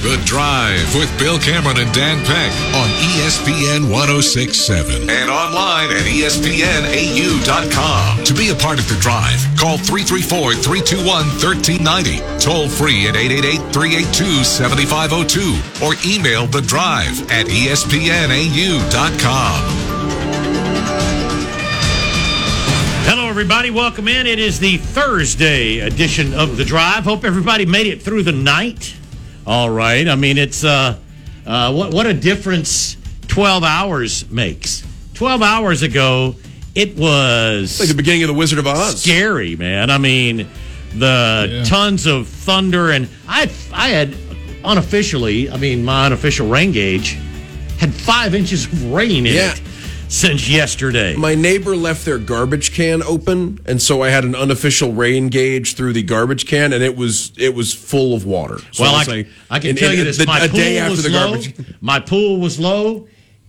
The 0.00 0.16
Drive 0.24 0.94
with 0.94 1.12
Bill 1.18 1.38
Cameron 1.38 1.76
and 1.76 1.92
Dan 1.92 2.24
Peck 2.24 2.50
on 2.74 2.88
ESPN 3.20 3.90
1067 3.92 5.10
and 5.10 5.30
online 5.30 5.90
at 5.90 6.06
ESPNAU.com. 6.08 7.44
To 8.24 8.32
be 8.32 8.48
a 8.48 8.54
part 8.54 8.78
of 8.78 8.88
The 8.88 8.94
Drive, 8.96 9.44
call 9.58 9.76
334 9.76 10.54
321 10.54 11.04
1390, 11.04 12.16
toll 12.40 12.66
free 12.66 13.08
at 13.08 13.16
888 13.16 13.60
382 13.76 14.42
7502, 14.42 15.84
or 15.84 15.92
email 16.08 16.46
The 16.46 16.62
Drive 16.62 17.20
at 17.30 17.44
ESPNAU.com. 17.44 18.80
Hello, 23.04 23.28
everybody. 23.28 23.70
Welcome 23.70 24.08
in. 24.08 24.26
It 24.26 24.38
is 24.38 24.58
the 24.60 24.78
Thursday 24.78 25.80
edition 25.80 26.32
of 26.32 26.56
The 26.56 26.64
Drive. 26.64 27.04
Hope 27.04 27.22
everybody 27.22 27.66
made 27.66 27.86
it 27.86 28.00
through 28.00 28.22
the 28.22 28.32
night. 28.32 28.94
All 29.50 29.68
right. 29.68 30.06
I 30.06 30.14
mean, 30.14 30.38
it's 30.38 30.62
uh, 30.62 30.96
uh, 31.44 31.72
what, 31.72 31.92
what 31.92 32.06
a 32.06 32.14
difference 32.14 32.96
12 33.26 33.64
hours 33.64 34.30
makes. 34.30 34.86
12 35.14 35.42
hours 35.42 35.82
ago, 35.82 36.36
it 36.76 36.96
was 36.96 37.80
like 37.80 37.88
the 37.88 37.96
beginning 37.96 38.22
of 38.22 38.28
the 38.28 38.34
Wizard 38.34 38.60
of 38.60 38.68
Oz. 38.68 39.02
scary, 39.02 39.56
man. 39.56 39.90
I 39.90 39.98
mean, 39.98 40.46
the 40.94 41.64
tons 41.66 42.06
of 42.06 42.28
thunder, 42.28 42.92
and 42.92 43.08
I, 43.26 43.50
I 43.72 43.88
had 43.88 44.14
unofficially, 44.64 45.50
I 45.50 45.56
mean, 45.56 45.84
my 45.84 46.06
unofficial 46.06 46.48
rain 46.48 46.70
gauge 46.70 47.18
had 47.80 47.92
five 47.92 48.36
inches 48.36 48.66
of 48.66 48.92
rain 48.92 49.26
in 49.26 49.34
Yeah. 49.34 49.50
it 49.52 49.60
since 50.10 50.48
yesterday. 50.48 51.14
My 51.16 51.34
neighbor 51.34 51.76
left 51.76 52.04
their 52.04 52.18
garbage 52.18 52.72
can 52.74 53.02
open, 53.02 53.60
and 53.64 53.80
so 53.80 54.02
I 54.02 54.10
had 54.10 54.24
an 54.24 54.34
unofficial 54.34 54.92
rain 54.92 55.28
gauge 55.28 55.76
through 55.76 55.92
the 55.94 56.02
garbage 56.02 56.46
can, 56.46 56.72
and 56.72 56.82
it 56.82 56.96
was 56.96 57.32
it 57.38 57.54
was 57.54 57.72
full 57.72 58.14
of 58.14 58.26
water. 58.26 58.58
So 58.72 58.82
well, 58.82 58.94
I, 58.94 58.98
was 58.98 59.08
like- 59.08 59.28
I 59.50 59.58
can 59.60 59.70
and- 59.70 59.78
tell 59.78 59.94
you 59.94 60.04
this: 60.04 60.18
the- 60.18 60.26
my 60.26 60.40
pool 60.40 60.56
day 60.58 60.78
after 60.78 60.90
was 60.90 61.02
the 61.04 61.10
low. 61.10 61.30
garbage. 61.30 61.54
My 61.80 62.00
pool 62.00 62.40
was 62.40 62.58
low. 62.58 63.06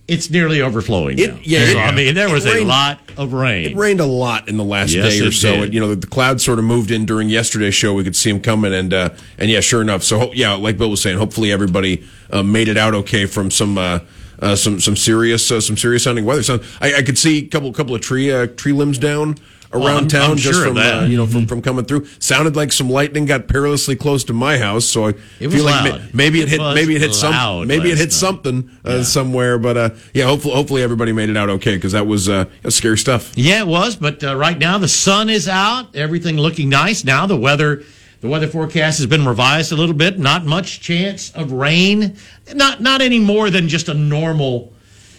It's 0.08 0.30
nearly 0.30 0.60
overflowing 0.60 1.18
It- 1.18 1.30
now. 1.30 1.38
yeah, 1.44 1.60
it- 1.70 1.76
I 1.76 1.92
mean, 1.92 2.14
there 2.14 2.28
was 2.30 2.44
a 2.46 2.64
lot 2.64 3.00
of 3.16 3.32
rain. 3.32 3.70
It 3.70 3.76
rained 3.76 4.00
a 4.00 4.04
lot 4.06 4.48
in 4.48 4.56
the 4.56 4.64
last 4.64 4.90
Yes, 4.92 5.12
day 5.18 5.20
or 5.26 5.30
so, 5.32 5.52
did. 5.54 5.62
and 5.64 5.74
you 5.74 5.80
know 5.80 5.88
the, 5.90 5.96
the 5.96 6.06
clouds 6.08 6.44
sort 6.44 6.58
of 6.58 6.64
moved 6.64 6.90
in 6.90 7.06
during 7.06 7.28
yesterday's 7.28 7.74
show. 7.74 7.94
We 7.94 8.04
could 8.04 8.16
see 8.16 8.30
them 8.30 8.40
coming, 8.40 8.72
and 8.72 8.92
uh, 8.94 9.10
and 9.38 9.50
yeah, 9.50 9.60
sure 9.60 9.80
enough. 9.82 10.02
So 10.04 10.32
yeah, 10.32 10.54
like 10.54 10.78
Bill 10.78 10.90
was 10.90 11.02
saying, 11.02 11.18
hopefully 11.18 11.50
everybody 11.52 12.04
uh, 12.30 12.42
made 12.42 12.68
it 12.68 12.76
out 12.76 12.94
okay 12.94 13.26
from 13.26 13.50
some. 13.50 13.78
Uh, 13.78 13.98
uh, 14.42 14.56
some 14.56 14.80
some 14.80 14.96
serious 14.96 15.50
uh, 15.50 15.60
some 15.60 15.76
serious 15.78 16.02
sounding 16.04 16.24
weather. 16.26 16.42
So 16.42 16.60
I, 16.80 16.96
I 16.96 17.02
could 17.02 17.16
see 17.16 17.38
a 17.38 17.48
couple 17.48 17.72
couple 17.72 17.94
of 17.94 18.00
tree 18.02 18.30
uh, 18.30 18.46
tree 18.48 18.72
limbs 18.72 18.98
down 18.98 19.36
around 19.74 19.86
I'm- 19.86 20.08
town 20.08 20.30
I'm 20.32 20.36
just 20.36 20.58
sure 20.58 20.66
from 20.68 20.76
uh, 20.76 21.06
you 21.06 21.16
know 21.16 21.26
from, 21.26 21.46
from 21.46 21.62
coming 21.62 21.84
through. 21.86 22.04
Sounded 22.18 22.56
like 22.56 22.72
some 22.72 22.90
lightning 22.90 23.24
got 23.24 23.48
perilously 23.48 23.96
close 23.96 24.24
to 24.24 24.32
my 24.34 24.58
house, 24.58 24.84
so 24.84 25.06
I 25.06 25.14
It 25.40 25.46
was 25.46 25.54
feel 25.54 25.64
like 25.64 25.92
ma- 25.94 25.98
maybe 26.12 26.40
it 26.40 26.44
It 26.52 26.60
hit 26.60 26.74
maybe 26.74 26.94
it 26.96 27.00
hit 27.00 27.14
some 27.14 27.66
maybe 27.66 27.90
it 27.90 27.96
hit 27.96 28.06
night. 28.06 28.12
something 28.12 28.68
uh, 28.84 28.96
Yeah. 28.96 29.02
somewhere. 29.04 29.58
But 29.58 29.76
uh, 29.78 29.90
yeah, 30.12 30.24
hopefully 30.26 30.54
hopefully 30.54 30.82
everybody 30.82 31.12
made 31.12 31.30
it 31.30 31.36
out 31.38 31.48
okay 31.48 31.76
because 31.76 31.92
that 31.92 32.06
was 32.06 32.28
uh, 32.28 32.44
scary 32.68 32.98
stuff. 32.98 33.32
Yeah, 33.36 33.60
it 33.60 33.66
was. 33.66 33.96
But 33.96 34.22
uh, 34.22 34.36
right 34.36 34.58
now 34.58 34.76
the 34.76 34.88
sun 34.88 35.30
is 35.30 35.48
out. 35.48 35.96
Everything 35.96 36.36
looking 36.36 36.68
nice. 36.68 37.04
Now 37.04 37.26
the 37.26 37.36
weather, 37.36 37.82
the 38.22 38.28
weather 38.28 38.46
forecast 38.46 38.98
has 38.98 39.06
been 39.08 39.26
revised 39.26 39.72
a 39.72 39.76
little 39.76 39.96
bit. 39.96 40.16
Not 40.16 40.46
much 40.46 40.80
chance 40.80 41.32
of 41.32 41.50
rain. 41.50 42.16
Not 42.54 42.80
not 42.80 43.02
any 43.02 43.18
more 43.18 43.50
than 43.50 43.66
just 43.68 43.88
a 43.88 43.94
normal, 43.94 44.72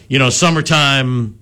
you 0.08 0.18
know, 0.18 0.30
summertime 0.30 1.38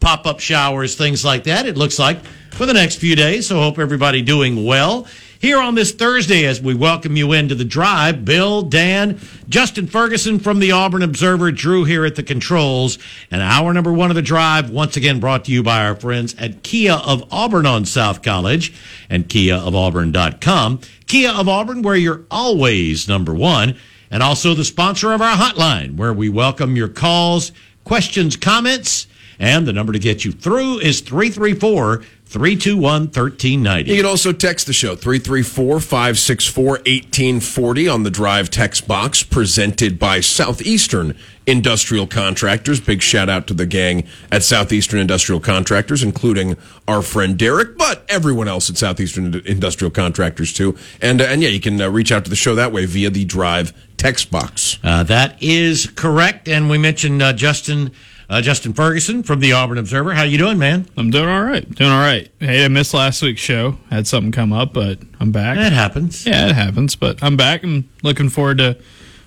pop 0.00 0.26
up 0.26 0.40
showers, 0.40 0.96
things 0.96 1.24
like 1.24 1.44
that. 1.44 1.66
It 1.66 1.76
looks 1.76 2.00
like 2.00 2.18
for 2.50 2.66
the 2.66 2.74
next 2.74 2.96
few 2.96 3.14
days. 3.14 3.46
So 3.46 3.60
hope 3.60 3.78
everybody 3.78 4.22
doing 4.22 4.64
well. 4.64 5.06
Here 5.44 5.60
on 5.60 5.74
this 5.74 5.92
Thursday, 5.92 6.46
as 6.46 6.62
we 6.62 6.72
welcome 6.72 7.18
you 7.18 7.32
into 7.34 7.54
the 7.54 7.66
drive, 7.66 8.24
Bill, 8.24 8.62
Dan, 8.62 9.20
Justin 9.46 9.86
Ferguson 9.86 10.38
from 10.38 10.58
the 10.58 10.72
Auburn 10.72 11.02
Observer, 11.02 11.52
Drew 11.52 11.84
here 11.84 12.06
at 12.06 12.14
the 12.14 12.22
controls, 12.22 12.98
and 13.30 13.42
hour 13.42 13.74
number 13.74 13.92
one 13.92 14.10
of 14.10 14.16
the 14.16 14.22
drive, 14.22 14.70
once 14.70 14.96
again 14.96 15.20
brought 15.20 15.44
to 15.44 15.52
you 15.52 15.62
by 15.62 15.84
our 15.84 15.96
friends 15.96 16.34
at 16.38 16.62
Kia 16.62 16.94
of 16.94 17.30
Auburn 17.30 17.66
on 17.66 17.84
South 17.84 18.22
College 18.22 18.72
and 19.10 19.28
KiaofAuburn.com. 19.28 20.80
Kia 21.06 21.30
of 21.32 21.46
Auburn, 21.46 21.82
where 21.82 21.94
you're 21.94 22.24
always 22.30 23.06
number 23.06 23.34
one, 23.34 23.76
and 24.10 24.22
also 24.22 24.54
the 24.54 24.64
sponsor 24.64 25.12
of 25.12 25.20
our 25.20 25.36
hotline, 25.36 25.96
where 25.96 26.14
we 26.14 26.30
welcome 26.30 26.74
your 26.74 26.88
calls, 26.88 27.52
questions, 27.84 28.34
comments, 28.34 29.06
and 29.38 29.66
the 29.66 29.74
number 29.74 29.92
to 29.92 29.98
get 29.98 30.24
you 30.24 30.32
through 30.32 30.78
is 30.78 31.02
334 31.02 32.02
321 32.26 33.02
1390. 33.02 33.90
You 33.90 33.96
can 33.98 34.06
also 34.06 34.32
text 34.32 34.66
the 34.66 34.72
show 34.72 34.96
334 34.96 35.78
564 35.78 36.64
1840 36.64 37.88
on 37.88 38.02
the 38.02 38.10
Drive 38.10 38.50
text 38.50 38.88
box 38.88 39.22
presented 39.22 39.98
by 39.98 40.20
Southeastern 40.20 41.16
Industrial 41.46 42.06
Contractors. 42.06 42.80
Big 42.80 43.02
shout 43.02 43.28
out 43.28 43.46
to 43.46 43.54
the 43.54 43.66
gang 43.66 44.04
at 44.32 44.42
Southeastern 44.42 44.98
Industrial 44.98 45.38
Contractors, 45.38 46.02
including 46.02 46.56
our 46.88 47.02
friend 47.02 47.38
Derek, 47.38 47.76
but 47.76 48.04
everyone 48.08 48.48
else 48.48 48.70
at 48.70 48.78
Southeastern 48.78 49.42
Industrial 49.44 49.90
Contractors 49.90 50.52
too. 50.52 50.76
And, 51.00 51.20
uh, 51.20 51.24
and 51.24 51.42
yeah, 51.42 51.50
you 51.50 51.60
can 51.60 51.80
uh, 51.80 51.88
reach 51.88 52.10
out 52.10 52.24
to 52.24 52.30
the 52.30 52.36
show 52.36 52.54
that 52.54 52.72
way 52.72 52.86
via 52.86 53.10
the 53.10 53.24
Drive 53.24 53.72
text 53.96 54.30
box. 54.30 54.78
Uh, 54.82 55.02
that 55.04 55.40
is 55.42 55.90
correct. 55.94 56.48
And 56.48 56.68
we 56.68 56.78
mentioned 56.78 57.22
uh, 57.22 57.32
Justin 57.32 57.92
uh, 58.28 58.40
Justin 58.40 58.72
Ferguson 58.72 59.22
from 59.22 59.40
the 59.40 59.52
Auburn 59.52 59.78
Observer. 59.78 60.14
How 60.14 60.22
you 60.22 60.38
doing, 60.38 60.58
man? 60.58 60.86
I'm 60.96 61.10
doing 61.10 61.28
all 61.28 61.42
right. 61.42 61.68
Doing 61.74 61.90
all 61.90 62.00
right. 62.00 62.30
Hey, 62.40 62.64
I 62.64 62.68
missed 62.68 62.94
last 62.94 63.22
week's 63.22 63.40
show. 63.40 63.78
Had 63.90 64.06
something 64.06 64.32
come 64.32 64.52
up, 64.52 64.72
but 64.72 64.98
I'm 65.20 65.32
back. 65.32 65.56
That 65.56 65.72
happens. 65.72 66.26
Yeah, 66.26 66.48
it 66.48 66.54
happens, 66.54 66.96
but 66.96 67.22
I'm 67.22 67.36
back 67.36 67.62
and 67.62 67.88
looking 68.02 68.28
forward 68.28 68.58
to 68.58 68.78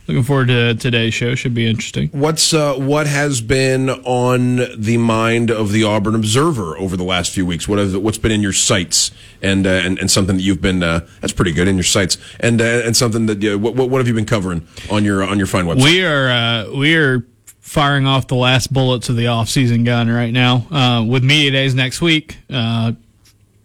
looking 0.07 0.23
forward 0.23 0.47
to 0.47 0.73
today's 0.75 1.13
show. 1.13 1.35
Should 1.35 1.53
be 1.53 1.67
interesting. 1.69 2.09
What's 2.09 2.53
uh, 2.53 2.75
what 2.75 3.07
has 3.07 3.41
been 3.41 3.89
on 3.89 4.57
the 4.77 4.97
mind 4.97 5.51
of 5.51 5.71
the 5.71 5.83
Auburn 5.83 6.15
Observer 6.15 6.77
over 6.77 6.97
the 6.97 7.03
last 7.03 7.33
few 7.33 7.45
weeks? 7.45 7.67
What 7.67 7.79
have, 7.79 7.95
what's 7.95 8.17
been 8.17 8.31
in 8.31 8.41
your 8.41 8.53
sights 8.53 9.11
and 9.41 9.67
uh, 9.67 9.71
and, 9.71 9.99
and 9.99 10.09
something 10.09 10.37
that 10.37 10.43
you've 10.43 10.61
been 10.61 10.81
uh, 10.81 11.07
that's 11.21 11.33
pretty 11.33 11.51
good 11.51 11.67
in 11.67 11.75
your 11.75 11.83
sights 11.83 12.17
and 12.39 12.61
uh, 12.61 12.63
and 12.85 12.95
something 12.95 13.25
that 13.27 13.43
uh, 13.43 13.57
what, 13.57 13.75
what 13.75 13.89
what 13.89 13.99
have 13.99 14.07
you 14.07 14.13
been 14.13 14.25
covering 14.25 14.67
on 14.89 15.03
your 15.03 15.23
on 15.23 15.37
your 15.37 15.47
fine 15.47 15.65
website? 15.65 15.83
We 15.83 16.03
are 16.03 16.29
uh, 16.29 16.71
we 16.75 16.95
are 16.95 17.25
firing 17.67 18.07
off 18.07 18.27
the 18.27 18.35
last 18.35 18.71
bullets 18.71 19.09
of 19.09 19.17
the 19.17 19.27
off-season 19.27 19.83
gun 19.83 20.09
right 20.09 20.31
now 20.31 20.65
uh, 20.71 21.03
with 21.03 21.21
media 21.21 21.51
days 21.51 21.75
next 21.75 21.99
week. 21.99 22.37
Uh, 22.49 22.93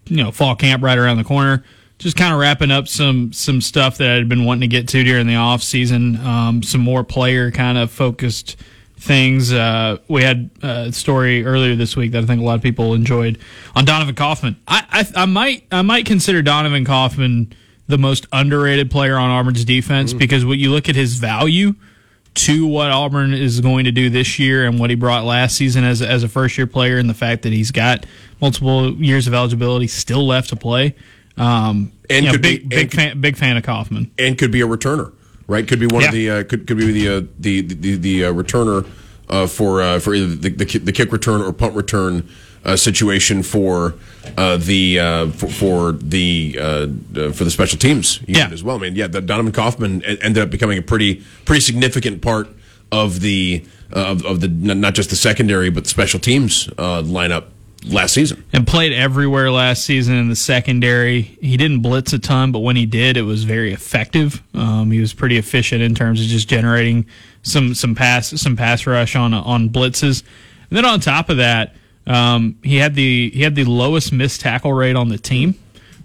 you 0.07 0.17
know, 0.17 0.33
fall 0.33 0.57
camp 0.57 0.83
right 0.83 0.99
around 0.99 1.19
the 1.19 1.25
corner. 1.25 1.63
Just 1.99 2.17
kind 2.17 2.35
of 2.35 2.41
wrapping 2.41 2.73
up 2.73 2.89
some 2.89 3.33
some 3.33 3.61
stuff 3.61 3.99
that 3.99 4.11
I'd 4.11 4.29
been 4.29 4.45
wanting 4.45 4.63
to 4.63 4.67
get 4.67 4.89
to 4.89 5.05
during 5.05 5.29
the 5.29 5.37
off 5.37 5.63
season. 5.63 6.17
Um, 6.17 6.65
some 6.65 6.81
more 6.81 7.05
player 7.05 7.53
kind 7.53 7.79
of 7.79 7.93
focused 7.93 8.57
things. 8.97 9.53
Uh, 9.53 9.99
we 10.09 10.25
had 10.25 10.51
a 10.63 10.91
story 10.91 11.47
earlier 11.47 11.77
this 11.77 11.97
week 11.97 12.11
that 12.13 12.25
I 12.25 12.27
think 12.27 12.41
a 12.41 12.45
lot 12.45 12.57
of 12.57 12.63
people 12.63 12.95
enjoyed 12.95 13.39
on 13.77 13.85
Donovan 13.85 14.17
Kaufman. 14.17 14.57
I, 14.67 15.07
I, 15.15 15.23
I 15.23 15.27
might 15.27 15.65
I 15.71 15.83
might 15.83 16.07
consider 16.07 16.43
Donovan 16.43 16.85
Kaufman 16.85 17.53
the 17.87 17.99
most 17.99 18.27
underrated 18.33 18.91
player 18.91 19.17
on 19.17 19.31
Auburn's 19.31 19.65
defense 19.65 20.13
because 20.13 20.45
when 20.45 20.59
you 20.59 20.73
look 20.73 20.89
at 20.89 20.97
his 20.97 21.15
value 21.15 21.75
to 22.35 22.67
what 22.67 22.91
Auburn 22.91 23.35
is 23.35 23.61
going 23.61 23.85
to 23.85 23.93
do 23.93 24.09
this 24.09 24.39
year 24.39 24.65
and 24.67 24.79
what 24.79 24.91
he 24.91 24.97
brought 24.97 25.25
last 25.25 25.57
season 25.57 25.85
as 25.85 26.01
as 26.03 26.23
a 26.23 26.29
first 26.29 26.57
year 26.57 26.67
player, 26.67 26.97
and 26.99 27.09
the 27.09 27.15
fact 27.15 27.43
that 27.43 27.53
he's 27.53 27.71
got 27.71 28.07
multiple 28.41 28.93
years 28.95 29.27
of 29.27 29.35
eligibility 29.35 29.87
still 29.87 30.27
left 30.27 30.49
to 30.51 30.57
play. 30.57 30.95
Um, 31.37 31.93
And 32.11 32.25
you 32.25 32.31
know, 32.31 32.33
could 32.33 32.43
be- 32.43 32.59
big 32.59 32.69
big 32.69 32.91
could- 32.91 32.97
fan 33.01 33.21
big 33.21 33.37
fan 33.37 33.57
of 33.57 33.63
Kaufman. 33.63 34.11
and 34.19 34.37
could 34.39 34.51
be 34.51 34.61
a 34.61 34.67
returner, 34.67 35.13
right? 35.47 35.67
Could 35.67 35.81
be 35.81 35.87
one 35.87 36.05
of 36.05 36.13
the 36.13 36.31
uh, 36.31 36.45
could 36.45 36.67
could 36.67 36.77
be 36.79 36.91
the 36.93 37.09
uh, 37.09 37.23
the 37.39 37.61
the 37.63 37.97
the 37.97 38.25
uh, 38.27 38.33
returner 38.33 38.87
uh, 39.29 39.47
for 39.47 39.81
uh, 39.83 39.99
for 39.99 40.15
either 40.15 40.35
the, 40.35 40.49
the 40.51 40.79
the 40.79 40.93
kick 40.93 41.13
return 41.13 41.41
or 41.43 41.53
punt 41.53 41.75
return 41.75 42.29
uh, 42.65 42.77
situation 42.77 43.43
for 43.43 43.95
uh, 44.37 44.57
the 44.57 44.99
uh, 44.99 45.27
for, 45.31 45.49
for 45.49 45.93
the 45.93 46.57
uh, 46.61 46.63
uh, 46.65 47.33
for 47.33 47.45
the 47.45 47.51
special 47.51 47.79
teams 47.79 48.21
Yeah. 48.27 48.49
as 48.53 48.63
well. 48.63 48.77
I 48.77 48.81
mean, 48.81 48.97
yeah, 48.97 49.09
the 49.09 49.21
Donovan 49.21 49.53
Kaufman 49.53 50.03
ended 50.05 50.39
up 50.43 50.51
becoming 50.51 50.79
a 50.79 50.83
pretty 50.83 51.23
pretty 51.45 51.61
significant 51.61 52.23
part 52.23 52.49
of 52.91 53.21
the 53.21 53.65
uh, 53.95 53.99
of, 54.13 54.25
of 54.25 54.41
the 54.41 54.49
not 54.49 54.95
just 54.95 55.11
the 55.11 55.17
secondary 55.17 55.71
but 55.71 55.85
the 55.85 55.91
special 55.91 56.21
teams 56.21 56.69
uh, 56.79 57.03
lineup 57.03 57.45
last 57.87 58.13
season. 58.15 58.45
and 58.53 58.65
played 58.65 58.93
everywhere 58.93 59.51
last 59.51 59.85
season 59.85 60.15
in 60.15 60.29
the 60.29 60.37
secondary. 60.37 61.23
He 61.23 61.57
didn't 61.57 61.81
blitz 61.81 62.13
a 62.13 62.19
ton, 62.21 62.53
but 62.53 62.61
when 62.61 62.77
he 62.77 62.87
did, 62.87 63.17
it 63.17 63.23
was 63.23 63.43
very 63.43 63.73
effective. 63.73 64.41
Um, 64.55 64.93
he 64.93 65.01
was 65.01 65.13
pretty 65.13 65.37
efficient 65.37 65.83
in 65.83 65.93
terms 65.97 66.21
of 66.21 66.29
just 66.29 66.49
generating 66.49 67.07
some 67.43 67.75
some 67.75 67.97
pass 67.97 68.29
some 68.41 68.57
pass 68.57 68.87
rush 68.87 69.17
on 69.17 69.35
on 69.35 69.69
blitzes. 69.69 70.23
And 70.71 70.77
then 70.77 70.85
on 70.85 71.01
top 71.01 71.29
of 71.29 71.39
that, 71.39 71.75
um, 72.07 72.59
he 72.63 72.77
had 72.77 72.95
the 72.95 73.31
he 73.31 73.43
had 73.43 73.55
the 73.55 73.65
lowest 73.65 74.13
missed 74.13 74.41
tackle 74.41 74.73
rate 74.73 74.97
on 74.97 75.09
the 75.09 75.19
team, 75.19 75.55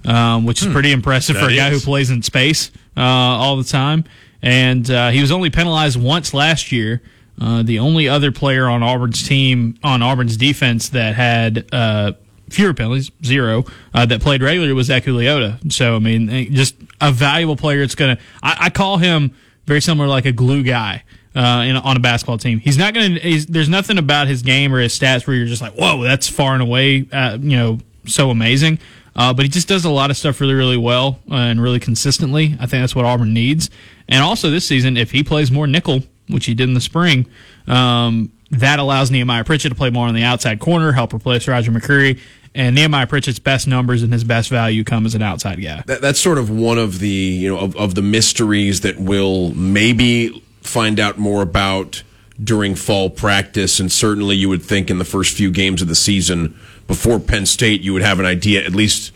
um, 0.06 0.46
which 0.46 0.62
is 0.62 0.72
pretty 0.72 0.92
impressive 0.92 1.38
for 1.38 1.46
a 1.46 1.56
guy 1.56 1.70
is. 1.70 1.80
who 1.84 1.86
plays 1.86 2.10
in 2.10 2.22
space 2.22 2.72
uh, 2.96 3.02
all 3.02 3.58
the 3.58 3.64
time. 3.64 4.04
And 4.42 4.90
uh, 4.90 5.10
he 5.10 5.22
was 5.22 5.32
only 5.32 5.50
penalized 5.50 6.02
once 6.02 6.34
last 6.34 6.72
year. 6.72 7.02
Uh, 7.40 7.64
the 7.64 7.80
only 7.80 8.08
other 8.08 8.32
player 8.32 8.68
on 8.68 8.82
Auburn's 8.82 9.28
team, 9.28 9.78
on 9.84 10.02
Auburn's 10.02 10.38
defense, 10.38 10.90
that 10.90 11.16
had 11.16 11.68
uh, 11.72 12.14
fewer 12.50 12.74
penalties, 12.74 13.12
zero, 13.24 13.66
uh, 13.94 14.06
that 14.06 14.22
played 14.22 14.42
regularly 14.42 14.74
was 14.74 14.90
Eku 14.90 15.14
Leota. 15.14 15.72
So, 15.72 15.96
I 15.96 16.00
mean, 16.00 16.30
eh, 16.30 16.46
just 16.50 16.76
a 17.00 17.12
valuable 17.12 17.56
player. 17.56 17.82
It's 17.82 17.96
going 17.96 18.18
to, 18.18 18.24
I 18.42 18.70
call 18.70 18.98
him 18.98 19.36
very 19.66 19.82
similar 19.82 20.08
like 20.08 20.26
a 20.26 20.32
glue 20.32 20.64
guy. 20.64 21.04
Uh, 21.38 21.62
in, 21.66 21.76
on 21.76 21.96
a 21.96 22.00
basketball 22.00 22.40
team, 22.40 22.58
he's 22.58 22.80
not 22.80 22.96
going 22.96 23.14
to. 23.14 23.46
There's 23.46 23.70
nothing 23.70 24.00
about 24.00 24.28
his 24.28 24.42
game 24.42 24.74
or 24.74 24.80
his 24.80 24.98
stats 24.98 25.28
where 25.28 25.36
you're 25.36 25.46
just 25.46 25.62
like, 25.62 25.74
"Whoa, 25.74 26.02
that's 26.02 26.28
far 26.28 26.54
and 26.54 26.64
away, 26.64 27.08
uh, 27.12 27.38
you 27.40 27.56
know, 27.56 27.78
so 28.08 28.32
amazing." 28.32 28.80
Uh, 29.18 29.34
but 29.34 29.44
he 29.44 29.50
just 29.50 29.68
does 29.68 29.84
a 29.84 29.90
lot 29.90 30.12
of 30.12 30.18
stuff 30.18 30.40
really, 30.40 30.54
really 30.54 30.78
well 30.78 31.20
uh, 31.30 31.36
and 31.36 31.62
really 31.62 31.80
consistently. 31.80 32.56
I 32.60 32.68
think 32.68 32.84
that's 32.84 32.96
what 32.96 33.06
Auburn 33.06 33.34
needs. 33.34 33.70
And 34.08 34.24
also 34.24 34.50
this 34.50 34.66
season, 34.66 34.96
if 34.96 35.12
he 35.12 35.24
plays 35.24 35.52
more 35.52 35.66
nickel, 35.66 36.04
which 36.30 36.46
he 36.46 36.54
did 36.54 36.70
in 36.70 36.76
the 36.76 36.82
spring, 36.82 37.26
um, 37.68 38.32
that 38.52 38.80
allows 38.80 39.10
Nehemiah 39.10 39.44
Pritchett 39.44 39.72
to 39.72 39.76
play 39.76 39.90
more 39.90 40.08
on 40.08 40.14
the 40.14 40.24
outside 40.24 40.60
corner, 40.60 40.92
help 40.92 41.14
replace 41.14 41.48
Roger 41.48 41.72
McCreary. 41.72 42.20
And 42.54 42.76
Nehemiah 42.76 43.06
Pritchett's 43.06 43.40
best 43.40 43.68
numbers 43.68 44.02
and 44.02 44.12
his 44.12 44.24
best 44.24 44.50
value 44.50 44.84
come 44.84 45.06
as 45.06 45.14
an 45.14 45.22
outside 45.22 45.62
guy. 45.62 45.84
That, 45.86 46.02
that's 46.02 46.20
sort 46.20 46.38
of 46.38 46.50
one 46.50 46.80
of 46.80 47.00
the 47.00 47.08
you 47.08 47.50
know 47.54 47.60
of, 47.60 47.76
of 47.76 47.94
the 47.94 48.02
mysteries 48.02 48.82
that 48.82 48.98
we'll 48.98 49.54
maybe 49.54 50.44
find 50.68 51.00
out 51.00 51.18
more 51.18 51.42
about 51.42 52.04
during 52.44 52.76
fall 52.76 53.10
practice, 53.10 53.80
and 53.80 53.92
certainly 53.92 54.36
you 54.36 54.50
would 54.50 54.62
think 54.62 54.90
in 54.90 55.00
the 55.00 55.06
first 55.06 55.36
few 55.36 55.52
games 55.52 55.82
of 55.82 55.88
the 55.88 55.96
season 55.96 56.58
before 56.86 57.20
Penn 57.20 57.46
State, 57.46 57.82
you 57.82 57.94
would 57.94 58.04
have 58.04 58.20
an 58.20 58.26
idea 58.26 58.64
at 58.64 58.74
least 58.74 59.12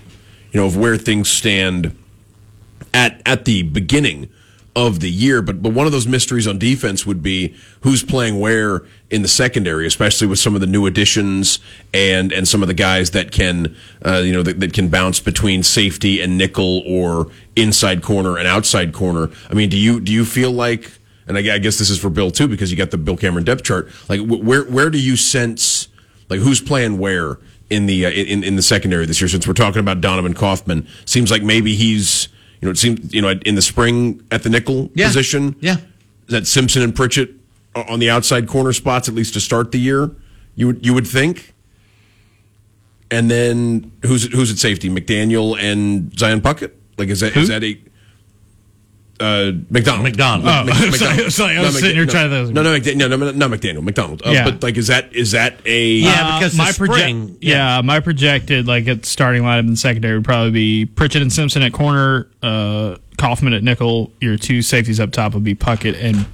you 0.52 0.60
know 0.60 0.66
of 0.66 0.76
where 0.76 0.98
things 0.98 1.30
stand 1.30 1.96
at 2.94 3.22
at 3.26 3.46
the 3.46 3.64
beginning 3.64 4.30
of 4.76 5.00
the 5.00 5.10
year. 5.10 5.42
But 5.42 5.62
but 5.62 5.74
one 5.74 5.86
of 5.86 5.92
those 5.92 6.08
mysteries 6.08 6.48
on 6.48 6.58
defense 6.58 7.06
would 7.06 7.22
be 7.22 7.56
who's 7.82 8.04
playing 8.04 8.40
where 8.40 8.84
in 9.10 9.22
the 9.22 9.28
secondary, 9.28 9.86
especially 9.86 10.28
with 10.28 10.40
some 10.40 10.56
of 10.56 10.62
the 10.62 10.68
new 10.68 10.86
additions 10.86 11.60
and 11.94 12.32
and 12.32 12.48
some 12.48 12.62
of 12.62 12.68
the 12.68 12.74
guys 12.74 13.12
that 13.12 13.32
can 13.32 13.76
uh, 14.06 14.18
you 14.18 14.34
know 14.34 14.44
that, 14.44 14.60
that 14.60 14.74
can 14.74 14.90
bounce 14.90 15.20
between 15.20 15.64
safety 15.64 16.22
and 16.22 16.38
nickel 16.38 16.84
or 16.88 17.30
inside 17.56 18.02
corner 18.02 18.38
and 18.38 18.48
outside 18.48 18.94
corner. 18.94 19.30
I 19.50 19.54
mean, 19.54 19.70
do 19.70 19.78
you 19.78 20.00
do 20.00 20.12
you 20.12 20.26
feel 20.26 20.52
like? 20.52 20.92
And 21.38 21.38
I, 21.50 21.56
I 21.56 21.58
guess 21.60 21.78
this 21.80 21.90
is 21.90 21.98
for 22.00 22.10
Bill 22.10 22.30
too 22.30 22.48
because 22.48 22.72
you 22.72 22.78
got 22.78 22.92
the 22.92 22.98
Bill 22.98 23.16
Cameron 23.18 23.46
depth 23.46 23.64
chart. 23.64 23.90
Like 24.10 24.20
where 24.22 24.64
where 24.66 24.90
do 24.90 25.00
you 25.00 25.16
sense 25.16 25.88
like 26.30 26.40
who's 26.42 26.60
playing 26.62 26.98
where? 26.98 27.38
In 27.70 27.86
the 27.86 28.06
uh, 28.06 28.10
in 28.10 28.44
in 28.44 28.58
the 28.58 28.62
secondary 28.62 29.06
this 29.06 29.22
year, 29.22 29.30
since 29.30 29.48
we're 29.48 29.54
talking 29.54 29.80
about 29.80 30.02
Donovan 30.02 30.34
Kaufman, 30.34 30.86
seems 31.06 31.32
like 31.32 31.42
maybe 31.42 31.74
he's 31.76 32.28
you 32.60 32.66
know, 32.68 32.72
it 32.72 32.78
seems 32.78 33.14
you 33.14 33.22
know 33.22 33.30
in 33.46 33.56
the 33.56 33.62
spring 33.62 34.22
at 34.30 34.44
the 34.44 34.50
nickel 34.50 34.90
Yeah. 34.94 35.08
position. 35.08 35.56
Yeah. 35.62 35.78
that 36.28 36.48
Simpson 36.48 36.82
and 36.82 36.94
Pritchett 36.94 37.32
on 37.74 38.00
the 38.00 38.10
outside 38.10 38.50
corner 38.50 38.74
spots 38.74 39.08
at 39.08 39.16
least 39.16 39.34
to 39.36 39.40
start 39.40 39.72
the 39.72 39.80
year. 39.80 40.12
You 40.56 40.68
would 40.68 40.86
you 40.86 40.94
would 40.94 41.08
think. 41.08 41.54
And 43.10 43.32
then 43.32 43.92
who's 44.04 44.32
who's 44.34 44.52
at 44.52 44.58
safety? 44.58 44.90
McDaniel 44.90 45.58
and 45.58 46.18
Zion 46.20 46.42
Puckett. 46.42 46.72
Like 46.98 47.08
is 47.08 47.22
that 47.22 47.38
is 47.38 47.48
that 47.48 47.64
a 47.64 47.78
uh, 49.22 49.52
McDonald? 49.70 50.04
McDonald. 50.04 50.50
Oh, 50.50 50.64
Mc- 50.66 50.74
sorry, 50.96 51.10
McDonald. 51.12 51.32
sorry, 51.34 51.52
I 51.54 51.56
No, 51.58 51.64
was 51.64 51.76
sitting 51.80 51.96
here 51.96 52.06
no, 52.06 52.12
trying 52.12 52.30
to- 52.30 52.52
No, 52.52 52.64
no, 52.64 52.78
McDaniel, 52.80 53.10
no, 53.10 53.16
no, 53.18 53.32
not 53.32 53.52
McDaniel. 53.52 53.84
McDonald. 53.84 54.22
Uh, 54.26 54.32
Yeah. 54.32 54.46
But 54.50 54.64
like, 54.64 54.78
is 54.78 54.88
that 54.88 55.16
is 55.16 55.32
that 55.32 55.60
a 55.66 55.86
Yeah, 55.94 56.40
because 56.40 56.58
the 56.58 56.64
proje- 56.64 56.74
spring- 56.94 57.38
yeah. 57.42 57.82
my 57.82 58.00
projected 58.00 58.68
like 58.68 58.88
at 58.88 59.04
the 59.04 59.08
starting 59.08 59.44
lineup 59.44 59.60
in 59.62 59.68
the 59.72 59.78
secondary 59.78 60.16
would 60.16 60.26
probably 60.26 60.52
be 60.52 60.86
Pritchett 60.86 61.22
and 61.22 61.32
Simpson 61.32 61.62
at 61.62 61.72
corner, 61.74 62.28
uh, 62.44 62.98
Kaufman 63.18 63.54
at 63.54 63.64
nickel. 63.64 64.12
Your 64.20 64.36
two 64.38 64.62
safeties 64.62 65.00
up 65.00 65.12
top 65.12 65.34
would 65.36 65.44
be 65.44 65.54
Puckett 65.56 65.96
and 66.04 66.26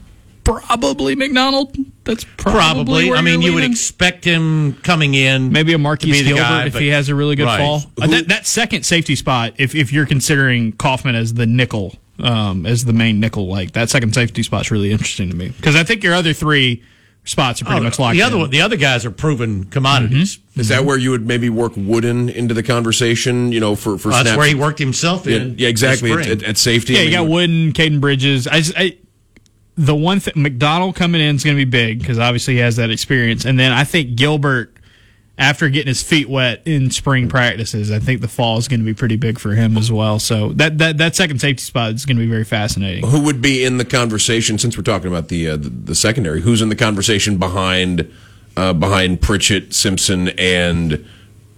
probably 0.43 1.15
McDonald. 1.15 1.75
That's 2.05 2.23
probably. 2.37 2.51
Probably. 2.61 3.09
where 3.09 3.19
I 3.19 3.21
mean, 3.21 3.41
you're 3.41 3.49
you 3.51 3.55
would 3.55 3.65
expect 3.65 4.23
him 4.23 4.73
coming 4.83 5.13
in. 5.13 5.51
maybe 5.51 5.73
a 5.73 5.75
to 5.75 5.79
Marquise 5.79 6.11
be 6.13 6.21
the 6.21 6.29
Gilbert 6.29 6.41
guy, 6.43 6.65
if 6.67 6.73
but- 6.73 6.81
he 6.81 6.87
has 6.89 7.09
a 7.09 7.15
really 7.15 7.35
good 7.35 7.45
Right. 7.45 7.59
fall. 7.59 7.83
Uh, 8.01 8.07
that, 8.07 8.27
that 8.29 8.47
second 8.47 8.83
safety 8.85 9.15
spot, 9.17 9.53
if 9.57 9.75
if 9.75 9.91
you're 9.91 10.05
considering 10.05 10.71
Kaufman 10.71 11.15
as 11.15 11.33
the 11.33 11.45
nickel, 11.45 11.95
um, 12.19 12.65
as 12.65 12.85
the 12.85 12.93
main 12.93 13.19
nickel, 13.19 13.47
like 13.47 13.73
that 13.73 13.89
second 13.89 14.13
safety 14.13 14.43
spot's 14.43 14.71
really 14.71 14.91
interesting 14.91 15.29
to 15.29 15.35
me 15.35 15.49
because 15.49 15.75
I 15.75 15.83
think 15.83 16.03
your 16.03 16.13
other 16.13 16.33
three 16.33 16.83
spots 17.23 17.61
are 17.61 17.65
pretty 17.65 17.81
Oh, 17.81 17.83
much 17.83 17.99
locked 17.99 18.13
the 18.15 18.21
other 18.21 18.37
in. 18.37 18.49
the 18.49 18.61
other 18.61 18.77
guys 18.77 19.05
are 19.05 19.11
proven 19.11 19.65
commodities. 19.65 20.39
Is 20.55 20.69
that 20.69 20.85
where 20.85 20.97
you 20.97 21.11
would 21.11 21.27
maybe 21.27 21.49
work 21.49 21.73
Wooden 21.75 22.29
into 22.29 22.53
the 22.53 22.63
conversation? 22.63 23.51
You 23.51 23.59
know, 23.59 23.75
for 23.75 23.97
for 23.97 24.11
Uh, 24.13 24.23
that's 24.23 24.37
where 24.37 24.47
he 24.47 24.55
worked 24.55 24.79
himself 24.79 25.25
Yeah, 25.27 25.37
in. 25.37 25.55
yeah, 25.57 25.67
exactly. 25.67 26.11
At, 26.13 26.25
at, 26.27 26.43
at 26.43 26.57
safety. 26.57 26.93
Yeah, 26.93 26.99
I 26.99 27.03
you 27.03 27.11
got 27.11 27.27
Wooden, 27.27 27.73
Caden 27.73 27.99
Bridges. 27.99 28.47
I, 28.47 28.61
I 28.77 28.97
the 29.75 29.93
one 29.95 30.19
thing 30.19 30.33
McDonald 30.41 30.95
coming 30.95 31.21
in 31.21 31.35
is 31.35 31.43
going 31.43 31.55
to 31.55 31.63
be 31.65 31.69
big 31.69 31.99
because 31.99 32.17
obviously 32.17 32.55
he 32.55 32.59
has 32.61 32.77
that 32.77 32.89
experience, 32.89 33.45
and 33.45 33.59
then 33.59 33.71
I 33.71 33.83
think 33.83 34.15
Gilbert, 34.15 34.75
after 35.39 35.69
getting 35.69 35.87
his 35.87 36.01
feet 36.01 36.27
wet 36.27 36.61
in 36.65 36.89
spring 36.89 37.29
practices, 37.29 37.91
I 37.91 37.99
think 37.99 38.21
the 38.21 38.27
fall 38.27 38.57
is 38.57 38.67
going 38.67 38.79
to 38.79 38.85
be 38.85 38.93
pretty 38.93 39.17
big 39.17 39.37
for 39.39 39.51
him 39.53 39.77
as 39.77 39.91
well. 39.91 40.17
So 40.19 40.49
that 40.53 40.77
that 40.79 40.97
that 40.97 41.15
second 41.15 41.39
safety 41.39 41.61
spot 41.61 41.91
is 41.93 42.05
going 42.05 42.17
to 42.17 42.23
be 42.23 42.29
very 42.29 42.43
fascinating. 42.43 43.05
Who 43.07 43.23
would 43.23 43.41
be 43.41 43.63
in 43.63 43.77
the 43.77 43.85
conversation 43.85 44.57
since 44.57 44.75
we're 44.77 44.83
talking 44.83 45.07
about 45.09 45.27
the 45.27 45.49
uh, 45.49 45.57
the, 45.57 45.69
the 45.69 45.95
secondary? 45.95 46.41
Who's 46.41 46.61
in 46.61 46.69
the 46.69 46.75
conversation 46.75 47.37
behind 47.37 48.11
uh, 48.55 48.73
behind 48.73 49.21
Pritchett, 49.21 49.73
Simpson, 49.75 50.29
and 50.39 51.05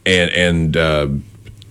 and 0.06 0.32
and 0.32 0.78
uh, 0.78 1.08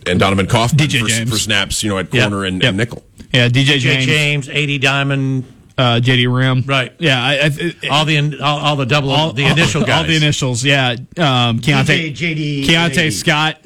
and 0.07 0.19
Donovan 0.19 0.47
Kaufman 0.47 0.79
DJ 0.87 1.01
for, 1.03 1.09
James. 1.09 1.31
for 1.31 1.37
snaps? 1.39 1.83
You 1.83 1.91
know, 1.91 1.99
at 1.99 2.13
Yep. 2.15 2.23
corner 2.31 2.45
and, 2.45 2.63
Yep. 2.63 2.69
and 2.69 2.77
nickel. 2.79 3.05
Yeah, 3.33 3.49
DJ 3.49 3.79
Jay 3.79 3.79
James, 4.01 4.07
James, 4.07 4.49
80 4.49 4.79
Diamond, 4.79 5.45
uh, 5.79 6.01
JD 6.03 6.27
Rhym, 6.27 6.67
Right. 6.69 6.93
Yeah, 6.99 7.23
I, 7.23 7.45
I, 7.47 7.89
all 7.91 8.05
the 8.05 8.17
in- 8.17 8.41
all, 8.43 8.59
all 8.59 8.77
the 8.77 8.85
double 8.87 9.11
all 9.11 9.33
the 9.33 9.45
initial 9.47 9.83
all, 9.83 9.87
guys. 9.87 9.99
all 10.03 10.05
the 10.05 10.17
initials. 10.17 10.65
Yeah, 10.65 10.91
um, 11.17 11.61
Keionte, 11.61 12.13
DJ, 12.13 12.15
JD, 12.15 12.65
Keionte 12.67 12.95
JD. 12.95 13.13
Scott. 13.13 13.61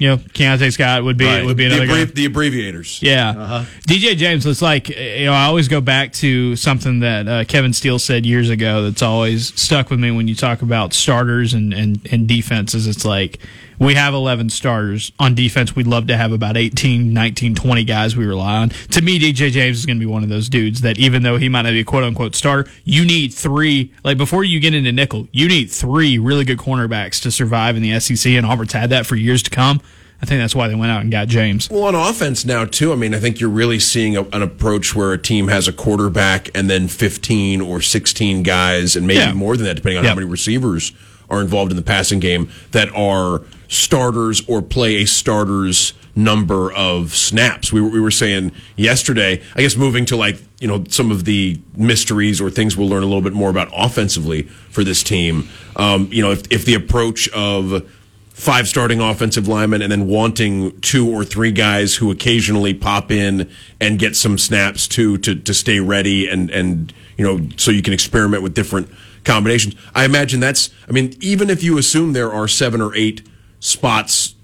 You 0.00 0.10
know, 0.10 0.16
Keionte 0.18 0.72
Scott 0.72 1.02
would 1.02 1.16
be 1.16 1.24
Right. 1.26 1.44
would 1.44 1.56
be 1.56 1.66
The, 1.68 1.74
another 1.82 1.86
guy. 1.88 1.92
abbrevi- 2.04 2.14
the 2.14 2.24
abbreviators. 2.26 3.00
Yeah. 3.02 3.30
Uh-huh. 3.30 3.64
DJ 3.88 4.16
James, 4.16 4.46
it's 4.46 4.62
like, 4.62 4.88
you 4.90 5.24
know, 5.24 5.32
I 5.32 5.46
always 5.46 5.66
go 5.66 5.80
back 5.80 6.12
to 6.14 6.54
something 6.54 7.00
that 7.00 7.26
uh, 7.26 7.44
Kevin 7.46 7.72
Steele 7.72 7.98
said 7.98 8.24
years 8.24 8.48
ago 8.48 8.84
that's 8.84 9.02
always 9.02 9.52
stuck 9.60 9.90
with 9.90 9.98
me 9.98 10.12
when 10.12 10.28
you 10.28 10.36
talk 10.36 10.62
about 10.62 10.92
starters 10.92 11.52
and, 11.52 11.74
and, 11.74 11.98
and 12.12 12.28
defenses. 12.28 12.86
It's 12.86 13.04
like, 13.04 13.40
we 13.78 13.94
have 13.94 14.14
11 14.14 14.50
starters. 14.50 15.12
On 15.18 15.34
defense, 15.34 15.76
we'd 15.76 15.86
love 15.86 16.06
to 16.08 16.16
have 16.16 16.32
about 16.32 16.56
18, 16.56 17.12
19, 17.12 17.54
20 17.54 17.84
guys 17.84 18.16
we 18.16 18.26
rely 18.26 18.56
on. 18.56 18.68
To 18.70 19.00
me, 19.02 19.18
DJ 19.18 19.50
James 19.50 19.78
is 19.78 19.86
going 19.86 19.98
to 19.98 20.04
be 20.04 20.10
one 20.10 20.22
of 20.22 20.28
those 20.28 20.48
dudes 20.48 20.80
that 20.80 20.98
even 20.98 21.22
though 21.22 21.36
he 21.36 21.48
might 21.48 21.62
not 21.62 21.70
be 21.70 21.80
a 21.80 21.84
quote 21.84 22.04
unquote 22.04 22.34
starter, 22.34 22.70
you 22.84 23.04
need 23.04 23.32
three, 23.32 23.92
like 24.04 24.18
before 24.18 24.44
you 24.44 24.60
get 24.60 24.74
into 24.74 24.90
nickel, 24.92 25.28
you 25.32 25.48
need 25.48 25.70
three 25.70 26.18
really 26.18 26.44
good 26.44 26.58
cornerbacks 26.58 27.22
to 27.22 27.30
survive 27.30 27.76
in 27.76 27.82
the 27.82 27.98
SEC, 28.00 28.32
and 28.32 28.44
Auburn's 28.44 28.72
had 28.72 28.90
that 28.90 29.06
for 29.06 29.16
years 29.16 29.42
to 29.44 29.50
come. 29.50 29.80
I 30.20 30.26
think 30.26 30.40
that's 30.40 30.54
why 30.56 30.66
they 30.66 30.74
went 30.74 30.90
out 30.90 31.02
and 31.02 31.12
got 31.12 31.28
James. 31.28 31.70
Well, 31.70 31.84
on 31.84 31.94
offense 31.94 32.44
now 32.44 32.64
too. 32.64 32.92
I 32.92 32.96
mean, 32.96 33.14
I 33.14 33.20
think 33.20 33.38
you're 33.38 33.48
really 33.48 33.78
seeing 33.78 34.16
a, 34.16 34.22
an 34.32 34.42
approach 34.42 34.92
where 34.96 35.12
a 35.12 35.18
team 35.18 35.46
has 35.46 35.68
a 35.68 35.72
quarterback 35.72 36.50
and 36.56 36.68
then 36.68 36.88
15 36.88 37.60
or 37.60 37.80
16 37.80 38.42
guys, 38.42 38.96
and 38.96 39.06
maybe 39.06 39.20
Yeah. 39.20 39.32
more 39.34 39.56
than 39.56 39.66
that, 39.66 39.74
depending 39.76 39.98
on 39.98 40.02
Yeah. 40.04 40.10
how 40.10 40.16
many 40.16 40.26
receivers 40.26 40.90
are 41.30 41.40
involved 41.40 41.70
in 41.70 41.76
the 41.76 41.82
passing 41.84 42.18
game 42.18 42.48
that 42.72 42.88
are 42.96 43.42
starters 43.68 44.42
or 44.48 44.62
play 44.62 44.96
a 44.96 45.04
starter's 45.04 45.92
number 46.16 46.72
of 46.72 47.14
snaps. 47.14 47.72
We 47.72 47.80
were, 47.80 47.88
we 47.88 48.00
were 48.00 48.10
saying 48.10 48.50
yesterday, 48.76 49.40
I 49.54 49.62
guess 49.62 49.76
moving 49.76 50.04
to 50.06 50.16
like, 50.16 50.42
you 50.58 50.66
know, 50.66 50.84
some 50.88 51.12
of 51.12 51.24
the 51.24 51.60
mysteries 51.76 52.40
or 52.40 52.50
things 52.50 52.76
we'll 52.76 52.88
learn 52.88 53.04
a 53.04 53.06
little 53.06 53.22
bit 53.22 53.34
more 53.34 53.50
about 53.50 53.68
offensively 53.72 54.42
for 54.42 54.82
this 54.82 55.04
team. 55.04 55.48
Um, 55.76 56.08
you 56.10 56.22
know, 56.22 56.32
if, 56.32 56.50
if 56.50 56.64
the 56.64 56.74
approach 56.74 57.28
of 57.28 57.88
five 58.30 58.66
starting 58.66 59.00
offensive 59.00 59.46
linemen 59.46 59.82
and 59.82 59.92
then 59.92 60.06
wanting 60.06 60.80
two 60.80 61.08
or 61.08 61.24
three 61.24 61.52
guys 61.52 61.96
who 61.96 62.10
occasionally 62.10 62.74
pop 62.74 63.10
in 63.10 63.48
and 63.80 63.98
get 63.98 64.16
some 64.16 64.38
snaps 64.38 64.88
too 64.88 65.18
to, 65.18 65.34
to 65.34 65.54
stay 65.54 65.78
ready 65.78 66.28
and, 66.28 66.50
and, 66.50 66.92
you 67.16 67.24
know, 67.24 67.48
so 67.56 67.70
you 67.70 67.82
can 67.82 67.92
experiment 67.92 68.42
with 68.42 68.54
different 68.54 68.88
combinations. 69.24 69.74
I 69.94 70.04
imagine 70.04 70.40
that's, 70.40 70.70
I 70.88 70.92
mean, 70.92 71.14
even 71.20 71.50
if 71.50 71.62
you 71.62 71.78
assume 71.78 72.12
there 72.12 72.32
are 72.32 72.48
seven 72.48 72.80
or 72.80 72.94
eight 72.96 73.22
spots 73.60 74.34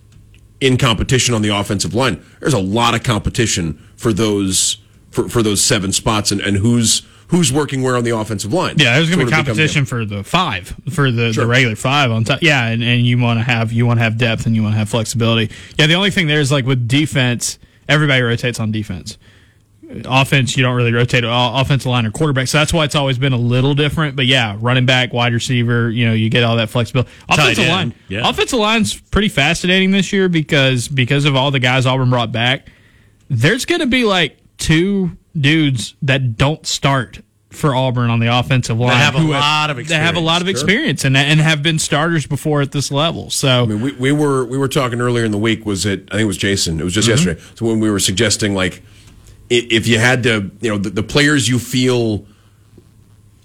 in 0.61 0.77
competition 0.77 1.35
on 1.35 1.43
the 1.43 1.49
offensive 1.51 1.95
line, 1.95 2.23
there's 2.41 2.55
a 2.55 2.59
lot 2.59 2.95
of 2.95 3.03
competition 3.03 3.75
for 3.97 4.13
those, 4.13 4.79
for, 5.11 5.29
for 5.29 5.43
those 5.43 5.61
seven 5.63 5.93
spots 5.93 6.31
and, 6.33 6.41
and 6.41 6.57
who's, 6.57 7.03
who's 7.29 7.53
working 7.53 7.83
where 7.83 7.97
on 7.97 8.05
the 8.05 8.17
offensive 8.17 8.53
line. 8.53 8.77
Yeah, 8.79 8.95
there's 8.97 9.09
going 9.09 9.21
to 9.21 9.27
be 9.27 9.33
competition 9.33 9.85
for 9.85 10.05
the 10.05 10.23
five, 10.23 10.75
for 10.91 11.11
the, 11.11 11.33
Sure. 11.33 11.45
the 11.45 11.51
regular 11.51 11.77
five 11.77 12.11
on 12.11 12.25
top. 12.25 12.41
Yeah, 12.43 12.67
and, 12.69 12.83
and 12.83 13.07
you 13.07 13.19
want 13.19 13.39
to 13.41 13.45
have 13.45 13.73
you 13.73 13.87
want 13.87 13.99
to 13.99 14.05
have 14.05 14.17
depth 14.19 14.47
and 14.47 14.55
you 14.55 14.63
want 14.63 14.75
to 14.75 14.79
have 14.79 14.89
flexibility. 14.89 15.51
Yeah, 15.79 15.87
the 15.87 15.95
only 15.95 16.11
thing 16.11 16.27
there 16.27 16.41
is 16.41 16.53
like 16.53 16.65
with 16.67 16.87
defense, 16.87 17.59
everybody 17.89 18.23
rotates 18.23 18.61
on 18.61 18.71
defense. 18.73 19.19
Offense, 20.05 20.57
you 20.57 20.63
don't 20.63 20.75
really 20.77 20.93
rotate 20.93 21.25
o- 21.25 21.53
offensive 21.57 21.87
line 21.91 22.07
or 22.07 22.11
quarterback, 22.11 22.49
so 22.49 22.59
that's 22.59 22.73
why 22.73 22.85
it's 22.85 22.95
always 22.95 23.19
been 23.19 23.33
a 23.33 23.39
little 23.39 23.75
different. 23.75 24.17
But 24.17 24.27
yeah, 24.27 24.57
running 24.61 24.87
back, 24.87 25.13
wide 25.13 25.33
receiver, 25.33 25.91
you 25.91 26.07
know, 26.07 26.13
you 26.13 26.29
get 26.31 26.43
all 26.45 26.57
that 26.57 26.71
flexibility. 26.71 27.11
Offensive 27.29 27.65
end, 27.65 27.71
line, 27.71 27.95
yeah. 28.09 28.29
offensive 28.29 28.59
line's 28.59 28.99
pretty 28.99 29.29
fascinating 29.29 29.91
this 29.91 30.13
year 30.13 30.29
because 30.29 30.89
because 30.89 31.25
of 31.25 31.37
all 31.37 31.51
the 31.51 31.61
guys 31.61 31.87
Auburn 31.87 32.11
brought 32.11 32.33
back. 32.33 32.69
There's 33.31 33.65
going 33.65 33.81
to 33.81 33.87
be 33.87 34.05
like 34.05 34.37
two 34.59 35.17
dudes 35.39 35.95
that 36.03 36.37
don't 36.37 36.65
start 36.67 37.21
for 37.51 37.75
Auburn 37.75 38.11
on 38.11 38.19
the 38.19 38.27
offensive 38.37 38.79
line 38.81 38.97
have 38.97 39.15
a 39.15 39.19
who 39.21 39.31
lot 39.31 39.71
of 39.71 39.77
They 39.87 39.95
have 39.95 40.17
a 40.17 40.21
lot 40.21 40.43
of 40.43 40.49
experience, 40.49 41.05
experience 41.05 41.05
and 41.05 41.17
and 41.17 41.41
have 41.41 41.63
been 41.63 41.79
starters 41.79 42.27
before 42.27 42.61
at 42.63 42.73
this 42.73 42.91
level. 42.91 43.31
So 43.31 43.63
I 43.63 43.67
mean, 43.67 43.81
we, 43.81 43.93
we 43.93 44.13
were 44.13 44.45
we 44.45 44.59
were 44.59 44.67
talking 44.69 45.01
earlier 45.01 45.25
in 45.25 45.31
the 45.31 45.39
week. 45.39 45.65
Was 45.65 45.87
it? 45.87 46.01
I 46.09 46.17
think 46.17 46.23
it 46.23 46.27
was 46.27 46.37
Jason. 46.37 46.81
It 46.81 46.85
was 46.85 46.93
just 46.95 47.09
Mm-hmm. 47.09 47.29
yesterday. 47.29 47.41
So 47.55 47.67
when 47.67 47.79
we 47.81 47.91
were 47.91 48.01
suggesting 48.01 48.55
like, 48.57 48.75
i- 48.79 48.83
if 49.51 49.87
you 49.87 49.99
had 49.99 50.23
to, 50.25 50.51
you 50.61 50.71
know, 50.71 50.79
the, 50.79 50.91
the 50.91 51.03
players 51.03 51.49
you 51.49 51.59
feel 51.59 52.27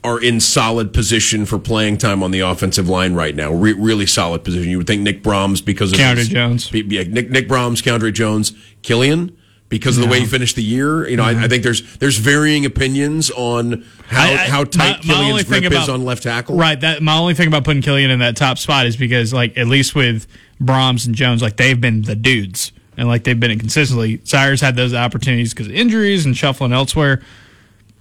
are 0.03 0.21
in 0.21 0.39
solid 0.39 0.93
position 0.93 1.45
for 1.45 1.59
playing 1.59 1.97
time 1.97 2.23
on 2.23 2.31
the 2.31 2.39
offensive 2.39 2.87
line 2.87 3.13
right 3.15 3.35
now, 3.35 3.51
re- 3.51 3.73
really 3.73 4.05
solid 4.05 4.43
position. 4.45 4.69
You 4.69 4.77
would 4.77 4.87
think 4.87 5.01
Nick 5.01 5.21
Brahms 5.21 5.59
because 5.61 5.91
of 5.91 5.99
Keiondre 5.99 6.17
his- 6.17 6.29
Jones. 6.29 6.71
yeah, 6.73 7.03
Nick 7.03 7.29
Nick 7.29 7.47
Brahms, 7.49 7.81
Keiondre 7.81 8.13
Jones, 8.13 8.53
Killian. 8.81 9.35
Because 9.67 9.99
of 9.99 10.03
the 10.03 10.09
way 10.09 10.19
he 10.21 10.25
finished 10.25 10.55
the 10.55 10.63
year, 10.63 11.07
you 11.07 11.15
know, 11.15 11.21
I, 11.23 11.43
I 11.43 11.47
think 11.47 11.61
there's 11.61 11.97
there's 11.97 12.17
varying 12.17 12.65
opinions 12.65 13.29
on 13.29 13.85
how 14.07 14.25
Mm-hmm. 14.25 14.39
I- 14.39 14.43
I- 14.45 14.47
how 14.47 14.63
tight 14.63 15.05
my- 15.05 15.13
my 15.13 15.19
Killian's 15.19 15.43
thing 15.43 15.61
grip 15.61 15.73
is 15.73 15.89
on 15.89 16.03
left 16.05 16.23
tackle. 16.23 16.55
right, 16.57 16.79
that 16.81 17.03
my 17.03 17.15
only 17.15 17.35
thing 17.35 17.47
about 17.49 17.65
putting 17.65 17.83
Killian 17.83 18.09
in 18.09 18.17
that 18.17 18.35
top 18.35 18.57
spot 18.57 18.87
is 18.87 18.97
because 18.97 19.31
like 19.31 19.55
at 19.59 19.67
least 19.67 19.93
with 19.93 20.25
Brahms 20.59 21.05
and 21.05 21.13
Jones, 21.13 21.43
like 21.43 21.57
they've 21.57 21.79
been 21.79 22.01
the 22.01 22.15
dudes 22.15 22.71
and 22.99 23.07
like 23.07 23.23
they've 23.23 23.39
been 23.39 23.57
consistently. 23.57 24.19
Sires 24.25 24.59
had 24.59 24.75
those 24.75 24.93
opportunities 24.93 25.53
because 25.53 25.67
of 25.67 25.73
injuries 25.73 26.25
and 26.25 26.35
shuffling 26.35 26.73
elsewhere. 26.73 27.21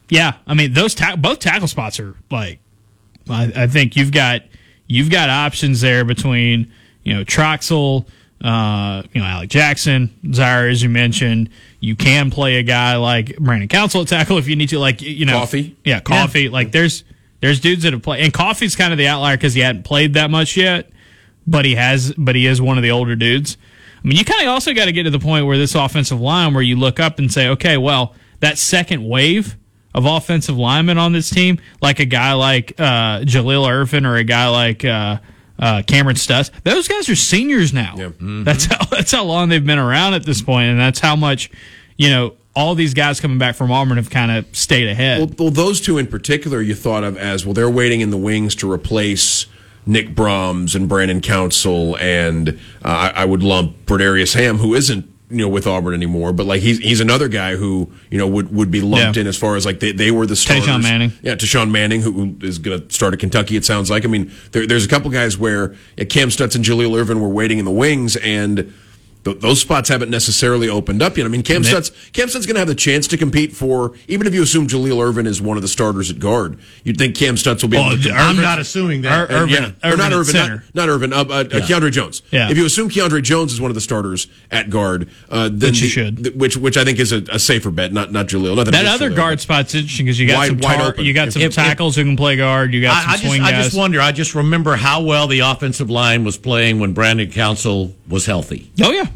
Yeah, 0.08 0.34
I 0.46 0.54
mean 0.54 0.72
those 0.72 0.94
ta- 0.94 1.14
both 1.16 1.38
tackle 1.38 1.68
spots 1.68 2.00
are 2.00 2.16
like 2.30 2.58
I, 3.30 3.52
I 3.54 3.66
think 3.68 3.94
you've 3.94 4.10
got 4.10 4.42
you've 4.88 5.08
got 5.08 5.30
options 5.30 5.80
there 5.80 6.04
between 6.04 6.72
you 7.04 7.14
know 7.14 7.24
Troxell, 7.24 8.06
uh, 8.42 9.04
you 9.12 9.20
know 9.20 9.26
Alec 9.26 9.50
Jackson, 9.50 10.10
Zaire, 10.34 10.68
as 10.68 10.82
you 10.82 10.88
mentioned. 10.88 11.50
You 11.78 11.94
can 11.94 12.32
play 12.32 12.56
a 12.56 12.64
guy 12.64 12.96
like 12.96 13.36
Brandon 13.38 13.68
Council 13.68 14.02
at 14.02 14.08
tackle 14.08 14.36
if 14.38 14.48
you 14.48 14.56
need 14.56 14.70
to. 14.70 14.80
Like 14.80 15.00
you 15.00 15.26
know, 15.26 15.38
Coffee. 15.38 15.76
yeah, 15.84 16.00
coffee. 16.00 16.48
Like 16.48 16.72
there's 16.72 17.04
there's 17.40 17.60
dudes 17.60 17.84
that 17.84 17.92
have 17.92 18.02
played, 18.02 18.24
and 18.24 18.32
coffee's 18.34 18.74
kind 18.74 18.92
of 18.92 18.98
the 18.98 19.06
outlier 19.06 19.36
because 19.36 19.54
he 19.54 19.60
hadn't 19.60 19.84
played 19.84 20.14
that 20.14 20.28
much 20.28 20.56
yet, 20.56 20.90
but 21.46 21.64
he 21.64 21.76
has, 21.76 22.12
but 22.18 22.34
he 22.34 22.46
is 22.48 22.60
one 22.60 22.78
of 22.78 22.82
the 22.82 22.90
older 22.90 23.14
dudes. 23.14 23.56
I 24.02 24.06
mean, 24.06 24.16
you 24.16 24.24
kind 24.24 24.42
of 24.42 24.48
also 24.48 24.72
got 24.74 24.86
to 24.86 24.92
get 24.92 25.04
to 25.04 25.10
the 25.10 25.18
point 25.18 25.46
where 25.46 25.58
this 25.58 25.74
offensive 25.74 26.20
line, 26.20 26.54
where 26.54 26.62
you 26.62 26.76
look 26.76 27.00
up 27.00 27.18
and 27.18 27.32
say, 27.32 27.48
okay, 27.48 27.76
well, 27.76 28.14
that 28.40 28.58
second 28.58 29.06
wave 29.06 29.56
of 29.94 30.04
offensive 30.04 30.56
linemen 30.56 30.98
on 30.98 31.12
this 31.12 31.30
team, 31.30 31.58
like 31.82 31.98
a 31.98 32.04
guy 32.04 32.32
like 32.34 32.72
uh, 32.78 33.20
Jalil 33.20 33.68
Irvin 33.68 34.06
or 34.06 34.16
a 34.16 34.24
guy 34.24 34.48
like 34.48 34.84
uh, 34.84 35.18
uh, 35.58 35.82
Kameron 35.82 36.16
Stutts, 36.16 36.50
those 36.62 36.86
guys 36.86 37.08
are 37.08 37.16
seniors 37.16 37.72
now. 37.72 37.94
Yeah. 37.96 38.10
That's 38.20 38.66
how 38.66 38.84
that's 38.86 39.10
how 39.10 39.24
long 39.24 39.48
they've 39.48 39.64
been 39.64 39.78
around 39.78 40.14
at 40.14 40.24
this 40.24 40.42
point, 40.42 40.70
and 40.70 40.78
that's 40.78 41.00
how 41.00 41.16
much 41.16 41.50
you 41.96 42.10
know 42.10 42.34
all 42.54 42.74
these 42.74 42.94
guys 42.94 43.20
coming 43.20 43.38
back 43.38 43.54
from 43.54 43.70
Auburn 43.70 43.96
have 43.96 44.10
kind 44.10 44.30
of 44.32 44.56
stayed 44.56 44.88
ahead. 44.88 45.20
Well, 45.20 45.30
well, 45.38 45.50
those 45.50 45.80
two 45.80 45.98
in 45.98 46.06
particular, 46.06 46.60
you 46.60 46.74
thought 46.74 47.04
of 47.04 47.16
as 47.16 47.44
well. 47.44 47.54
They're 47.54 47.70
waiting 47.70 48.00
in 48.00 48.10
the 48.10 48.16
wings 48.16 48.54
to 48.56 48.70
replace 48.70 49.46
Nick 49.88 50.14
Brahms 50.14 50.75
and 50.76 50.88
Brandon 50.88 51.21
Council, 51.21 51.97
and 51.99 52.50
uh, 52.50 52.52
I, 52.85 53.23
I 53.23 53.25
would 53.25 53.42
lump 53.42 53.87
Brodarious 53.87 54.35
Hamm, 54.35 54.59
who 54.59 54.75
isn't 54.75 55.07
you 55.30 55.38
know 55.38 55.49
with 55.49 55.66
Auburn 55.66 55.92
anymore, 55.95 56.33
but 56.33 56.47
like 56.47 56.61
he's 56.62 56.78
he's 56.78 57.00
another 57.00 57.26
guy 57.28 57.57
who 57.57 57.90
you 58.11 58.18
know 58.18 58.26
would 58.28 58.54
would 58.54 58.71
be 58.71 58.80
lumped 58.80 59.16
Yeah. 59.16 59.23
in 59.23 59.26
as 59.26 59.37
far 59.37 59.57
as 59.57 59.66
like 59.66 59.80
they, 59.80 59.92
they 59.92 60.11
were 60.11 60.26
the 60.26 60.37
starters. 60.37 60.66
Tashawn 60.66 60.83
Manning. 60.83 61.12
yeah, 61.23 61.35
Tashawn 61.35 61.71
Manning, 61.71 62.02
who, 62.02 62.37
is 62.42 62.59
going 62.59 62.87
to 62.87 62.95
start 62.95 63.14
at 63.14 63.21
Kentucky. 63.21 63.57
It 63.57 63.64
sounds 63.64 63.90
like. 63.90 64.04
I 64.04 64.09
mean, 64.09 64.30
there, 64.52 64.66
there's 64.66 64.85
a 64.85 64.88
couple 64.88 65.11
guys 65.11 65.37
where 65.38 65.75
yeah, 65.97 66.04
Cam 66.04 66.30
Stutts 66.30 66.54
and 66.54 66.64
Jalil 66.64 66.99
Irvin 66.99 67.21
were 67.21 67.28
waiting 67.28 67.59
in 67.59 67.64
the 67.64 67.71
wings, 67.71 68.16
and 68.16 68.73
th- 69.25 69.38
those 69.40 69.60
spots 69.60 69.88
haven't 69.88 70.10
necessarily 70.10 70.68
opened 70.68 71.02
up 71.02 71.16
yet. 71.16 71.26
I 71.26 71.28
mean, 71.28 71.42
Cam 71.42 71.62
Nick- 71.62 71.70
Stutts 71.70 71.90
Cam 72.12 72.28
Stutts 72.28 72.46
going 72.46 72.54
to 72.54 72.60
have 72.60 72.68
the 72.68 72.75
chance 72.75 73.06
to 73.08 73.16
compete 73.16 73.52
for, 73.52 73.92
even 74.08 74.26
if 74.26 74.34
you 74.34 74.42
assume 74.42 74.66
Jalil 74.68 75.02
Irvin 75.02 75.26
is 75.26 75.40
one 75.42 75.56
of 75.56 75.62
the 75.62 75.68
starters 75.68 76.10
at 76.10 76.18
guard, 76.18 76.58
you'd 76.84 76.96
think 76.98 77.16
Cam 77.16 77.37
Stutts 77.37 77.62
will 77.62 77.70
be 77.70 77.76
Well, 77.76 77.92
able 77.92 78.02
to. 78.04 78.10
I'm 78.12 78.37
not 78.37 78.58
assuming 78.58 79.02
that. 79.02 79.30
Ir- 79.30 79.34
Irvin- 79.34 79.75
yeah, 79.82 79.90
or 79.92 79.96
not 79.96 80.12
Irvin 80.12 80.34
not, 80.34 80.46
center. 80.46 80.64
not 80.75 80.88
Irvin, 80.88 81.12
uh, 81.12 81.16
uh, 81.16 81.20
uh, 81.20 81.44
Keiondre 81.44 81.90
Jones. 81.92 82.22
Yeah. 82.30 82.50
If 82.50 82.56
you 82.58 82.66
assume 82.66 82.88
Keiondre 82.90 83.22
Jones 83.22 83.52
is 83.52 83.60
one 83.60 83.70
of 83.70 83.75
the 83.75 83.80
starters 83.80 84.26
at 84.50 84.70
guard, 84.70 85.08
uh, 85.30 85.48
then 85.52 85.70
Which 85.70 85.80
you 85.80 85.87
the- 85.87 85.88
should. 85.88 86.25
th- 86.25 86.34
which 86.37 86.56
which 86.56 86.76
I 86.76 86.84
think 86.84 86.98
is 86.98 87.12
a, 87.12 87.22
a 87.30 87.38
safer 87.38 87.70
bet, 87.70 87.92
not 87.92 88.12
not 88.12 88.28
Jalil. 88.28 88.56
Not 88.56 88.64
that, 88.66 88.72
That 88.72 88.87
other 88.87 89.10
Jalil, 89.10 89.16
guard 89.16 89.32
but- 89.38 89.40
spot's 89.42 89.75
interesting 89.75 90.06
because 90.06 90.18
you 90.18 90.26
got 90.26 90.37
Wide- 90.38 90.48
some 90.48 90.58
wide 90.58 90.76
tar- 90.78 90.88
open. 90.88 91.04
you 91.04 91.12
got 91.12 91.32
some 91.32 91.42
If- 91.42 91.48
if- 91.48 91.54
tackles 91.54 91.96
who 91.96 92.04
can 92.04 92.16
play 92.16 92.37
guard. 92.37 92.72
You 92.75 92.80
got 92.82 92.96
I, 92.96 93.00
some 93.02 93.10
I 93.10 93.12
just, 93.14 93.25
swing 93.26 93.42
I 93.42 93.50
just 93.62 93.76
wonder. 93.76 94.00
I 94.00 94.12
just 94.12 94.34
remember 94.34 94.76
how 94.76 95.02
well 95.02 95.26
the 95.26 95.40
offensive 95.40 95.90
line 95.90 96.25
was 96.25 96.37
playing 96.37 96.78
when 96.78 96.92
Brandon 96.92 97.30
Council 97.30 97.94
was 98.08 98.26
healthy. 98.26 98.70
oh 98.82 98.90
yeah, 98.92 99.06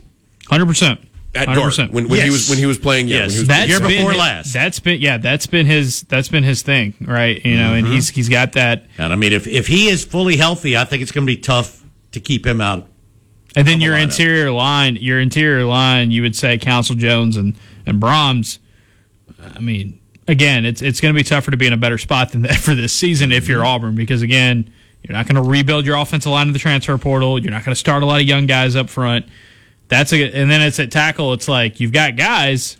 hundred 0.49 0.66
percent. 0.66 1.00
at 1.34 1.46
Hundred 1.46 1.61
guard 1.61 1.70
percent. 1.70 1.92
when, 1.92 2.08
when 2.08 2.20
he 2.20 2.30
was 2.30 2.49
when 2.49 2.58
he 2.58 2.66
was 2.66 2.78
playing. 2.78 3.08
Yeah, 3.08 3.18
Yes. 3.18 3.28
when 3.28 3.32
he 3.32 3.38
was 3.40 3.49
That- 3.49 3.68
playing. 3.68 3.70
year 3.70 3.80
before 3.80 4.11
his- 4.12 4.18
last. 4.18 4.52
That's 4.52 4.80
been 4.80 5.00
yeah. 5.00 5.18
That's 5.18 5.46
been 5.46 5.66
his. 5.66 6.02
That's 6.02 6.28
been 6.28 6.44
his 6.44 6.62
thing, 6.62 6.94
right? 7.00 7.44
You 7.44 7.56
know, 7.56 7.75
and 7.75 7.84
mm-hmm. 7.87 7.94
he's 7.94 8.11
he's 8.11 8.28
got 8.28 8.52
that. 8.52 8.87
And 8.99 9.12
I 9.12 9.16
mean, 9.16 9.32
if 9.32 9.46
if 9.46 9.66
he 9.66 9.88
is 9.88 10.04
fully 10.04 10.37
healthy, 10.37 10.76
I 10.76 10.84
think 10.84 11.02
it's 11.02 11.12
going 11.12 11.26
to 11.26 11.32
be 11.32 11.38
tough 11.40 11.82
to 12.12 12.20
keep 12.20 12.46
him 12.46 12.61
out. 12.61 12.87
And 13.54 13.66
then 13.68 13.78
the 13.78 13.84
your 13.84 13.94
lineup. 13.94 14.02
interior 14.04 14.50
line, 14.50 14.96
your 14.96 15.20
interior 15.20 15.64
line, 15.64 16.11
you 16.11 16.22
would 16.22 16.34
say 16.37 16.58
Council 16.58 16.94
Jones 16.96 17.37
and 17.37 17.54
and 17.87 18.00
Brahms. 18.00 18.58
I 19.54 19.58
mean, 19.61 20.00
again, 20.28 20.64
it's 20.64 20.82
it's 20.82 21.00
going 21.00 21.14
to 21.14 21.18
be 21.18 21.25
tougher 21.25 21.50
to 21.50 21.56
be 21.56 21.66
in 21.66 21.72
a 21.72 21.78
better 21.78 21.99
spot 21.99 22.32
than 22.32 22.42
that 22.42 22.56
for 22.56 22.75
this 22.75 22.92
season 22.92 23.32
if 23.32 23.49
you're 23.49 23.58
mm-hmm. 23.58 23.66
Auburn 23.68 23.94
because 23.94 24.22
again, 24.22 24.72
you're 25.02 25.16
not 25.16 25.26
going 25.26 25.42
to 25.42 25.49
rebuild 25.49 25.84
your 25.84 25.96
offensive 25.96 26.30
line 26.32 26.46
in 26.46 26.52
the 26.52 26.58
transfer 26.58 26.96
portal. 26.99 27.38
You're 27.42 27.52
not 27.52 27.64
going 27.64 27.75
to 27.75 27.78
start 27.78 28.02
a 28.02 28.06
lot 28.06 28.20
of 28.20 28.26
young 28.26 28.46
guys 28.46 28.76
up 28.76 28.88
front. 28.88 29.26
That's 29.92 30.12
a 30.14 30.32
and 30.32 30.50
then 30.50 30.62
it's 30.62 30.80
at 30.80 30.90
tackle. 30.90 31.34
It's 31.34 31.49
like 31.49 31.78
you've 31.78 31.92
got 31.92 32.16
guys 32.16 32.78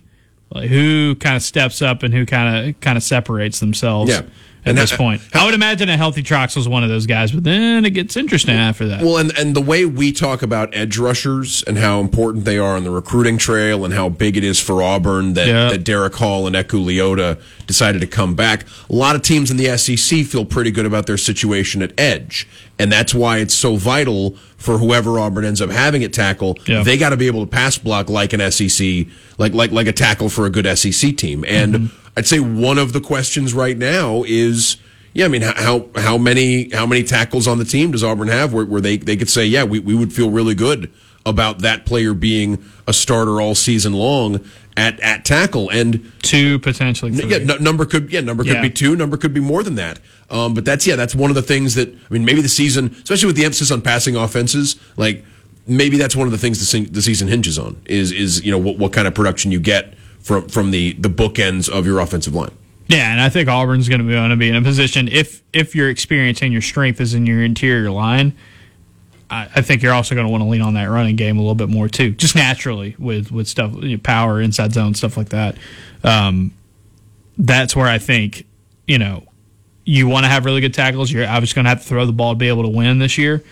like 0.50 0.71
who 0.71 1.14
kind 1.16 1.37
of 1.37 1.42
steps 1.42 1.83
up 1.83 2.02
and 2.02 2.14
who 2.14 2.25
kind 2.25 2.69
of 2.71 2.81
kind 2.81 2.97
of 2.97 3.02
separates 3.02 3.61
themselves. 3.61 4.11
Yeah. 4.11 4.23
At 4.64 4.69
And 4.71 4.78
this 4.78 4.92
ha- 4.92 4.97
point, 4.97 5.23
I 5.35 5.45
would 5.45 5.54
imagine 5.54 5.88
a 5.88 5.97
healthy 5.97 6.23
Trox 6.23 6.54
was 6.54 6.69
one 6.69 6.85
of 6.85 6.88
those 6.88 7.07
guys, 7.07 7.33
but 7.33 7.42
then 7.42 7.85
it 7.85 7.90
gets 7.90 8.16
interesting 8.16 8.54
after 8.54 8.87
that. 8.88 9.02
Well, 9.02 9.16
and 9.19 9.37
and 9.37 9.57
the 9.57 9.61
way 9.61 9.85
we 9.87 10.12
talk 10.12 10.40
about 10.42 10.73
edge 10.73 10.99
rushers 10.99 11.64
and 11.66 11.76
how 11.78 11.99
important 11.99 12.45
they 12.45 12.59
are 12.59 12.76
on 12.76 12.85
the 12.85 12.90
recruiting 12.92 13.38
trail 13.38 13.85
and 13.85 13.92
how 13.92 14.09
big 14.09 14.37
it 14.37 14.45
is 14.45 14.61
for 14.61 14.81
Auburn 14.81 15.35
that, 15.35 15.49
Yeah. 15.49 15.69
that 15.71 15.83
Derick 15.83 16.14
Hall 16.14 16.47
and 16.47 16.54
Eku 16.54 16.85
Leota 16.85 17.40
decided 17.66 18.00
to 18.02 18.07
come 18.07 18.35
back. 18.37 18.64
A 18.88 18.95
lot 18.95 19.16
of 19.16 19.23
teams 19.23 19.50
in 19.50 19.57
the 19.57 19.66
SEC 19.76 20.23
feel 20.25 20.45
pretty 20.45 20.71
good 20.71 20.87
about 20.87 21.07
their 21.07 21.19
situation 21.19 21.83
at 21.83 21.92
edge, 21.99 22.47
and 22.78 22.92
that's 22.92 23.12
why 23.12 23.38
it's 23.38 23.54
so 23.54 23.75
vital 23.75 24.37
for 24.59 24.78
whoever 24.78 25.19
Auburn 25.19 25.45
ends 25.45 25.61
up 25.61 25.71
having 25.71 26.04
at 26.04 26.12
tackle. 26.12 26.57
They 26.66 26.97
got 26.97 27.09
to 27.11 27.16
be 27.16 27.26
able 27.26 27.45
to 27.45 27.50
pass 27.50 27.78
block 27.78 28.09
like 28.09 28.33
an 28.33 28.49
SEC, 28.52 29.07
like 29.38 29.54
like 29.54 29.73
like 29.73 29.88
a 29.88 29.92
tackle 29.92 30.28
for 30.28 30.47
a 30.47 30.50
good 30.50 30.66
SEC 30.78 31.16
team. 31.16 31.45
And 31.49 31.75
Mm-hmm. 31.75 31.97
I'd 32.16 32.26
say 32.26 32.40
one 32.40 32.78
of 32.78 32.92
the 32.92 33.00
questions 33.00 33.54
right 33.54 33.76
now 33.76 34.25
is. 34.26 34.76
Yeah, 35.14 35.26
I 35.26 35.28
mean, 35.28 35.42
how 35.42 35.90
how 35.95 36.16
many 36.16 36.71
how 36.71 36.87
many 36.87 37.02
tackles 37.02 37.47
on 37.47 37.59
the 37.59 37.66
team 37.66 37.90
does 37.90 38.02
Auburn 38.02 38.28
have 38.28 38.54
where, 38.54 38.64
where 38.64 38.81
they, 38.81 38.97
they 38.97 39.14
could 39.14 39.28
say, 39.28 39.45
yeah, 39.45 39.62
we, 39.62 39.78
we 39.78 39.95
would 39.95 40.11
feel 40.11 40.31
really 40.31 40.54
good 40.54 40.90
about 41.26 41.59
that 41.59 41.85
player 41.85 42.14
being 42.14 42.64
a 42.87 42.95
starter 42.95 43.38
all 43.38 43.54
season 43.54 43.92
long 43.92 44.40
at, 44.75 44.99
at 45.00 45.26
tackle 45.26 45.69
and 45.69 46.11
Two 46.23 46.59
potentially. 46.61 47.12
Three. 47.12 47.28
yeah, 47.31 47.37
n- 47.54 47.62
number 47.62 47.85
could 47.85 48.11
yeah 48.11 48.21
number 48.23 48.42
could 48.42 48.54
Yeah. 48.54 48.62
be 48.62 48.71
two, 48.71 48.97
number 48.97 49.19
could 49.19 49.35
be 49.35 49.40
more 49.40 49.62
than 49.62 49.75
that. 49.75 50.00
Um, 50.31 50.54
but 50.54 50.64
that's 50.64 50.87
yeah, 50.87 50.97
that's 50.97 51.14
one 51.14 51.28
of 51.31 51.35
the 51.35 51.42
things 51.42 51.75
that 51.75 51.90
I 51.90 51.99
mean, 52.14 52.25
maybe 52.25 52.40
the 52.40 52.49
season, 52.49 52.87
especially 53.02 53.26
with 53.26 53.37
the 53.37 53.45
emphasis 53.45 53.71
on 53.71 53.83
passing 53.83 54.16
offenses, 54.16 54.76
like 54.97 55.26
maybe 55.66 55.99
that's 55.99 56.16
one 56.16 56.26
of 56.26 56.33
the 56.33 56.38
things 56.38 56.73
the, 56.73 56.85
the 56.87 57.02
season 57.02 57.28
hinges 57.28 57.59
on 57.59 57.78
is 57.85 58.12
is 58.12 58.42
you 58.42 58.50
know 58.50 58.57
what, 58.59 58.78
what 58.78 58.95
kind 58.95 59.07
of 59.07 59.14
production 59.14 59.52
you 59.52 59.61
get 59.61 59.92
from 60.23 60.49
from 60.49 60.71
the 60.71 60.95
the 60.95 61.09
bookends 61.09 61.69
of 61.69 61.87
your 61.87 61.99
offensive 62.00 62.35
line. 62.35 62.52
Yeah, 62.88 63.11
and 63.11 63.21
I 63.21 63.29
think 63.29 63.49
Auburn's 63.49 63.88
going 63.88 64.00
to 64.00 64.07
be 64.07 64.12
going 64.12 64.31
to 64.31 64.37
be 64.37 64.49
in 64.49 64.57
a 64.57 64.62
position 64.62 65.09
if 65.09 65.43
if 65.52 65.75
your 65.75 65.88
experience 65.88 66.43
and 66.43 66.52
your 66.52 66.62
strength 66.62 67.00
is 67.00 67.14
in 67.14 67.26
your 67.26 67.43
interior 67.43 67.91
line. 67.91 68.37
I, 69.31 69.49
I 69.57 69.61
think 69.62 69.83
you're 69.83 69.95
also 69.95 70.14
going 70.14 70.26
to 70.26 70.31
want 70.31 70.43
to 70.43 70.49
lean 70.49 70.61
on 70.61 70.75
that 70.75 70.85
running 70.87 71.17
game 71.17 71.38
a 71.38 71.41
little 71.41 71.55
bit 71.55 71.71
more 71.71 71.88
too, 71.88 72.11
just 72.12 72.35
naturally 72.35 72.95
with 72.99 73.33
with 73.33 73.49
stuff, 73.49 73.73
you 73.76 73.97
know, 73.97 74.02
power, 74.02 74.41
inside 74.41 74.73
zone, 74.73 74.95
stuff 74.95 75.17
like 75.17 75.31
that. 75.31 75.57
Um, 76.05 76.52
that's 77.38 77.75
where 77.75 77.88
I 77.88 77.99
think 77.99 78.47
you 78.87 78.99
know 78.99 79.25
you 79.85 80.07
want 80.07 80.25
to 80.25 80.29
have 80.29 80.45
really 80.45 80.61
good 80.61 80.75
tackles. 80.75 81.11
You're 81.11 81.26
obviously 81.26 81.57
going 81.57 81.64
to 81.64 81.71
have 81.71 81.83
to 81.83 81.88
throw 81.88 82.07
the 82.07 82.12
ball 82.12 82.35
to 82.35 82.38
be 82.38 82.49
able 82.49 82.62
to 82.62 82.69
win 82.69 82.99
this 82.99 83.19
year, 83.19 83.43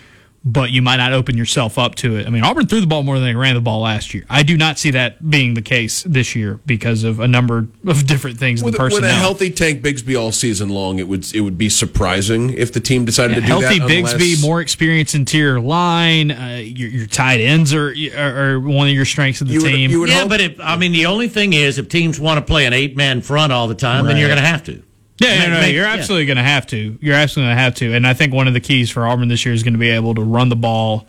but 0.43 0.71
you 0.71 0.81
might 0.81 0.97
not 0.97 1.13
open 1.13 1.37
yourself 1.37 1.79
up 1.79 1.95
to 1.97 2.17
it. 2.17 2.27
I 2.27 2.31
mean, 2.31 2.43
Auburn 2.43 2.67
threw 2.67 2.81
the 2.81 2.87
ball 2.87 3.03
more 3.03 3.17
than 3.17 3.25
they 3.27 3.35
ran 3.35 3.55
the 3.55 3.61
ball 3.61 3.81
last 3.81 4.15
year. 4.15 4.25
I 4.31 4.43
do 4.43 4.57
not 4.57 4.79
see 4.79 4.93
that 4.93 5.29
being 5.31 5.53
the 5.53 5.61
case 5.61 6.03
this 6.05 6.35
year 6.35 6.59
because 6.65 7.05
of 7.05 7.21
a 7.21 7.29
number 7.29 7.67
of 7.87 8.07
different 8.07 8.39
things 8.39 8.61
in 8.63 8.65
With, 8.65 8.77
the 8.77 8.83
with 8.85 9.05
a 9.05 9.13
healthy 9.13 9.51
Tank 9.51 9.83
Bigsby 9.83 10.19
all 10.19 10.33
season 10.33 10.71
long, 10.71 10.99
it 10.99 11.07
would 11.09 11.35
it 11.35 11.43
would 11.43 11.59
be 11.59 11.69
surprising 11.69 12.55
if 12.55 12.73
the 12.73 12.81
team 12.81 13.05
decided 13.05 13.35
to 13.35 13.41
do 13.43 13.47
healthy 13.49 13.65
that. 13.67 13.75
Healthy 13.81 13.95
Bigsby, 13.95 14.15
unless- 14.33 14.43
more 14.43 14.61
experienced 14.63 15.15
interior 15.15 15.61
line. 15.61 16.31
Uh, 16.31 16.61
your, 16.63 16.89
your 16.89 17.07
tight 17.07 17.41
ends 17.41 17.75
are, 17.75 17.95
are 18.17 18.53
are 18.55 18.61
one 18.61 18.89
of 18.89 18.95
your 18.95 19.05
strengths 19.05 19.41
of 19.43 19.49
the 19.49 19.55
You 19.55 19.61
team. 19.61 19.91
you 19.91 20.01
would 20.01 20.09
Yeah, 20.09 20.21
hope- 20.21 20.29
but 20.31 20.41
if, 20.41 20.59
I 20.61 20.77
mean, 20.77 20.93
the 20.93 21.05
only 21.07 21.29
thing 21.29 21.53
is, 21.53 21.79
if 21.79 21.89
teams 21.91 22.19
want 22.19 22.39
to 22.39 22.43
play 22.51 22.65
an 22.65 22.73
eight 22.73 22.97
man 22.97 23.21
front 23.21 23.53
all 23.53 23.69
the 23.69 23.75
time, 23.75 24.07
then 24.07 24.17
you're 24.17 24.29
going 24.29 24.41
to 24.41 24.47
have 24.47 24.65
to. 24.65 24.83
Yeah, 25.21 25.39
Make- 25.39 25.49
no, 25.49 25.55
no, 25.55 25.61
make- 25.61 25.75
you're 25.75 25.85
yeah. 25.85 25.93
absolutely 25.93 26.27
going 26.27 26.37
to 26.39 26.43
have 26.43 26.67
to. 26.69 26.99
You're 27.01 27.15
absolutely 27.15 27.49
going 27.49 27.57
to 27.59 27.63
have 27.63 27.75
to. 27.77 27.95
And 27.95 28.07
I 28.07 28.15
think 28.15 28.33
one 28.33 28.49
of 28.49 28.55
the 28.55 28.61
keys 28.61 28.91
for 28.91 29.07
Auburn 29.07 29.29
this 29.29 29.45
year 29.45 29.55
is 29.55 29.63
going 29.63 29.75
to 29.75 29.79
be 29.79 29.91
able 29.91 30.15
to 30.15 30.23
run 30.23 30.49
the 30.49 30.57
ball 30.57 31.07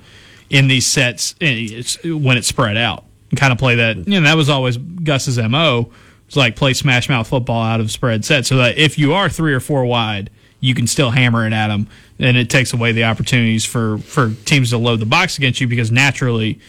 in 0.49 0.67
these 0.67 0.85
sets 0.85 1.33
eh, 1.39 1.81
when 2.05 2.37
it's 2.37 2.47
spread 2.47 2.75
out 2.77 3.05
and 3.29 3.39
kind 3.39 3.53
of 3.53 3.57
play 3.57 3.75
that. 3.75 3.97
You 4.07 4.19
know, 4.19 4.21
that 4.21 4.35
was 4.35 4.49
always 4.49 4.77
Gus's 4.77 5.37
mo. 5.39 5.91
It's 6.27 6.35
like 6.35 6.55
play 6.55 6.73
smash 6.73 7.09
mouth 7.09 7.27
football 7.27 7.61
out 7.63 7.79
of 7.79 7.89
spread 7.91 8.23
sets, 8.25 8.47
so 8.49 8.57
that 8.57 8.77
if 8.77 8.97
you 8.97 9.13
are 9.13 9.27
three 9.29 9.53
or 9.53 9.59
four 9.59 9.85
wide, 9.85 10.29
you 10.61 10.73
can 10.75 10.87
still 10.87 11.09
hammer 11.11 11.45
it 11.45 11.51
at 11.53 11.67
them, 11.67 11.87
and 12.19 12.37
it 12.37 12.49
takes 12.49 12.71
away 12.73 12.91
the 12.93 13.03
opportunities 13.05 13.65
for 13.65 13.97
for 13.97 14.33
teams 14.45 14.69
to 14.69 14.77
load 14.77 14.99
the 15.01 15.05
box 15.05 15.37
against 15.37 15.59
you 15.59 15.67
because 15.67 15.91
naturally 15.91 16.59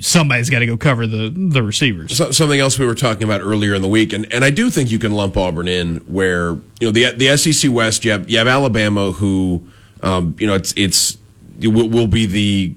somebody's 0.00 0.50
got 0.50 0.58
to 0.60 0.66
go 0.66 0.76
cover 0.76 1.06
the 1.06 1.30
the 1.30 1.62
receivers. 1.62 2.16
So- 2.16 2.30
something 2.30 2.58
else 2.60 2.78
we 2.78 2.86
were 2.86 2.94
talking 2.94 3.22
about 3.24 3.40
earlier 3.40 3.74
in 3.74 3.82
the 3.82 3.88
week, 3.88 4.12
and, 4.12 4.30
and 4.32 4.44
I 4.44 4.50
do 4.50 4.70
think 4.70 4.90
you 4.90 4.98
can 4.98 5.12
lump 5.12 5.36
Auburn 5.36 5.68
in 5.68 5.98
where 6.06 6.50
you 6.80 6.82
know 6.82 6.90
the 6.90 7.12
the 7.12 7.36
SEC 7.36 7.70
West. 7.72 8.04
You 8.04 8.12
have 8.12 8.28
you 8.28 8.38
have 8.38 8.48
Alabama, 8.48 9.12
who 9.12 9.62
um, 10.02 10.34
you 10.38 10.46
know 10.46 10.54
it's 10.54 10.72
it's 10.76 11.18
will, 11.60 11.88
will 11.88 12.06
be 12.08 12.26
the 12.26 12.74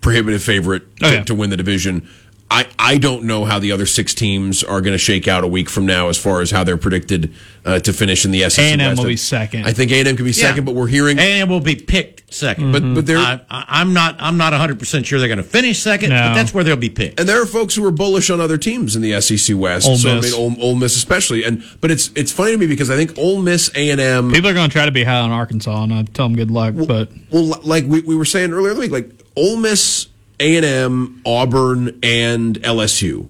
prohibitive 0.00 0.42
favorite 0.42 0.96
to, 0.96 1.06
Oh, 1.06 1.10
yeah. 1.12 1.22
to 1.24 1.34
win 1.34 1.50
the 1.50 1.56
division. 1.56 2.08
I, 2.52 2.66
I 2.78 2.98
don't 2.98 3.24
know 3.24 3.44
how 3.44 3.60
the 3.60 3.70
other 3.70 3.86
six 3.86 4.12
teams 4.12 4.64
are 4.64 4.80
going 4.80 4.92
to 4.94 4.98
shake 4.98 5.28
out 5.28 5.44
a 5.44 5.46
week 5.46 5.70
from 5.70 5.86
now 5.86 6.08
as 6.08 6.18
far 6.18 6.40
as 6.40 6.50
how 6.50 6.64
they're 6.64 6.76
predicted 6.76 7.32
uh, 7.64 7.78
to 7.78 7.92
finish 7.92 8.24
in 8.24 8.32
the 8.32 8.48
SEC 8.50 8.58
A&M 8.64 8.78
West. 8.80 8.98
will 8.98 9.06
be 9.08 9.16
second. 9.16 9.66
I 9.66 9.72
think 9.72 9.92
A&M 9.92 10.16
could 10.16 10.24
be 10.24 10.32
second, 10.32 10.64
but 10.64 10.74
we're 10.74 10.88
hearing 10.88 11.18
A&M 11.20 11.48
will 11.48 11.60
be 11.60 11.76
picked 11.76 12.28
2nd 12.30 12.72
But- 12.72 12.94
but 12.94 13.06
they're- 13.06 13.18
I, 13.18 13.40
I'm 13.48 13.92
not 13.92 14.16
I'm 14.18 14.36
not 14.36 14.52
100 14.52 14.78
percent 14.80 15.06
sure 15.06 15.18
they're 15.20 15.28
going 15.28 15.38
to 15.38 15.44
finish 15.44 15.78
second, 15.80 16.10
No. 16.10 16.16
but 16.28 16.34
that's 16.34 16.52
where 16.52 16.64
they'll 16.64 16.76
be 16.76 16.90
picked. 16.90 17.20
And 17.20 17.28
there 17.28 17.40
are 17.40 17.46
folks 17.46 17.74
who 17.76 17.84
are 17.84 17.90
bullish 17.92 18.30
on 18.30 18.40
other 18.40 18.58
teams 18.58 18.96
in 18.96 19.02
the 19.02 19.20
SEC 19.20 19.56
West. 19.56 19.86
Ole 19.86 19.96
so 19.96 20.16
Miss. 20.16 20.34
I 20.34 20.38
mean, 20.38 20.56
Ole, 20.58 20.62
Ole 20.70 20.74
Miss 20.76 20.96
especially. 20.96 21.44
And 21.44 21.62
but 21.80 21.90
it's 21.92 22.10
it's 22.16 22.32
funny 22.32 22.50
to 22.52 22.58
me 22.58 22.66
because 22.66 22.90
I 22.90 22.96
think 22.96 23.16
Ole 23.18 23.40
Miss, 23.40 23.70
A 23.76 23.90
and 23.90 24.00
M. 24.00 24.32
People 24.32 24.50
are 24.50 24.54
going 24.54 24.68
to 24.68 24.72
try 24.72 24.86
to 24.86 24.92
be 24.92 25.04
high 25.04 25.20
on 25.20 25.30
Arkansas, 25.30 25.82
and 25.84 25.92
I 25.94 26.02
tell 26.02 26.26
them 26.26 26.36
good 26.36 26.50
luck. 26.50 26.74
But 26.76 27.10
Well, 27.30 27.60
like 27.62 27.84
we, 27.86 28.00
we 28.00 28.16
were 28.16 28.24
saying 28.24 28.52
earlier 28.52 28.70
in 28.70 28.76
the 28.76 28.80
week, 28.80 28.90
like 28.92 29.10
Ole 29.36 29.56
Miss, 29.56 30.06
A 30.40 30.56
and 30.56 30.64
M, 30.66 31.22
Auburn, 31.24 31.98
and 32.02 32.56
LSU 32.62 33.28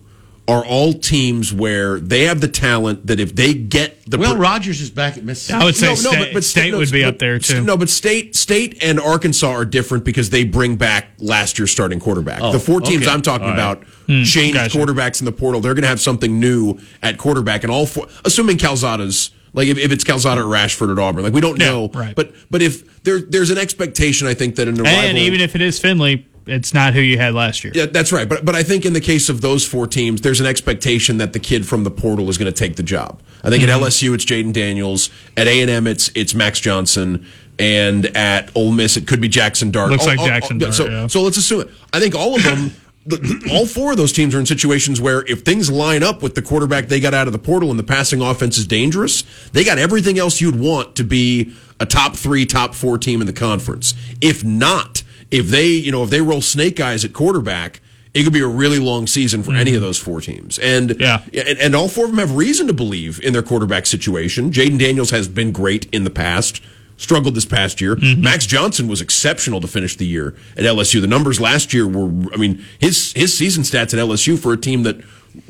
are 0.48 0.64
all 0.64 0.92
teams 0.94 1.52
where 1.52 2.00
they 2.00 2.24
have 2.24 2.40
the 2.40 2.48
talent 2.48 3.06
that 3.06 3.20
if 3.20 3.36
they 3.36 3.54
get 3.54 4.04
the 4.10 4.18
well, 4.18 4.34
per- 4.34 4.40
Rogers 4.40 4.80
is 4.80 4.90
back 4.90 5.16
at 5.16 5.22
Mississippi. 5.22 5.60
I 5.60 5.64
would 5.64 5.76
say 5.76 5.94
State- 5.94 6.42
State 6.42 6.74
would 6.74 6.90
be 6.90 7.02
but- 7.02 7.08
up 7.14 7.18
there, 7.20 7.38
too. 7.38 7.62
No, 7.62 7.76
but 7.76 7.88
State, 7.88 8.34
State, 8.34 8.82
and 8.82 8.98
Arkansas 8.98 9.48
are 9.48 9.64
different 9.64 10.04
because 10.04 10.30
they 10.30 10.42
bring 10.42 10.74
back 10.74 11.12
last 11.18 11.56
year's 11.58 11.70
starting 11.70 12.00
quarterback. 12.00 12.40
Oh, 12.42 12.50
the 12.50 12.58
four 12.58 12.80
teams 12.80 13.04
okay. 13.04 13.12
I'm 13.12 13.22
talking 13.22 13.46
All 13.46 13.52
right. 13.52 13.76
about 13.76 13.84
hmm, 14.06 14.24
change 14.24 14.54
gotcha. 14.54 14.76
quarterbacks 14.76 15.20
in 15.20 15.24
the 15.24 15.32
portal. 15.32 15.60
They're 15.60 15.74
going 15.74 15.82
to 15.82 15.88
have 15.88 16.00
something 16.00 16.40
new 16.40 16.78
at 17.00 17.16
quarterback, 17.16 17.62
and 17.62 17.70
all 17.70 17.86
four, 17.86 18.08
assuming 18.24 18.58
Calzada's. 18.58 19.30
Like 19.52 19.66
if, 19.66 19.78
if 19.78 19.90
it's 19.90 20.04
Calzada 20.04 20.42
or 20.42 20.44
Rashford 20.44 20.92
at 20.92 20.98
Auburn, 21.00 21.24
like 21.24 21.32
we 21.32 21.40
don't 21.40 21.58
Yeah, 21.58 21.70
know, 21.70 21.88
right. 21.92 22.14
But 22.14 22.32
but 22.52 22.62
if 22.62 23.02
there 23.02 23.18
there's 23.20 23.50
an 23.50 23.58
expectation, 23.58 24.28
I 24.28 24.34
think 24.34 24.54
that 24.54 24.68
an 24.68 24.80
arrival, 24.80 25.08
and 25.08 25.18
even 25.18 25.40
if 25.40 25.56
it 25.56 25.60
is 25.60 25.80
Finley, 25.80 26.24
it's 26.50 26.74
not 26.74 26.94
who 26.94 27.00
you 27.00 27.16
had 27.18 27.34
last 27.34 27.64
year. 27.64 27.72
yeah, 27.74 27.86
that's 27.86 28.12
right. 28.12 28.28
But 28.28 28.44
but 28.44 28.54
I 28.54 28.62
think 28.62 28.84
in 28.84 28.92
the 28.92 29.00
case 29.00 29.28
of 29.28 29.40
those 29.40 29.66
four 29.66 29.86
teams, 29.86 30.20
there's 30.20 30.40
an 30.40 30.46
expectation 30.46 31.18
that 31.18 31.32
the 31.32 31.38
kid 31.40 31.66
from 31.66 31.84
the 31.84 31.90
portal 31.90 32.28
is 32.28 32.38
going 32.38 32.52
to 32.52 32.58
take 32.58 32.76
the 32.76 32.82
job. 32.82 33.20
I 33.42 33.48
think 33.50 33.62
Mm-hmm. 33.62 33.70
at 33.82 33.88
LSU 33.88 34.14
it's 34.14 34.24
Jayden 34.24 34.52
Daniels, 34.52 35.10
at 35.36 35.46
A 35.46 35.60
and 35.62 35.70
M 35.70 35.86
it's 35.86 36.10
it's 36.14 36.34
Max 36.34 36.60
Johnson, 36.60 37.26
and 37.58 38.06
at 38.16 38.50
Ole 38.56 38.72
Miss 38.72 38.96
it 38.96 39.06
could 39.06 39.20
be 39.20 39.28
Jackson 39.28 39.70
Dart. 39.70 39.90
Looks 39.90 40.02
All- 40.02 40.08
like 40.08 40.18
all- 40.18 40.26
Jackson 40.26 40.56
all- 40.56 40.60
Dart, 40.60 40.74
So 40.74 40.86
yeah. 40.88 41.06
so 41.06 41.22
let's 41.22 41.36
assume 41.36 41.62
it. 41.62 41.70
I 41.92 42.00
think 42.00 42.14
all 42.14 42.34
of 42.36 42.42
them. 42.42 42.72
All 43.50 43.64
four 43.64 43.92
of 43.92 43.96
those 43.96 44.12
teams 44.12 44.34
are 44.34 44.38
in 44.38 44.44
situations 44.44 45.00
where 45.00 45.24
if 45.26 45.40
things 45.40 45.70
line 45.70 46.02
up 46.02 46.22
with 46.22 46.34
the 46.34 46.42
quarterback 46.42 46.88
they 46.88 47.00
got 47.00 47.14
out 47.14 47.26
of 47.26 47.32
the 47.32 47.38
portal 47.38 47.70
and 47.70 47.78
the 47.78 47.82
passing 47.82 48.20
offense 48.20 48.58
is 48.58 48.66
dangerous, 48.66 49.24
they 49.52 49.64
got 49.64 49.78
everything 49.78 50.18
else 50.18 50.42
you'd 50.42 50.60
want 50.60 50.94
to 50.96 51.02
be 51.02 51.50
a 51.80 51.86
top 51.86 52.14
three, 52.14 52.44
top 52.44 52.74
four 52.74 52.98
team 52.98 53.22
in 53.22 53.26
the 53.26 53.32
conference. 53.32 53.94
If 54.20 54.44
not, 54.44 55.02
if 55.30 55.46
they, 55.48 55.68
you 55.68 55.92
know, 55.92 56.02
if 56.02 56.10
they 56.10 56.20
roll 56.20 56.40
snake 56.42 56.80
eyes 56.80 57.04
at 57.04 57.12
quarterback, 57.12 57.80
it 58.12 58.24
could 58.24 58.32
be 58.32 58.40
a 58.40 58.46
really 58.48 58.78
long 58.80 59.06
season 59.06 59.42
for 59.44 59.52
any 59.54 59.74
of 59.74 59.80
those 59.82 59.96
four 59.98 60.20
teams. 60.20 60.58
And 60.58 60.96
Yeah. 61.00 61.22
and, 61.32 61.58
and 61.58 61.76
all 61.76 61.88
four 61.88 62.06
of 62.06 62.10
them 62.10 62.18
have 62.18 62.34
reason 62.36 62.66
to 62.66 62.72
believe 62.72 63.20
in 63.22 63.32
their 63.32 63.42
quarterback 63.42 63.86
situation. 63.86 64.50
Jayden 64.50 64.78
Daniels 64.78 65.10
has 65.10 65.28
been 65.28 65.52
great 65.52 65.86
in 65.92 66.02
the 66.02 66.10
past, 66.10 66.60
struggled 66.96 67.36
this 67.36 67.44
past 67.44 67.80
year. 67.80 67.94
Max 67.96 68.46
Johnson 68.46 68.88
was 68.88 69.00
exceptional 69.00 69.60
to 69.60 69.68
finish 69.68 69.96
the 69.96 70.06
year 70.06 70.34
at 70.56 70.64
LSU. 70.64 71.00
The 71.00 71.06
numbers 71.06 71.40
last 71.40 71.72
year 71.72 71.86
were, 71.86 72.08
I 72.34 72.36
mean, 72.36 72.64
his 72.80 73.12
his 73.12 73.36
season 73.36 73.62
stats 73.62 73.94
at 73.94 74.00
LSU 74.00 74.36
for 74.36 74.52
a 74.52 74.56
team 74.56 74.82
that, 74.82 75.00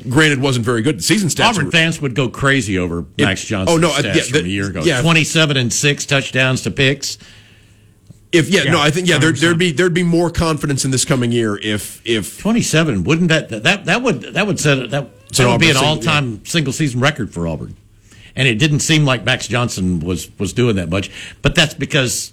granted, 0.07 0.39
wasn't 0.39 0.63
very 0.63 0.83
good. 0.83 0.99
The 0.99 1.03
season 1.03 1.29
stats 1.29 1.49
Auburn 1.55 1.65
were, 1.65 1.71
fans 1.71 1.99
would 1.99 2.13
go 2.13 2.29
crazy 2.29 2.77
over 2.77 3.05
Max 3.17 3.43
Johnson. 3.43 3.73
oh, 3.73 3.77
no, 3.79 3.89
uh, 3.89 3.93
stats 4.03 4.15
yeah, 4.15 4.21
from 4.37 4.45
a 4.45 4.49
year 4.49 4.67
ago. 4.67 4.83
yeah. 4.83 5.01
Twenty-seven 5.01 5.57
and 5.57 5.73
six 5.73 6.05
touchdowns 6.05 6.61
to 6.61 6.69
picks. 6.71 7.17
If 8.31 8.49
yeah, 8.49 8.63
no, 8.63 8.79
I 8.79 8.91
think 8.91 9.07
yeah, 9.07 9.17
there, 9.17 9.31
there'd 9.31 9.57
be 9.57 9.71
there'd 9.71 9.93
be 9.93 10.03
more 10.03 10.29
confidence 10.29 10.85
in 10.85 10.91
this 10.91 11.05
coming 11.05 11.31
year 11.31 11.57
if 11.57 12.01
if 12.05 12.39
Twenty-seven. 12.39 13.03
Wouldn't 13.03 13.29
that 13.29 13.49
that 13.49 13.85
that 13.85 14.01
would 14.01 14.21
that 14.21 14.47
would 14.47 14.59
set 14.59 14.89
that, 14.91 15.09
that 15.29 15.39
an 15.39 15.49
would 15.49 15.59
be 15.59 15.69
an 15.69 15.77
all-time 15.77 16.45
single 16.45 16.73
season 16.73 16.99
record 16.99 17.33
for 17.33 17.47
Auburn. 17.47 17.75
And 18.35 18.47
it 18.47 18.55
didn't 18.55 18.79
seem 18.79 19.03
like 19.03 19.25
Max 19.25 19.47
Johnson 19.47 19.99
was 19.99 20.29
was 20.39 20.53
doing 20.53 20.77
that 20.77 20.89
much, 20.89 21.11
but 21.41 21.55
that's 21.55 21.73
because 21.73 22.31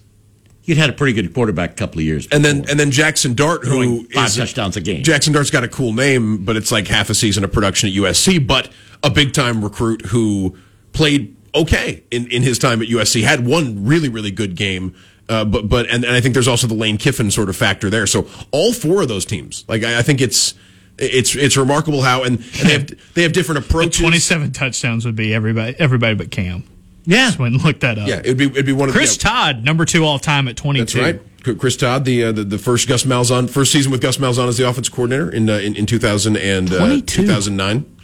you'd 0.62 0.78
had 0.78 0.90
a 0.90 0.92
pretty 0.92 1.14
good 1.14 1.34
quarterback 1.34 1.72
a 1.72 1.74
couple 1.74 1.98
of 1.98 2.04
years. 2.04 2.28
and 2.30 2.44
then 2.44 2.64
and 2.68 2.78
then 2.78 2.90
Jackson 2.90 3.34
Dart 3.34 3.64
who 3.64 4.04
five 4.08 4.28
is 4.28 4.36
touchdowns 4.36 4.76
a 4.76 4.80
game. 4.80 5.02
Jackson 5.02 5.32
Dart's 5.32 5.50
got 5.50 5.64
a 5.64 5.68
cool 5.68 5.92
name, 5.92 6.44
but 6.44 6.56
it's 6.56 6.70
like 6.70 6.86
half 6.86 7.10
a 7.10 7.14
season 7.14 7.42
of 7.42 7.52
production 7.52 7.88
at 7.88 7.94
USC, 7.96 8.46
but 8.46 8.70
a 9.02 9.10
big 9.10 9.32
time 9.32 9.64
recruit 9.64 10.06
who 10.06 10.56
played 10.92 11.34
okay 11.54 12.02
in, 12.10 12.30
in 12.30 12.42
his 12.42 12.58
time 12.58 12.82
at 12.82 12.88
USC, 12.88 13.22
had 13.22 13.46
one 13.46 13.84
really, 13.84 14.08
really 14.08 14.30
good 14.30 14.54
game. 14.54 14.94
Uh, 15.28 15.44
but 15.44 15.68
but 15.68 15.86
and, 15.90 16.04
and 16.04 16.14
I 16.14 16.20
think 16.20 16.34
there's 16.34 16.48
also 16.48 16.66
the 16.66 16.74
Lane 16.74 16.96
Kiffin 16.96 17.30
sort 17.30 17.48
of 17.48 17.56
factor 17.56 17.90
there. 17.90 18.06
So 18.06 18.26
all 18.50 18.72
four 18.72 19.02
of 19.02 19.08
those 19.08 19.24
teams, 19.24 19.64
like 19.68 19.84
I, 19.84 19.98
I 19.98 20.02
think 20.02 20.20
it's 20.20 20.54
it's 20.96 21.34
it's 21.36 21.56
remarkable 21.56 22.02
how 22.02 22.22
and, 22.24 22.38
and 22.38 22.44
they 22.68 22.72
have 22.72 22.90
they 23.14 23.22
have 23.22 23.32
different 23.32 23.64
approaches. 23.64 24.00
Twenty-seven 24.00 24.52
touchdowns 24.52 25.04
would 25.04 25.16
be 25.16 25.34
everybody, 25.34 25.76
everybody 25.78 26.14
but 26.14 26.30
Cam. 26.30 26.64
yeah, 27.04 27.26
Just 27.26 27.38
went 27.38 27.54
and 27.54 27.64
looked 27.64 27.80
that 27.80 27.98
up. 27.98 28.08
Yeah, 28.08 28.20
it'd 28.20 28.38
be 28.38 28.46
it'd 28.46 28.66
be 28.66 28.72
one 28.72 28.88
of 28.88 28.94
Chris 28.94 29.16
the, 29.16 29.28
yeah, 29.28 29.32
Todd, 29.32 29.64
number 29.64 29.84
two 29.84 30.04
all 30.04 30.18
time 30.18 30.48
at 30.48 30.56
twenty-two. 30.56 30.98
That's 31.00 31.18
right. 31.18 31.22
Chris 31.58 31.76
Todd, 31.76 32.04
the, 32.04 32.24
uh, 32.24 32.32
the 32.32 32.44
the 32.44 32.58
first 32.58 32.88
Gus 32.88 33.04
Malzahn, 33.04 33.48
first 33.48 33.72
season 33.72 33.90
with 33.92 34.02
Gus 34.02 34.18
Malzahn 34.18 34.48
as 34.48 34.58
the 34.58 34.68
offense 34.68 34.88
coordinator 34.88 35.30
in 35.30 35.48
uh, 35.48 35.54
in, 35.54 35.76
in 35.76 35.86
2000 35.86 36.36
and 36.36 36.72
uh, 36.72 37.00
2009. 37.06 37.97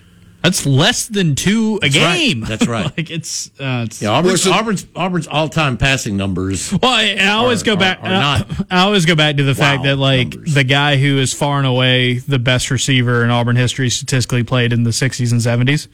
That's 0.45 0.67
less 0.67 1.07
than 1.09 1.35
two 1.35 1.79
a 1.83 1.89
That's 1.89 1.97
right. 1.99 2.17
game. 2.19 2.41
That's 2.43 2.67
right. 2.69 2.85
like 2.97 3.11
it's, 3.11 3.49
uh, 3.59 3.85
it's 3.87 4.01
yeah. 4.03 4.11
Auburn's, 4.11 4.45
Well, 4.47 4.53
so- 4.55 4.61
Auburn's 4.61 4.87
Auburn's 4.95 5.27
all-time 5.27 5.77
passing 5.79 6.17
numbers. 6.17 6.71
Well, 6.71 6.93
I, 6.93 7.17
I 7.19 7.29
always 7.31 7.63
Are- 7.63 7.65
go 7.65 7.77
back. 7.77 7.99
are 8.03 8.11
not 8.11 8.47
I 8.71 8.81
always 8.83 9.07
go 9.07 9.17
back 9.17 9.39
to 9.39 9.43
the 9.43 9.55
fact 9.55 9.83
that 9.85 9.97
like 9.97 10.35
numbers. 10.35 10.55
the 10.55 10.65
guy 10.65 10.97
who 10.99 11.19
is 11.19 11.33
far 11.33 11.59
and 11.59 11.67
away 11.67 12.19
the 12.19 12.39
best 12.39 12.71
receiver 12.71 13.25
in 13.25 13.31
Auburn 13.31 13.57
history 13.57 13.89
statistically 13.91 14.45
played 14.45 14.73
in 14.75 14.83
the 14.85 14.91
'60s 14.91 15.33
and 15.33 15.41
'70s. 15.41 15.89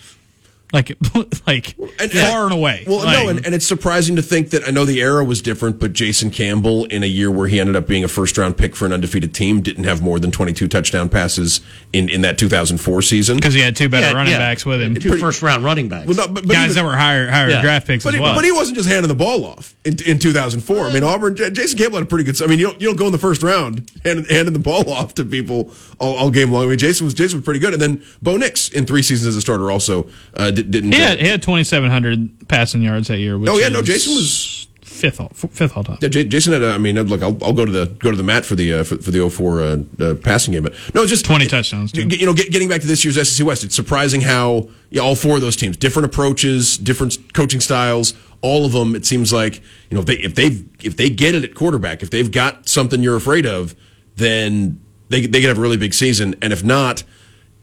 Like, 0.72 0.96
like 1.46 1.74
And- 1.98 2.12
far 2.12 2.44
and 2.44 2.52
away. 2.52 2.84
Well, 2.86 2.98
Like, 2.98 3.24
no, 3.24 3.28
and, 3.28 3.44
and 3.44 3.54
it's 3.54 3.66
surprising 3.66 4.16
to 4.16 4.22
think 4.22 4.50
that 4.50 4.66
I 4.66 4.70
know 4.70 4.84
the 4.84 5.00
era 5.00 5.24
was 5.24 5.42
different, 5.42 5.78
but 5.80 5.92
Jason 5.92 6.30
Campbell, 6.30 6.84
in 6.86 7.02
a 7.02 7.06
year 7.06 7.30
where 7.30 7.48
he 7.48 7.58
ended 7.58 7.74
up 7.76 7.86
being 7.88 8.04
a 8.04 8.08
first 8.08 8.38
round 8.38 8.56
pick 8.56 8.76
for 8.76 8.86
an 8.86 8.92
undefeated 8.92 9.34
team, 9.34 9.60
didn't 9.62 9.84
have 9.84 10.00
more 10.00 10.18
than 10.20 10.30
22 10.30 10.68
touchdown 10.68 11.08
passes 11.08 11.60
in, 11.92 12.08
in 12.08 12.20
that 12.22 12.38
2004 12.38 13.02
season. 13.02 13.36
because 13.36 13.54
he 13.54 13.60
had 13.60 13.74
two 13.74 13.88
better 13.88 14.06
Yeah, 14.06 14.12
running 14.12 14.32
yeah. 14.32 14.38
backs 14.38 14.64
with 14.64 14.80
him, 14.80 14.94
Two 14.94 15.18
first-round 15.18 15.64
running 15.64 15.88
backs. 15.88 16.06
Well, 16.06 16.16
no, 16.16 16.26
but, 16.28 16.46
but 16.46 16.52
guys 16.54 16.70
even- 16.70 16.76
that 16.76 16.84
were 16.90 16.96
higher 16.96 17.28
higher 17.30 17.50
Yeah. 17.50 17.62
draft 17.62 17.86
picks 17.86 18.04
but 18.04 18.10
as 18.14 18.18
he, 18.18 18.20
well. 18.22 18.34
but 18.34 18.44
he 18.44 18.52
wasn't 18.52 18.76
just 18.76 18.88
handing 18.88 19.08
the 19.08 19.14
ball 19.14 19.44
off 19.44 19.74
in, 19.84 19.96
in 20.06 20.18
2004. 20.18 20.86
I 20.86 20.92
mean, 20.92 21.02
Auburn, 21.02 21.34
Jason 21.36 21.78
Campbell 21.78 21.98
had 21.98 22.04
a 22.04 22.06
pretty 22.06 22.24
good. 22.24 22.40
I 22.42 22.46
mean, 22.46 22.58
you 22.60 22.66
don't, 22.68 22.80
you 22.80 22.86
don't 22.88 22.96
go 22.96 23.06
in 23.06 23.12
the 23.12 23.18
first 23.18 23.42
round 23.42 23.90
handing, 24.04 24.24
handing 24.26 24.52
the 24.52 24.58
ball 24.60 24.88
off 24.90 25.14
to 25.14 25.24
people 25.24 25.72
all, 25.98 26.16
all 26.16 26.30
game 26.30 26.52
long. 26.52 26.64
I 26.64 26.68
mean, 26.68 26.78
Jason 26.78 27.04
was 27.06 27.14
Jason 27.14 27.38
was 27.38 27.44
pretty 27.44 27.60
good, 27.60 27.72
and 27.72 27.82
then 27.82 28.02
Bo 28.22 28.36
Nix 28.36 28.68
in 28.68 28.86
three 28.86 29.02
seasons 29.02 29.26
as 29.28 29.36
a 29.36 29.40
starter 29.40 29.70
also 29.70 30.08
uh, 30.34 30.50
di- 30.62 30.70
didn't. 30.80 30.92
he 30.92 31.02
uh, 31.02 31.08
had, 31.08 31.18
he 31.20 31.26
had 31.28 31.42
2,700 31.42 32.48
passing 32.48 32.82
yards 32.82 33.08
that 33.08 33.18
year. 33.18 33.38
Which 33.38 33.50
Oh, 33.50 33.58
yeah, 33.58 33.68
no, 33.68 33.82
Jason 33.82 34.14
was- 34.14 34.66
fifth 34.82 35.18
all, 35.20 35.28
fifth 35.30 35.76
all 35.76 35.82
time. 35.84 35.96
Yeah, 36.02 36.08
J- 36.08 36.24
Jason 36.24 36.52
had. 36.52 36.62
A, 36.62 36.72
I 36.72 36.78
mean, 36.78 37.00
look, 37.04 37.22
I'll, 37.22 37.36
I'll 37.42 37.54
go 37.54 37.64
to 37.64 37.72
the 37.72 37.86
go 37.86 38.10
to 38.10 38.16
the 38.16 38.22
mat 38.22 38.44
for 38.44 38.54
the 38.54 38.74
uh, 38.74 38.84
for, 38.84 38.96
for 38.98 39.10
the 39.10 39.30
04 39.30 39.60
uh, 39.60 39.76
uh, 40.04 40.14
passing 40.16 40.52
game, 40.52 40.62
but 40.62 40.74
no, 40.94 41.06
just 41.06 41.24
20 41.24 41.46
touchdowns, 41.46 41.90
too. 41.92 42.06
You 42.06 42.26
know, 42.26 42.34
get, 42.34 42.50
getting 42.50 42.68
back 42.68 42.82
to 42.82 42.86
this 42.86 43.02
year's 43.04 43.16
SEC 43.28 43.46
West, 43.46 43.64
it's 43.64 43.74
surprising 43.74 44.20
how 44.20 44.68
yeah, 44.90 45.00
all 45.00 45.14
four 45.16 45.36
of 45.36 45.40
those 45.40 45.56
teams, 45.56 45.76
different 45.78 46.04
approaches, 46.06 46.76
different 46.76 47.32
coaching 47.32 47.60
styles, 47.60 48.12
all 48.42 48.66
of 48.66 48.72
them, 48.72 48.94
it 48.94 49.06
seems 49.06 49.32
like 49.32 49.56
you 49.88 49.94
know 49.94 50.00
if 50.00 50.06
they 50.06 50.16
if 50.16 50.34
they 50.34 50.62
if 50.82 50.96
they 50.96 51.08
get 51.08 51.34
it 51.34 51.44
at 51.44 51.54
quarterback, 51.54 52.02
if 52.02 52.10
they've 52.10 52.30
got 52.30 52.68
something 52.68 53.02
you're 53.02 53.16
afraid 53.16 53.46
of, 53.46 53.74
then 54.16 54.80
they 55.08 55.22
they 55.26 55.40
could 55.40 55.48
have 55.48 55.58
a 55.58 55.62
really 55.62 55.76
big 55.78 55.94
season. 55.94 56.34
And 56.42 56.52
if 56.52 56.62
not, 56.62 57.04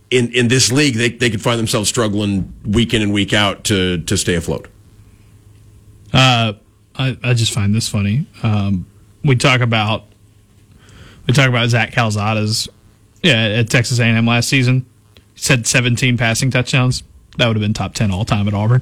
in 0.10 0.32
in 0.34 0.48
this 0.48 0.72
league, 0.72 0.96
they 0.96 1.10
they 1.10 1.30
could 1.30 1.42
find 1.42 1.60
themselves 1.60 1.90
struggling 1.90 2.54
week 2.64 2.94
in 2.94 3.02
and 3.02 3.14
week 3.14 3.34
out 3.34 3.64
to 3.66 4.00
to 4.00 4.18
stay 4.18 4.36
afloat. 4.36 4.68
Uh, 6.14 6.54
I, 6.96 7.18
I 7.24 7.34
just 7.34 7.54
find 7.54 7.76
this 7.76 7.90
funny. 7.90 8.26
Um, 8.44 8.86
we 9.24 9.36
talk 9.36 9.62
about 9.62 10.06
we 11.28 11.34
talk 11.34 11.50
about 11.50 11.70
Zach 11.70 11.92
Calzada's 11.92 12.70
yeah 13.22 13.60
at 13.60 13.70
Texas 13.70 14.00
A&M 14.00 14.26
last 14.26 14.50
season. 14.50 14.86
He 15.34 15.42
said 15.42 15.68
17 15.68 16.18
passing 16.18 16.50
touchdowns. 16.50 17.04
That 17.38 17.48
would 17.48 17.56
have 17.56 17.62
been 17.62 17.74
top 17.74 17.94
10 17.94 18.12
all 18.12 18.26
time 18.26 18.48
at 18.48 18.54
Auburn. 18.54 18.82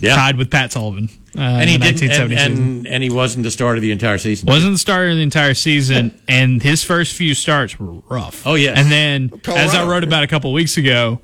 Yeah. 0.00 0.14
Tied 0.14 0.36
with 0.36 0.50
Pat 0.50 0.72
Sullivan. 0.72 1.08
Uh, 1.36 1.40
and 1.40 1.70
he 1.70 1.78
didn't, 1.78 2.10
and, 2.10 2.32
and, 2.32 2.86
and 2.86 3.02
he 3.02 3.10
wasn't 3.10 3.44
the 3.44 3.50
starter 3.50 3.76
of 3.76 3.82
the 3.82 3.92
entire 3.92 4.18
season. 4.18 4.46
Wasn't 4.46 4.72
the 4.72 4.78
starter 4.78 5.14
the 5.14 5.22
entire 5.22 5.54
season, 5.54 6.18
and 6.26 6.62
his 6.62 6.82
first 6.82 7.14
few 7.14 7.34
starts 7.34 7.78
were 7.78 8.00
rough. 8.08 8.46
Oh, 8.46 8.54
yeah, 8.54 8.74
And 8.76 8.90
then, 8.90 9.30
as 9.46 9.74
I 9.74 9.86
wrote 9.86 10.04
about 10.04 10.24
a 10.24 10.26
couple 10.26 10.52
weeks 10.52 10.76
ago, 10.76 11.20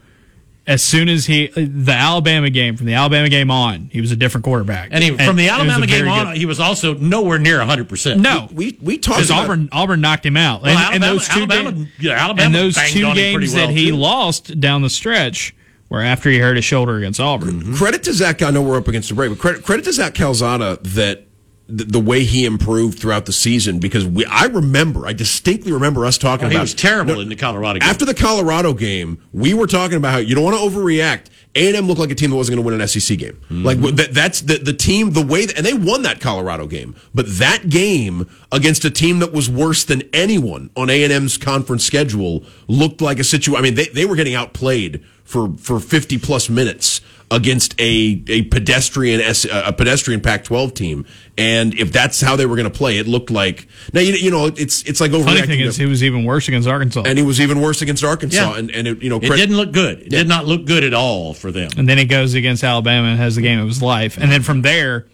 as 0.67 0.83
soon 0.83 1.09
as 1.09 1.27
he 1.27 1.49
the 1.49 1.93
Alabama 1.93 2.49
game 2.49 2.77
from 2.77 2.87
the 2.87 2.95
Alabama 2.95 3.29
game 3.29 3.51
on, 3.51 3.91
he 3.93 4.01
was 4.01 4.13
a 4.13 4.17
different 4.17 4.45
quarterback. 4.45 4.89
And 4.93 5.03
he, 5.05 5.11
from 5.11 5.37
the 5.37 5.47
it 5.47 5.51
was 5.51 5.61
a 5.61 5.63
Alabama 5.63 5.87
game 5.87 6.09
on, 6.09 6.27
good- 6.29 6.37
he 6.39 6.47
was 6.47 6.59
also 6.61 6.95
nowhere 6.95 7.39
near 7.39 7.59
100%. 7.59 8.19
no, 8.19 8.49
We 8.53 8.79
we 8.81 8.99
talked 8.99 9.19
because 9.19 9.31
about 9.31 9.45
Auburn 9.45 9.69
Auburn 9.73 10.01
knocked 10.01 10.25
him 10.25 10.37
out. 10.37 10.63
Well, 10.63 10.71
and, 10.71 10.79
Alabama, 10.79 10.95
and 10.95 11.19
those 11.19 11.29
two 11.29 11.41
Alabama, 11.41 11.73
games, 11.73 11.89
yeah, 11.99 12.13
Alabama 12.13 12.47
and 12.47 12.55
those 12.55 12.75
two 12.77 13.05
on 13.05 13.11
him 13.17 13.35
pretty 13.35 13.47
games 13.47 13.55
well, 13.55 13.67
that 13.67 13.73
he 13.75 13.91
too. 13.91 13.97
lost 13.97 14.59
down 14.61 14.83
the 14.83 14.91
stretch 14.91 15.55
were 15.91 16.03
after 16.03 16.31
he 16.31 16.39
hurt 16.39 16.57
his 16.57 16.65
shoulder 16.65 16.97
against 16.97 17.21
Auburn. 17.21 17.75
credit 17.77 18.03
to 18.05 18.13
Zach. 18.13 18.43
I 18.43 18.51
know 18.51 18.63
we're 18.63 18.77
up 18.79 18.89
against 18.89 19.09
the 19.09 19.15
break, 19.15 19.31
but 19.31 19.39
credit 19.39 19.63
credit 19.65 19.85
to 19.85 19.93
Zach 19.93 20.15
Calzada 20.15 20.79
that 20.83 21.27
the, 21.67 21.85
the 21.85 22.01
way 22.01 22.25
he 22.25 22.45
improved 22.45 22.99
throughout 22.99 23.25
the 23.25 23.33
season 23.33 23.79
because 23.79 24.05
we 24.05 24.25
I 24.27 24.45
remember 24.47 25.07
I 25.07 25.15
distinctly 25.15 25.73
remember 25.73 26.05
us 26.05 26.19
talking 26.19 26.45
Well, 26.45 26.51
he 26.51 26.57
about 26.57 26.63
was 26.65 26.75
terrible 26.75 27.15
No, 27.15 27.21
in 27.21 27.29
the 27.31 27.37
Colorado 27.37 27.79
game. 27.81 27.89
after 27.89 28.05
the 28.05 28.13
Colorado 28.15 28.75
game. 28.75 29.23
We 29.33 29.55
were 29.55 29.67
talking 29.67 29.97
about 29.97 30.13
how 30.13 30.19
you 30.19 30.35
don't 30.35 30.45
want 30.45 30.57
to 30.57 30.63
overreact. 30.63 31.27
A 31.57 31.69
and 31.69 31.77
M 31.77 31.87
looked 31.87 32.01
like 32.01 32.11
a 32.11 32.17
team 32.17 32.31
that 32.31 32.37
wasn't 32.37 32.57
going 32.57 32.65
to 32.65 32.71
win 32.73 32.81
an 32.81 32.87
SEC 32.89 33.17
game. 33.17 33.35
Mm-hmm. 33.45 33.63
Like 33.65 33.79
that, 33.97 34.13
that's 34.13 34.41
the 34.43 34.59
the 34.59 34.73
team 34.75 35.13
the 35.13 35.25
way 35.25 35.47
that, 35.47 35.57
and 35.57 35.65
they 35.65 35.73
won 35.73 36.03
that 36.03 36.21
Colorado 36.21 36.67
game. 36.67 36.97
But 37.15 37.27
that 37.39 37.69
game 37.71 38.29
against 38.53 38.85
a 38.85 38.91
team 38.91 39.21
that 39.21 39.33
was 39.33 39.49
worse 39.49 39.85
than 39.85 40.03
anyone 40.13 40.69
on 40.77 40.91
A 40.91 41.05
and 41.05 41.13
M's 41.13 41.39
conference 41.39 41.85
schedule 41.85 42.45
looked 42.67 43.01
like 43.01 43.21
a 43.21 43.25
situation. 43.25 43.57
I 43.57 43.63
mean, 43.63 43.77
they 43.77 43.87
they 43.87 44.05
were 44.05 44.17
getting 44.17 44.35
outplayed 44.35 45.03
for 45.25 45.53
for 45.59 45.81
fifty 45.81 46.19
plus 46.19 46.49
minutes 46.49 47.01
against 47.31 47.75
a 47.81 48.23
a 48.29 48.43
pedestrian 48.43 49.21
S, 49.21 49.45
a 49.51 49.73
pedestrian 49.73 50.21
Pac-12 50.21 50.75
team. 50.75 51.07
And 51.37 51.75
if 51.75 51.91
that's 51.91 52.21
how 52.21 52.37
they 52.37 52.47
were 52.47 52.55
going 52.55 52.71
to 52.71 52.77
play, 52.79 52.99
it 52.99 53.09
looked 53.09 53.31
like 53.31 53.67
now 53.93 54.01
you, 54.03 54.13
you 54.13 54.31
know 54.31 54.47
it's 54.47 54.83
it's 54.85 55.01
like 55.01 55.11
overreacting. 55.11 55.25
Funny 55.25 55.47
thing 55.47 55.61
is, 55.61 55.77
he 55.77 55.87
was 55.87 56.05
even 56.05 56.25
worse 56.25 56.47
against 56.47 56.69
Arkansas. 56.69 57.03
and 57.07 57.19
he 57.19 57.25
was 57.25 57.41
even 57.41 57.61
worse 57.61 57.83
against 57.83 58.05
Arkansas. 58.05 58.53
Yeah. 58.53 58.59
And 58.59 58.71
and 58.71 58.87
it, 58.87 59.03
you 59.03 59.11
know, 59.11 59.17
it 59.17 59.27
credit- 59.27 59.37
didn't 59.39 59.57
look 59.57 59.73
good. 59.73 60.03
It 60.03 60.11
did 60.11 60.29
not 60.29 60.45
look 60.47 60.65
good 60.67 60.85
at 60.85 60.95
all 60.95 61.35
for 61.35 61.51
them. 61.51 61.71
And 61.77 61.89
then 61.89 61.99
he 61.99 62.05
goes 62.05 62.35
against 62.35 62.63
Alabama 62.63 63.09
and 63.09 63.19
has 63.19 63.35
the 63.37 63.43
game 63.43 63.59
of 63.59 63.67
his 63.67 63.83
life. 63.83 64.17
And 64.19 64.31
then 64.31 64.43
from 64.43 64.63
there, 64.63 65.07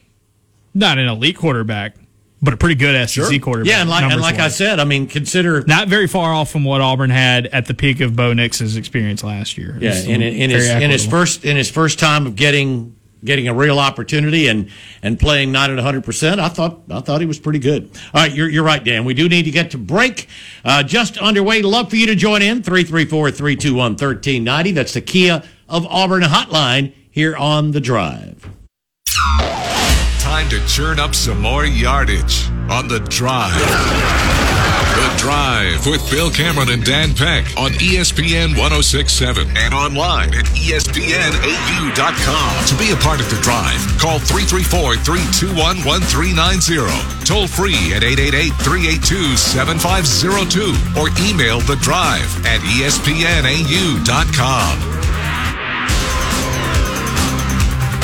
not 0.75 0.99
an 0.99 1.09
elite 1.09 1.37
quarterback, 1.39 1.97
but 2.43 2.55
a 2.55 2.57
pretty 2.57 2.75
good 2.75 2.95
SEC 3.09 3.25
Sure. 3.31 3.39
quarterback. 3.39 3.71
Yeah, 3.71 3.81
and 3.83 3.91
like, 3.91 4.11
and 4.11 4.21
like 4.21 4.39
I 4.39 4.49
said, 4.49 4.81
I 4.81 4.85
mean, 4.85 5.07
consider 5.07 5.63
not 5.67 5.89
very 5.89 6.07
far 6.07 6.33
off 6.33 6.51
from 6.51 6.65
what 6.65 6.81
Auburn 6.81 7.11
had 7.11 7.47
at 7.49 7.67
the 7.67 7.75
peak 7.75 8.01
of 8.01 8.17
Bo 8.17 8.33
Nix's 8.33 8.77
experience 8.77 9.23
last 9.23 9.59
year. 9.59 9.77
Yeah, 9.81 10.01
in, 10.01 10.23
in 10.23 10.51
his 10.51 10.69
in 10.69 10.91
his 10.91 11.07
first 11.07 11.45
in 11.45 11.57
his 11.57 11.71
first 11.71 11.99
time 11.99 12.27
of 12.27 12.37
getting 12.37 12.97
getting 13.23 13.49
a 13.49 13.55
real 13.55 13.79
opportunity 13.79 14.49
and 14.49 14.71
and 15.03 15.21
playing 15.21 15.53
not 15.53 15.69
at 15.69 15.77
100 15.77 16.03
percent, 16.03 16.41
I 16.41 16.49
thought 16.49 16.81
I 16.91 17.01
thought 17.01 17.21
he 17.21 17.27
was 17.27 17.39
pretty 17.39 17.59
good. 17.59 17.91
All 18.15 18.23
right, 18.23 18.35
you're 18.35 18.49
you're 18.49 18.65
right, 18.65 18.83
Dan. 18.83 19.05
We 19.05 19.13
do 19.13 19.29
need 19.29 19.43
to 19.43 19.51
get 19.51 19.73
to 19.73 19.79
break. 19.79 20.27
Uh, 20.65 20.83
just 20.83 21.19
underway. 21.19 21.61
Love 21.61 21.91
for 21.91 21.97
you 21.97 22.07
to 22.07 22.15
join 22.15 22.41
in 22.41 22.63
334-321-1390. 22.63 24.75
That's 24.75 24.95
the 24.95 25.03
Kia 25.03 25.43
of 25.69 25.87
Auburn 25.89 26.23
hotline 26.23 26.95
here 27.11 27.37
on 27.37 27.73
the 27.73 27.81
Drive. 27.81 28.49
Time 30.31 30.49
to 30.49 30.65
churn 30.69 31.01
up 31.01 31.13
some 31.13 31.41
more 31.41 31.67
yardage 31.67 32.49
on 32.71 32.87
the 32.87 33.01
drive. 33.11 33.51
The 33.59 35.11
Drive 35.19 35.85
with 35.89 36.09
Bill 36.09 36.31
Cameron 36.31 36.69
and 36.71 36.85
Dan 36.85 37.17
Peck 37.17 37.47
on 37.59 37.73
ESPN 37.73 38.57
1067 38.57 39.57
and 39.57 39.75
online 39.75 40.33
at 40.33 40.45
ESPNAU.com. 40.55 40.95
To 42.65 42.77
be 42.79 42.93
a 42.93 42.97
part 43.03 43.19
of 43.19 43.29
the 43.29 43.41
Drive, 43.43 43.83
call 43.99 44.21
334 44.21 45.03
321 45.03 45.83
1390. 45.83 47.27
Toll 47.27 47.49
free 47.49 47.93
at 47.93 48.05
888 48.07 48.55
382 48.63 49.37
7502 49.37 50.79
or 50.95 51.11
email 51.27 51.59
The 51.59 51.75
Drive 51.83 52.31
at 52.47 52.61
ESPNAU.com. 52.79 53.51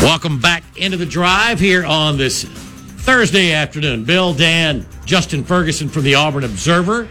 Welcome 0.03 0.39
back 0.39 0.63
into 0.77 0.97
the 0.97 1.07
drive 1.07 1.59
here 1.59 1.85
on 1.85 2.17
this 2.17 2.45
Thursday 2.45 3.53
afternoon. 3.53 4.05
Bill, 4.05 4.35
Dan, 4.35 4.87
Justin 5.05 5.43
Ferguson 5.43 5.89
from 5.89 6.05
the 6.05 6.15
Auburn 6.15 6.45
Observer. 6.45 7.09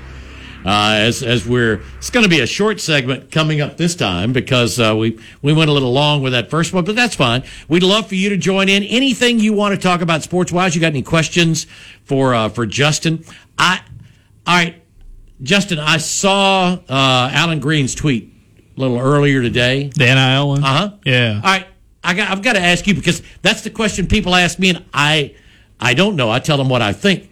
Uh, 0.65 0.93
as 0.97 1.21
as 1.21 1.45
we're 1.47 1.81
it's 1.97 2.09
going 2.09 2.23
to 2.23 2.29
be 2.29 2.39
a 2.39 2.47
short 2.47 2.79
segment 2.79 3.29
coming 3.31 3.61
up 3.61 3.77
this 3.77 3.95
time 3.95 4.33
because 4.33 4.79
uh, 4.79 4.95
we 4.95 5.19
we 5.43 5.53
went 5.53 5.69
a 5.69 5.73
little 5.73 5.91
long 5.93 6.21
with 6.23 6.33
that 6.33 6.49
first 6.49 6.73
one, 6.73 6.83
but 6.85 6.95
that's 6.95 7.15
fine. 7.15 7.43
We'd 7.67 7.83
love 7.83 8.07
for 8.07 8.15
you 8.15 8.29
to 8.29 8.37
join 8.37 8.67
in. 8.69 8.81
Anything 8.83 9.39
you 9.39 9.53
want 9.53 9.75
to 9.75 9.81
talk 9.81 10.01
about 10.01 10.23
sports 10.23 10.51
wise? 10.51 10.73
You 10.73 10.81
got 10.81 10.87
any 10.87 11.03
questions 11.03 11.67
for 12.05 12.33
uh, 12.33 12.49
for 12.49 12.65
Justin? 12.65 13.23
I 13.59 13.81
all 14.47 14.55
right, 14.55 14.81
Justin. 15.43 15.77
I 15.79 15.97
saw 15.97 16.77
uh, 16.89 17.29
Allen 17.31 17.59
Greene's 17.59 17.93
tweet 17.93 18.33
a 18.75 18.79
little 18.79 18.99
earlier 18.99 19.41
today. 19.43 19.89
the 19.95 20.05
NIL 20.05 20.47
one. 20.47 20.63
Uh 20.63 20.67
huh. 20.67 20.91
Yeah. 21.05 21.35
All 21.35 21.41
right. 21.51 21.67
I 22.05 22.13
got. 22.13 22.29
I've 22.29 22.41
got 22.41 22.53
to 22.53 22.61
ask 22.61 22.87
you 22.87 22.93
because 22.93 23.21
that's 23.41 23.61
the 23.61 23.69
question 23.69 24.07
people 24.07 24.35
ask 24.35 24.59
me, 24.59 24.69
and 24.69 24.85
I, 24.93 25.35
I 25.79 25.93
don't 25.93 26.15
know. 26.15 26.29
I 26.29 26.39
tell 26.39 26.57
them 26.57 26.69
what 26.69 26.81
I 26.81 26.93
think. 26.93 27.31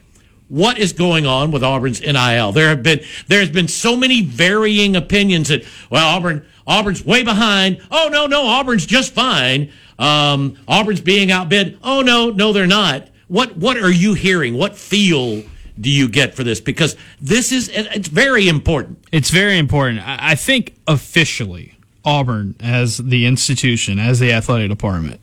What 0.49 0.77
is 0.77 0.93
going 0.93 1.25
on 1.25 1.51
with 1.51 1.63
Auburn's 1.63 2.01
NIL? 2.01 2.51
There 2.51 2.69
have 2.69 2.83
been 2.83 3.01
there 3.27 3.39
has 3.39 3.49
been 3.49 3.67
so 3.67 3.95
many 3.95 4.21
varying 4.21 4.95
opinions 4.95 5.47
that 5.47 5.63
well 5.89 6.05
Auburn 6.15 6.45
Auburn's 6.67 7.03
way 7.03 7.23
behind. 7.23 7.81
Oh 7.89 8.09
no 8.12 8.27
no 8.27 8.45
Auburn's 8.45 8.86
just 8.86 9.13
fine. 9.13 9.71
Um, 9.97 10.57
Auburn's 10.67 11.01
being 11.01 11.31
outbid. 11.31 11.79
Oh 11.83 12.01
no 12.01 12.29
no 12.29 12.53
they're 12.53 12.67
not. 12.67 13.07
What 13.27 13.57
what 13.57 13.77
are 13.77 13.91
you 13.91 14.13
hearing? 14.13 14.55
What 14.55 14.75
feel 14.75 15.43
do 15.79 15.89
you 15.89 16.07
get 16.07 16.36
for 16.36 16.43
this? 16.43 16.59
Because 16.59 16.95
this 17.19 17.51
is 17.51 17.69
it's 17.69 18.09
very 18.09 18.47
important. 18.47 19.03
It's 19.12 19.29
very 19.29 19.57
important. 19.57 20.07
I 20.07 20.31
I 20.31 20.36
think 20.36 20.75
officially, 20.88 21.73
Auburn, 22.05 22.55
as 22.59 22.97
the 22.97 23.25
institution, 23.25 23.99
as 23.99 24.19
the 24.19 24.31
athletic 24.33 24.69
department, 24.69 25.21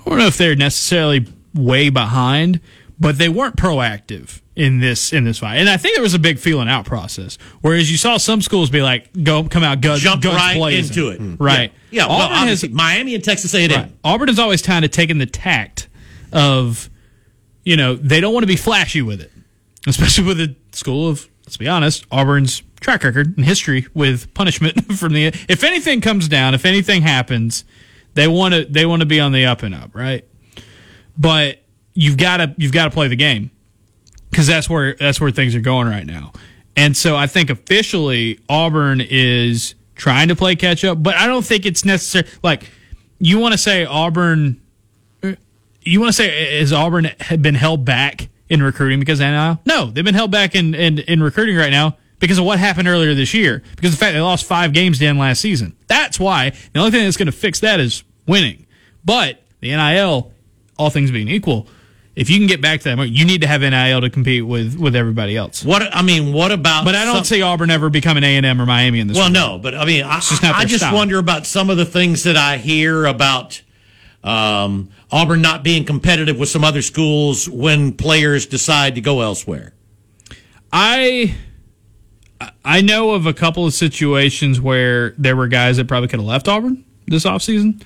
I 0.00 0.08
don't 0.10 0.18
know 0.18 0.26
if 0.26 0.36
they're 0.38 0.56
necessarily 0.56 1.26
way 1.54 1.88
behind, 1.90 2.60
but 2.98 3.18
they 3.18 3.28
weren't 3.28 3.56
proactive 3.56 4.40
in 4.56 4.78
this 4.80 5.12
in 5.12 5.24
this 5.24 5.38
fight. 5.38 5.56
And 5.56 5.68
I 5.68 5.76
think 5.76 5.96
there 5.96 6.02
was 6.02 6.14
a 6.14 6.18
big 6.18 6.38
feeling 6.38 6.68
out 6.68 6.84
process. 6.84 7.38
Whereas 7.60 7.90
you 7.90 7.96
saw 7.96 8.16
some 8.18 8.40
schools 8.40 8.70
be 8.70 8.82
like, 8.82 9.10
"Go, 9.24 9.44
come 9.44 9.64
out, 9.64 9.80
guns, 9.80 10.00
Jump 10.02 10.22
guns 10.22 10.36
right 10.36 10.56
blazing. 10.56 10.90
into 10.96 11.08
it. 11.10 11.20
Mm. 11.20 11.36
Right. 11.38 11.72
Yeah. 11.90 12.06
well, 12.06 12.20
Auburn 12.22 12.48
has 12.48 12.68
Miami 12.70 13.14
and 13.14 13.24
Texas 13.24 13.54
A&M. 13.54 13.70
Right. 13.70 13.92
Auburn 14.04 14.28
has 14.28 14.38
always 14.38 14.62
kind 14.62 14.84
of 14.84 14.90
taken 14.90 15.18
the 15.18 15.26
tact 15.26 15.88
of, 16.32 16.88
you 17.64 17.76
know, 17.76 17.94
they 17.96 18.20
don't 18.20 18.32
want 18.32 18.42
to 18.44 18.48
be 18.48 18.56
flashy 18.56 19.02
with 19.02 19.20
it, 19.20 19.30
especially 19.86 20.24
with 20.24 20.38
the 20.38 20.54
school 20.72 21.08
of, 21.08 21.28
let's 21.46 21.56
be 21.56 21.68
honest, 21.68 22.04
Auburn's 22.10 22.62
track 22.84 23.02
record 23.02 23.34
and 23.38 23.46
history 23.46 23.86
with 23.94 24.32
punishment 24.34 24.92
from 24.98 25.14
the. 25.14 25.28
If 25.48 25.64
anything 25.64 26.02
comes 26.02 26.28
down, 26.28 26.52
if 26.54 26.66
anything 26.66 27.00
happens, 27.00 27.64
they 28.12 28.28
want 28.28 28.52
to 28.52 28.66
they 28.66 28.84
want 28.84 29.00
to 29.00 29.06
be 29.06 29.20
on 29.20 29.32
the 29.32 29.46
up 29.46 29.62
and 29.62 29.74
up, 29.74 29.94
right? 29.94 30.24
But 31.16 31.62
you've 31.94 32.18
got 32.18 32.36
to 32.36 32.54
you've 32.58 32.72
got 32.72 32.84
to 32.84 32.90
play 32.90 33.08
the 33.08 33.16
game 33.16 33.50
because 34.30 34.46
that's 34.46 34.68
where 34.68 34.94
that's 34.94 35.18
where 35.18 35.30
things 35.30 35.54
are 35.54 35.60
going 35.60 35.88
right 35.88 36.04
now. 36.04 36.32
And 36.76 36.94
so 36.94 37.16
I 37.16 37.26
think 37.26 37.48
officially 37.48 38.38
Auburn 38.50 39.00
is 39.00 39.74
trying 39.94 40.28
to 40.28 40.36
play 40.36 40.54
catch 40.54 40.84
up, 40.84 41.02
but 41.02 41.14
I 41.14 41.26
don't 41.26 41.44
think 41.44 41.64
it's 41.64 41.86
necessary. 41.86 42.28
Like 42.42 42.68
you 43.18 43.38
want 43.38 43.52
to 43.52 43.58
say 43.58 43.86
Auburn, 43.86 44.60
you 45.80 46.00
want 46.00 46.10
to 46.10 46.12
say 46.12 46.28
eh, 46.28 46.60
is 46.60 46.70
Auburn 46.70 47.08
had 47.20 47.40
been 47.40 47.54
held 47.54 47.86
back 47.86 48.28
in 48.50 48.62
recruiting 48.62 49.00
because 49.00 49.20
of 49.20 49.28
NIL? 49.28 49.60
No, 49.64 49.86
they've 49.86 50.04
been 50.04 50.14
held 50.14 50.30
back 50.30 50.54
in, 50.54 50.74
in 50.74 50.98
in 50.98 51.22
recruiting 51.22 51.56
right 51.56 51.70
now 51.72 51.96
because 52.24 52.38
of 52.38 52.44
what 52.44 52.58
happened 52.58 52.88
earlier 52.88 53.14
this 53.14 53.34
year. 53.34 53.62
Because 53.76 53.92
of 53.92 53.98
the 53.98 54.04
fact 54.04 54.14
they 54.14 54.20
lost 54.20 54.46
five 54.46 54.72
games 54.72 54.98
to 54.98 55.06
end 55.06 55.18
last 55.18 55.40
season. 55.40 55.76
That's 55.86 56.18
why 56.18 56.50
the 56.72 56.78
only 56.80 56.90
thing 56.90 57.04
that's 57.04 57.16
going 57.16 57.26
to 57.26 57.32
fix 57.32 57.60
that 57.60 57.80
is 57.80 58.02
winning. 58.26 58.66
But 59.04 59.42
the 59.60 59.68
NIL, 59.76 60.32
all 60.78 60.90
things 60.90 61.10
being 61.10 61.28
equal, 61.28 61.66
if 62.16 62.30
you 62.30 62.38
can 62.38 62.46
get 62.46 62.60
back 62.62 62.80
to 62.80 62.94
that, 62.96 63.08
you 63.08 63.24
need 63.24 63.40
to 63.42 63.46
have 63.46 63.60
NIL 63.60 64.00
to 64.00 64.08
compete 64.08 64.46
with 64.46 64.78
with 64.78 64.94
everybody 64.96 65.36
else. 65.36 65.64
What 65.64 65.82
I 65.94 66.00
mean, 66.02 66.32
what 66.32 66.52
about? 66.52 66.84
But 66.84 66.94
I 66.94 67.04
don't 67.04 67.16
some- 67.16 67.24
see 67.24 67.42
Auburn 67.42 67.70
ever 67.70 67.90
becoming 67.90 68.22
A 68.24 68.36
and 68.36 68.46
M 68.46 68.60
or 68.60 68.66
Miami 68.66 69.00
in 69.00 69.08
this. 69.08 69.16
Well, 69.16 69.30
no, 69.30 69.58
but 69.58 69.74
I 69.74 69.84
mean, 69.84 70.04
I, 70.04 70.20
just 70.20 70.42
not 70.42 70.54
I 70.54 70.64
just 70.64 70.82
style. 70.84 70.94
wonder 70.94 71.18
about 71.18 71.44
some 71.46 71.70
of 71.70 71.76
the 71.76 71.84
things 71.84 72.22
that 72.22 72.36
I 72.36 72.56
hear 72.58 73.04
about 73.04 73.60
Um, 74.22 74.88
Auburn 75.10 75.42
not 75.42 75.62
being 75.62 75.84
competitive 75.84 76.38
with 76.38 76.48
some 76.48 76.64
other 76.64 76.80
schools 76.82 77.46
when 77.48 77.92
players 77.92 78.46
decide 78.46 78.94
to 78.94 79.00
go 79.02 79.20
elsewhere. 79.20 79.74
I 80.72 81.34
I 82.64 82.80
know 82.80 83.12
of 83.12 83.26
a 83.26 83.32
couple 83.32 83.66
of 83.66 83.72
situations 83.74 84.60
where 84.60 85.10
there 85.18 85.36
were 85.36 85.48
guys 85.48 85.76
that 85.76 85.86
probably 85.88 86.08
could 86.08 86.18
have 86.20 86.26
left 86.26 86.48
Auburn 86.48 86.84
this 87.06 87.24
offseason 87.24 87.82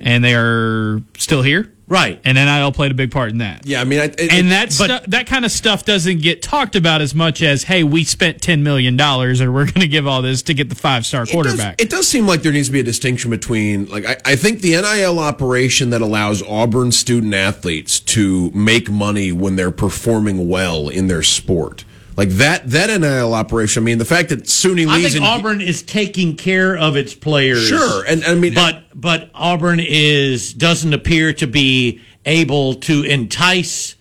and 0.00 0.24
they 0.24 0.34
are 0.34 1.00
still 1.16 1.42
here. 1.42 1.70
Right. 1.86 2.18
And 2.24 2.36
NIL 2.36 2.72
played 2.72 2.92
a 2.92 2.94
big 2.94 3.10
part 3.10 3.30
in 3.30 3.38
that. 3.38 3.66
Yeah, 3.66 3.82
I 3.82 3.84
mean, 3.84 4.00
I, 4.00 4.04
it, 4.04 4.32
And 4.32 4.50
that 4.52 4.72
stu- 4.72 5.00
that 5.08 5.26
kind 5.26 5.44
of 5.44 5.50
stuff 5.50 5.84
doesn't 5.84 6.22
get 6.22 6.40
talked 6.40 6.76
about 6.76 7.02
as 7.02 7.14
much 7.14 7.42
as, 7.42 7.64
hey, 7.64 7.84
we 7.84 8.04
spent 8.04 8.40
ten 8.40 8.62
million 8.62 8.96
dollars, 8.96 9.42
or 9.42 9.52
we're 9.52 9.66
going 9.66 9.82
to 9.82 9.88
give 9.88 10.06
all 10.06 10.22
this 10.22 10.40
to 10.44 10.54
get 10.54 10.70
the 10.70 10.74
five 10.74 11.04
star 11.04 11.24
It 11.24 11.26
does, 11.26 11.32
quarterback. 11.34 11.80
it 11.80 11.90
does 11.90 12.08
seem 12.08 12.26
like 12.26 12.40
there 12.40 12.52
needs 12.52 12.68
to 12.68 12.72
be 12.72 12.80
a 12.80 12.84
distinction 12.84 13.30
between, 13.30 13.84
like, 13.90 14.06
I, 14.06 14.16
I 14.24 14.36
think 14.36 14.62
the 14.62 14.70
NIL 14.80 15.18
operation 15.18 15.90
that 15.90 16.00
allows 16.00 16.42
Auburn 16.42 16.90
student 16.90 17.34
athletes 17.34 18.00
to 18.00 18.50
make 18.52 18.90
money 18.90 19.30
when 19.30 19.56
they're 19.56 19.70
performing 19.70 20.48
well 20.48 20.88
in 20.88 21.08
their 21.08 21.22
sport. 21.22 21.84
Like 22.16 22.28
that, 22.30 22.70
that 22.70 23.00
NIL 23.00 23.34
operation. 23.34 23.82
I 23.82 23.84
mean, 23.84 23.98
the 23.98 24.04
fact 24.04 24.28
that 24.28 24.44
Suni 24.44 24.86
I 24.88 25.02
think 25.02 25.16
in, 25.16 25.22
Auburn 25.22 25.60
is 25.60 25.82
taking 25.82 26.36
care 26.36 26.76
of 26.76 26.96
its 26.96 27.14
players. 27.14 27.66
Sure, 27.66 28.04
and- 28.04 28.24
I 28.24 28.34
mean- 28.34 28.54
but 28.54 28.84
but 28.94 29.30
Auburn 29.34 29.80
is 29.80 30.52
doesn't 30.54 30.92
appear 30.92 31.32
to 31.34 31.46
be 31.46 32.00
able 32.24 32.74
to 32.74 33.02
entice 33.02 33.96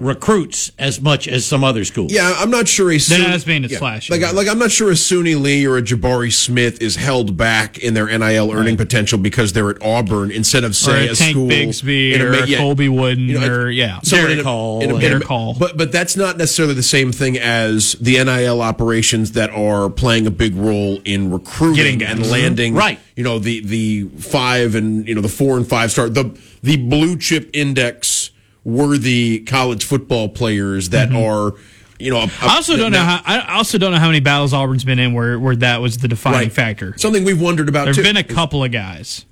recruits 0.00 0.72
as 0.78 1.00
much 1.00 1.28
as 1.28 1.46
some 1.46 1.62
other 1.62 1.84
schools. 1.84 2.12
Yeah, 2.12 2.34
I'm 2.38 2.50
not 2.50 2.66
sure 2.68 2.90
a 2.90 2.98
They're 2.98 3.18
not 3.20 3.28
Suni 3.28 3.32
as 3.34 3.44
being 3.44 3.64
as 3.64 3.72
yeah. 3.72 3.78
flashy. 3.78 4.12
Like, 4.12 4.22
I- 4.22 4.32
like 4.32 4.48
I'm 4.48 4.58
not 4.58 4.70
sure 4.72 4.90
a 4.90 4.94
Suni 4.94 5.40
Lee 5.40 5.64
or 5.66 5.76
a 5.78 5.82
Jabari 5.82 6.32
Smith 6.32 6.82
is 6.82 6.96
held 6.96 7.36
back 7.36 7.78
in 7.78 7.94
their 7.94 8.06
NIL 8.06 8.52
earning 8.52 8.76
potential 8.76 9.18
because 9.18 9.52
they're 9.52 9.70
at 9.70 9.80
Auburn 9.82 10.30
instead 10.30 10.64
of 10.64 10.72
or 10.72 10.74
say 10.74 11.08
a 11.08 11.12
a 11.12 11.14
Tank 11.14 11.30
school 11.30 11.48
Bigsby 11.48 12.20
or 12.20 12.32
a 12.32 12.46
yeah, 12.46 12.58
Colby 12.58 12.88
Wooden 12.88 13.28
you 13.28 13.38
know, 13.40 13.46
or 13.48 13.70
yeah. 13.70 14.00
someone 14.02 14.26
Derick 14.30 14.40
in 14.40 14.46
a- 14.46 14.48
Hall. 14.48 14.82
in 14.82 14.90
a- 14.90 14.96
in 14.96 15.22
a- 15.22 15.26
Hall. 15.26 15.54
But 15.58 15.76
but 15.76 15.92
that's 15.92 16.16
not 16.16 16.36
necessarily 16.38 16.74
the 16.74 16.82
same 16.82 17.12
thing 17.12 17.38
as 17.38 17.92
the 18.00 18.22
NIL 18.22 18.60
operations 18.60 19.32
that 19.32 19.50
are 19.50 19.88
playing 19.88 20.26
a 20.26 20.30
big 20.30 20.56
role 20.56 21.00
in 21.04 21.30
recruiting 21.30 22.02
and 22.02 22.28
landing. 22.30 22.74
Right. 22.74 22.98
You 23.16 23.22
know 23.24 23.38
the 23.38 23.60
the 23.60 24.08
five 24.18 24.74
and 24.74 25.06
you 25.06 25.14
know 25.14 25.20
the 25.20 25.28
four 25.28 25.56
and 25.56 25.66
five 25.66 25.92
star 25.92 26.08
the 26.08 26.36
the 26.62 26.76
blue 26.76 27.16
chip 27.16 27.48
index 27.52 28.23
worthy 28.64 29.40
college 29.40 29.84
football 29.84 30.28
players 30.28 30.90
that 30.90 31.12
are. 31.12 31.54
You 31.98 32.10
know, 32.10 32.22
a- 32.22 32.26
Mm-hmm. 32.26 32.48
I 32.48 32.54
also 32.56 32.76
don't 32.76 32.90
know 32.90 32.98
how. 32.98 33.20
I 33.24 33.54
also 33.56 33.78
don't 33.78 33.92
know 33.92 33.98
how 34.00 34.08
many 34.08 34.18
battles 34.20 34.52
Auburn's 34.52 34.84
been 34.84 34.98
in 34.98 35.12
where 35.14 35.38
where 35.38 35.54
that 35.56 35.80
was 35.80 35.98
the 35.98 36.08
defining 36.08 36.40
Right. 36.40 36.52
factor. 36.52 36.92
Something 36.98 37.24
we've 37.24 37.40
wondered 37.40 37.68
about 37.68 37.84
There've 37.84 37.96
too. 37.96 38.02
been 38.02 38.16
a 38.16 38.24
couple 38.24 38.64
of 38.64 38.72
guys. 38.72 39.24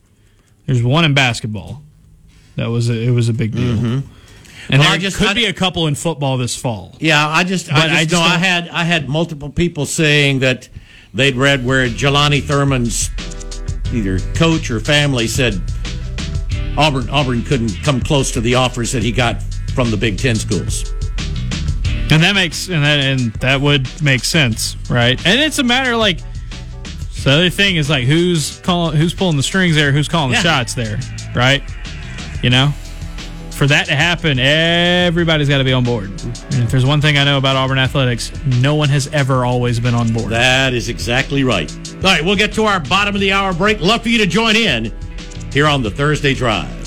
There's 0.67 0.83
one 0.83 1.05
in 1.05 1.13
basketball. 1.13 1.83
That 2.57 2.67
was 2.71 2.89
a, 2.89 2.93
it 2.95 3.11
was 3.11 3.29
a 3.29 3.33
big 3.33 3.53
deal. 3.53 3.69
And 3.69 4.05
Well, 4.71 4.83
there 4.83 4.91
I 4.93 4.99
just- 4.99 5.17
could 5.17 5.27
I- 5.29 5.35
be 5.35 5.47
a 5.47 5.53
couple 5.53 5.89
in 5.89 5.97
football 5.97 6.39
this 6.39 6.55
fall. 6.55 6.95
Yeah, 7.01 7.27
I 7.29 7.43
just, 7.43 7.67
But 7.67 7.77
I 7.79 7.81
just 7.89 7.95
I 7.95 8.05
just 8.05 8.13
know 8.13 8.21
I 8.21 8.39
had 8.39 8.69
I 8.69 8.85
had 8.85 9.09
multiple 9.09 9.51
people 9.51 9.85
saying 9.85 10.39
that 10.39 10.69
they'd 11.13 11.35
read 11.35 11.65
where 11.67 11.89
Jelani 11.89 12.41
Thurman's 12.43 13.11
either 13.93 14.21
coach 14.35 14.71
or 14.71 14.79
family 14.79 15.27
said 15.27 15.61
Auburn 16.77 17.09
Auburn 17.11 17.43
couldn't 17.45 17.75
come 17.83 18.01
close 18.01 18.31
to 18.33 18.41
the 18.41 18.55
offers 18.55 18.93
that 18.93 19.03
he 19.03 19.13
got 19.13 19.43
from 19.75 19.91
the 19.91 19.97
Big 19.97 20.19
Ten 20.19 20.37
schools. 20.37 20.91
And 22.11 22.23
that 22.23 22.35
makes 22.35 22.69
and 22.69 22.83
that 22.85 23.01
and 23.01 23.33
that 23.35 23.61
would 23.61 23.89
make 24.03 24.25
sense, 24.25 24.77
right? 24.91 25.19
And 25.27 25.41
it's 25.41 25.59
a 25.59 25.63
matter 25.63 25.97
like 25.97 26.19
so 27.11 27.31
the 27.31 27.37
other 27.37 27.51
thing 27.51 27.77
is 27.77 27.89
like 27.89 28.05
who's 28.05 28.59
calling 28.61 28.97
who's 28.97 29.15
pulling 29.15 29.37
the 29.37 29.43
strings 29.43 29.75
there, 29.77 29.93
who's 29.93 30.09
calling 30.09 30.33
Yeah. 30.33 30.43
the 30.43 30.49
shots 30.49 30.75
there, 30.75 30.99
right? 31.35 31.63
You 32.43 32.51
know? 32.51 32.73
For 33.53 33.67
that 33.69 33.87
to 33.87 33.95
happen, 33.95 34.39
everybody's 34.41 35.49
got 35.49 35.59
to 35.59 35.65
be 35.65 35.73
on 35.73 35.85
board. 35.85 36.11
And 36.11 36.65
if 36.65 36.71
there's 36.71 36.87
one 36.87 37.01
thing 37.01 37.17
I 37.17 37.23
know 37.25 37.39
about 37.39 37.55
Auburn 37.55 37.79
athletics, 37.79 38.33
no 38.61 38.75
one 38.75 38.89
has 38.89 39.07
ever 39.09 39.45
always 39.45 39.79
been 39.79 39.95
on 39.95 40.13
board. 40.13 40.31
That 40.31 40.75
is 40.75 40.89
exactly 40.89 41.45
right. 41.45 41.71
All 41.97 42.03
right, 42.03 42.25
we'll 42.25 42.35
get 42.35 42.53
to 42.55 42.65
our 42.65 42.81
bottom 42.81 43.15
of 43.15 43.21
the 43.21 43.31
hour 43.31 43.53
break. 43.55 43.79
Love 43.81 44.03
for 44.03 44.09
you 44.09 44.19
to 44.19 44.27
join 44.27 44.57
in 44.57 44.93
here 45.53 45.67
on 45.67 45.83
the 45.83 45.91
Thursday 45.91 46.33
Drive. 46.33 46.79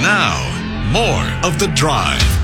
Now, 0.00 0.92
more 0.92 1.24
of 1.44 1.58
The 1.58 1.66
Drive. 1.74 2.43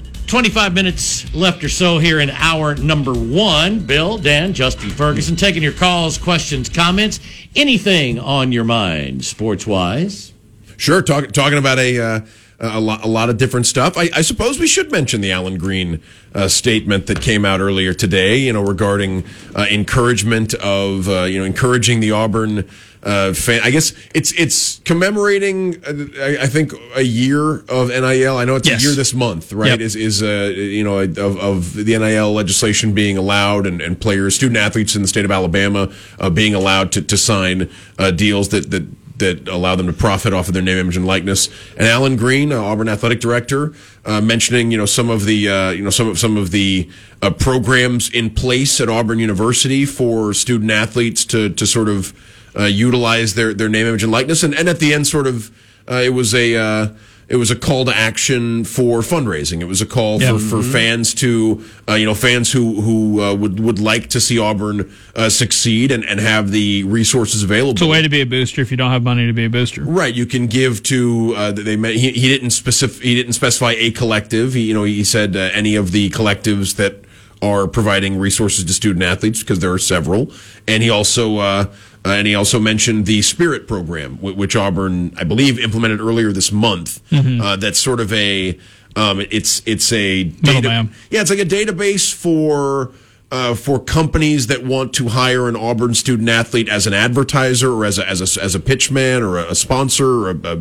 25 0.31 0.73
minutes 0.73 1.35
left 1.35 1.61
or 1.61 1.67
so 1.67 1.97
here 1.97 2.21
in 2.21 2.29
hour 2.29 2.73
number 2.75 3.13
one. 3.13 3.81
Bill, 3.85 4.17
Dan, 4.17 4.53
Justin 4.53 4.89
Ferguson 4.89 5.35
taking 5.35 5.61
your 5.61 5.73
calls, 5.73 6.17
questions, 6.17 6.69
comments, 6.69 7.19
anything 7.53 8.17
on 8.17 8.53
your 8.53 8.63
mind, 8.63 9.25
sports 9.25 9.67
wise. 9.67 10.31
Sure, 10.77 11.01
talk, 11.01 11.33
talking 11.33 11.57
about 11.57 11.79
a 11.79 11.99
uh, 11.99 12.21
a, 12.61 12.79
lot, 12.79 13.03
a 13.03 13.07
lot 13.07 13.29
of 13.29 13.35
different 13.35 13.65
stuff. 13.65 13.97
I, 13.97 14.09
I 14.15 14.21
suppose 14.21 14.57
we 14.57 14.67
should 14.67 14.89
mention 14.89 15.19
the 15.19 15.33
Allen 15.33 15.57
Greene 15.57 16.01
uh, 16.33 16.47
statement 16.47 17.07
that 17.07 17.21
came 17.21 17.43
out 17.43 17.59
earlier 17.59 17.93
today. 17.93 18.37
You 18.37 18.53
know, 18.53 18.63
regarding 18.63 19.25
uh, 19.53 19.65
encouragement 19.69 20.53
of 20.53 21.09
uh, 21.09 21.23
you 21.23 21.39
know 21.39 21.45
encouraging 21.45 21.99
the 21.99 22.11
Auburn. 22.11 22.69
Uh, 23.03 23.33
fan. 23.33 23.61
I 23.63 23.71
guess 23.71 23.93
it's 24.13 24.31
it's 24.33 24.79
commemorating. 24.85 25.83
Uh, 25.83 26.05
I, 26.21 26.43
I 26.43 26.47
think 26.47 26.71
a 26.95 27.01
year 27.01 27.61
of 27.67 27.89
NIL. 27.89 28.37
I 28.37 28.45
know 28.45 28.55
it's 28.55 28.67
Yes. 28.69 28.83
a 28.83 28.85
year 28.85 28.95
this 28.95 29.13
month, 29.13 29.51
right? 29.53 29.71
Yep. 29.71 29.79
Is 29.79 29.95
is 29.95 30.21
uh, 30.21 30.51
you 30.55 30.83
know 30.83 30.99
of, 30.99 31.17
of 31.39 31.73
the 31.73 31.97
NIL 31.97 32.31
legislation 32.31 32.93
being 32.93 33.17
allowed 33.17 33.65
and, 33.65 33.81
and 33.81 33.99
players, 33.99 34.35
student 34.35 34.57
athletes 34.57 34.95
in 34.95 35.01
the 35.01 35.07
state 35.07 35.25
of 35.25 35.31
Alabama 35.31 35.91
uh, 36.19 36.29
being 36.29 36.53
allowed 36.53 36.91
to 36.91 37.01
to 37.01 37.17
sign 37.17 37.69
uh, 37.97 38.11
deals 38.11 38.49
that 38.49 38.69
that 38.69 38.85
that 39.17 39.47
allow 39.47 39.75
them 39.75 39.85
to 39.87 39.93
profit 39.93 40.33
off 40.33 40.47
of 40.47 40.53
their 40.55 40.63
name, 40.63 40.77
image, 40.77 40.97
and 40.97 41.05
likeness. 41.05 41.47
And 41.77 41.87
Allen 41.87 42.15
Greene, 42.17 42.51
uh, 42.51 42.59
Auburn 42.61 42.89
athletic 42.89 43.19
director, 43.19 43.73
uh, 44.05 44.19
mentioning 44.21 44.71
you 44.71 44.77
know 44.77 44.85
some 44.87 45.09
of 45.09 45.25
the 45.25 45.49
uh, 45.49 45.69
you 45.71 45.83
know 45.83 45.89
some 45.89 46.07
of 46.07 46.19
some 46.19 46.37
of 46.37 46.51
the 46.51 46.87
uh, 47.23 47.31
programs 47.31 48.09
in 48.11 48.29
place 48.29 48.79
at 48.79 48.89
Auburn 48.89 49.17
University 49.19 49.85
for 49.85 50.33
student 50.35 50.69
athletes 50.69 51.25
to 51.25 51.49
to 51.49 51.65
sort 51.65 51.89
of 51.89 52.13
uh, 52.57 52.63
utilize 52.65 53.35
their 53.35 53.53
their 53.53 53.69
name, 53.69 53.87
image, 53.87 54.03
and 54.03 54.11
likeness. 54.11 54.43
And 54.43 54.53
and 54.53 54.67
at 54.69 54.79
the 54.79 54.93
end, 54.93 55.07
sort 55.07 55.27
of 55.27 55.49
uh, 55.89 55.95
it 55.95 56.09
was 56.13 56.33
a. 56.33 56.55
Uh, 56.55 56.87
it 57.29 57.37
was 57.37 57.49
a 57.49 57.55
call 57.55 57.85
to 57.85 57.95
action 57.95 58.65
for 58.65 58.99
fundraising. 58.99 59.61
It 59.61 59.65
was 59.65 59.79
a 59.79 59.85
call 59.85 60.21
Yeah. 60.21 60.33
for, 60.33 60.39
for 60.39 60.61
fans 60.61 61.13
to, 61.13 61.63
uh, 61.87 61.93
you 61.93 62.05
know, 62.05 62.13
fans 62.13 62.51
who 62.51 62.81
who 62.81 63.21
uh, 63.21 63.33
would 63.33 63.57
would 63.61 63.79
like 63.79 64.09
to 64.09 64.19
see 64.19 64.37
Auburn 64.37 64.91
uh, 65.15 65.29
succeed 65.29 65.93
and, 65.93 66.03
and 66.03 66.19
have 66.19 66.51
the 66.51 66.83
resources 66.83 67.41
available. 67.41 67.71
It's 67.71 67.81
a 67.83 67.87
way 67.87 68.01
to 68.01 68.09
be 68.09 68.19
a 68.19 68.25
booster 68.25 68.59
if 68.59 68.69
you 68.69 68.75
don't 68.75 68.91
have 68.91 69.03
money 69.03 69.27
to 69.27 69.31
be 69.33 69.45
a 69.45 69.49
booster. 69.49 69.81
Right, 69.85 70.13
you 70.13 70.25
can 70.25 70.47
give 70.47 70.83
to. 70.83 71.33
Uh, 71.37 71.51
they 71.53 71.77
met, 71.77 71.93
he, 71.93 72.11
he 72.11 72.27
didn't 72.27 72.49
specific. 72.49 73.01
He 73.01 73.15
didn't 73.15 73.31
specify 73.33 73.75
a 73.77 73.91
collective. 73.91 74.53
He, 74.53 74.63
you 74.63 74.73
know, 74.73 74.83
he 74.83 75.05
said 75.05 75.37
uh, 75.37 75.51
any 75.53 75.77
of 75.77 75.93
the 75.93 76.09
collectives 76.09 76.75
that 76.75 76.95
are 77.41 77.65
providing 77.65 78.19
resources 78.19 78.65
to 78.65 78.73
student 78.73 79.03
athletes 79.03 79.39
because 79.39 79.59
there 79.59 79.71
are 79.71 79.79
several. 79.79 80.33
And 80.67 80.83
he 80.83 80.89
also 80.89 81.37
uh, 81.37 81.65
uh, 82.05 82.09
and 82.09 82.25
he 82.27 82.33
also 82.35 82.59
mentioned 82.59 83.05
the 83.05 83.21
Spirit 83.21 83.67
program, 83.67 84.17
wh- 84.17 84.35
which 84.37 84.55
Auburn, 84.55 85.13
I 85.17 85.23
believe, 85.23 85.59
implemented 85.59 85.99
earlier 86.01 86.31
this 86.31 86.51
month. 86.51 87.01
Uh, 87.41 87.55
that's 87.57 87.79
sort 87.79 87.99
of 87.99 88.11
a. 88.13 88.57
Um, 88.95 89.21
it's 89.31 89.61
it's 89.65 89.91
a 89.93 90.25
Middleman. 90.43 90.91
yeah, 91.09 91.21
it's 91.21 91.29
like 91.29 91.39
a 91.39 91.45
database 91.45 92.13
for 92.13 92.91
uh, 93.31 93.55
for 93.55 93.79
companies 93.79 94.47
that 94.47 94.65
want 94.65 94.93
to 94.95 95.07
hire 95.09 95.47
an 95.47 95.55
Auburn 95.55 95.93
student 95.93 96.27
athlete 96.27 96.67
as 96.67 96.87
an 96.87 96.93
advertiser 96.93 97.71
or 97.71 97.85
as 97.85 97.97
a 97.97 98.09
as 98.09 98.19
a, 98.37 98.41
as 98.43 98.53
a 98.55 98.59
pitchman 98.59 99.21
or 99.21 99.37
a, 99.37 99.55
sponsor 99.55 100.05
or 100.25 100.29
a, 100.31 100.35
a 100.43 100.57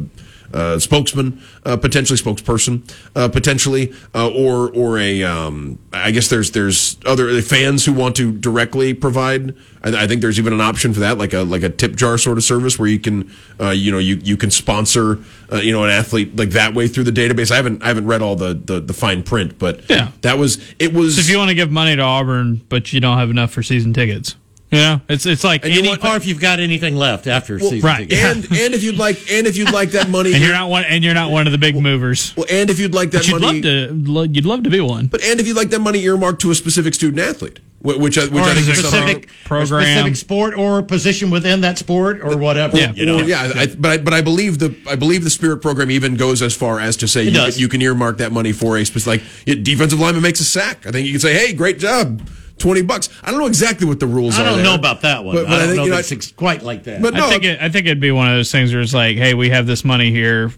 spokesman, 0.78 1.40
uh, 1.64 1.76
potentially 1.76 2.18
spokesperson, 2.18 2.82
uh, 3.16 3.28
potentially, 3.28 3.92
uh, 4.14 4.28
or 4.30 4.70
or 4.74 4.98
a. 4.98 5.22
Um, 5.22 5.78
I 5.92 6.10
guess 6.10 6.28
there's 6.28 6.50
there's 6.52 6.96
other 7.06 7.40
fans 7.42 7.84
who 7.84 7.92
want 7.92 8.16
to 8.16 8.32
directly 8.32 8.94
provide. 8.94 9.54
I, 9.82 10.04
I 10.04 10.06
think 10.06 10.20
there's 10.22 10.38
even 10.38 10.52
an 10.52 10.60
option 10.60 10.92
for 10.94 11.00
that, 11.00 11.18
like 11.18 11.32
a 11.32 11.40
like 11.40 11.62
a 11.62 11.68
tip 11.70 11.96
jar 11.96 12.18
sort 12.18 12.38
of 12.38 12.44
service 12.44 12.78
where 12.78 12.88
you 12.88 12.98
can, 12.98 13.30
uh, 13.60 13.70
you 13.70 13.90
know, 13.92 13.98
you 13.98 14.16
you 14.22 14.36
can 14.36 14.50
sponsor, 14.50 15.18
uh, 15.52 15.56
you 15.56 15.72
know, 15.72 15.84
an 15.84 15.90
athlete 15.90 16.36
like 16.36 16.50
that 16.50 16.74
way 16.74 16.88
through 16.88 17.04
the 17.04 17.12
database. 17.12 17.50
I 17.50 17.56
haven't 17.56 17.82
I 17.82 17.88
haven't 17.88 18.06
read 18.06 18.22
all 18.22 18.36
the 18.36 18.54
the, 18.54 18.80
the 18.80 18.92
fine 18.92 19.22
print, 19.22 19.58
but 19.58 19.88
Yeah. 19.90 20.10
that 20.22 20.38
was 20.38 20.58
it 20.78 20.92
was. 20.92 21.16
So 21.16 21.20
if 21.20 21.28
you 21.30 21.38
want 21.38 21.48
to 21.50 21.54
give 21.54 21.70
money 21.70 21.96
to 21.96 22.02
Auburn, 22.02 22.60
but 22.68 22.92
you 22.92 23.00
don't 23.00 23.18
have 23.18 23.30
enough 23.30 23.50
for 23.52 23.62
season 23.62 23.92
tickets, 23.92 24.36
you 24.70 24.78
know, 24.78 25.00
it's 25.08 25.26
it's 25.26 25.42
like 25.44 25.64
And 25.64 25.72
you 25.74 25.80
any, 25.80 25.88
want- 25.90 26.04
Or 26.04 26.16
if 26.16 26.26
you've 26.26 26.40
got 26.40 26.60
anything 26.60 26.94
left 26.96 27.26
after 27.26 27.58
season 27.58 27.80
right. 27.80 28.08
tickets. 28.08 28.22
and 28.22 28.58
and 28.58 28.74
if 28.74 28.82
you'd 28.82 28.98
like 28.98 29.16
and 29.30 29.46
if 29.46 29.56
you'd 29.56 29.72
like 29.72 29.90
that 29.90 30.08
money, 30.16 30.32
and 30.32 30.42
you're 30.42 30.52
not 30.52 30.70
one 30.70 30.84
and 30.84 31.02
you're 31.04 31.14
not 31.14 31.30
one 31.30 31.46
of 31.46 31.52
the 31.52 31.58
big 31.58 31.76
movers. 31.76 32.34
well, 32.36 32.46
and 32.50 32.70
if 32.70 32.78
you'd 32.78 32.94
like 32.94 33.10
that 33.12 33.18
But 33.18 33.28
you'd 33.28 33.40
money, 33.42 33.62
love 33.62 33.88
to 34.04 34.10
lo- 34.12 34.22
you'd 34.22 34.46
love 34.46 34.62
to 34.64 34.70
be 34.70 34.80
one. 34.80 35.06
But 35.08 35.22
and 35.24 35.40
if 35.40 35.46
you'd 35.46 35.56
like 35.56 35.70
that 35.70 35.80
money 35.80 36.00
earmarked 36.04 36.40
to 36.42 36.50
a 36.50 36.54
specific 36.54 36.94
student 36.94 37.18
athlete, 37.20 37.58
wh- 37.80 37.98
which 37.98 38.16
I, 38.18 38.24
which 38.26 38.32
or 38.34 38.40
I 38.42 38.50
a 38.52 38.54
think 38.54 38.68
is 38.68 38.80
something. 38.80 39.00
specific, 39.22 39.28
program. 39.44 39.80
or 39.80 39.82
specific 39.84 40.16
sport 40.16 40.54
or 40.56 40.82
position 40.82 41.30
within 41.30 41.60
that 41.62 41.78
sport 41.78 42.20
or 42.22 42.36
whatever. 42.36 42.76
Yeah. 42.76 42.92
you 42.92 43.06
know. 43.06 43.18
Or, 43.18 43.22
yeah, 43.24 43.50
I, 43.54 43.66
but 43.66 43.90
I, 43.90 43.98
but 43.98 44.14
I 44.14 44.20
believe 44.20 44.58
the 44.60 44.76
I 44.88 44.94
believe 44.96 45.24
the 45.24 45.30
Spirit 45.30 45.58
program 45.62 45.90
even 45.90 46.16
goes 46.16 46.42
as 46.42 46.54
far 46.54 46.78
as 46.78 46.96
to 46.98 47.08
say 47.08 47.24
you 47.24 47.32
can, 47.32 47.50
you 47.56 47.68
can 47.68 47.82
earmark 47.82 48.18
that 48.18 48.30
money 48.32 48.52
for 48.52 48.76
a 48.78 48.84
specific 48.84 49.22
like 49.46 49.62
defensive 49.64 49.98
lineman 49.98 50.22
makes 50.22 50.38
a 50.40 50.44
sack. 50.44 50.86
I 50.86 50.90
think 50.92 51.06
you 51.06 51.12
can 51.12 51.20
say, 51.20 51.34
hey, 51.34 51.52
great 51.54 51.78
job, 51.78 52.20
twenty 52.60 52.82
bucks. 52.82 53.08
I 53.24 53.32
don't 53.32 53.40
know 53.40 53.46
exactly 53.46 53.86
what 53.88 53.98
the 53.98 54.06
rules 54.06 54.38
I 54.38 54.42
are. 54.42 54.44
I 54.44 54.48
don't 54.50 54.56
there. 54.58 54.64
know 54.66 54.74
about 54.76 55.00
that 55.00 55.24
one. 55.24 55.34
But- 55.34 55.46
but 55.46 55.52
I 55.52 55.54
I 55.54 55.58
don't 55.58 55.66
think, 55.66 55.76
know 55.78 55.84
you 55.84 55.90
know, 55.90 55.96
that 55.96 56.12
it's 56.12 56.30
quite 56.32 56.62
like 56.62 56.84
that. 56.84 57.02
But 57.02 57.14
no, 57.14 57.26
I 57.26 57.30
think 57.30 57.44
it, 57.44 57.60
I 57.60 57.68
think 57.68 57.86
it'd 57.86 57.98
be 58.00 58.12
one 58.12 58.28
of 58.28 58.36
those 58.36 58.52
things 58.52 58.72
where 58.72 58.80
it's 58.82 58.94
like, 58.94 59.16
hey, 59.16 59.34
we 59.34 59.50
have 59.50 59.66
this 59.66 59.84
money 59.84 60.12
here. 60.12 60.52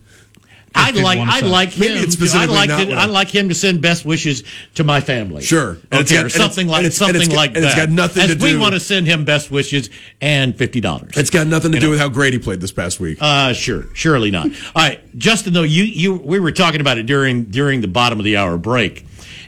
I'd 0.74 0.96
like 0.96 1.18
I'd 1.18 1.40
send. 1.40 1.52
like 1.52 1.76
Maybe 1.78 1.98
him. 1.98 2.04
it's 2.04 2.16
To, 2.16 2.38
I'd 2.38 2.48
like 2.48 2.70
not 2.70 2.80
to, 2.86 2.94
I'd 2.94 3.10
like 3.10 3.28
him 3.28 3.50
to 3.50 3.54
send 3.54 3.82
best 3.82 4.06
wishes 4.06 4.42
to 4.76 4.84
my 4.84 5.02
family. 5.02 5.42
Sure. 5.42 5.76
And 5.90 6.00
okay, 6.04 6.14
got- 6.16 6.24
or 6.24 6.28
something 6.30 6.66
like 6.66 6.84
and 6.84 6.92
something 6.94 7.16
and 7.16 7.24
it's 7.24 7.28
got- 7.28 7.36
like 7.36 7.54
and 7.54 7.64
that. 7.64 7.72
it's 7.72 7.76
got 7.76 7.90
nothing 7.90 8.22
As 8.22 8.36
to 8.36 8.42
we 8.42 8.52
do- 8.52 8.58
want 8.60 8.72
to 8.72 8.80
send 8.80 9.06
him 9.06 9.26
best 9.26 9.50
wishes 9.50 9.90
and 10.22 10.56
fifty 10.56 10.80
dollars. 10.80 11.12
it's 11.18 11.28
got 11.28 11.46
nothing 11.46 11.72
to 11.72 11.78
do 11.78 11.90
with 11.90 11.98
how 11.98 12.08
great 12.08 12.32
he 12.32 12.38
played 12.38 12.62
this 12.62 12.72
past 12.72 13.00
week. 13.00 13.18
Uh, 13.20 13.52
sure, 13.52 13.84
surely 13.92 14.30
not. 14.30 14.46
All 14.46 14.82
right, 14.82 15.18
Justin. 15.18 15.52
Though 15.52 15.62
you 15.62 15.84
you 15.84 16.14
we 16.14 16.40
were 16.40 16.52
talking 16.52 16.80
about 16.80 16.96
it 16.96 17.04
during 17.04 17.44
during 17.44 17.82
the 17.82 17.88
bottom 17.88 18.18
of 18.18 18.24
the 18.24 18.38
hour 18.38 18.56
break, 18.56 19.04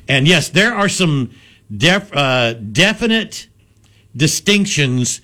and 0.07 0.29
yes, 0.29 0.51
there 0.51 0.75
are 0.75 0.91
some 0.91 1.31
def, 1.77 2.11
uh, 2.15 2.53
definite 2.55 3.49
distinctions 4.17 5.21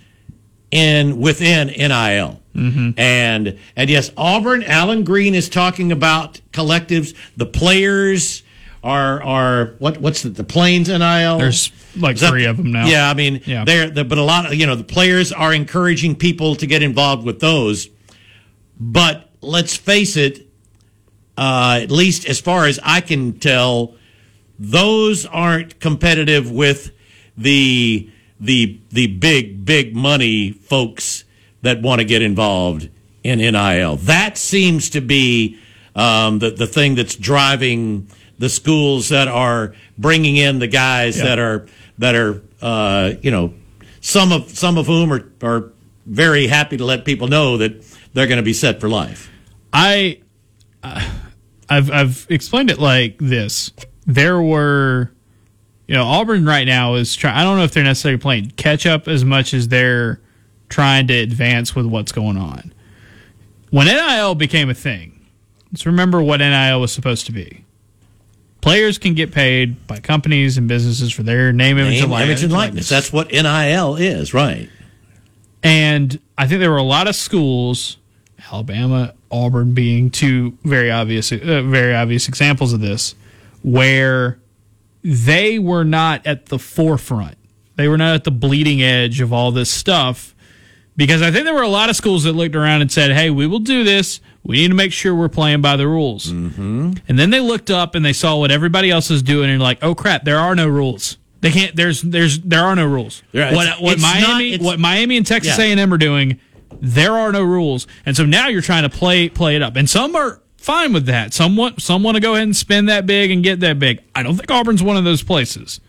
in 0.70 1.20
within 1.20 1.68
NIL. 1.68 2.40
And 2.52 3.58
and 3.76 3.88
yes, 3.90 4.10
Auburn. 4.16 4.64
Allen 4.64 5.04
Greene 5.04 5.34
is 5.36 5.48
talking 5.48 5.92
about 5.92 6.40
collectives. 6.52 7.14
The 7.36 7.46
players 7.46 8.42
are 8.82 9.22
are 9.22 9.74
what 9.78 9.98
what's 9.98 10.22
the, 10.22 10.30
the 10.30 10.44
Plains 10.44 10.88
NIL? 10.88 11.38
There's 11.38 11.70
like 11.96 12.16
that- 12.18 12.28
three 12.30 12.44
of 12.46 12.56
them 12.56 12.72
now. 12.72 12.86
Yeah, 12.86 13.08
I 13.08 13.14
mean, 13.14 13.40
Yeah. 13.46 13.64
they're, 13.64 13.88
the, 13.88 14.04
but 14.04 14.18
a 14.18 14.22
lot 14.22 14.46
of 14.46 14.54
you 14.54 14.66
know 14.66 14.74
the 14.74 14.84
players 14.84 15.32
are 15.32 15.54
encouraging 15.54 16.16
people 16.16 16.56
to 16.56 16.66
get 16.66 16.82
involved 16.82 17.24
with 17.24 17.38
those. 17.40 17.88
But 18.78 19.30
let's 19.40 19.76
face 19.76 20.16
it, 20.16 20.46
uh, 21.38 21.80
at 21.82 21.90
least 21.90 22.26
as 22.28 22.40
far 22.40 22.66
as 22.66 22.80
I 22.82 23.00
can 23.00 23.38
tell, 23.38 23.94
those 24.60 25.24
aren't 25.24 25.80
competitive 25.80 26.50
with 26.50 26.92
the 27.36 28.10
the 28.38 28.78
the 28.90 29.06
big 29.06 29.64
big 29.64 29.96
money 29.96 30.52
folks 30.52 31.24
that 31.62 31.80
want 31.80 32.00
to 32.00 32.04
get 32.04 32.22
involved 32.22 32.88
in 33.24 33.38
NIL. 33.38 33.96
That 33.96 34.36
seems 34.38 34.90
to 34.90 35.00
be 35.00 35.58
um, 35.96 36.38
the 36.38 36.50
the 36.50 36.66
thing 36.66 36.94
that's 36.94 37.16
driving 37.16 38.08
the 38.38 38.48
schools 38.48 39.08
that 39.08 39.28
are 39.28 39.74
bringing 39.98 40.36
in 40.36 40.58
the 40.58 40.68
guys 40.68 41.16
that 41.16 41.38
are 41.38 41.66
that 41.98 42.14
are 42.14 42.42
uh, 42.60 43.12
you 43.22 43.30
know 43.30 43.54
some 44.00 44.30
of 44.30 44.50
some 44.50 44.76
of 44.76 44.86
whom 44.86 45.12
are 45.12 45.32
are 45.42 45.72
very 46.06 46.46
happy 46.46 46.76
to 46.76 46.84
let 46.84 47.04
people 47.04 47.28
know 47.28 47.56
that 47.56 47.82
they're 48.12 48.26
going 48.26 48.38
to 48.38 48.42
be 48.42 48.52
set 48.52 48.80
for 48.80 48.88
life. 48.88 49.30
I, 49.72 50.20
uh, 50.82 51.08
I've 51.68 51.90
I've 51.90 52.26
explained 52.28 52.70
it 52.70 52.78
like 52.78 53.16
this. 53.18 53.70
There 54.14 54.40
were, 54.42 55.10
you 55.86 55.94
know, 55.94 56.04
Auburn 56.04 56.44
right 56.44 56.66
now 56.66 56.94
is 56.94 57.14
trying. 57.14 57.36
I 57.36 57.44
don't 57.44 57.56
know 57.58 57.64
if 57.64 57.72
they're 57.72 57.84
necessarily 57.84 58.18
playing 58.18 58.50
catch 58.56 58.86
up 58.86 59.06
as 59.08 59.24
much 59.24 59.54
as 59.54 59.68
they're 59.68 60.20
trying 60.68 61.06
to 61.08 61.14
advance 61.14 61.74
with 61.74 61.86
what's 61.86 62.12
going 62.12 62.36
on. 62.36 62.72
When 63.70 63.86
NIL 63.86 64.34
became 64.34 64.68
a 64.68 64.74
thing, 64.74 65.26
let's 65.72 65.86
remember 65.86 66.20
what 66.22 66.38
NIL 66.38 66.80
was 66.80 66.92
supposed 66.92 67.26
to 67.26 67.32
be. 67.32 67.64
Players 68.60 68.98
can 68.98 69.14
get 69.14 69.32
paid 69.32 69.86
by 69.86 70.00
companies 70.00 70.58
and 70.58 70.68
businesses 70.68 71.12
for 71.12 71.22
their 71.22 71.52
name, 71.52 71.78
image, 71.78 71.94
Name, 71.94 72.02
and 72.04 72.12
likeness. 72.12 72.28
image, 72.40 72.42
and 72.44 72.52
likeness. 72.52 72.88
That's 72.88 73.12
what 73.12 73.30
NIL 73.32 73.96
is, 73.96 74.34
right? 74.34 74.68
And 75.62 76.18
I 76.36 76.46
think 76.46 76.60
there 76.60 76.70
were 76.70 76.76
a 76.76 76.82
lot 76.82 77.08
of 77.08 77.14
schools, 77.14 77.96
Alabama, 78.50 79.14
Auburn 79.30 79.72
being 79.72 80.10
two 80.10 80.58
very 80.64 80.90
obvious, 80.90 81.30
uh, 81.32 81.36
very 81.64 81.94
obvious 81.94 82.28
examples 82.28 82.72
of 82.72 82.80
this, 82.80 83.14
where 83.62 84.38
they 85.02 85.58
were 85.58 85.84
not 85.84 86.26
at 86.26 86.46
the 86.46 86.58
forefront. 86.58 87.36
They 87.76 87.88
were 87.88 87.96
not 87.98 88.14
at 88.14 88.24
the 88.24 88.30
bleeding 88.30 88.82
edge 88.82 89.20
of 89.20 89.32
all 89.32 89.52
this 89.52 89.70
stuff. 89.70 90.34
Because 90.96 91.22
I 91.22 91.30
think 91.30 91.44
there 91.44 91.54
were 91.54 91.62
a 91.62 91.68
lot 91.68 91.88
of 91.88 91.96
schools 91.96 92.24
that 92.24 92.32
looked 92.34 92.54
around 92.54 92.82
and 92.82 92.92
said, 92.92 93.12
"Hey, 93.12 93.30
we 93.30 93.46
will 93.46 93.60
do 93.60 93.84
this. 93.84 94.20
We 94.42 94.56
need 94.56 94.68
to 94.68 94.74
make 94.74 94.92
sure 94.92 95.14
we're 95.14 95.30
playing 95.30 95.62
by 95.62 95.76
the 95.76 95.86
rules." 95.88 96.30
Mm-hmm. 96.30 96.92
And 97.08 97.18
then 97.18 97.30
they 97.30 97.40
looked 97.40 97.70
up 97.70 97.94
and 97.94 98.04
they 98.04 98.12
saw 98.12 98.36
what 98.36 98.50
everybody 98.50 98.90
else 98.90 99.10
is 99.10 99.22
doing, 99.22 99.48
and 99.48 99.62
like, 99.62 99.78
"Oh 99.82 99.94
crap, 99.94 100.24
there 100.24 100.38
are 100.38 100.54
no 100.54 100.68
rules. 100.68 101.16
They 101.40 101.52
can't. 101.52 101.74
There's 101.74 102.02
there's 102.02 102.40
there 102.40 102.62
are 102.64 102.76
no 102.76 102.84
rules. 102.86 103.22
Yeah, 103.32 103.54
what 103.54 103.66
it's- 103.66 103.80
what 103.80 103.92
it's 103.94 104.02
Miami 104.02 104.50
not- 104.58 104.60
what 104.60 104.78
Miami 104.78 105.16
and 105.16 105.24
Texas 105.26 105.56
Yeah. 105.56 105.64
A&M 105.76 105.94
are 105.94 105.96
doing, 105.98 106.38
there 106.82 107.16
are 107.16 107.32
no 107.32 107.44
rules, 107.44 107.86
and 108.04 108.14
so 108.14 108.26
now 108.26 108.48
you're 108.48 108.60
trying 108.60 108.82
to 108.82 108.90
play 108.90 109.30
play 109.30 109.56
it 109.56 109.62
up, 109.62 109.76
and 109.76 109.88
some 109.88 110.14
are 110.14 110.42
fine 110.60 110.92
with 110.92 111.06
that. 111.06 111.34
Some 111.34 111.56
want 111.56 111.82
some 111.82 112.02
want 112.02 112.16
to 112.16 112.20
go 112.20 112.32
ahead 112.34 112.44
and 112.44 112.56
spend 112.56 112.88
that 112.88 113.06
big 113.06 113.30
and 113.30 113.42
get 113.42 113.60
that 113.60 113.78
big. 113.78 114.02
I 114.14 114.22
don't 114.22 114.36
think 114.36 114.50
Auburn's 114.50 114.82
one 114.82 114.96
of 114.96 115.04
those 115.04 115.22
places. 115.22 115.80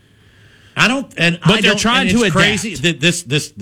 I 0.76 0.88
don't, 0.88 1.12
and 1.18 1.38
But 1.42 1.50
I 1.50 1.60
they're 1.60 1.70
don't- 1.72 1.78
trying 1.78 2.08
to 2.08 2.14
it's 2.14 2.22
adapt. 2.22 2.34
crazy 2.36 2.74
that 2.76 3.00
this 3.00 3.22
this 3.22 3.52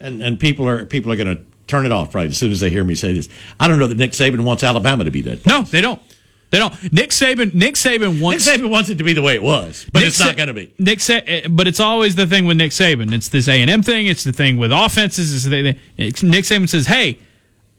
and 0.00 0.22
and 0.22 0.38
people 0.38 0.68
are 0.68 0.84
people 0.84 1.10
are 1.12 1.16
going 1.16 1.34
to 1.36 1.42
turn 1.66 1.86
it 1.86 1.92
off 1.92 2.14
right 2.14 2.26
as 2.28 2.36
soon 2.38 2.52
as 2.52 2.60
they 2.60 2.70
hear 2.70 2.84
me 2.84 2.94
say 2.94 3.12
this. 3.12 3.28
I 3.58 3.68
don't 3.68 3.78
know 3.78 3.86
that 3.86 3.96
Nick 3.98 4.12
Saban 4.12 4.40
wants 4.44 4.62
Alabama 4.62 5.04
to 5.04 5.10
be 5.10 5.22
that. 5.22 5.44
No, 5.46 5.62
they 5.62 5.80
don't. 5.80 6.00
They 6.50 6.58
don't. 6.58 6.92
Nick 6.92 7.10
Saban. 7.10 7.52
Nick 7.52 7.74
Saban 7.74 8.20
wants. 8.22 8.46
Nick. 8.46 8.60
Saban 8.60 8.70
wants 8.70 8.88
it 8.88 8.96
to 8.98 9.04
be 9.04 9.12
the 9.12 9.20
way 9.20 9.34
it 9.34 9.42
was, 9.42 9.84
but 9.92 9.98
Nick 10.00 10.08
it's 10.08 10.18
not 10.20 10.34
going 10.36 10.46
to 10.46 10.54
be. 10.54 10.72
Nick, 10.78 11.00
Sa- 11.00 11.20
eh, 11.26 11.46
but 11.48 11.66
it's 11.68 11.78
always 11.80 12.14
the 12.16 12.26
thing 12.26 12.46
with 12.46 12.56
Nick 12.56 12.70
Saban. 12.72 13.12
It's 13.12 13.28
this 13.28 13.48
A 13.48 13.60
and 13.60 13.70
M 13.70 13.82
thing. 13.82 14.06
It's 14.06 14.24
the 14.24 14.32
thing 14.32 14.56
with 14.56 14.72
offenses. 14.72 15.34
It's 15.34 15.44
the, 15.44 15.76
Nick 16.26 16.44
Saban 16.44 16.66
says, 16.66 16.86
"Hey, 16.86 17.18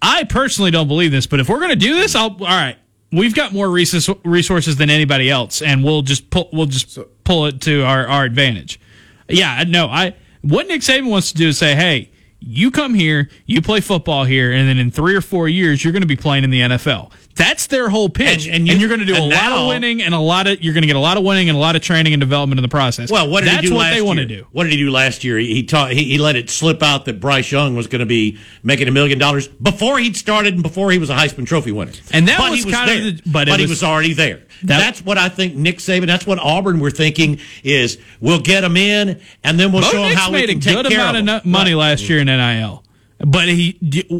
I 0.04 0.24
personally 0.24 0.70
don't 0.70 0.88
believe 0.88 1.10
this, 1.12 1.26
but 1.26 1.40
if 1.40 1.50
we're 1.50 1.58
going 1.58 1.72
to 1.72 1.76
do 1.76 1.96
this, 1.96 2.14
I'll. 2.16 2.30
All 2.30 2.46
right, 2.46 2.78
we've 3.12 3.36
got 3.36 3.54
more 3.54 3.70
resources 3.70 4.76
than 4.76 4.90
anybody 4.90 5.30
else, 5.30 5.62
and 5.62 5.84
we'll 5.84 6.02
just 6.02 6.30
pull. 6.30 6.50
We'll 6.52 6.68
just 6.68 6.98
pull 7.24 7.46
it 7.48 7.62
to 7.62 7.84
our, 7.84 8.08
our 8.08 8.24
advantage. 8.24 8.80
Yeah, 9.28 9.64
no, 9.68 9.88
I. 9.88 10.16
What 10.42 10.68
Nick 10.68 10.82
Saban 10.82 11.10
wants 11.10 11.32
to 11.32 11.38
do 11.38 11.50
is 11.50 11.58
say, 11.58 11.76
"Hey, 11.76 12.12
you 12.40 12.72
come 12.72 12.94
here, 12.94 13.30
you 13.46 13.62
play 13.62 13.82
football 13.82 14.24
here, 14.24 14.52
and 14.52 14.68
then 14.68 14.78
in 14.78 14.92
three 14.92 15.16
or 15.16 15.22
four 15.22 15.50
years, 15.50 15.84
you're 15.84 15.94
going 15.94 16.02
to 16.02 16.08
be 16.08 16.16
playing 16.16 16.44
in 16.44 16.50
the 16.50 16.62
NFL." 16.62 17.12
That's 17.36 17.68
their 17.68 17.88
whole 17.88 18.10
pitch, 18.10 18.48
And- 18.48 18.56
and 18.56 18.68
you- 18.68 18.86
are 18.86 18.90
going 18.90 19.00
to 19.00 19.06
do 19.06 19.14
a 19.16 19.22
and 19.22 19.32
lot 19.32 19.52
of 19.54 19.68
winning 19.70 20.02
and 20.02 20.14
a 20.14 20.20
lot 20.20 20.46
of 20.48 20.62
you're 20.62 20.74
going 20.74 20.82
to 20.82 20.88
get 20.88 20.98
a 20.98 21.00
lot 21.00 21.16
of 21.16 21.24
winning 21.24 21.48
and 21.48 21.58
a 21.58 21.62
lot 21.62 21.78
of 21.78 21.82
training 21.82 22.12
and 22.14 22.20
development 22.20 22.60
in 22.60 22.64
the 22.64 22.68
process. 22.68 23.10
Well, 23.10 23.30
what 23.30 23.42
did 23.46 23.50
That's 23.54 23.62
he 23.62 23.68
do 23.70 23.76
what 23.76 23.82
last 23.84 23.94
they 23.96 24.02
want 24.02 24.20
to 24.20 24.28
year? 24.28 24.42
do. 24.42 24.48
What 24.52 24.66
did 24.66 24.74
he 24.74 24.78
do 24.80 24.92
last 24.92 25.24
year? 25.24 25.38
He 25.38 25.54
he, 25.54 25.64
taught, 25.64 25.92
he 25.94 26.04
he 26.04 26.18
let 26.18 26.36
it 26.36 26.50
slip 26.50 26.84
out 26.84 27.06
that 27.06 27.22
Bryce 27.22 27.50
Young 27.50 27.76
was 27.78 27.88
going 27.88 28.02
to 28.02 28.06
be 28.06 28.38
making 28.62 28.90
a 28.90 28.92
million 28.92 29.20
dollars 29.20 29.48
before 29.48 30.00
he'd 30.00 30.18
started 30.18 30.54
and 30.56 30.64
before 30.64 30.92
he 30.92 30.98
was 30.98 31.10
a 31.10 31.16
Heisman 31.16 31.46
Trophy 31.46 31.72
winner. 31.72 31.94
And 32.12 32.28
that 32.28 32.40
but 32.40 32.52
was 32.52 32.66
was 32.66 32.74
kind 32.76 32.90
of 32.92 33.24
the- 33.24 33.30
but 33.32 33.48
it 33.48 33.56
he 33.56 33.62
was- 33.62 33.70
was 33.70 33.84
already 33.84 34.12
there. 34.14 34.42
That- 34.64 34.80
that's 34.80 35.06
what 35.06 35.18
I 35.18 35.30
think 35.30 35.56
Nick 35.56 35.78
Saban. 35.78 36.08
That's 36.08 36.28
what 36.28 36.40
Auburn 36.40 36.80
were 36.82 36.92
thinking 36.92 37.40
is 37.64 37.98
we'll 38.20 38.42
get 38.42 38.66
him 38.66 38.76
in 38.76 39.18
and 39.46 39.58
then 39.58 39.72
we'll 39.72 39.84
Bo 39.84 39.92
show 39.92 40.04
him 40.04 40.10
Nix 40.10 40.20
how 40.22 40.32
we 40.34 40.46
can 40.46 40.60
take 40.60 40.76
good 40.76 40.88
care 40.88 41.00
amount 41.00 41.30
of 41.30 41.44
him. 41.46 41.50
money 41.52 41.72
Right. 41.74 41.80
last 41.92 42.10
year 42.10 42.20
in 42.20 42.28
NIL, 42.28 42.84
but 43.20 43.48
he 43.48 43.78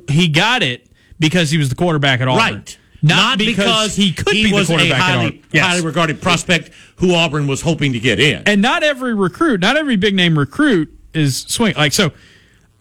he 0.10 0.30
got 0.30 0.64
it 0.64 0.86
because 1.20 1.52
he 1.52 1.58
was 1.58 1.68
the 1.68 1.76
quarterback 1.76 2.22
at 2.22 2.30
Auburn. 2.30 2.54
Right. 2.56 2.78
Not, 3.02 3.38
because, 3.38 3.96
he 3.96 4.12
could 4.12 4.34
be 4.34 4.52
was 4.52 4.68
the 4.68 4.76
quarterback 4.76 5.00
a 5.00 5.02
highly. 5.02 5.44
Yes. 5.52 5.66
highly 5.66 5.86
regarded 5.86 6.22
prospect 6.22 6.72
who 6.98 7.14
Auburn 7.14 7.48
was 7.48 7.62
hoping 7.62 7.94
to 7.94 8.00
get 8.00 8.20
in. 8.20 8.44
and 8.46 8.62
not 8.62 8.84
every 8.84 9.14
recruit, 9.14 9.62
not 9.62 9.78
every 9.78 9.96
big 9.96 10.16
name 10.16 10.38
recruit 10.38 10.94
is 11.14 11.38
swing. 11.48 11.76
Like 11.76 11.94
so, 11.94 12.12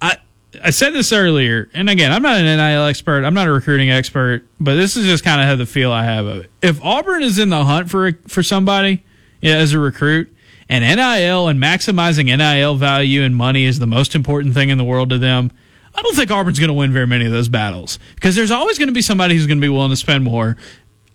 I 0.02 0.16
I 0.62 0.70
said 0.70 0.92
this 0.92 1.12
earlier, 1.12 1.68
and 1.72 1.88
again, 1.88 2.12
I'm 2.12 2.22
not 2.22 2.38
an 2.38 2.44
NIL 2.44 2.84
expert, 2.86 3.24
I'm 3.24 3.34
not 3.34 3.46
a 3.46 3.52
recruiting 3.52 3.90
expert, 3.90 4.44
but 4.58 4.74
this 4.74 4.96
is 4.96 5.06
just 5.06 5.22
kind 5.22 5.40
of 5.40 5.46
how 5.46 5.56
the 5.56 5.66
feel 5.66 5.92
I 5.92 6.04
have 6.04 6.26
of 6.26 6.44
it. 6.44 6.50
If 6.62 6.82
Auburn 6.82 7.22
is 7.22 7.38
in 7.38 7.50
the 7.50 7.64
hunt 7.64 7.90
for 7.90 8.12
for 8.26 8.42
somebody 8.42 9.04
as 9.42 9.72
a 9.72 9.78
recruit, 9.78 10.34
and 10.68 10.84
NIL 10.84 11.48
and 11.48 11.60
maximizing 11.60 12.26
NIL 12.36 12.74
value 12.76 13.22
and 13.22 13.34
money 13.34 13.64
is 13.64 13.78
the 13.78 13.86
most 13.86 14.14
important 14.14 14.54
thing 14.54 14.68
in 14.68 14.78
the 14.78 14.84
world 14.84 15.10
to 15.10 15.18
them. 15.18 15.50
I 15.98 16.02
don't 16.02 16.14
think 16.14 16.30
Auburn's 16.30 16.60
going 16.60 16.68
to 16.68 16.74
win 16.74 16.92
very 16.92 17.08
many 17.08 17.26
of 17.26 17.32
those 17.32 17.48
battles 17.48 17.98
because 18.14 18.36
there's 18.36 18.52
always 18.52 18.78
going 18.78 18.86
to 18.86 18.94
be 18.94 19.02
somebody 19.02 19.34
who's 19.34 19.48
going 19.48 19.58
to 19.58 19.64
be 19.64 19.68
willing 19.68 19.90
to 19.90 19.96
spend 19.96 20.22
more. 20.22 20.56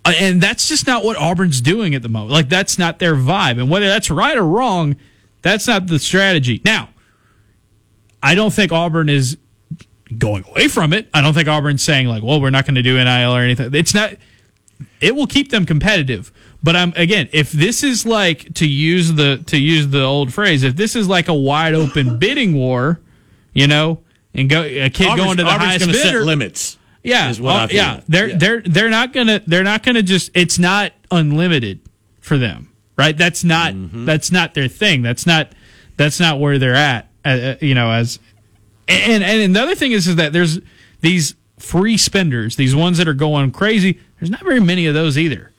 Uh, 0.04 0.12
And 0.20 0.42
that's 0.42 0.68
just 0.68 0.86
not 0.86 1.06
what 1.06 1.16
Auburn's 1.16 1.62
doing 1.62 1.96
at 1.96 2.02
the 2.02 2.10
moment. 2.10 2.32
Like, 2.32 2.50
that's 2.50 2.78
not 2.78 3.00
their 3.00 3.16
vibe. 3.16 3.60
And 3.60 3.70
whether 3.70 3.88
that's 3.88 4.12
right 4.12 4.36
or 4.36 4.44
wrong, 4.44 4.98
that's 5.42 5.68
not 5.68 5.88
the 5.88 6.00
strategy. 6.00 6.62
Now, 6.66 6.90
I 8.22 8.36
don't 8.36 8.52
think 8.52 8.74
Auburn 8.74 9.08
is 9.08 9.38
going 10.18 10.44
away 10.50 10.68
from 10.68 10.92
it. 10.92 11.08
I 11.14 11.22
don't 11.22 11.34
think 11.34 11.48
Auburn's 11.48 11.82
saying, 11.82 12.08
like, 12.08 12.22
well, 12.22 12.42
we're 12.42 12.50
not 12.50 12.66
going 12.66 12.76
to 12.76 12.82
do 12.82 12.96
NIL 13.02 13.34
or 13.34 13.40
anything. 13.40 13.74
It's 13.74 13.94
not, 13.94 14.16
it 15.00 15.16
will 15.16 15.28
keep 15.28 15.50
them 15.50 15.66
competitive. 15.66 16.30
But 16.62 16.76
I'm 16.76 16.94
again, 16.98 17.30
if 17.32 17.52
this 17.54 17.84
is 17.84 18.06
like 18.06 18.54
to 18.56 18.68
use 18.68 19.14
the 19.14 19.44
to 19.48 19.58
use 19.58 19.90
the 19.90 20.02
old 20.02 20.34
phrase, 20.34 20.64
if 20.64 20.78
this 20.78 20.96
is 20.96 21.10
like 21.10 21.28
a 21.28 21.34
wide 21.34 21.74
open 21.74 22.18
bidding 22.20 22.54
war, 22.54 23.02
you 23.54 23.68
know, 23.68 24.00
and 24.34 24.50
go 24.50 24.62
a 24.64 24.90
kid 24.90 25.08
Auburn's, 25.08 25.24
going 25.26 25.38
to 25.38 25.44
the 25.44 25.50
Auburn's 25.50 25.64
highest 25.70 25.80
gonna 25.86 25.94
bidder, 25.94 26.20
set 26.20 26.26
limits. 26.26 26.78
yeah, 27.04 27.30
is 27.30 27.40
what 27.42 27.70
feel. 27.70 27.78
yeah, 27.78 28.02
they're 28.08 28.30
Yeah. 28.30 28.38
they're 28.38 28.62
they're 28.62 28.90
not 28.90 29.14
gonna 29.14 29.42
they're 29.46 29.64
not 29.64 29.84
gonna 29.84 30.02
just. 30.04 30.32
It's 30.34 30.58
not 30.60 30.94
unlimited 31.12 31.80
for 32.20 32.38
them, 32.38 32.70
right? 32.98 33.18
That's 33.18 33.44
not 33.44 33.74
Mm-hmm. 33.74 34.06
that's 34.06 34.32
not 34.32 34.54
their 34.54 34.68
thing. 34.68 35.02
That's 35.02 35.26
not 35.26 35.52
that's 35.98 36.20
not 36.20 36.40
where 36.40 36.58
they're 36.58 36.76
at. 36.76 37.10
Uh, 37.26 37.30
uh, 37.30 37.56
you 37.62 37.76
know, 37.76 37.92
as 37.92 38.20
and 38.88 39.24
and 39.24 39.42
another 39.42 39.76
thing 39.76 39.92
is 39.92 40.08
is 40.08 40.16
that 40.18 40.34
there's 40.34 40.60
these 41.02 41.36
free 41.60 41.98
spenders, 41.98 42.56
these 42.56 42.76
ones 42.76 42.98
that 42.98 43.08
are 43.08 43.14
going 43.14 43.52
crazy. 43.52 44.00
There's 44.20 44.30
not 44.30 44.42
very 44.44 44.60
many 44.60 44.86
of 44.88 44.94
those 44.94 45.18
either, 45.18 45.52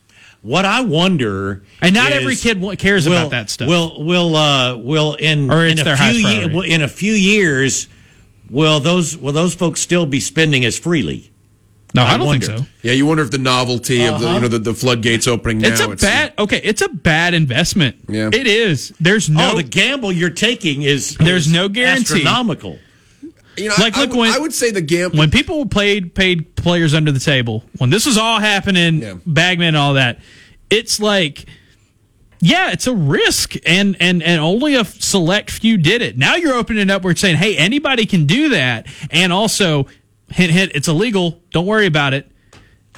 What 0.43 0.65
I 0.65 0.81
wonder, 0.83 1.63
and 1.81 1.95
not 1.95 2.13
is, 2.13 2.19
every 2.19 2.37
kid 2.37 2.79
cares 2.79 3.07
will, 3.09 3.17
about 3.17 3.31
that 3.31 3.51
stuff. 3.51 3.69
Will 3.69 4.03
will 4.05 4.35
uh 4.37 4.77
will 4.77 5.15
in 5.15 5.51
Or 5.51 5.65
it's 5.67 5.81
in 5.81 5.85
their 5.85 5.95
a 5.95 5.97
few 5.99 6.29
ye- 6.63 6.75
in 6.75 6.83
a 6.83 6.89
few 6.89 7.13
years 7.13 7.89
will 8.51 8.81
those 8.81 9.17
will 9.17 9.33
those 9.33 9.55
folks 9.55 9.81
still 9.81 10.07
be 10.07 10.21
spending 10.21 10.65
as 10.65 10.79
freely? 10.79 11.31
no, 11.95 12.03
I, 12.03 12.15
I 12.15 12.17
don't 12.17 12.27
wonder. 12.27 12.47
think 12.47 12.59
so. 12.59 12.67
Yeah, 12.83 12.93
you 12.93 13.07
wonder 13.07 13.23
if 13.23 13.31
the 13.31 13.39
novelty 13.39 14.05
of 14.05 14.19
the 14.21 14.27
you 14.27 14.31
uh-huh. 14.31 14.39
know 14.41 14.49
the, 14.49 14.59
the 14.59 14.75
floodgates 14.75 15.29
opening 15.29 15.59
now. 15.59 15.69
It's 15.69 15.81
a 15.81 15.89
bad 16.07 16.35
okay. 16.39 16.61
It's 16.65 16.83
a 16.83 16.89
bad 16.89 17.35
investment. 17.35 17.97
Yeah. 18.09 18.31
it 18.33 18.47
is. 18.47 18.93
There's 19.01 19.31
oh, 19.31 19.35
no 19.35 19.53
oh, 19.53 19.57
the 19.57 19.63
gamble 19.63 20.11
you're 20.13 20.31
taking 20.31 20.83
is 20.83 21.17
There's 21.17 21.47
is 21.47 21.53
no 21.53 21.69
guarantee. 21.69 22.15
astronomical. 22.17 22.79
You 23.57 23.69
know, 23.69 23.75
Like, 23.79 23.97
I, 23.97 23.99
I 23.99 24.01
look, 24.03 24.11
would- 24.11 24.19
when- 24.19 24.33
I 24.33 24.39
would 24.39 24.53
say 24.53 24.73
the 24.73 24.81
gamble. 24.81 25.19
when 25.19 25.31
people 25.31 25.65
played 25.67 26.15
paid 26.17 26.57
players 26.57 26.93
under 26.93 27.13
the 27.13 27.21
table 27.21 27.63
when 27.79 27.91
this 27.91 28.05
was 28.07 28.19
all 28.19 28.41
happening 28.41 29.01
Yeah. 29.01 29.15
bagman 29.25 29.69
and 29.69 29.77
all 29.77 29.95
that 29.95 30.19
it's 30.71 30.99
like 30.99 31.47
yeah 32.45 32.71
it's 32.73 32.87
a 32.87 32.95
risk 32.95 33.55
and 33.67 33.97
and 34.01 34.23
and 34.23 34.41
only 34.41 34.75
a 34.75 34.85
select 34.85 35.51
few 35.51 35.79
did 35.79 36.03
it. 36.03 36.19
Now 36.19 36.37
you're 36.37 36.55
opening 36.55 36.83
it 36.83 36.91
up 36.91 37.03
where 37.03 37.13
it's 37.13 37.21
saying 37.21 37.37
hey 37.37 37.57
anybody 37.57 38.07
can 38.07 38.27
do 38.27 38.51
that 38.51 38.87
and 39.11 39.33
also 39.33 39.87
hint 40.29 40.53
hint 40.53 40.73
it's 40.75 40.89
illegal 40.89 41.41
don't 41.51 41.67
worry 41.67 41.87
about 41.87 42.13
it. 42.13 42.31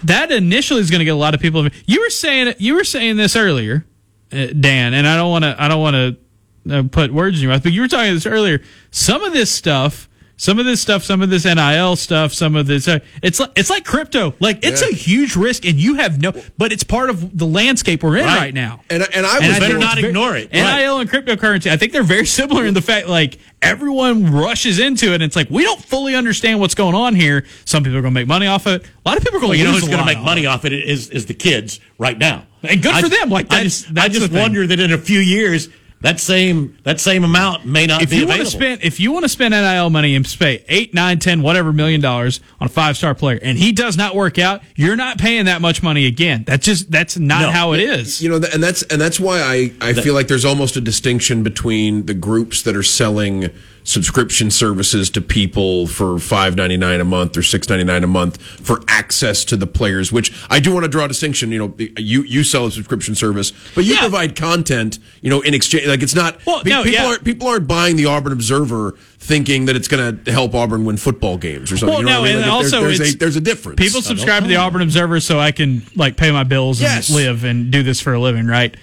That 0.05 0.31
initially 0.31 0.81
is 0.81 0.91
going 0.91 0.99
to 0.99 1.05
get 1.05 1.13
a 1.13 1.15
lot 1.15 1.35
of 1.35 1.41
people 1.41 1.69
you 1.87 2.01
were 2.01 2.11
saying 2.11 2.55
you 2.59 2.75
were 2.75 2.85
saying 2.85 3.17
this 3.17 3.37
earlier 3.37 3.87
uh, 4.33 4.47
dan 4.49 4.93
and 4.93 5.07
i 5.07 5.17
don't 5.17 5.31
want 5.31 5.45
to 5.45 5.57
i 5.59 5.69
don't 5.69 5.81
want 5.81 5.95
to 5.95 6.79
uh, 6.79 6.83
put 6.91 7.13
words 7.13 7.39
in 7.39 7.45
your 7.45 7.53
mouth 7.53 7.63
but 7.63 7.73
you 7.73 7.81
were 7.81 7.89
talking 7.89 8.13
this 8.13 8.27
earlier. 8.27 8.61
Some 8.91 9.23
of 9.23 9.33
this 9.33 9.51
stuff 9.51 10.09
some 10.39 10.59
of 10.59 10.67
this 10.67 10.81
stuff 10.81 11.03
some 11.03 11.23
of 11.23 11.31
this 11.31 11.45
nil 11.47 11.97
stuff 11.97 12.33
some 12.35 12.57
of 12.57 12.67
this 12.67 12.87
uh, 12.89 12.99
it's 13.23 13.41
like 13.41 13.51
it's 13.57 13.71
like 13.71 13.85
crypto 13.85 14.35
like 14.39 14.59
it's 14.65 14.83
Yeah. 14.83 14.89
a 14.89 14.93
huge 14.93 15.35
risk 15.35 15.65
and 15.65 15.79
you 15.79 15.95
have 15.95 16.21
no 16.21 16.33
but 16.59 16.73
it's 16.73 16.85
part 16.85 17.09
of 17.11 17.37
the 17.39 17.47
landscape 17.47 18.03
we're 18.03 18.19
in 18.19 18.27
Right. 18.27 18.37
right, 18.39 18.55
now 18.55 18.83
and 18.91 19.03
I- 19.03 19.09
and 19.15 19.25
I 19.27 19.39
And 19.39 19.47
was 19.49 19.57
I 19.57 19.61
better 19.61 19.79
not 19.79 19.97
very- 19.97 20.09
ignore 20.09 20.37
it. 20.37 20.53
NIL 20.53 20.63
Right. 20.65 21.01
and 21.01 21.11
cryptocurrency, 21.11 21.71
I 21.71 21.77
think 21.77 21.93
they're 21.93 22.03
very 22.03 22.27
similar 22.27 22.67
in 22.67 22.75
the 22.75 22.83
fact 22.83 23.09
like 23.09 23.39
everyone 23.63 24.31
rushes 24.33 24.79
into 24.79 25.11
it. 25.13 25.15
And 25.17 25.23
it's 25.25 25.37
like 25.37 25.49
we 25.51 25.63
don't 25.63 25.83
fully 25.83 26.15
understand 26.15 26.61
what's 26.61 26.75
going 26.75 26.95
on 26.95 27.15
here. 27.15 27.45
Some 27.65 27.83
people 27.83 27.99
are 27.99 28.03
going 28.03 28.13
to 28.15 28.21
make 28.21 28.29
money 28.29 28.47
off 28.47 28.67
of 28.67 28.83
it. 28.83 28.87
A 29.05 29.09
lot 29.09 29.17
of 29.17 29.25
people 29.25 29.39
are 29.39 29.41
going 29.41 29.51
Well, 29.51 29.53
to 29.55 29.59
you 29.59 29.65
know 29.65 29.73
who's 29.73 29.89
going 29.89 29.99
to 29.99 30.05
make 30.05 30.21
money 30.21 30.47
off 30.47 30.65
it 30.65 30.73
is 30.73 31.09
is 31.11 31.27
the 31.27 31.35
kids 31.35 31.81
right 31.99 32.19
now, 32.19 32.45
And 32.63 32.83
good 32.83 32.95
I- 32.95 33.01
for 33.01 33.09
them. 33.09 33.31
Like, 33.31 33.47
I 33.51 33.57
that's- 33.65 33.83
just, 33.85 33.99
I 33.99 34.09
just 34.09 34.31
wonder 34.33 34.67
that 34.67 34.79
in 34.79 34.93
a 34.93 34.99
few 34.99 35.19
years 35.21 35.69
that 36.07 36.21
same 36.21 36.79
that 36.85 37.01
same 37.01 37.25
amount 37.25 37.65
may 37.67 37.87
not 37.87 38.03
if 38.03 38.11
be 38.11 38.17
you 38.19 38.27
want 38.27 38.41
to 38.41 38.47
spend 38.47 38.83
if 38.83 39.01
you 39.01 39.13
want 39.13 39.25
to 39.25 39.29
spend 39.29 39.53
NIL 39.53 39.91
money 39.91 40.15
and 40.15 40.25
pay 40.39 40.65
eight, 40.69 40.95
nine, 40.95 41.19
ten, 41.19 41.43
whatever 41.43 41.73
million 41.73 42.01
dollars 42.01 42.41
on 42.61 42.67
a 42.67 42.71
five 42.71 42.97
star 42.97 43.15
player, 43.15 43.39
and 43.43 43.59
he 43.59 43.73
does 43.73 43.97
not 43.97 44.15
work 44.15 44.39
out, 44.39 44.63
you're 44.75 44.97
not 44.97 45.19
paying 45.19 45.47
that 45.47 45.61
much 45.61 45.83
money 45.83 46.07
again. 46.07 46.45
That's 46.47 46.65
just 46.65 46.91
that's 46.91 47.17
not 47.19 47.43
No. 47.43 47.51
how 47.51 47.73
it 47.73 47.81
is. 47.81 48.23
you 48.23 48.29
know, 48.29 48.37
and 48.37 48.63
that's 48.63 48.83
and 48.85 49.01
that's 49.01 49.19
why 49.21 49.41
I, 49.41 49.73
I 49.81 49.93
feel 49.93 50.15
like 50.15 50.29
there's 50.29 50.45
almost 50.45 50.77
a 50.77 50.81
distinction 50.81 51.43
between 51.43 52.07
the 52.07 52.15
groups 52.15 52.63
that 52.63 52.77
are 52.77 52.83
selling 52.83 53.51
subscription 53.87 54.51
services 54.51 55.09
to 55.11 55.21
people 55.21 55.87
for 55.87 56.19
five 56.19 56.57
ninety 56.57 56.77
nine 56.77 57.01
a 57.01 57.05
month 57.05 57.37
or 57.37 57.43
six 57.43 57.69
ninety 57.69 57.85
nine 57.85 58.03
a 58.03 58.07
month 58.09 58.43
for 58.43 58.83
access 58.89 59.45
to 59.47 59.57
the 59.57 59.67
players. 59.67 60.11
Which 60.13 60.33
I 60.51 60.59
do 60.61 60.75
want 60.75 60.83
to 60.85 60.89
draw 60.89 61.05
a 61.05 61.09
distinction. 61.09 61.53
You 61.53 61.59
know, 61.59 61.75
you 61.97 62.23
you 62.23 62.43
sell 62.45 62.67
a 62.67 62.71
subscription 62.73 63.15
service, 63.15 63.53
but 63.75 63.85
you 63.85 63.95
Yeah. 63.95 64.01
provide 64.01 64.35
content. 64.37 64.99
You 65.23 65.31
know, 65.31 65.41
in 65.41 65.55
exchange, 65.55 65.87
like 65.87 66.03
it's 66.03 66.15
not. 66.17 66.45
Well, 66.45 66.63
pe- 66.63 66.71
no, 66.71 66.83
people 66.83 67.01
yeah. 67.01 67.07
aren't 67.07 67.25
people 67.25 67.47
aren't 67.49 67.69
buying 67.69 67.97
the 67.97 68.07
Auburn 68.07 68.33
Observer 68.33 68.97
thinking 69.19 69.67
that 69.67 69.77
it's 69.77 69.89
going 69.89 70.23
to 70.25 70.33
help 70.33 70.55
Auburn 70.55 70.85
win 70.85 70.97
football 70.97 71.37
games 71.39 71.71
or 71.73 71.77
something. 71.77 71.89
Well, 71.95 72.01
you 72.01 72.07
know 72.07 72.13
no, 72.13 72.21
I 72.21 72.25
mean? 72.25 72.33
and 72.37 72.41
Like, 72.43 72.51
there's- 72.61 72.73
also 72.75 72.81
there's, 72.87 73.01
it's- 73.01 73.15
a 73.15 73.19
there's 73.19 73.37
a 73.37 73.41
difference. 73.41 73.79
People 73.79 74.03
subscribe 74.03 74.43
to 74.43 74.49
the 74.49 74.57
Auburn 74.57 74.83
Observer 74.83 75.21
so 75.21 75.39
I 75.39 75.53
can 75.53 75.83
like 75.95 76.17
pay 76.17 76.31
my 76.33 76.43
bills 76.45 76.81
Yes. 76.81 77.09
and 77.09 77.17
live 77.17 77.45
and 77.45 77.71
do 77.71 77.83
this 77.85 78.01
for 78.01 78.15
a 78.15 78.21
living, 78.21 78.47
right? 78.47 78.77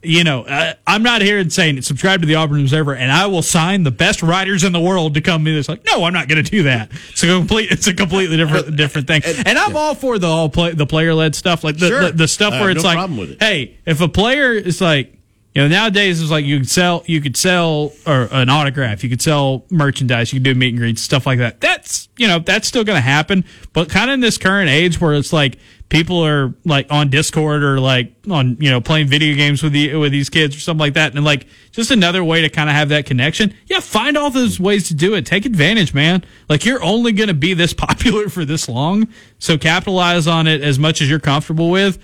You 0.00 0.22
know, 0.22 0.42
uh, 0.42 0.74
I'm 0.86 1.02
not 1.02 1.22
here 1.22 1.38
and 1.38 1.52
saying 1.52 1.82
subscribe 1.82 2.20
to 2.20 2.26
the 2.26 2.36
Auburn 2.36 2.60
Observer 2.60 2.94
and 2.94 3.10
I 3.10 3.26
will 3.26 3.42
sign 3.42 3.82
the 3.82 3.90
best 3.90 4.22
writers 4.22 4.62
in 4.62 4.72
the 4.72 4.80
world 4.80 5.14
to 5.14 5.20
come 5.20 5.44
in. 5.48 5.54
this. 5.56 5.68
Like, 5.68 5.84
no, 5.86 6.04
I'm 6.04 6.12
not 6.12 6.28
going 6.28 6.42
to 6.42 6.48
do 6.48 6.62
that. 6.64 6.90
It's 7.10 7.24
a 7.24 7.26
complete, 7.26 7.72
it's 7.72 7.88
a 7.88 7.94
completely 7.94 8.36
different, 8.36 8.76
different 8.76 9.08
thing. 9.08 9.22
And 9.24 9.58
I'm 9.58 9.76
all 9.76 9.96
for 9.96 10.18
the 10.20 10.28
all 10.28 10.48
play, 10.50 10.72
the 10.72 10.86
player 10.86 11.14
led 11.14 11.34
stuff, 11.34 11.64
like 11.64 11.78
the, 11.78 11.88
Sure. 11.88 12.02
the, 12.04 12.12
the 12.12 12.28
stuff 12.28 12.52
where 12.52 12.70
it's 12.70 12.84
no 12.84 12.94
like, 12.94 13.10
it. 13.30 13.42
hey, 13.42 13.76
if 13.86 14.00
a 14.00 14.08
player 14.08 14.52
is 14.52 14.80
like, 14.80 15.14
you 15.54 15.62
know, 15.62 15.68
nowadays 15.68 16.22
it's 16.22 16.30
like 16.30 16.44
you 16.44 16.58
could 16.58 16.68
sell, 16.70 17.02
you 17.06 17.20
could 17.20 17.36
sell 17.36 17.90
or 18.06 18.28
an 18.30 18.48
autograph, 18.48 19.02
you 19.02 19.10
could 19.10 19.22
sell 19.22 19.64
merchandise, 19.70 20.32
you 20.32 20.38
could 20.38 20.44
do 20.44 20.54
meet 20.54 20.68
and 20.68 20.78
greets, 20.78 21.02
stuff 21.02 21.26
like 21.26 21.40
that. 21.40 21.60
That's, 21.60 22.08
you 22.16 22.28
know, 22.28 22.38
that's 22.38 22.68
still 22.68 22.84
going 22.84 22.98
to 22.98 23.00
happen. 23.02 23.44
But 23.72 23.88
kind 23.88 24.10
of 24.10 24.14
in 24.14 24.20
this 24.20 24.38
current 24.38 24.70
age 24.70 25.00
where 25.00 25.14
it's 25.14 25.32
like 25.32 25.58
people 25.88 26.20
are 26.24 26.54
like 26.64 26.86
on 26.90 27.08
Discord 27.08 27.62
or 27.62 27.80
like 27.80 28.12
on, 28.30 28.56
you 28.60 28.70
know, 28.70 28.80
playing 28.80 29.08
video 29.08 29.34
games 29.34 29.62
with 29.62 29.72
the, 29.72 29.94
with 29.94 30.12
these 30.12 30.28
kids 30.28 30.54
or 30.56 30.60
something 30.60 30.80
like 30.80 30.94
that. 30.94 31.14
And 31.14 31.24
like 31.24 31.46
just 31.72 31.90
another 31.90 32.22
way 32.22 32.42
to 32.42 32.48
kind 32.48 32.68
of 32.68 32.76
have 32.76 32.90
that 32.90 33.06
connection. 33.06 33.54
Yeah. 33.66 33.80
Find 33.80 34.16
all 34.16 34.30
those 34.30 34.60
ways 34.60 34.88
to 34.88 34.94
do 34.94 35.14
it. 35.14 35.24
Take 35.24 35.46
advantage, 35.46 35.94
man. 35.94 36.24
Like 36.48 36.64
you're 36.64 36.82
only 36.82 37.12
going 37.12 37.28
to 37.28 37.34
be 37.34 37.54
this 37.54 37.72
popular 37.74 38.28
for 38.28 38.44
this 38.44 38.68
long. 38.68 39.08
So 39.38 39.56
capitalize 39.56 40.26
on 40.26 40.46
it 40.46 40.62
as 40.62 40.78
much 40.78 41.00
as 41.00 41.08
you're 41.08 41.20
comfortable 41.20 41.70
with 41.70 41.98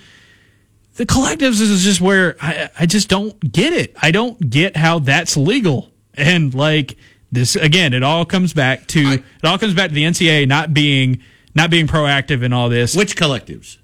the 0.95 1.05
collectives 1.05 1.61
is 1.61 1.83
just 1.83 2.01
where 2.01 2.35
I, 2.41 2.69
I 2.79 2.85
just 2.85 3.09
don't 3.09 3.37
get 3.51 3.73
it. 3.73 3.95
I 4.01 4.11
don't 4.11 4.49
get 4.49 4.77
how 4.77 4.99
that's 4.99 5.37
legal. 5.37 5.91
And 6.13 6.53
like 6.53 6.97
this 7.31 7.55
again, 7.55 7.93
it 7.93 8.01
all 8.01 8.25
comes 8.25 8.53
back 8.53 8.87
to 8.87 8.99
it 9.01 9.23
all 9.43 9.57
comes 9.57 9.73
back 9.73 9.89
to 9.89 9.93
the 9.93 10.03
NCAA 10.03 10.47
not 10.47 10.73
being 10.73 11.21
not 11.55 11.69
being 11.71 11.87
proactive 11.87 12.43
in 12.43 12.53
all 12.53 12.69
this. 12.69 12.95
Which 12.95 13.15
collectives? 13.15 13.77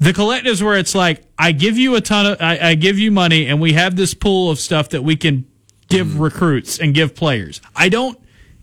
The 0.00 0.12
collectives 0.12 0.60
where 0.62 0.76
it's 0.76 0.94
like 0.94 1.22
I 1.38 1.52
give 1.52 1.78
you 1.78 1.94
a 1.94 2.00
ton 2.00 2.26
of 2.26 2.42
I, 2.42 2.58
I 2.70 2.74
give 2.74 2.98
you 2.98 3.10
money 3.12 3.46
and 3.46 3.60
we 3.60 3.74
have 3.74 3.94
this 3.94 4.12
pool 4.14 4.50
of 4.50 4.58
stuff 4.58 4.88
that 4.90 5.02
we 5.02 5.14
can 5.16 5.46
give 5.88 6.08
Mm-hmm. 6.08 6.20
recruits 6.22 6.78
and 6.80 6.92
give 6.94 7.14
players. 7.14 7.60
I 7.76 7.88
don't 7.90 8.18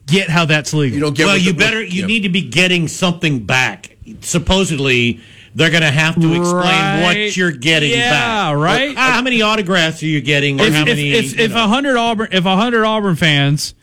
get 0.07 0.29
how 0.29 0.45
that's 0.45 0.73
legal. 0.73 0.95
You 0.95 1.01
don't 1.01 1.15
get 1.15 1.25
well, 1.27 1.37
you 1.37 1.53
the- 1.53 1.57
better 1.59 1.81
you 1.81 2.01
yeah. 2.01 2.07
need 2.07 2.23
to 2.23 2.29
be 2.29 2.41
getting 2.49 2.87
something 2.87 3.45
back. 3.45 3.95
Supposedly, 4.21 5.19
they're 5.55 5.69
going 5.69 5.83
to 5.83 5.91
have 5.91 6.15
to 6.15 6.33
explain 6.33 6.53
Right. 6.63 7.01
what 7.03 7.37
you're 7.37 7.51
getting 7.51 7.91
Yeah, 7.91 8.09
back. 8.51 8.57
right. 8.57 8.87
Like, 8.89 8.97
how 8.97 9.21
many 9.21 9.41
autographs 9.41 10.01
are 10.01 10.07
you 10.07 10.19
getting? 10.21 10.59
Or 10.59 10.63
if, 10.65 10.73
how 10.73 10.81
if, 10.81 10.87
many? 10.87 11.11
if, 11.13 11.37
you 11.37 11.43
if 11.45 11.51
a 11.53 11.67
hundred 11.67 11.95
Auburn 11.97 12.29
if 12.31 12.45
a 12.45 12.55
hundred 12.55 12.83
Auburn 12.85 13.15
fans 13.15 13.73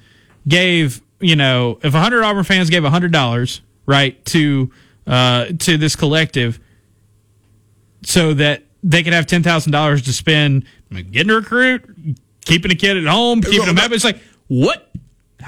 gave 0.46 1.00
you 1.20 1.36
know 1.36 1.78
if 1.82 1.94
a 1.94 2.00
hundred 2.00 2.24
Auburn 2.24 2.44
fans 2.44 2.68
gave 2.70 2.84
a 2.84 2.90
hundred 2.90 3.12
dollars 3.12 3.60
right 3.88 4.22
to 4.26 4.70
uh, 5.08 5.46
to 5.58 5.76
this 5.78 5.96
collective 5.96 6.60
so 8.04 8.34
that 8.34 8.62
they 8.84 9.02
could 9.02 9.14
have 9.14 9.26
ten 9.26 9.42
thousand 9.42 9.72
dollars 9.72 10.02
to 10.02 10.12
spend 10.12 10.64
getting 11.10 11.30
a 11.30 11.34
recruit, 11.34 11.82
keeping 12.44 12.70
a 12.70 12.76
kid 12.76 12.96
at 12.96 13.06
home, 13.06 13.40
keeping 13.40 13.60
well, 13.60 13.70
him 13.70 13.76
happy. 13.76 13.96
It's 13.96 14.04
like 14.04 14.20
what? 14.46 14.92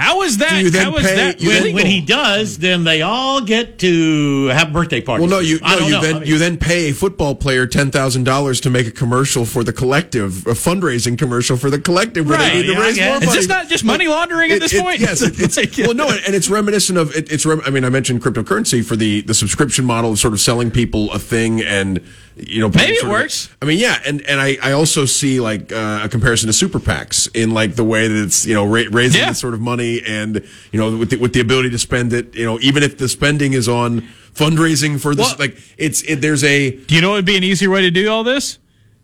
How 0.01 0.23
is 0.23 0.39
that? 0.39 0.51
Do 0.51 0.61
you 0.65 0.71
then 0.71 0.85
how 0.91 0.97
is 0.97 1.07
pay- 1.07 1.15
that 1.17 1.41
when, 1.41 1.63
legal? 1.63 1.75
when 1.75 1.87
he 1.87 2.01
does, 2.01 2.59
then 2.59 2.85
they 2.85 3.03
all 3.03 3.41
get 3.43 3.79
to 3.81 4.47
have 4.47 4.73
birthday 4.73 5.01
parties. 5.01 5.29
Well, 5.29 5.39
no, 5.41 5.47
you 5.47 5.61
no, 5.61 5.79
you 5.79 5.91
know. 5.93 6.01
then 6.01 6.17
I 6.17 6.19
mean, 6.21 6.29
you 6.29 6.39
then 6.39 6.57
pay 6.57 6.91
a 6.91 6.93
football 6.95 7.35
player 7.35 7.67
ten 7.67 7.91
thousand 7.91 8.25
dollars 8.25 8.61
to 8.63 8.71
make 8.71 8.87
a 8.87 8.91
commercial 8.91 9.45
for 9.45 9.63
the 9.63 9.73
collective, 9.73 10.47
a 10.47 10.53
fundraising 10.53 11.19
commercial 11.19 11.57
for 11.57 11.69
the 11.69 11.79
collective, 11.79 12.27
where 12.29 12.39
Right, 12.39 12.53
they 12.55 12.61
need 12.63 12.67
to 12.69 12.73
yeah, 12.73 12.79
I 12.79 12.83
raise 12.83 12.97
guess. 12.97 13.21
more 13.23 13.29
Is 13.31 13.35
this 13.37 13.49
not 13.49 13.69
just 13.69 13.85
money 13.85 14.09
laundering 14.09 14.51
at 14.51 14.57
It- 14.57 14.61
this 14.61 14.73
it- 14.73 14.83
point? 14.83 15.01
Yes, 15.01 15.21
it's 15.41 15.57
Like- 15.57 15.75
well, 15.79 15.95
no, 15.95 16.09
and 16.09 16.35
it's 16.35 16.49
reminiscent 16.49 16.99
of 16.99 17.15
it, 17.15 17.31
it's. 17.31 17.45
Rem, 17.45 17.61
I 17.67 17.71
mean, 17.71 17.85
I 17.85 17.91
mentioned 17.91 18.23
cryptocurrency 18.23 18.85
for 18.85 18.97
the 18.97 19.21
the 19.21 19.35
subscription 19.35 19.85
model, 19.85 20.13
of 20.13 20.19
sort 20.19 20.33
of 20.33 20.41
selling 20.41 20.71
people 20.71 21.13
a 21.13 21.19
thing, 21.19 21.61
and 21.61 22.01
you 22.47 22.61
know, 22.61 22.69
Maybe 22.69 22.93
it 22.93 23.01
sort 23.01 23.13
of- 23.13 23.21
works. 23.21 23.49
I 23.61 23.65
mean, 23.67 23.79
yeah, 23.79 23.99
and 24.07 24.23
and 24.23 24.41
I, 24.41 24.57
I 24.63 24.73
also 24.73 25.05
see 25.05 25.41
like 25.41 25.73
uh, 25.73 26.01
a 26.05 26.09
comparison 26.09 26.47
to 26.49 26.53
super 26.53 26.79
PACs 26.79 27.29
in 27.35 27.53
like 27.53 27.75
the 27.77 27.85
way 27.85 28.09
that 28.09 28.23
it's 28.25 28.47
you 28.47 28.55
know 28.55 28.65
ra- 28.65 28.85
raising 28.91 29.21
Yeah. 29.21 29.29
this 29.31 29.39
sort 29.39 29.55
of 29.55 29.61
money 29.61 30.01
and 30.07 30.45
you 30.73 30.81
know 30.81 30.97
with 30.97 31.11
the, 31.11 31.17
with 31.17 31.33
the 31.33 31.41
ability 31.41 31.71
to 31.71 31.79
spend 31.79 32.13
it, 32.13 32.35
you 32.35 32.45
know, 32.45 32.59
even 32.61 32.83
if 32.83 32.99
the 32.99 33.09
spending 33.09 33.53
is 33.53 33.69
on 33.69 34.03
fundraising 34.35 35.01
for 35.01 35.15
this, 35.15 35.27
Well- 35.31 35.37
like 35.39 35.59
it's 35.79 36.03
it, 36.03 36.17
there's 36.21 36.45
a 36.45 36.71
Do 36.71 36.95
you 36.95 37.01
know 37.01 37.13
it'd 37.15 37.25
be 37.25 37.37
an 37.37 37.45
easier 37.45 37.71
way 37.71 37.83
to 37.83 37.91
do 37.91 38.09
all 38.11 38.25
this? 38.25 38.59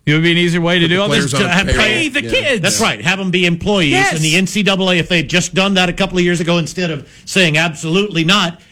It 0.07 0.13
would 0.15 0.23
be 0.23 0.31
an 0.31 0.39
easier 0.39 0.61
way 0.61 0.79
to 0.79 0.87
do 0.87 1.01
all 1.03 1.09
this 1.09 1.33
to 1.33 1.49
have 1.49 1.67
pay 1.67 2.09
the 2.09 2.23
Yeah. 2.23 2.31
kids. 2.31 2.63
That's 2.63 2.81
right. 2.81 3.01
Have 3.05 3.19
them 3.19 3.33
be 3.33 3.45
employees. 3.45 3.91
Yes. 3.91 4.13
And 4.15 4.23
the 4.23 4.35
NCAA, 4.37 4.99
if 5.01 5.09
they 5.09 5.17
had 5.17 5.29
just 5.29 5.53
done 5.53 5.75
that 5.75 5.89
a 5.89 5.93
couple 5.93 6.17
of 6.17 6.23
years 6.23 6.41
ago, 6.41 6.59
instead 6.59 6.93
of 6.93 7.09
saying 7.25 7.59
absolutely 7.59 8.23
not, 8.23 8.63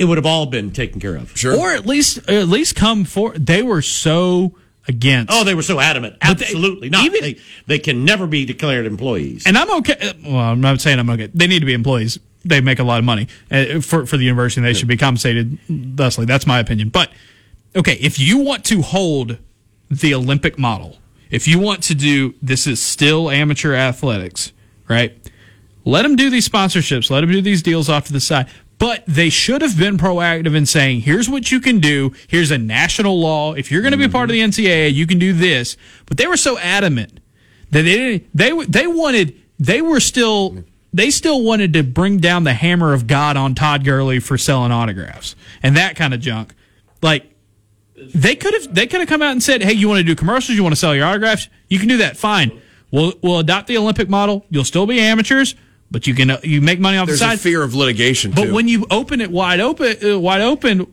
it 0.00 0.04
would 0.06 0.18
have 0.18 0.26
all 0.26 0.46
been 0.46 0.70
taken 0.72 1.00
care 1.00 1.14
of. 1.16 1.36
sure. 1.36 1.56
Or 1.56 1.72
at 1.72 1.86
least 1.86 2.18
at 2.28 2.48
least 2.48 2.74
come 2.74 3.04
for. 3.04 3.32
They 3.34 3.62
were 3.62 3.82
so 3.82 4.54
against. 4.88 5.32
Oh, 5.32 5.44
they 5.44 5.54
were 5.54 5.62
so 5.62 5.78
adamant. 5.78 6.16
But 6.20 6.38
they- 6.38 6.46
Absolutely 6.46 6.88
not. 6.88 7.04
even- 7.04 7.20
they, 7.20 7.38
they 7.66 7.78
can 7.78 8.04
never 8.04 8.26
be 8.26 8.44
declared 8.46 8.86
employees. 8.86 9.46
and 9.46 9.56
I'm 9.58 9.70
okay. 9.78 10.12
Well, 10.24 10.36
I'm 10.36 10.60
not 10.60 10.80
saying 10.80 10.98
I'm 10.98 11.10
okay. 11.10 11.28
They 11.32 11.46
need 11.46 11.60
to 11.60 11.66
be 11.66 11.74
employees. 11.74 12.18
They 12.44 12.60
make 12.62 12.78
a 12.78 12.84
lot 12.84 12.98
of 12.98 13.04
money 13.04 13.28
uh, 13.50 13.80
for 13.80 14.06
for 14.06 14.16
the 14.16 14.24
university. 14.24 14.60
and 14.60 14.66
They 14.66 14.72
should 14.72 14.88
be 14.88 14.96
compensated 14.96 15.58
thusly. 15.68 16.24
That's 16.24 16.46
my 16.46 16.58
opinion. 16.58 16.88
But 16.88 17.10
okay, 17.76 17.98
if 18.00 18.18
you 18.18 18.38
want 18.38 18.64
to 18.66 18.80
hold 18.80 19.36
the 19.90 20.14
Olympic 20.14 20.58
model, 20.58 20.96
if 21.30 21.46
you 21.46 21.58
want 21.58 21.82
to 21.84 21.94
do 21.94 22.34
this 22.40 22.66
is 22.66 22.80
still 22.82 23.28
amateur 23.30 23.74
athletics, 23.74 24.52
right? 24.88 25.14
Let 25.84 26.02
them 26.02 26.16
do 26.16 26.30
these 26.30 26.48
sponsorships. 26.48 27.10
Let 27.10 27.20
them 27.20 27.30
do 27.30 27.42
these 27.42 27.62
deals 27.62 27.88
off 27.90 28.06
to 28.06 28.12
the 28.12 28.20
side. 28.20 28.46
But 28.80 29.04
they 29.06 29.28
should 29.28 29.60
have 29.60 29.78
been 29.78 29.98
proactive 29.98 30.56
in 30.56 30.64
saying, 30.64 31.02
here's 31.02 31.28
what 31.28 31.52
you 31.52 31.60
can 31.60 31.80
do. 31.80 32.14
Here's 32.28 32.50
a 32.50 32.56
national 32.56 33.20
law. 33.20 33.52
If 33.52 33.70
you're 33.70 33.82
going 33.82 33.92
to 33.92 33.98
be 33.98 34.08
part 34.08 34.30
of 34.30 34.32
the 34.32 34.40
mm-hmm. 34.40 34.58
NCAA, 34.58 34.94
you 34.94 35.06
can 35.06 35.18
do 35.18 35.34
this. 35.34 35.76
But 36.06 36.16
they 36.16 36.26
were 36.26 36.38
so 36.38 36.58
adamant 36.58 37.20
that 37.72 37.82
they 37.82 38.24
they, 38.32 38.64
they 38.64 38.86
wanted, 38.86 39.38
they 39.58 39.82
were 39.82 40.00
still, 40.00 40.64
they 40.94 41.10
still 41.10 41.44
wanted 41.44 41.74
to 41.74 41.82
bring 41.82 42.20
down 42.20 42.44
the 42.44 42.54
hammer 42.54 42.94
of 42.94 43.06
God 43.06 43.36
on 43.36 43.54
Todd 43.54 43.84
Gurley 43.84 44.18
for 44.18 44.38
selling 44.38 44.72
autographs 44.72 45.36
and 45.62 45.76
that 45.76 45.94
kind 45.94 46.14
of 46.14 46.20
junk. 46.20 46.54
Like, 47.02 47.26
they 48.14 48.34
could 48.34 48.54
have 48.54 48.74
they 48.74 48.86
could 48.86 49.00
have 49.00 49.10
come 49.10 49.20
out 49.20 49.32
and 49.32 49.42
said, 49.42 49.62
"Hey, 49.62 49.74
you 49.74 49.86
want 49.86 49.98
to 49.98 50.04
do 50.04 50.16
commercials? 50.16 50.56
You 50.56 50.62
want 50.62 50.72
to 50.72 50.80
sell 50.80 50.94
your 50.94 51.04
autographs? 51.04 51.50
You 51.68 51.78
can 51.78 51.86
do 51.86 51.98
that. 51.98 52.16
Fine. 52.16 52.58
We'll 52.90 53.12
we'll 53.22 53.40
adopt 53.40 53.66
the 53.66 53.76
Olympic 53.76 54.08
model. 54.08 54.46
You'll 54.48 54.64
still 54.64 54.86
be 54.86 54.98
amateurs, 54.98 55.54
but 55.90 56.06
you 56.06 56.14
can 56.14 56.30
uh, 56.30 56.40
you 56.42 56.60
make 56.60 56.78
money 56.80 56.96
off 56.98 57.06
there's 57.06 57.18
the 57.20 57.26
a 57.26 57.28
side. 57.30 57.40
fear 57.40 57.62
of 57.62 57.74
litigation. 57.74 58.30
but 58.30 58.44
too. 58.44 58.54
when 58.54 58.68
you 58.68 58.86
open 58.90 59.20
it 59.20 59.30
wide 59.30 59.60
open, 59.60 59.96
uh, 60.04 60.18
wide 60.18 60.40
open, 60.40 60.86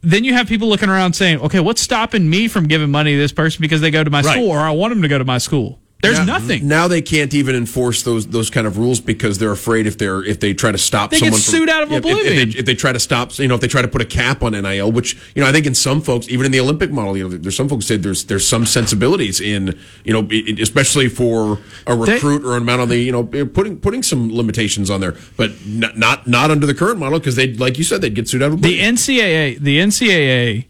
then 0.00 0.24
you 0.24 0.32
have 0.34 0.48
people 0.48 0.68
looking 0.68 0.88
around 0.88 1.12
saying, 1.14 1.38
"Okay, 1.40 1.60
what's 1.60 1.80
stopping 1.82 2.28
me 2.28 2.48
from 2.48 2.66
giving 2.66 2.90
money 2.90 3.12
to 3.12 3.18
this 3.18 3.32
person 3.32 3.60
because 3.60 3.80
they 3.80 3.90
go 3.90 4.02
to 4.02 4.10
my 4.10 4.22
Right. 4.22 4.32
school, 4.32 4.48
or 4.50 4.58
I 4.58 4.70
want 4.70 4.92
them 4.92 5.02
to 5.02 5.08
go 5.08 5.18
to 5.18 5.24
my 5.24 5.38
school?" 5.38 5.78
There's 6.02 6.18
Now- 6.18 6.24
nothing. 6.24 6.66
Now 6.66 6.88
they 6.88 7.00
can't 7.00 7.32
even 7.32 7.54
enforce 7.54 8.02
those 8.02 8.26
those 8.26 8.50
kind 8.50 8.66
of 8.66 8.76
rules 8.76 9.00
because 9.00 9.38
they're 9.38 9.52
afraid 9.52 9.86
if 9.86 9.98
they're 9.98 10.24
if 10.24 10.40
they 10.40 10.52
try 10.52 10.72
to 10.72 10.76
stop 10.78 11.10
They 11.12 11.20
get 11.20 11.26
someone 11.26 11.40
sued 11.40 11.68
out 11.68 11.84
of 11.84 11.92
Yeah, 11.92 11.98
if- 11.98 12.04
if, 12.04 12.10
oblivion. 12.10 12.50
they, 12.50 12.58
if 12.58 12.64
they 12.66 12.74
try 12.74 12.90
to 12.92 12.98
stop, 12.98 13.38
you 13.38 13.46
know, 13.46 13.54
if 13.54 13.60
they 13.60 13.68
try 13.68 13.82
to 13.82 13.86
put 13.88 14.02
a 14.02 14.04
cap 14.04 14.42
on 14.42 14.50
NIL, 14.52 14.90
which 14.90 15.16
you 15.36 15.42
know, 15.42 15.48
I 15.48 15.52
think 15.52 15.64
in 15.64 15.76
some 15.76 16.02
folks, 16.02 16.28
even 16.28 16.44
in 16.44 16.50
the 16.50 16.58
Olympic 16.58 16.90
model, 16.90 17.16
you 17.16 17.28
know, 17.28 17.36
there's 17.36 17.54
some 17.56 17.68
folks 17.68 17.86
say 17.86 17.96
there's 17.96 18.24
there's 18.24 18.44
some 18.44 18.66
sensibilities 18.66 19.40
in 19.40 19.78
you 20.04 20.12
know, 20.12 20.26
especially 20.60 21.08
for 21.08 21.60
a 21.86 21.94
They- 21.94 22.14
recruit 22.14 22.44
or 22.44 22.56
an 22.56 22.62
amount 22.64 22.80
on 22.80 22.88
the 22.88 22.98
you 22.98 23.12
know 23.12 23.22
putting 23.22 23.76
putting 23.76 24.02
some 24.02 24.34
limitations 24.34 24.90
on 24.90 25.00
there, 25.00 25.14
but 25.36 25.52
not 25.64 25.96
not, 25.96 26.26
not 26.26 26.50
under 26.50 26.66
the 26.66 26.74
current 26.74 26.98
model 26.98 27.20
because 27.20 27.36
they 27.36 27.54
like 27.54 27.78
you 27.78 27.84
said 27.84 28.00
they'd 28.00 28.14
get 28.16 28.28
sued 28.28 28.42
out 28.42 28.50
of 28.50 28.60
The. 28.60 28.80
NCAA, 28.80 29.58
the 29.60 29.78
NCAA 29.78 30.64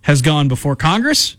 has 0.00 0.20
gone 0.20 0.48
before 0.48 0.74
Congress, 0.74 1.36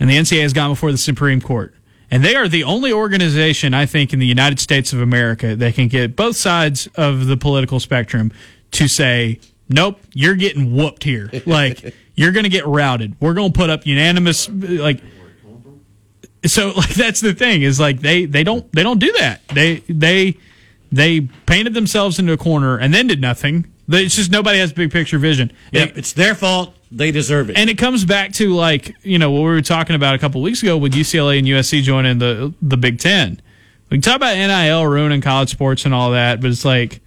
and 0.00 0.08
the 0.08 0.14
NCAA 0.16 0.40
has 0.40 0.54
gone 0.54 0.70
before 0.70 0.90
the 0.90 0.96
Supreme 0.96 1.42
Court. 1.42 1.74
And 2.10 2.24
they 2.24 2.36
are 2.36 2.48
the 2.48 2.64
only 2.64 2.92
organization, 2.92 3.74
I 3.74 3.86
think, 3.86 4.12
in 4.12 4.18
the 4.18 4.26
United 4.26 4.60
States 4.60 4.92
of 4.92 5.00
America 5.00 5.56
that 5.56 5.74
can 5.74 5.88
get 5.88 6.14
both 6.14 6.36
sides 6.36 6.88
of 6.94 7.26
the 7.26 7.36
political 7.36 7.80
spectrum 7.80 8.32
to 8.72 8.86
say, 8.86 9.40
nope, 9.68 10.00
you're 10.14 10.36
getting 10.36 10.74
whooped 10.74 11.02
here. 11.02 11.30
Like, 11.46 11.94
you're 12.14 12.32
going 12.32 12.44
to 12.44 12.50
get 12.50 12.66
routed. 12.66 13.16
We're 13.20 13.34
going 13.34 13.52
to 13.52 13.58
put 13.58 13.70
up 13.70 13.86
unanimous, 13.86 14.48
like, 14.48 15.02
so 16.44 16.68
like 16.76 16.94
that's 16.94 17.20
the 17.20 17.34
thing 17.34 17.62
is 17.62 17.80
like 17.80 18.00
they 18.00 18.24
they 18.24 18.44
don't 18.44 18.70
they 18.72 18.82
don't 18.82 19.00
do 19.00 19.10
that 19.18 19.40
they 19.48 19.76
they 19.88 20.36
they 20.92 21.22
painted 21.46 21.74
themselves 21.74 22.18
into 22.20 22.32
a 22.32 22.36
corner 22.36 22.78
and 22.78 22.94
then 22.94 23.08
did 23.08 23.20
nothing 23.20 23.66
it's 23.88 24.14
just 24.14 24.30
nobody 24.30 24.58
has 24.58 24.72
big 24.72 24.92
picture 24.92 25.18
vision 25.18 25.52
Yep, 25.72 25.96
it's 25.96 26.12
their 26.12 26.34
fault. 26.34 26.74
They 26.90 27.10
deserve 27.10 27.50
it. 27.50 27.56
and 27.58 27.68
it 27.68 27.78
comes 27.78 28.04
back 28.04 28.32
to 28.34 28.54
like 28.54 28.94
you 29.02 29.18
know 29.18 29.30
what 29.30 29.40
we 29.40 29.46
were 29.46 29.62
talking 29.62 29.96
about 29.96 30.14
a 30.14 30.18
couple 30.18 30.40
weeks 30.40 30.62
ago 30.62 30.76
with 30.76 30.92
UCLA 30.92 31.38
and 31.38 31.46
USC 31.46 31.82
joining 31.82 32.18
the 32.18 32.54
the 32.62 32.76
Big 32.76 32.98
Ten. 33.00 33.40
We 33.90 33.96
can 33.96 34.02
talk 34.02 34.16
about 34.16 34.34
NIL 34.36 34.86
ruining 34.86 35.20
college 35.20 35.50
sports 35.50 35.84
and 35.84 35.94
all 35.94 36.10
that, 36.12 36.40
but 36.40 36.50
it's 36.50 36.64
like 36.64 37.00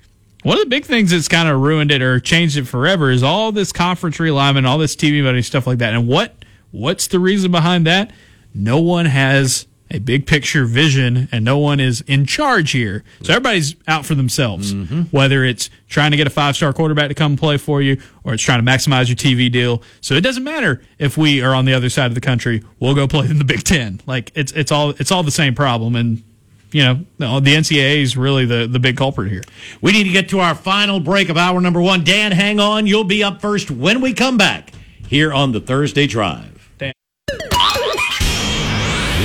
one 0.43 0.57
of 0.57 0.63
the 0.63 0.69
big 0.69 0.86
things 0.86 1.11
that's 1.11 1.27
kind 1.27 1.49
of 1.49 1.59
ruined 1.59 1.91
it 1.91 2.01
or 2.01 2.19
changed 2.19 2.55
it 2.57 2.65
forever 2.65 3.11
is 3.11 3.23
all 3.23 3.51
this 3.51 3.73
conference 3.73 4.17
realignment, 4.17 4.65
all 4.65 4.77
this 4.77 4.95
TV 4.95 5.21
money 5.23 5.41
stuff 5.41 5.67
like 5.67 5.80
that. 5.80 5.93
And 5.93 6.07
what 6.07 6.36
what's 6.71 7.07
the 7.07 7.19
reason 7.19 7.51
behind 7.51 7.86
that? 7.88 8.11
No 8.53 8.80
one 8.80 9.05
has 9.05 9.67
a 9.92 10.00
big 10.00 10.28
picture 10.28 10.66
vision 10.66 11.28
and 11.32 11.44
no 11.44 11.58
one 11.58 11.80
is 11.80 12.02
in 12.02 12.26
charge 12.26 12.72
here. 12.72 13.04
So 13.24 13.34
everybody's 13.34 13.76
out 13.88 14.06
for 14.06 14.16
themselves. 14.16 14.74
Mm-hmm. 14.74 15.02
Whether 15.04 15.44
it's 15.44 15.70
trying 15.88 16.12
to 16.12 16.18
get 16.18 16.28
a 16.28 16.30
five 16.30 16.56
star 16.56 16.74
quarterback 16.74 17.10
to 17.10 17.16
come 17.16 17.38
play 17.38 17.58
for 17.58 17.82
you 17.82 18.00
or 18.24 18.34
it's 18.34 18.44
trying 18.44 18.64
to 18.64 18.72
maximize 18.72 19.08
your 19.08 19.16
TV 19.16 19.52
deal. 19.52 19.82
So 20.02 20.14
it 20.14 20.22
doesn't 20.22 20.44
matter 20.44 20.82
if 21.00 21.18
we 21.18 21.42
are 21.42 21.56
on 21.56 21.66
the 21.66 21.74
other 21.74 21.90
side 21.90 22.08
of 22.08 22.16
the 22.16 22.22
country, 22.22 22.64
we'll 22.80 22.96
go 22.96 23.08
play 23.08 23.30
in 23.30 23.40
the 23.40 23.46
Big 23.46 23.64
Ten. 23.64 24.02
Like 24.06 24.32
it's 24.36 24.52
it's 24.52 24.72
all 24.72 24.92
it's 24.92 25.12
all 25.12 25.24
the 25.24 25.32
same 25.32 25.56
problem 25.56 25.96
and 25.96 26.24
you 26.72 26.84
know, 26.84 27.40
the 27.40 27.56
NCAA 27.56 28.04
is 28.04 28.16
really 28.16 28.46
the, 28.46 28.68
the 28.68 28.80
big 28.80 28.96
culprit 28.96 29.32
here. 29.32 29.42
We 29.82 29.92
need 29.92 30.04
to 30.04 30.12
get 30.12 30.30
to 30.30 30.40
our 30.40 30.54
final 30.54 31.00
break 31.00 31.30
of 31.30 31.38
hour 31.38 31.60
number 31.60 31.82
one. 31.82 32.04
Dan, 32.04 32.32
hang 32.32 32.60
on. 32.60 32.86
You'll 32.86 33.04
be 33.04 33.24
up 33.24 33.42
first 33.42 33.72
when 33.72 34.02
we 34.02 34.14
come 34.14 34.38
back 34.38 34.72
here 35.08 35.34
on 35.34 35.52
the 35.52 35.60
Thursday 35.60 36.06
Drive. 36.06 36.59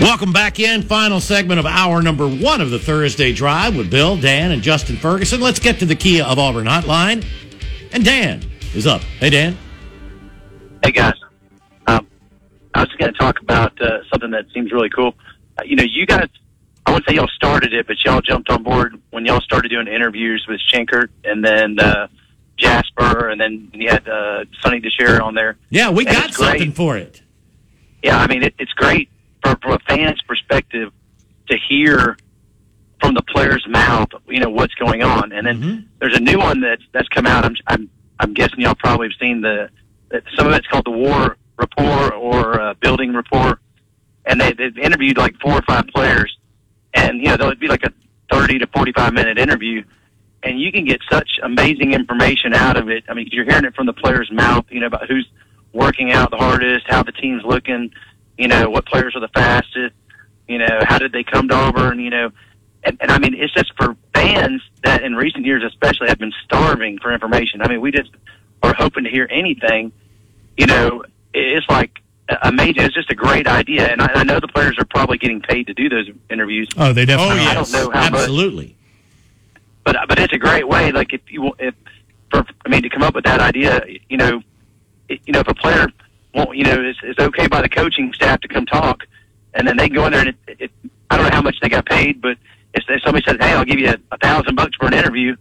Welcome 0.00 0.32
back 0.32 0.60
in. 0.60 0.82
Final 0.82 1.18
segment 1.18 1.58
of 1.58 1.66
hour 1.66 2.00
number 2.02 2.28
one 2.28 2.60
of 2.60 2.70
the 2.70 2.78
Thursday 2.78 3.32
Drive 3.32 3.76
with 3.76 3.90
Bill, 3.90 4.16
Dan, 4.16 4.52
and 4.52 4.62
Justin 4.62 4.96
Ferguson. 4.96 5.40
Let's 5.40 5.58
get 5.58 5.80
to 5.80 5.86
the 5.86 5.96
Kia 5.96 6.24
of 6.24 6.38
Auburn 6.38 6.66
hotline. 6.66 7.26
And 7.92 8.04
Dan 8.04 8.48
is 8.74 8.86
up. 8.86 9.00
Hey, 9.18 9.30
Dan. 9.30 9.58
Hey 10.84 10.92
guys, 10.92 11.14
um, 11.88 12.06
I 12.74 12.80
was 12.80 12.88
just 12.90 13.00
going 13.00 13.12
to 13.12 13.18
talk 13.18 13.40
about 13.40 13.78
uh, 13.82 13.98
something 14.12 14.30
that 14.30 14.46
seems 14.54 14.70
really 14.70 14.88
cool. 14.88 15.14
Uh, 15.58 15.64
you 15.64 15.74
know, 15.74 15.82
you 15.82 16.06
guys, 16.06 16.28
I 16.86 16.92
wouldn't 16.92 17.08
say 17.08 17.16
y'all 17.16 17.26
started 17.34 17.74
it, 17.74 17.88
but 17.88 17.96
y'all 18.04 18.20
jumped 18.20 18.50
on 18.50 18.62
board 18.62 19.00
when 19.10 19.26
y'all 19.26 19.40
started 19.40 19.68
doing 19.70 19.88
interviews 19.88 20.46
with 20.48 20.60
Shenker 20.72 21.08
and 21.24 21.44
then 21.44 21.80
uh, 21.80 22.06
Jasper, 22.56 23.30
and 23.30 23.40
then 23.40 23.68
you 23.74 23.88
had 23.88 24.08
uh, 24.08 24.44
Sonny 24.60 24.80
DeShare 24.80 25.20
on 25.20 25.34
there. 25.34 25.56
Yeah, 25.70 25.90
we 25.90 26.06
And 26.06 26.14
got 26.14 26.32
something 26.34 26.70
for 26.70 26.96
it. 26.96 27.20
Yeah, 28.04 28.16
I 28.16 28.28
mean, 28.28 28.44
it, 28.44 28.54
it's 28.60 28.72
great 28.74 29.10
for, 29.42 29.56
from 29.62 29.72
a 29.72 29.78
fan's 29.88 30.20
perspective 30.22 30.92
to 31.48 31.58
hear 31.68 32.16
from 33.00 33.14
the 33.14 33.22
player's 33.22 33.64
mouth, 33.68 34.08
you 34.28 34.40
know, 34.40 34.50
what's 34.50 34.74
going 34.74 35.02
on. 35.02 35.32
And 35.32 35.46
then 35.46 35.88
there's 36.00 36.16
a 36.16 36.20
new 36.20 36.38
one 36.38 36.60
that's 36.60 36.82
that's 36.92 37.08
come 37.08 37.26
out. 37.26 37.44
I'm 37.44 37.56
I'm 37.66 37.90
I'm 38.20 38.34
guessing 38.34 38.60
y'all 38.60 38.74
probably 38.74 39.08
have 39.08 39.18
seen 39.20 39.40
the 39.40 39.70
that 40.10 40.24
some 40.36 40.46
of 40.46 40.54
it's 40.54 40.66
called 40.66 40.86
the 40.86 40.90
War 40.90 41.36
Report 41.56 42.12
or 42.14 42.60
uh, 42.60 42.74
Building 42.74 43.12
Report, 43.12 43.60
and 44.26 44.40
they 44.40 44.52
they've 44.52 44.76
interviewed 44.78 45.16
like 45.16 45.38
four 45.40 45.52
or 45.52 45.62
five 45.62 45.86
players, 45.88 46.36
and 46.94 47.18
you 47.18 47.26
know 47.26 47.36
they'll 47.36 47.54
be 47.54 47.68
like 47.68 47.84
a 47.84 47.92
30 48.30 48.58
to 48.60 48.66
45 48.68 49.12
minute 49.12 49.38
interview. 49.38 49.84
And 50.44 50.60
you 50.60 50.70
can 50.70 50.84
get 50.84 51.00
such 51.10 51.28
amazing 51.42 51.92
information 51.92 52.54
out 52.54 52.76
of 52.76 52.88
it. 52.88 53.02
I 53.08 53.14
mean, 53.14 53.28
you're 53.32 53.44
hearing 53.44 53.64
it 53.64 53.74
from 53.74 53.86
the 53.86 53.92
player's 53.92 54.30
mouth, 54.30 54.66
you 54.70 54.78
know, 54.78 54.86
about 54.86 55.08
who's 55.08 55.28
working 55.72 56.12
out 56.12 56.30
the 56.30 56.36
hardest, 56.36 56.86
how 56.88 57.02
the 57.02 57.10
team's 57.10 57.42
looking, 57.44 57.90
you 58.38 58.48
know, 58.48 58.70
what 58.70 58.86
players 58.86 59.14
are 59.16 59.20
the 59.20 59.28
fastest, 59.28 59.94
you 60.46 60.58
know, 60.58 60.78
how 60.82 60.98
did 60.98 61.12
they 61.12 61.24
come 61.24 61.48
to 61.48 61.54
Auburn, 61.54 61.98
you 62.00 62.10
know, 62.10 62.30
and, 62.84 62.96
and 63.00 63.10
I 63.10 63.18
mean, 63.18 63.34
it's 63.34 63.52
just 63.52 63.72
for 63.76 63.96
fans 64.14 64.62
that 64.84 65.02
in 65.02 65.14
recent 65.16 65.44
years, 65.44 65.62
especially, 65.64 66.08
have 66.08 66.18
been 66.18 66.32
starving 66.44 66.98
for 66.98 67.12
information. 67.12 67.60
I 67.60 67.68
mean, 67.68 67.80
we 67.80 67.90
just 67.90 68.10
are 68.62 68.72
hoping 68.74 69.04
to 69.04 69.10
hear 69.10 69.26
anything, 69.30 69.92
you 70.56 70.66
know, 70.66 71.04
it's 71.34 71.68
like 71.68 72.00
uh, 72.28 72.36
amazing. 72.42 72.82
It's 72.82 72.94
just 72.94 73.10
a 73.10 73.14
great 73.14 73.46
idea. 73.46 73.88
And 73.88 74.00
I, 74.00 74.06
I 74.14 74.24
know 74.24 74.38
the 74.40 74.48
players 74.48 74.76
are 74.78 74.84
probably 74.86 75.18
getting 75.18 75.40
paid 75.40 75.66
to 75.66 75.74
do 75.74 75.88
those 75.88 76.08
interviews. 76.30 76.68
Oh, 76.76 76.92
they 76.92 77.02
Oh, 77.02 77.06
definitely 77.06 77.44
I 77.46 77.54
don't 77.54 77.72
know 77.72 77.90
how 77.90 78.10
much- 78.10 78.20
Absolutely. 78.20 78.76
but 79.84 79.96
uh, 79.96 80.06
but 80.08 80.18
it's 80.18 80.32
a 80.32 80.38
great 80.38 80.66
way. 80.68 80.92
Like 80.92 81.12
if 81.12 81.20
you 81.30 81.52
if 81.58 81.74
for 82.30 82.44
I 82.64 82.68
mean 82.68 82.82
to 82.82 82.88
come 82.90 83.02
up 83.02 83.14
with 83.14 83.24
that 83.24 83.40
idea, 83.40 83.84
you 84.08 84.16
know, 84.16 84.42
it, 85.08 85.20
you 85.26 85.32
know 85.32 85.40
if 85.40 85.48
a 85.48 85.54
player 85.54 85.88
won't, 86.34 86.56
you 86.56 86.64
know, 86.64 86.82
is, 86.82 86.96
is 87.02 87.16
okay 87.18 87.46
by 87.46 87.62
the 87.62 87.68
coaching 87.68 88.12
staff 88.12 88.40
to 88.40 88.48
come 88.48 88.66
talk, 88.66 89.04
and 89.54 89.66
then 89.66 89.76
they 89.76 89.88
go 89.88 90.06
in 90.06 90.12
there 90.12 90.20
and 90.20 90.28
it, 90.46 90.60
it, 90.60 90.70
I 91.10 91.16
don't 91.16 91.26
know 91.26 91.34
how 91.34 91.42
much 91.42 91.56
they 91.60 91.68
got 91.68 91.86
paid, 91.86 92.20
but 92.20 92.36
if, 92.74 92.84
if 92.88 93.02
somebody 93.02 93.24
says, 93.26 93.36
hey, 93.40 93.52
I'll 93.52 93.64
give 93.64 93.78
you 93.78 93.88
a, 93.88 93.96
a 94.12 94.18
thousand 94.18 94.54
bucks 94.54 94.76
for 94.76 94.86
an 94.86 94.94
interview, 94.94 95.36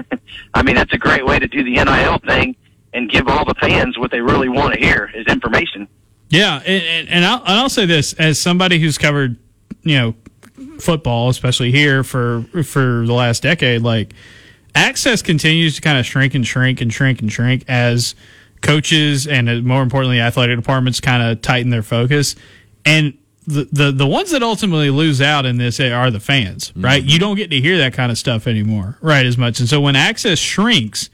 I 0.54 0.62
mean 0.62 0.74
that's 0.74 0.92
a 0.92 0.98
great 0.98 1.24
way 1.24 1.38
to 1.38 1.46
do 1.46 1.62
the 1.62 1.72
NIL 1.72 2.18
thing 2.18 2.56
and 2.92 3.10
give 3.10 3.28
all 3.28 3.44
the 3.44 3.54
fans 3.54 3.98
what 3.98 4.10
they 4.10 4.20
really 4.20 4.48
want 4.48 4.74
to 4.74 4.80
hear 4.80 5.10
is 5.14 5.26
information. 5.26 5.88
Yeah, 6.28 6.62
and, 6.64 7.08
and, 7.08 7.24
I'll, 7.24 7.42
I'll 7.44 7.68
say 7.68 7.84
this 7.84 8.14
as 8.14 8.38
somebody 8.38 8.78
who's 8.78 8.96
covered, 8.96 9.36
you 9.82 9.98
know, 9.98 10.14
football, 10.78 11.28
especially 11.28 11.70
here 11.70 12.02
for 12.02 12.42
for 12.64 13.06
the 13.06 13.12
last 13.12 13.42
decade, 13.42 13.82
like 13.82 14.14
access 14.74 15.22
continues 15.22 15.76
to 15.76 15.82
kind 15.82 15.98
of 15.98 16.06
shrink 16.06 16.34
and 16.34 16.46
shrink 16.46 16.80
and 16.80 16.92
shrink 16.92 17.20
and 17.20 17.30
shrink 17.30 17.64
as 17.68 18.14
coaches 18.62 19.26
and 19.26 19.48
uh, 19.48 19.54
more 19.56 19.82
importantly 19.82 20.20
athletic 20.20 20.56
departments 20.56 21.00
kind 21.00 21.22
of 21.22 21.42
tighten 21.42 21.70
their 21.70 21.82
focus. 21.82 22.34
And 22.84 23.18
the, 23.46 23.68
the 23.72 23.92
the 23.92 24.06
ones 24.06 24.30
that 24.30 24.42
ultimately 24.42 24.90
lose 24.90 25.20
out 25.20 25.44
in 25.44 25.58
this 25.58 25.80
are 25.80 26.10
the 26.12 26.20
fans 26.20 26.72
right? 26.76 27.02
You 27.02 27.18
don't 27.18 27.36
get 27.36 27.50
to 27.50 27.60
hear 27.60 27.78
that 27.78 27.92
kind 27.92 28.12
of 28.12 28.18
stuff 28.18 28.46
anymore 28.46 28.96
right 29.00 29.26
as 29.26 29.36
much. 29.36 29.58
And 29.58 29.68
so 29.68 29.80
when 29.80 29.96
access 29.96 30.38
shrinks 30.38 31.10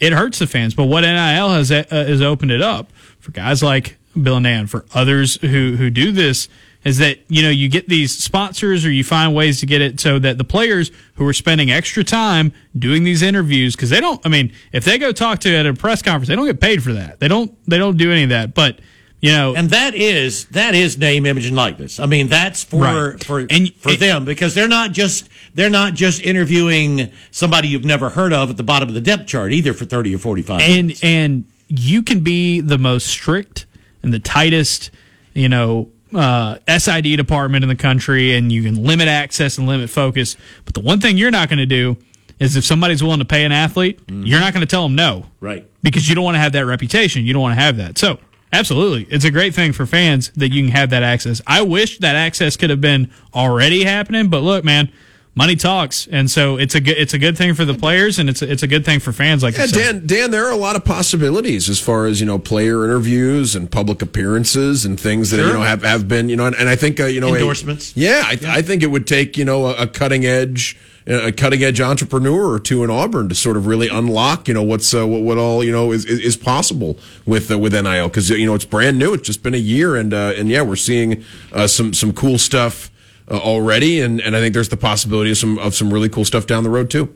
it 0.00 0.12
hurts 0.12 0.38
the 0.38 0.46
fans. 0.46 0.74
But 0.74 0.84
what 0.84 1.02
NIL 1.02 1.50
has 1.50 1.70
uh, 1.70 1.84
has 1.90 2.22
opened 2.22 2.50
it 2.50 2.62
up 2.62 2.92
for 3.18 3.32
guys 3.32 3.62
like 3.62 3.96
Bill 4.20 4.36
and 4.36 4.44
Dan 4.44 4.66
for 4.66 4.84
others 4.94 5.36
who 5.40 5.76
who 5.76 5.90
do 5.90 6.12
this 6.12 6.48
is 6.88 6.98
that 6.98 7.18
you 7.28 7.42
know 7.42 7.50
you 7.50 7.68
get 7.68 7.88
these 7.88 8.16
sponsors 8.16 8.84
or 8.84 8.90
you 8.90 9.04
find 9.04 9.34
ways 9.34 9.60
to 9.60 9.66
get 9.66 9.80
it 9.80 10.00
so 10.00 10.18
that 10.18 10.38
the 10.38 10.44
players 10.44 10.90
who 11.14 11.26
are 11.26 11.32
spending 11.32 11.70
extra 11.70 12.02
time 12.02 12.52
doing 12.78 13.04
these 13.04 13.22
interviews 13.22 13.76
because 13.76 13.90
they 13.90 14.00
don't 14.00 14.20
i 14.24 14.28
mean 14.28 14.52
if 14.72 14.84
they 14.84 14.98
go 14.98 15.12
talk 15.12 15.38
to 15.40 15.54
at 15.54 15.66
a 15.66 15.74
press 15.74 16.02
conference 16.02 16.28
they 16.28 16.36
don't 16.36 16.46
get 16.46 16.60
paid 16.60 16.82
for 16.82 16.92
that 16.94 17.20
they 17.20 17.28
don't 17.28 17.50
they 17.68 17.78
don't 17.78 17.96
do 17.96 18.10
any 18.10 18.22
of 18.24 18.30
that 18.30 18.54
but 18.54 18.80
you 19.20 19.32
know 19.32 19.54
And 19.54 19.70
that 19.70 19.94
is 19.96 20.44
that 20.46 20.74
is 20.76 20.96
name, 20.96 21.26
image, 21.26 21.46
and 21.46 21.56
likeness. 21.56 21.98
I 21.98 22.06
mean, 22.06 22.28
that's 22.28 22.62
for 22.62 22.80
Right. 22.82 23.24
for 23.24 23.40
And- 23.50 23.74
for 23.74 23.92
them 23.96 24.24
because 24.24 24.54
they're 24.54 24.68
not 24.68 24.92
just 24.92 25.28
they're 25.56 25.68
not 25.70 25.94
just 25.94 26.22
interviewing 26.22 27.10
somebody 27.32 27.66
you've 27.66 27.84
never 27.84 28.10
heard 28.10 28.32
of 28.32 28.48
at 28.50 28.56
the 28.56 28.62
bottom 28.62 28.88
of 28.88 28.94
the 28.94 29.00
depth 29.00 29.26
chart 29.26 29.52
either 29.52 29.72
for 29.74 29.84
thirty 29.86 30.14
or 30.14 30.18
forty 30.18 30.42
five. 30.42 30.60
and 30.62 30.94
and 31.02 31.44
you 31.66 32.00
can 32.02 32.20
be 32.20 32.60
the 32.60 32.78
most 32.78 33.08
strict 33.08 33.66
and 34.04 34.14
the 34.14 34.20
tightest 34.20 34.90
you 35.34 35.48
know 35.48 35.88
uh, 36.14 36.58
SID 36.68 37.16
department 37.16 37.62
in 37.64 37.68
the 37.68 37.76
country, 37.76 38.34
and 38.34 38.50
you 38.50 38.62
can 38.62 38.82
limit 38.84 39.08
access 39.08 39.58
and 39.58 39.66
limit 39.66 39.90
focus. 39.90 40.36
But 40.64 40.74
the 40.74 40.80
one 40.80 41.00
thing 41.00 41.16
you're 41.16 41.30
not 41.30 41.48
going 41.48 41.58
to 41.58 41.66
do 41.66 41.96
is 42.38 42.56
if 42.56 42.64
somebody's 42.64 43.02
willing 43.02 43.18
to 43.18 43.24
pay 43.24 43.44
an 43.44 43.52
athlete, 43.52 44.00
you're 44.08 44.40
not 44.40 44.52
going 44.52 44.60
to 44.60 44.70
tell 44.70 44.84
them 44.84 44.94
no. 44.94 45.26
Right. 45.40 45.66
because 45.82 46.08
you 46.08 46.14
don't 46.14 46.24
want 46.24 46.36
to 46.36 46.40
have 46.40 46.52
that 46.52 46.66
reputation. 46.66 47.24
You 47.24 47.32
don't 47.32 47.42
want 47.42 47.56
to 47.56 47.60
have 47.60 47.76
that. 47.78 47.98
So, 47.98 48.18
absolutely, 48.52 49.06
it's 49.12 49.24
a 49.24 49.30
great 49.30 49.54
thing 49.54 49.72
for 49.72 49.86
fans 49.86 50.30
that 50.36 50.50
you 50.52 50.62
can 50.62 50.72
have 50.72 50.90
that 50.90 51.02
access. 51.02 51.42
I 51.46 51.62
wish 51.62 51.98
that 51.98 52.14
access 52.16 52.56
could 52.56 52.70
have 52.70 52.80
been 52.80 53.10
already 53.34 53.84
happening, 53.84 54.28
but 54.28 54.42
look, 54.42 54.64
man, 54.64 54.90
money 55.38 55.54
talks, 55.56 56.06
and 56.10 56.28
so 56.30 56.58
it's 56.58 56.74
a 56.74 56.80
good 56.80 56.98
it's 56.98 57.14
a 57.14 57.18
good 57.18 57.38
thing 57.38 57.54
for 57.54 57.64
the 57.64 57.72
players, 57.74 58.18
and 58.18 58.28
it's 58.28 58.42
a, 58.42 58.50
it's 58.52 58.62
a 58.64 58.66
good 58.66 58.84
thing 58.84 58.98
for 59.00 59.12
fans. 59.12 59.42
Like 59.42 59.56
Yeah. 59.56 59.66
Dan, 59.66 60.06
Dan, 60.06 60.30
there 60.32 60.44
are 60.46 60.52
a 60.52 60.56
lot 60.56 60.74
of 60.76 60.84
possibilities 60.84 61.68
as 61.70 61.80
far 61.80 62.06
as 62.06 62.18
you 62.20 62.26
know, 62.26 62.38
player 62.38 62.84
interviews 62.84 63.54
and 63.56 63.70
public 63.70 64.02
appearances 64.02 64.84
and 64.84 64.98
things 65.00 65.30
that 65.30 65.38
Sure. 65.38 65.46
you 65.46 65.52
know 65.54 65.62
have, 65.62 65.82
have 65.84 66.08
been 66.08 66.28
you 66.28 66.36
know, 66.36 66.46
and, 66.46 66.56
and 66.56 66.68
I 66.68 66.76
think 66.76 66.98
uh, 67.00 67.06
you 67.06 67.20
know 67.20 67.28
a- 67.32 67.36
Endorsements. 67.38 67.96
yeah, 67.96 68.22
I, 68.26 68.38
I 68.58 68.62
think 68.62 68.82
it 68.82 68.88
would 68.88 69.06
take 69.06 69.38
you 69.38 69.44
know 69.44 69.66
a, 69.66 69.82
a 69.84 69.86
cutting 69.86 70.26
edge. 70.26 70.76
A 71.10 71.32
cutting 71.32 71.62
edge 71.64 71.80
entrepreneur 71.80 72.52
or 72.52 72.60
two 72.60 72.84
in 72.84 72.90
Auburn 72.90 73.30
to 73.30 73.34
sort 73.34 73.56
of 73.56 73.66
really 73.66 73.88
unlock, 73.88 74.46
you 74.46 74.52
know, 74.52 74.62
what's 74.62 74.92
uh, 74.92 75.06
what, 75.06 75.22
what 75.22 75.38
all 75.38 75.64
you 75.64 75.72
know 75.72 75.90
is 75.90 76.04
is, 76.04 76.20
is 76.20 76.36
possible 76.36 76.98
with 77.24 77.50
uh, 77.50 77.58
with 77.58 77.72
NIL 77.72 78.08
because 78.08 78.28
you 78.28 78.44
know 78.44 78.54
it's 78.54 78.66
brand 78.66 78.98
new. 78.98 79.14
It's 79.14 79.26
just 79.26 79.42
been 79.42 79.54
a 79.54 79.64
year, 79.74 79.96
and 79.96 80.12
uh, 80.12 80.34
and 80.36 80.50
yeah, 80.50 80.60
we're 80.60 80.76
seeing 80.76 81.24
uh, 81.50 81.66
some 81.66 81.94
some 81.94 82.12
cool 82.12 82.36
stuff 82.36 82.90
uh, 83.30 83.36
already, 83.36 84.00
and, 84.00 84.20
and 84.20 84.36
I 84.36 84.40
think 84.40 84.54
there's 84.54 84.68
the 84.68 84.76
possibility 84.76 85.30
of 85.30 85.38
some 85.38 85.58
of 85.58 85.74
some 85.74 85.92
really 85.92 86.08
cool 86.08 86.24
stuff 86.24 86.46
down 86.46 86.64
the 86.64 86.70
road 86.70 86.90
too. 86.90 87.14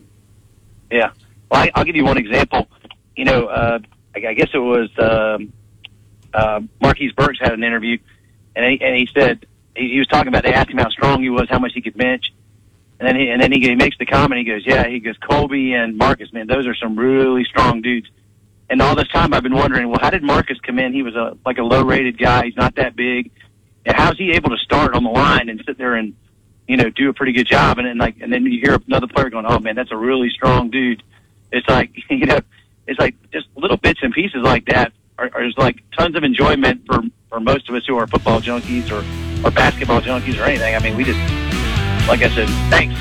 Yeah. 0.91 1.13
Well, 1.51 1.63
I, 1.63 1.71
I'll 1.75 1.85
give 1.85 1.97
you 1.97 2.05
one 2.05 2.19
example. 2.19 2.69
You 3.17 3.25
know, 3.25 3.47
uh, 3.47 3.79
I, 4.15 4.27
I 4.29 4.35
guess 4.35 4.49
it 4.53 4.59
was 4.59 4.91
um, 4.99 5.53
uh, 6.35 6.61
Marquise 6.81 7.13
Burks 7.13 7.39
had 7.41 7.53
an 7.53 7.65
interview, 7.65 7.99
and 8.57 8.65
he, 8.65 8.85
and 8.85 8.97
he 8.97 9.09
said 9.15 9.47
he, 9.77 9.91
he 9.93 9.99
was 9.99 10.09
talking 10.09 10.29
about. 10.29 10.43
They 10.43 10.53
asked 10.53 10.71
him 10.71 10.79
how 10.79 10.91
strong 10.91 11.23
he 11.23 11.31
was, 11.31 11.49
how 11.49 11.59
much 11.59 11.73
he 11.75 11.83
could 11.83 11.97
bench, 11.97 12.33
and 13.01 13.09
then 13.09 13.17
he 13.17 13.31
and 13.31 13.41
then 13.41 13.53
he, 13.53 13.61
he 13.61 13.75
makes 13.75 13.97
the 13.99 14.07
comment. 14.07 14.39
He 14.39 14.45
goes, 14.45 14.63
"Yeah." 14.67 14.87
He 14.89 15.01
goes, 15.01 15.17
"Colby 15.19 15.75
and 15.75 15.97
Marcus, 15.97 16.33
man, 16.33 16.47
those 16.47 16.67
are 16.67 16.75
some 16.75 16.99
really 16.99 17.45
strong 17.45 17.83
dudes." 17.83 18.09
And 18.71 18.81
all 18.81 18.95
this 18.95 19.09
time, 19.09 19.35
I've 19.35 19.43
been 19.43 19.55
wondering, 19.55 19.91
well, 19.91 19.99
how 20.01 20.09
did 20.09 20.23
Marcus 20.23 20.59
come 20.61 20.79
in? 20.79 20.95
He 20.95 21.03
was 21.03 21.15
a 21.15 21.37
like 21.45 21.59
a 21.59 21.63
low 21.63 21.83
rated 21.83 22.17
guy. 22.17 22.47
He's 22.47 22.57
not 22.57 22.75
that 22.77 22.97
big. 22.97 23.31
And 23.85 23.97
how's 23.97 24.17
he 24.17 24.33
able 24.33 24.51
to 24.51 24.59
start 24.59 24.95
on 24.95 25.05
the 25.05 25.11
line 25.11 25.49
and 25.49 25.63
sit 25.67 25.77
there 25.79 25.95
and 25.95 26.15
you 26.69 26.77
know, 26.77 26.91
do 26.91 27.09
a 27.09 27.13
pretty 27.13 27.33
good 27.33 27.47
job. 27.47 27.79
And 27.79 27.87
then 27.87 27.99
like, 27.99 28.17
and 28.21 28.33
then 28.33 28.45
you 28.47 28.61
hear 28.61 28.79
another 28.87 29.07
player 29.07 29.31
going, 29.31 29.47
"Oh 29.47 29.59
man, 29.59 29.75
that's 29.75 29.93
a 29.93 29.97
really 29.97 30.31
strong 30.31 30.71
dude." 30.71 31.03
It's 31.51 31.69
like, 31.69 31.91
you 32.11 32.27
know, 32.27 32.41
it's 32.87 32.99
like 32.99 33.15
just 33.33 33.47
little 33.57 33.77
bits 33.77 34.01
and 34.03 34.13
pieces 34.13 34.43
like 34.43 34.67
that 34.67 34.93
are, 35.19 35.31
are 35.35 35.45
just 35.45 35.59
like 35.59 35.83
tons 35.99 36.17
of 36.17 36.25
enjoyment 36.25 36.87
for 36.87 37.03
for 37.29 37.41
most 37.41 37.69
of 37.69 37.75
us 37.75 37.83
who 37.87 37.97
are 37.97 38.07
football 38.07 38.41
junkies 38.41 38.91
or 38.91 39.05
or 39.47 39.51
basketball 39.51 40.01
junkies 40.01 40.41
or 40.41 40.45
anything. 40.45 40.75
I 40.75 40.79
mean, 40.79 40.97
we 40.97 41.05
just, 41.05 41.19
like 42.09 42.23
I 42.23 42.31
said, 42.35 42.49
thanks, 42.71 42.95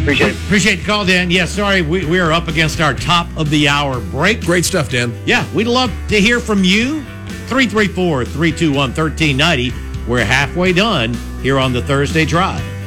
appreciate 0.00 0.30
it. 0.30 0.36
Appreciate 0.46 0.76
the 0.76 0.84
call, 0.84 1.04
Dan. 1.04 1.30
Yeah, 1.30 1.44
sorry, 1.44 1.82
we, 1.82 2.06
we 2.06 2.18
are 2.18 2.32
up 2.32 2.48
against 2.48 2.80
our 2.80 2.94
top 2.94 3.28
of 3.36 3.50
the 3.50 3.68
hour 3.68 4.00
break. 4.00 4.40
Great 4.40 4.64
stuff, 4.64 4.90
Dan. 4.90 5.14
Yeah, 5.26 5.46
we'd 5.52 5.66
love 5.66 5.92
to 6.08 6.20
hear 6.20 6.40
from 6.40 6.64
you. 6.64 7.02
334 7.46 8.24
321 8.24 8.76
1390. 8.94 9.89
We're 10.10 10.24
halfway 10.24 10.72
done 10.72 11.14
here 11.40 11.56
on 11.56 11.72
the 11.72 11.80
Thursday 11.80 12.24
Drive. 12.24 12.79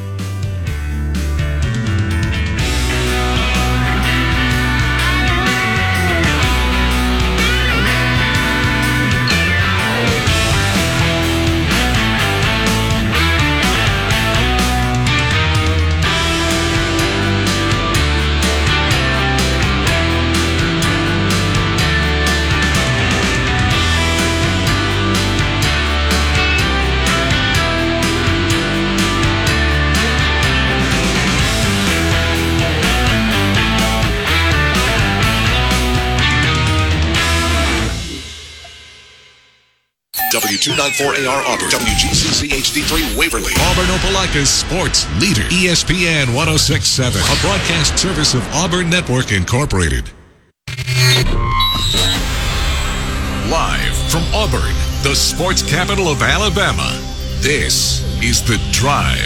W294AR 40.64 41.44
Auburn, 41.46 41.68
WGCC 41.68 42.48
HD3 42.48 43.18
Waverly, 43.18 43.52
Auburn 43.68 43.88
Opelika's 43.88 44.50
sports 44.50 45.06
leader, 45.20 45.42
ESPN 45.50 46.34
1067, 46.34 47.22
a 47.22 47.42
broadcast 47.42 47.98
service 47.98 48.34
of 48.34 48.48
Auburn 48.54 48.90
Network 48.90 49.34
Incorporated. 49.34 50.10
Live 53.52 53.98
from 54.10 54.24
Auburn, 54.34 54.74
the 55.04 55.14
sports 55.14 55.62
capital 55.62 56.08
of 56.08 56.22
Alabama, 56.22 56.98
this 57.42 58.02
is 58.24 58.42
The 58.42 58.58
Drive. 58.72 59.20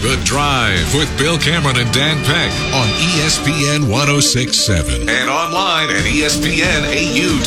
The 0.00 0.20
Drive 0.24 0.94
with 0.94 1.08
Bill 1.18 1.36
Cameron 1.38 1.76
and 1.76 1.92
Dan 1.92 2.24
Peck 2.24 2.52
on 2.72 2.86
ESPN 3.16 3.90
1067 3.90 5.08
and 5.08 5.28
online 5.28 5.90
at 5.90 6.04
ESPNAU.com. 6.04 7.42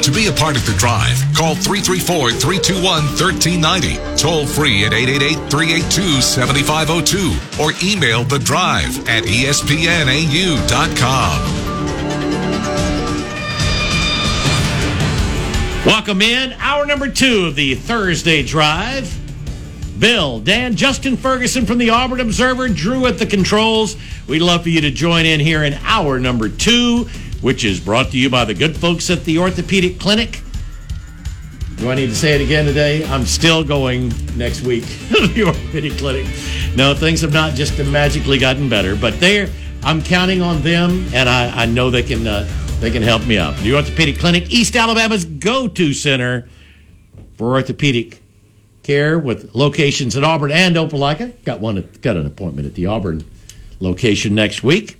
To 0.00 0.10
be 0.10 0.28
a 0.28 0.32
part 0.32 0.56
of 0.56 0.64
The 0.64 0.72
Drive, 0.78 1.22
call 1.34 1.54
334 1.54 2.30
321 2.32 3.04
1390, 3.20 4.16
toll 4.16 4.46
free 4.46 4.86
at 4.86 4.94
888 4.94 5.50
382 5.50 6.22
7502, 6.22 7.62
or 7.62 7.72
email 7.84 8.24
The 8.24 8.38
Drive 8.38 9.06
at 9.08 9.24
ESPNAU.com. 9.24 9.56
Welcome 15.84 16.22
in. 16.22 16.54
Hour 16.54 16.86
number 16.86 17.08
two 17.08 17.44
of 17.46 17.54
the 17.54 17.74
Thursday 17.74 18.42
Drive. 18.42 19.25
Bill, 19.98 20.40
Dan, 20.40 20.76
Justin 20.76 21.16
Ferguson 21.16 21.64
from 21.64 21.78
the 21.78 21.90
Auburn 21.90 22.20
Observer, 22.20 22.68
Drew 22.68 23.06
at 23.06 23.18
the 23.18 23.26
controls. 23.26 23.96
We'd 24.28 24.40
love 24.42 24.62
for 24.62 24.68
you 24.68 24.80
to 24.82 24.90
join 24.90 25.24
in 25.24 25.40
here 25.40 25.64
in 25.64 25.74
hour 25.84 26.18
number 26.18 26.48
two, 26.48 27.04
which 27.40 27.64
is 27.64 27.80
brought 27.80 28.10
to 28.10 28.18
you 28.18 28.28
by 28.28 28.44
the 28.44 28.52
good 28.52 28.76
folks 28.76 29.08
at 29.08 29.24
the 29.24 29.38
Orthopedic 29.38 29.98
Clinic. 29.98 30.42
Do 31.76 31.90
I 31.90 31.94
need 31.94 32.06
to 32.06 32.14
say 32.14 32.34
it 32.34 32.40
again 32.40 32.64
today? 32.64 33.06
I'm 33.06 33.24
still 33.24 33.64
going 33.64 34.12
next 34.36 34.62
week 34.62 34.84
to 35.08 35.26
the 35.28 35.44
Orthopedic 35.44 35.98
Clinic. 35.98 36.26
No, 36.74 36.94
things 36.94 37.22
have 37.22 37.32
not 37.32 37.54
just 37.54 37.78
magically 37.78 38.38
gotten 38.38 38.68
better, 38.68 38.96
but 38.96 39.18
they're. 39.18 39.48
I'm 39.82 40.02
counting 40.02 40.42
on 40.42 40.62
them, 40.62 41.06
and 41.14 41.28
I, 41.28 41.62
I 41.62 41.66
know 41.66 41.90
they 41.90 42.02
can 42.02 42.26
uh, 42.26 42.48
they 42.80 42.90
can 42.90 43.02
help 43.02 43.26
me 43.26 43.38
out. 43.38 43.60
New 43.62 43.76
Orthopedic 43.76 44.18
Clinic, 44.18 44.50
East 44.50 44.74
Alabama's 44.76 45.24
go-to 45.24 45.94
center 45.94 46.48
for 47.38 47.52
orthopedic 47.52 48.20
care, 48.86 49.18
with 49.18 49.54
locations 49.54 50.16
in 50.16 50.24
Auburn 50.24 50.52
and 50.52 50.76
Opelika. 50.76 51.32
Got 51.44 51.60
one. 51.60 51.86
Got 52.00 52.16
an 52.16 52.26
appointment 52.26 52.66
at 52.66 52.74
the 52.74 52.86
Auburn 52.86 53.24
location 53.80 54.34
next 54.34 54.62
week. 54.62 54.98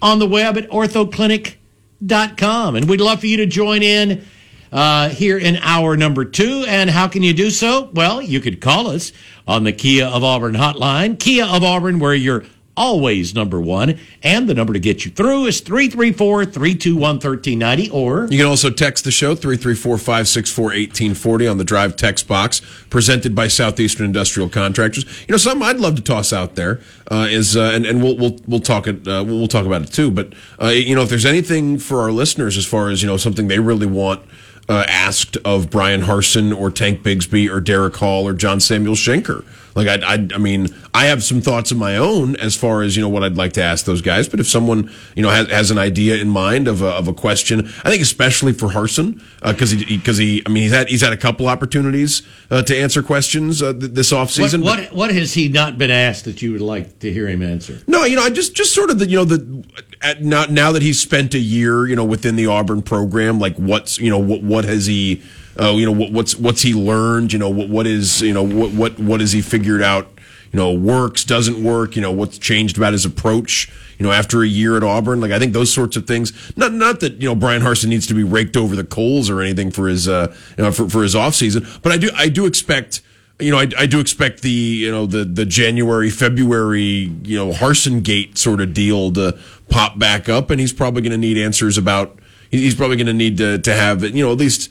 On 0.00 0.18
the 0.18 0.26
web 0.26 0.56
at 0.56 0.70
orthoclinic.com, 0.70 2.76
and 2.76 2.88
we'd 2.88 3.00
love 3.00 3.20
for 3.20 3.26
you 3.26 3.36
to 3.38 3.46
join 3.46 3.82
in 3.82 4.24
uh, 4.72 5.10
here 5.10 5.36
in 5.36 5.56
hour 5.56 5.96
number 5.96 6.24
two. 6.24 6.64
And 6.66 6.88
how 6.88 7.08
can 7.08 7.22
you 7.22 7.34
do 7.34 7.50
so? 7.50 7.90
Well, 7.92 8.22
you 8.22 8.40
could 8.40 8.60
call 8.60 8.86
us 8.86 9.12
on 9.46 9.64
the 9.64 9.72
Kia 9.72 10.06
of 10.06 10.24
Auburn 10.24 10.54
hotline. 10.54 11.18
Kia 11.18 11.44
of 11.44 11.64
Auburn, 11.64 11.98
where 11.98 12.14
you're 12.14 12.44
always 12.80 13.34
number 13.34 13.60
one. 13.60 14.00
And 14.22 14.48
the 14.48 14.54
number 14.54 14.72
to 14.72 14.80
get 14.80 15.04
you 15.04 15.10
through 15.10 15.44
is 15.44 15.60
334 15.60 16.46
321 16.46 17.00
1390 17.00 17.90
or. 17.90 18.26
You 18.30 18.38
can 18.38 18.46
also 18.46 18.70
text 18.70 19.04
the 19.04 19.10
show 19.10 19.34
334 19.34 19.98
564 19.98 20.64
1840 20.64 21.46
on 21.46 21.58
the 21.58 21.64
drive 21.64 21.94
text 21.94 22.26
box 22.26 22.62
presented 22.88 23.34
by 23.34 23.48
Southeastern 23.48 24.06
Industrial 24.06 24.48
Contractors. 24.48 25.04
You 25.28 25.32
know, 25.32 25.36
something 25.36 25.62
I'd 25.62 25.76
love 25.76 25.94
to 25.96 26.02
toss 26.02 26.32
out 26.32 26.54
there 26.54 26.80
uh, 27.10 27.26
is, 27.28 27.54
uh, 27.54 27.70
and, 27.74 27.84
and 27.84 28.02
we'll, 28.02 28.16
we'll, 28.16 28.38
we'll 28.46 28.60
talk 28.60 28.86
it, 28.86 29.06
uh, 29.06 29.22
we'll 29.26 29.46
talk 29.46 29.66
about 29.66 29.82
it 29.82 29.92
too. 29.92 30.10
But, 30.10 30.32
uh, 30.60 30.68
you 30.68 30.94
know, 30.94 31.02
if 31.02 31.10
there's 31.10 31.26
anything 31.26 31.78
for 31.78 32.00
our 32.00 32.10
listeners 32.10 32.56
as 32.56 32.64
far 32.64 32.88
as, 32.88 33.02
you 33.02 33.08
know, 33.08 33.18
something 33.18 33.48
they 33.48 33.58
really 33.58 33.86
want 33.86 34.22
uh, 34.70 34.84
asked 34.88 35.36
of 35.44 35.68
Bryan 35.68 36.02
Harsin 36.02 36.56
or 36.56 36.70
Tank 36.70 37.02
Bigsby 37.02 37.50
or 37.50 37.60
Derick 37.60 37.96
Hall 37.96 38.26
or 38.26 38.32
John 38.32 38.58
Samuel 38.58 38.94
Shenker. 38.94 39.44
Like 39.74 39.88
I, 39.88 40.14
I, 40.14 40.28
I 40.34 40.38
mean, 40.38 40.68
I 40.92 41.06
have 41.06 41.22
some 41.22 41.40
thoughts 41.40 41.70
of 41.70 41.78
my 41.78 41.96
own 41.96 42.36
as 42.36 42.56
far 42.56 42.82
as 42.82 42.96
you 42.96 43.02
know 43.02 43.08
what 43.08 43.22
I'd 43.22 43.36
like 43.36 43.52
to 43.54 43.62
ask 43.62 43.84
those 43.84 44.02
guys. 44.02 44.28
But 44.28 44.40
if 44.40 44.48
someone 44.48 44.90
you 45.14 45.22
know 45.22 45.30
has, 45.30 45.48
has 45.48 45.70
an 45.70 45.78
idea 45.78 46.16
in 46.16 46.28
mind 46.28 46.68
of 46.68 46.82
a, 46.82 46.88
of 46.88 47.08
a 47.08 47.14
question, 47.14 47.66
I 47.84 47.90
think 47.90 48.02
especially 48.02 48.52
for 48.52 48.68
Harsin 48.68 49.22
because 49.42 49.72
uh, 49.72 49.76
he 49.76 49.96
because 49.96 50.18
he, 50.18 50.42
I 50.46 50.48
mean 50.48 50.64
he's 50.64 50.72
had 50.72 50.88
he's 50.88 51.00
had 51.00 51.12
a 51.12 51.16
couple 51.16 51.46
opportunities 51.48 52.22
uh, 52.50 52.62
to 52.62 52.76
answer 52.76 53.02
questions 53.02 53.62
uh, 53.62 53.72
th- 53.72 53.92
this 53.92 54.12
offseason. 54.12 54.64
What, 54.64 54.80
what 54.80 54.92
what 54.92 55.14
has 55.14 55.34
he 55.34 55.48
not 55.48 55.78
been 55.78 55.90
asked 55.90 56.24
that 56.24 56.42
you 56.42 56.52
would 56.52 56.60
like 56.60 56.98
to 57.00 57.12
hear 57.12 57.28
him 57.28 57.42
answer? 57.42 57.80
No, 57.86 58.04
you 58.04 58.16
know, 58.16 58.22
I 58.22 58.30
just 58.30 58.54
just 58.54 58.74
sort 58.74 58.90
of 58.90 58.98
the 58.98 59.08
you 59.08 59.16
know 59.16 59.24
the 59.24 59.64
at, 60.02 60.22
now 60.22 60.44
now 60.46 60.72
that 60.72 60.82
he's 60.82 61.00
spent 61.00 61.34
a 61.34 61.38
year 61.38 61.86
you 61.86 61.96
know 61.96 62.04
within 62.04 62.36
the 62.36 62.46
Auburn 62.46 62.82
program, 62.82 63.38
like 63.38 63.56
what's 63.56 63.98
you 63.98 64.10
know 64.10 64.18
what 64.18 64.42
what 64.42 64.64
has 64.64 64.86
he 64.86 65.22
uh, 65.58 65.70
you 65.70 65.86
know 65.86 65.92
what, 65.92 66.12
what's 66.12 66.36
what's 66.36 66.62
he 66.62 66.74
learned? 66.74 67.32
You 67.32 67.38
know 67.38 67.50
what 67.50 67.68
what 67.68 67.86
is 67.86 68.22
you 68.22 68.32
know 68.32 68.42
what 68.42 68.72
what 68.72 68.98
what 68.98 69.20
has 69.20 69.32
he 69.32 69.40
figured 69.40 69.82
out? 69.82 70.08
You 70.52 70.58
know 70.58 70.72
works 70.72 71.24
doesn't 71.24 71.62
work. 71.62 71.96
You 71.96 72.02
know 72.02 72.12
what's 72.12 72.38
changed 72.38 72.76
about 72.76 72.92
his 72.92 73.04
approach. 73.04 73.70
You 73.98 74.06
know 74.06 74.12
after 74.12 74.42
a 74.42 74.46
year 74.46 74.76
at 74.76 74.82
Auburn, 74.82 75.20
like 75.20 75.32
I 75.32 75.38
think 75.38 75.52
those 75.52 75.72
sorts 75.72 75.96
of 75.96 76.06
things. 76.06 76.32
Not 76.56 76.72
not 76.72 77.00
that 77.00 77.20
you 77.20 77.28
know 77.28 77.34
Bryan 77.34 77.62
Harsin 77.62 77.88
needs 77.88 78.06
to 78.08 78.14
be 78.14 78.24
raked 78.24 78.56
over 78.56 78.76
the 78.76 78.84
coals 78.84 79.30
or 79.30 79.40
anything 79.40 79.70
for 79.70 79.88
his 79.88 80.08
uh 80.08 80.34
you 80.56 80.64
know 80.64 80.72
for 80.72 80.88
for 80.88 81.02
his 81.02 81.14
off 81.14 81.34
season, 81.34 81.66
but 81.82 81.92
I 81.92 81.96
do 81.98 82.10
I 82.14 82.28
do 82.28 82.46
expect 82.46 83.02
you 83.40 83.50
know, 83.50 83.58
I, 83.58 83.68
I, 83.78 83.86
do 83.86 84.00
expect 84.00 84.42
the 84.42 84.50
you 84.50 84.90
know 84.90 85.06
the 85.06 85.24
the 85.24 85.46
January 85.46 86.10
February 86.10 87.10
you 87.22 87.38
know 87.38 87.52
Harsin 87.52 88.02
Gate 88.02 88.38
sort 88.38 88.60
of 88.60 88.74
deal 88.74 89.12
to 89.12 89.38
pop 89.68 89.98
back 89.98 90.28
up, 90.28 90.50
and 90.50 90.60
he's 90.60 90.72
probably 90.72 91.02
going 91.02 91.12
to 91.12 91.18
need 91.18 91.38
answers 91.38 91.78
about. 91.78 92.18
He's 92.50 92.74
probably 92.74 92.96
going 92.96 93.06
to 93.06 93.14
need 93.14 93.38
to 93.38 93.58
to 93.58 93.74
have 93.74 94.02
you 94.02 94.24
know 94.24 94.32
at 94.32 94.38
least 94.38 94.70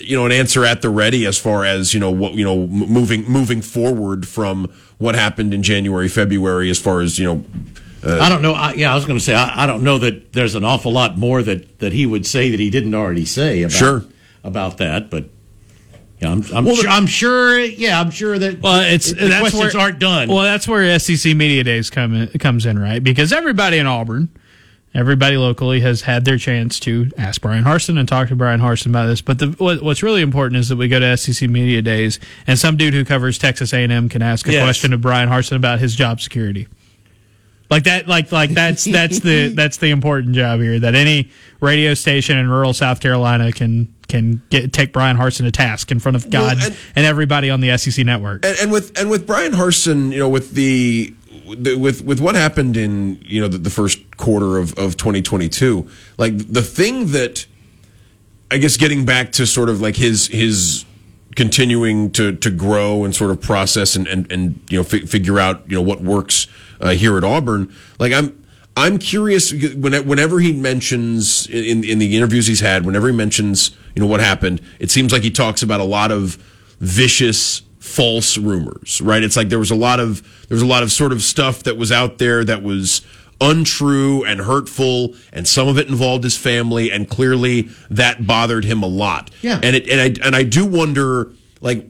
you 0.00 0.16
know 0.16 0.26
an 0.26 0.32
answer 0.32 0.64
at 0.64 0.82
the 0.82 0.90
ready 0.90 1.26
as 1.26 1.38
far 1.38 1.64
as 1.64 1.94
you 1.94 2.00
know 2.00 2.10
what 2.10 2.34
you 2.34 2.44
know 2.44 2.66
moving 2.66 3.24
moving 3.24 3.60
forward 3.60 4.26
from 4.26 4.72
what 4.98 5.14
happened 5.14 5.52
in 5.52 5.62
January 5.62 6.08
February 6.08 6.70
as 6.70 6.78
far 6.78 7.00
as 7.00 7.18
you 7.18 7.26
know. 7.26 7.44
Uh, 8.06 8.18
I 8.20 8.28
don't 8.28 8.42
know. 8.42 8.52
I, 8.52 8.74
yeah, 8.74 8.92
I 8.92 8.94
was 8.94 9.06
going 9.06 9.18
to 9.18 9.24
say 9.24 9.34
I, 9.34 9.64
I, 9.64 9.66
don't 9.66 9.82
know 9.82 9.96
that 9.96 10.34
there's 10.34 10.54
an 10.54 10.62
awful 10.62 10.92
lot 10.92 11.16
more 11.16 11.42
that, 11.42 11.78
that 11.78 11.94
he 11.94 12.04
would 12.04 12.26
say 12.26 12.50
that 12.50 12.60
he 12.60 12.68
didn't 12.68 12.94
already 12.94 13.24
say 13.24 13.62
about 13.62 13.72
sure. 13.72 14.04
about 14.42 14.76
that, 14.76 15.08
but 15.08 15.30
yeah, 16.20 16.30
I'm, 16.30 16.44
I'm, 16.54 16.64
well, 16.66 16.76
sure, 16.76 16.90
I'm 16.90 17.06
sure. 17.06 17.58
Yeah, 17.58 17.98
I'm 17.98 18.10
sure 18.10 18.38
that. 18.38 18.60
Well, 18.60 18.80
it's 18.82 19.10
the 19.10 19.28
that's 19.28 19.40
questions 19.40 19.74
where, 19.74 19.82
aren't 19.82 19.98
done. 19.98 20.28
Well, 20.28 20.42
that's 20.42 20.68
where 20.68 20.98
SEC 20.98 21.34
Media 21.34 21.64
Days 21.64 21.88
come 21.88 22.14
in, 22.14 22.28
comes 22.38 22.66
in, 22.66 22.78
right? 22.78 23.02
Because 23.02 23.32
everybody 23.32 23.78
in 23.78 23.86
Auburn 23.86 24.28
Everybody 24.94 25.36
locally 25.36 25.80
has 25.80 26.02
had 26.02 26.24
their 26.24 26.38
chance 26.38 26.78
to 26.80 27.10
ask 27.18 27.40
Bryan 27.40 27.64
Harsin 27.64 27.98
and 27.98 28.08
talk 28.08 28.28
to 28.28 28.36
Bryan 28.36 28.60
Harsin 28.60 28.86
about 28.86 29.06
this. 29.06 29.20
But 29.20 29.40
the, 29.40 29.48
what, 29.58 29.82
what's 29.82 30.04
really 30.04 30.22
important 30.22 30.60
is 30.60 30.68
that 30.68 30.76
we 30.76 30.86
go 30.86 31.00
to 31.00 31.16
SEC 31.16 31.50
Media 31.50 31.82
Days, 31.82 32.20
and 32.46 32.56
some 32.56 32.76
dude 32.76 32.94
who 32.94 33.04
covers 33.04 33.36
Texas 33.36 33.72
A&M 33.72 34.08
can 34.08 34.22
ask 34.22 34.46
a 34.46 34.52
yes. 34.52 34.64
question 34.64 34.92
of 34.92 35.00
Bryan 35.00 35.28
Harsin 35.28 35.56
about 35.56 35.80
his 35.80 35.96
job 35.96 36.20
security. 36.20 36.68
Like 37.70 37.84
that, 37.84 38.06
like 38.06 38.30
like 38.30 38.50
that's 38.50 38.84
that's 38.84 39.20
the 39.20 39.48
that's 39.56 39.78
the 39.78 39.90
important 39.90 40.34
job 40.34 40.60
here. 40.60 40.78
That 40.78 40.94
any 40.94 41.30
radio 41.60 41.94
station 41.94 42.36
in 42.36 42.48
rural 42.48 42.72
South 42.72 43.00
Carolina 43.00 43.50
can 43.52 43.92
can 44.06 44.42
get 44.50 44.72
take 44.72 44.92
Bryan 44.92 45.16
Harsin 45.16 45.44
to 45.44 45.50
task 45.50 45.90
in 45.90 45.98
front 45.98 46.14
of 46.14 46.30
God 46.30 46.58
well, 46.58 46.66
and, 46.66 46.76
and, 46.94 47.06
everybody 47.06 47.50
on 47.50 47.60
the 47.60 47.76
SEC 47.78 48.04
network. 48.04 48.44
And, 48.44 48.56
and 48.60 48.70
with 48.70 48.96
and 48.98 49.10
with 49.10 49.26
Bryan 49.26 49.52
Harsin, 49.52 50.12
you 50.12 50.18
know, 50.18 50.28
with 50.28 50.52
the 50.52 51.14
with 51.46 52.02
with 52.02 52.20
what 52.20 52.34
happened 52.34 52.76
in 52.76 53.20
you 53.22 53.40
know 53.40 53.48
the, 53.48 53.58
the, 53.58 53.70
first 53.70 54.16
quarter 54.16 54.58
of, 54.58 54.76
of 54.78 54.96
2022 54.96 55.88
like 56.18 56.36
the 56.36 56.62
thing 56.62 57.08
that 57.08 57.46
i 58.50 58.58
guess 58.58 58.76
getting 58.76 59.04
back 59.04 59.32
to 59.32 59.46
sort 59.46 59.68
of 59.68 59.80
like 59.80 59.96
his 59.96 60.28
his 60.28 60.84
continuing 61.36 62.10
to 62.10 62.34
to 62.36 62.50
grow 62.50 63.04
and 63.04 63.14
sort 63.14 63.30
of 63.30 63.40
process 63.40 63.96
and 63.96 64.06
and, 64.06 64.30
and 64.30 64.60
you 64.70 64.78
know 64.78 64.84
figure 64.84 65.38
out 65.38 65.62
you 65.68 65.74
know 65.74 65.82
what 65.82 66.00
works 66.00 66.46
uh, 66.80 66.90
here 66.90 67.16
at 67.16 67.24
auburn 67.24 67.72
like 67.98 68.12
i'm 68.12 68.44
i'm 68.76 68.98
curious 68.98 69.52
whenever 69.52 70.40
he 70.40 70.52
mentions 70.52 71.46
in 71.48 71.84
in 71.84 71.98
the 71.98 72.16
interviews 72.16 72.46
he's 72.46 72.60
had 72.60 72.86
whenever 72.86 73.08
he 73.08 73.14
mentions 73.14 73.72
you 73.94 74.00
know 74.00 74.08
what 74.08 74.20
happened 74.20 74.60
it 74.78 74.90
seems 74.90 75.12
like 75.12 75.22
he 75.22 75.30
talks 75.30 75.62
about 75.62 75.80
a 75.80 75.84
lot 75.84 76.10
of 76.10 76.36
vicious 76.80 77.62
false 77.84 78.38
rumors, 78.38 79.00
right? 79.02 79.22
It's 79.22 79.36
like 79.36 79.50
there 79.50 79.58
was 79.58 79.70
a 79.70 79.76
lot 79.76 80.00
of 80.00 80.22
there 80.48 80.54
was 80.56 80.62
a 80.62 80.66
lot 80.66 80.82
of 80.82 80.90
sort 80.90 81.12
of 81.12 81.22
stuff 81.22 81.62
that 81.64 81.76
was 81.76 81.92
out 81.92 82.18
there 82.18 82.42
that 82.44 82.62
was 82.62 83.02
untrue 83.40 84.24
and 84.24 84.40
hurtful, 84.40 85.14
and 85.32 85.46
some 85.46 85.68
of 85.68 85.78
it 85.78 85.88
involved 85.88 86.24
his 86.24 86.36
family, 86.36 86.90
and 86.90 87.08
clearly 87.08 87.68
that 87.90 88.26
bothered 88.26 88.64
him 88.64 88.82
a 88.82 88.86
lot. 88.86 89.30
Yeah, 89.42 89.60
and 89.62 89.76
it 89.76 89.88
and 89.88 90.00
I 90.00 90.26
and 90.26 90.34
I 90.34 90.42
do 90.42 90.64
wonder, 90.66 91.32
like, 91.60 91.88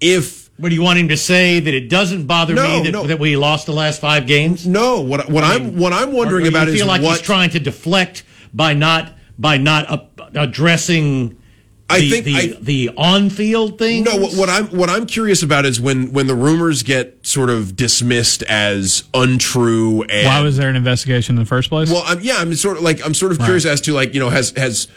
if. 0.00 0.44
What 0.56 0.68
do 0.68 0.76
you 0.76 0.82
want 0.82 1.00
him 1.00 1.08
to 1.08 1.16
say 1.16 1.58
that 1.58 1.74
it 1.74 1.90
doesn't 1.90 2.26
bother 2.26 2.54
no, 2.54 2.62
me 2.62 2.84
that, 2.84 2.92
no. 2.92 3.06
that, 3.08 3.18
we 3.18 3.36
lost 3.36 3.66
the 3.66 3.72
last 3.72 4.00
five 4.00 4.24
games? 4.28 4.68
No, 4.68 5.00
what 5.00 5.28
what 5.28 5.42
I 5.42 5.56
am 5.56 5.76
what 5.76 5.92
I'm 5.92 6.12
wondering 6.12 6.44
or, 6.44 6.46
or 6.46 6.50
about 6.50 6.68
is 6.68 6.76
feel 6.76 6.86
like 6.86 7.02
what, 7.02 7.18
he's 7.18 7.22
trying 7.22 7.50
to 7.50 7.60
deflect 7.60 8.22
by 8.54 8.72
not 8.72 9.12
by 9.36 9.58
not 9.58 10.10
addressing 10.32 11.36
I 11.88 12.00
the, 12.00 12.10
think 12.10 12.24
the, 12.24 12.34
I, 12.34 12.46
the 12.60 12.90
on-field 12.96 13.78
thing. 13.78 14.04
No, 14.04 14.16
what, 14.16 14.34
what, 14.34 14.48
I'm 14.48 14.66
what 14.68 14.88
I'm 14.88 15.06
curious 15.06 15.42
about 15.42 15.66
is 15.66 15.80
when 15.80 16.12
when 16.12 16.26
the 16.26 16.34
rumors 16.34 16.82
get 16.82 17.26
sort 17.26 17.50
of 17.50 17.76
dismissed 17.76 18.42
as 18.44 19.04
untrue. 19.12 20.02
And, 20.04 20.26
Why 20.26 20.40
was 20.40 20.56
there 20.56 20.70
an 20.70 20.76
investigation 20.76 21.36
in 21.36 21.42
the 21.42 21.46
first 21.46 21.68
place? 21.68 21.90
Well, 21.90 22.02
I'm, 22.06 22.20
yeah, 22.20 22.36
I'm 22.36 22.54
sort 22.54 22.78
of 22.78 22.82
like 22.82 23.04
I'm 23.04 23.14
sort 23.14 23.32
of 23.32 23.38
curious 23.38 23.66
as 23.66 23.80
to 23.82 23.92
like 23.92 24.14
you 24.14 24.20
know 24.20 24.30
has 24.30 24.50
has 24.56 24.88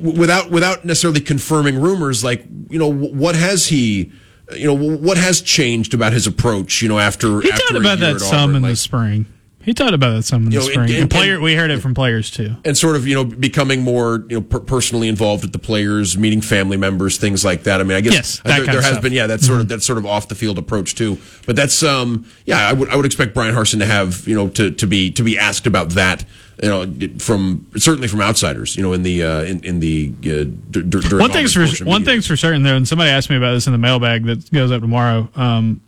without 0.00 0.50
without 0.50 0.84
necessarily 0.84 1.20
confirming 1.20 1.80
rumors 1.80 2.24
like 2.24 2.44
you 2.68 2.78
know 2.78 2.92
what 2.92 3.36
has 3.36 3.66
he 3.66 4.10
you 4.52 4.66
know 4.66 4.74
what 4.74 5.16
has 5.16 5.40
changed 5.40 5.94
about 5.94 6.12
his 6.12 6.26
approach 6.26 6.82
you 6.82 6.88
know 6.88 6.98
after 6.98 7.40
he 7.40 7.50
after 7.50 7.62
talked 7.62 7.80
about 7.80 7.98
that 8.00 8.20
some 8.20 8.50
Auburn, 8.50 8.56
in 8.56 8.62
like, 8.62 8.72
the 8.72 8.76
spring. 8.76 9.26
He 9.64 9.74
talked 9.74 9.94
about 9.94 10.12
that 10.12 10.22
some 10.24 10.44
in 10.44 10.50
the 10.50 10.56
know, 10.56 10.62
spring. 10.62 10.90
And, 10.90 11.02
and, 11.02 11.10
player, 11.10 11.40
we 11.40 11.54
heard 11.54 11.70
it 11.70 11.80
from 11.80 11.94
players 11.94 12.30
too, 12.30 12.56
and 12.64 12.76
sort 12.76 12.96
of 12.96 13.06
you 13.06 13.14
know 13.14 13.24
becoming 13.24 13.82
more 13.82 14.24
you 14.28 14.36
know 14.36 14.42
per- 14.42 14.60
personally 14.60 15.08
involved 15.08 15.42
with 15.42 15.52
the 15.52 15.58
players, 15.58 16.18
meeting 16.18 16.40
family 16.40 16.76
members, 16.76 17.16
things 17.18 17.44
like 17.44 17.64
that. 17.64 17.80
I 17.80 17.84
mean, 17.84 17.96
I 17.96 18.00
guess 18.00 18.12
yes, 18.12 18.40
there, 18.44 18.64
there 18.64 18.74
has 18.82 18.86
stuff. 18.86 19.02
been 19.02 19.12
yeah 19.12 19.26
that 19.26 19.40
sort 19.40 19.60
of 19.60 19.66
mm-hmm. 19.66 19.74
that 19.74 19.82
sort 19.82 19.98
of 19.98 20.06
off 20.06 20.28
the 20.28 20.34
field 20.34 20.58
approach 20.58 20.94
too. 20.94 21.18
But 21.46 21.56
that's 21.56 21.82
um 21.82 22.26
yeah 22.44 22.68
I 22.68 22.72
would 22.72 22.88
I 22.90 22.96
would 22.96 23.06
expect 23.06 23.34
Bryan 23.34 23.54
Harsin 23.54 23.78
to 23.78 23.86
have 23.86 24.26
you 24.28 24.34
know 24.34 24.48
to 24.50 24.70
to 24.70 24.86
be 24.86 25.10
to 25.12 25.22
be 25.22 25.38
asked 25.38 25.66
about 25.66 25.90
that 25.90 26.24
you 26.62 26.68
know, 26.68 26.86
from 27.18 27.66
certainly 27.76 28.06
from 28.06 28.20
outsiders, 28.20 28.76
you 28.76 28.82
know, 28.82 28.92
in 28.92 29.02
the 29.02 29.24
uh, 29.24 29.42
in, 29.42 29.64
in 29.64 29.80
the 29.80 30.14
uh, 30.20 30.44
d- 30.70 30.82
d- 30.82 31.16
one 31.16 31.32
thing's 31.32 31.52
for 31.52 31.66
one 31.84 32.04
thing's 32.04 32.26
for 32.26 32.36
certain 32.36 32.62
though, 32.62 32.76
and 32.76 32.86
somebody 32.86 33.10
asked 33.10 33.28
me 33.28 33.36
about 33.36 33.54
this 33.54 33.66
in 33.66 33.72
the 33.72 33.78
mailbag 33.78 34.24
that 34.26 34.50
goes 34.52 34.70
up 34.70 34.80
tomorrow. 34.80 35.28
Um, 35.34 35.80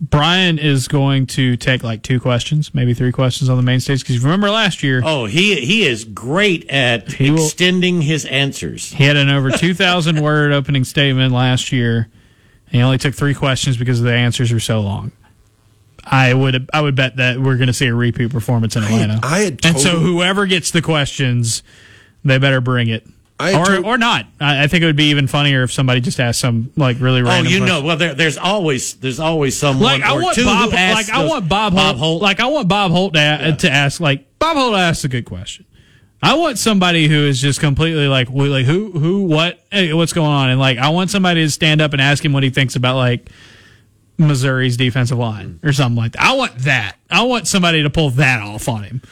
Bryan 0.00 0.58
is 0.58 0.88
going 0.88 1.26
to 1.28 1.56
take 1.56 1.82
like 1.82 2.02
two 2.02 2.20
questions, 2.20 2.74
maybe 2.74 2.92
three 2.92 3.12
questions 3.12 3.48
on 3.48 3.56
the 3.56 3.62
main 3.62 3.80
stage. 3.80 4.00
Because 4.00 4.22
remember 4.22 4.50
last 4.50 4.82
year, 4.82 5.00
oh, 5.02 5.24
he 5.24 5.56
he 5.64 5.86
is 5.86 6.04
great 6.04 6.68
at 6.68 7.12
he 7.12 7.32
extending 7.32 7.96
will, 7.96 8.02
his 8.02 8.26
answers. 8.26 8.92
He 8.92 9.04
had 9.04 9.16
an 9.16 9.30
over 9.30 9.50
two 9.50 9.72
thousand 9.72 10.20
word 10.22 10.52
opening 10.52 10.84
statement 10.84 11.32
last 11.32 11.72
year. 11.72 12.08
and 12.66 12.74
he 12.74 12.82
only 12.82 12.98
took 12.98 13.14
three 13.14 13.34
questions 13.34 13.78
because 13.78 14.02
the 14.02 14.12
answers 14.12 14.52
are 14.52 14.60
so 14.60 14.80
long. 14.80 15.12
I 16.04 16.34
would 16.34 16.68
I 16.74 16.82
would 16.82 16.94
bet 16.94 17.16
that 17.16 17.40
we're 17.40 17.56
going 17.56 17.68
to 17.68 17.72
see 17.72 17.86
a 17.86 17.94
repeat 17.94 18.30
performance 18.30 18.76
in 18.76 18.84
Atlanta. 18.84 19.18
I 19.22 19.26
had, 19.26 19.26
I 19.26 19.38
had 19.38 19.66
and 19.66 19.80
so 19.80 19.98
whoever 19.98 20.46
gets 20.46 20.70
the 20.70 20.82
questions, 20.82 21.62
they 22.22 22.38
better 22.38 22.60
bring 22.60 22.88
it 22.88 23.06
I 23.06 23.10
or 23.38 23.64
to- 23.66 23.82
or 23.84 23.98
not. 23.98 24.26
I, 24.40 24.64
I 24.64 24.66
think 24.66 24.82
it 24.82 24.86
would 24.86 24.96
be 24.96 25.10
even 25.10 25.26
funnier 25.26 25.62
if 25.62 25.72
somebody 25.72 26.00
just 26.00 26.20
asked 26.20 26.40
some 26.40 26.72
like 26.76 27.00
really 27.00 27.20
oh, 27.20 27.24
random. 27.24 27.46
Oh, 27.46 27.50
you 27.50 27.58
question. 27.58 27.82
know, 27.82 27.86
well, 27.86 27.96
there, 27.96 28.14
there's 28.14 28.38
always 28.38 28.94
there's 28.94 29.20
always 29.20 29.56
someone 29.56 30.00
like 30.00 30.02
I 30.02 30.14
or 30.14 30.22
want 30.22 30.36
two 30.36 30.44
Bob, 30.44 30.70
who 30.70 30.76
asks 30.76 31.08
like 31.10 31.18
I 31.18 31.24
want 31.24 31.48
Bob 31.48 31.74
Holt, 31.74 32.22
like 32.22 32.40
I 32.40 32.46
want 32.46 32.68
Bob 32.68 32.90
Holt 32.92 33.14
to, 33.14 33.38
a- 33.40 33.56
to 33.56 33.70
ask, 33.70 34.00
like 34.00 34.38
Bob 34.38 34.56
Holt 34.56 34.74
asked 34.74 35.04
a 35.04 35.08
good 35.08 35.24
question. 35.24 35.64
I 36.22 36.34
want 36.34 36.58
somebody 36.58 37.08
who 37.08 37.26
is 37.26 37.40
just 37.40 37.60
completely 37.60 38.08
like, 38.08 38.28
wh- 38.28 38.48
like 38.50 38.64
who, 38.64 38.90
who, 38.90 39.24
what, 39.24 39.60
hey, 39.70 39.92
what's 39.92 40.14
going 40.14 40.30
on, 40.30 40.48
and 40.48 40.58
like 40.58 40.78
I 40.78 40.88
want 40.88 41.10
somebody 41.10 41.44
to 41.44 41.50
stand 41.50 41.80
up 41.82 41.92
and 41.92 42.00
ask 42.00 42.24
him 42.24 42.32
what 42.32 42.42
he 42.42 42.50
thinks 42.50 42.74
about 42.74 42.96
like 42.96 43.28
Missouri's 44.18 44.78
defensive 44.78 45.18
line 45.18 45.60
or 45.62 45.74
something 45.74 45.96
like 45.96 46.12
that. 46.12 46.22
I 46.22 46.34
want 46.34 46.56
that. 46.60 46.96
I 47.10 47.22
want 47.24 47.46
somebody 47.46 47.82
to 47.82 47.90
pull 47.90 48.10
that 48.10 48.40
off 48.42 48.66
on 48.68 48.82
him, 48.84 49.02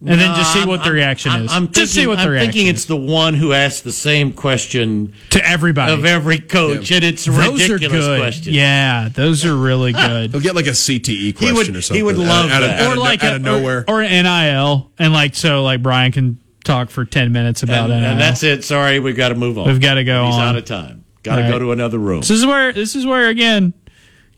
and 0.00 0.20
then 0.20 0.34
just 0.36 0.52
see 0.52 0.64
what 0.66 0.78
the 0.80 0.84
I'm- 0.86 0.92
reaction 0.94 1.32
I'm, 1.32 1.42
is. 1.44 1.52
I'm 1.52 1.66
just 1.68 1.76
thinking, 1.94 2.02
see 2.02 2.06
what 2.06 2.16
the 2.16 2.22
I'm 2.24 2.30
reaction 2.30 2.52
thinking 2.52 2.66
it's 2.68 2.84
the 2.84 2.96
one 2.96 3.34
who 3.34 3.52
asked 3.52 3.84
the 3.84 3.92
same 3.92 4.32
question 4.32 5.14
to 5.30 5.46
everybody. 5.46 5.92
of 5.92 6.04
every 6.04 6.38
coach, 6.38 6.90
and 6.90 7.02
it's 7.04 7.26
a 7.26 7.30
those 7.30 7.68
are 7.70 7.74
ridiculous 7.74 8.06
good. 8.06 8.20
question. 8.20 8.52
Yeah, 8.54 9.08
those 9.12 9.44
are 9.44 9.56
really 9.56 9.92
good. 9.92 10.30
He'll 10.32 10.40
get 10.40 10.54
like 10.54 10.66
a 10.66 10.70
CTE 10.70 11.36
question 11.36 11.54
would- 11.74 11.90
or 11.90 11.94
he 11.94 12.02
would 12.02 12.16
love 12.18 12.50
out, 12.50 12.60
that. 12.60 12.80
out 12.82 12.88
or 12.90 12.92
of, 12.92 12.98
like 12.98 13.24
out 13.24 13.32
a, 13.32 13.36
of 13.36 13.42
nowhere. 13.42 13.84
or, 13.88 13.96
or 13.96 14.02
an 14.02 14.24
NIL, 14.24 14.90
and 14.98 15.12
like 15.12 15.34
so, 15.34 15.62
like 15.62 15.82
Brian 15.82 16.12
can 16.12 16.38
talk 16.64 16.90
for 16.90 17.04
ten 17.04 17.32
minutes 17.32 17.62
about 17.62 17.90
and, 17.90 18.04
it. 18.04 18.08
and 18.08 18.20
that's 18.20 18.42
it. 18.42 18.64
Sorry, 18.64 18.98
we've 19.00 19.16
got 19.16 19.28
to 19.30 19.34
move 19.34 19.58
on. 19.58 19.66
We've 19.68 19.80
gotta 19.80 20.04
go 20.04 20.26
He's 20.26 20.34
on. 20.34 20.40
out 20.48 20.56
of 20.56 20.64
time. 20.64 21.04
Got 21.22 21.36
to 21.36 21.44
All 21.46 21.50
go 21.52 21.58
to 21.58 21.72
another 21.72 21.98
room. 21.98 22.20
This 22.20 22.30
is 22.30 22.44
where 22.44 22.72
this 22.74 22.94
is 22.94 23.06
where 23.06 23.28
again, 23.28 23.72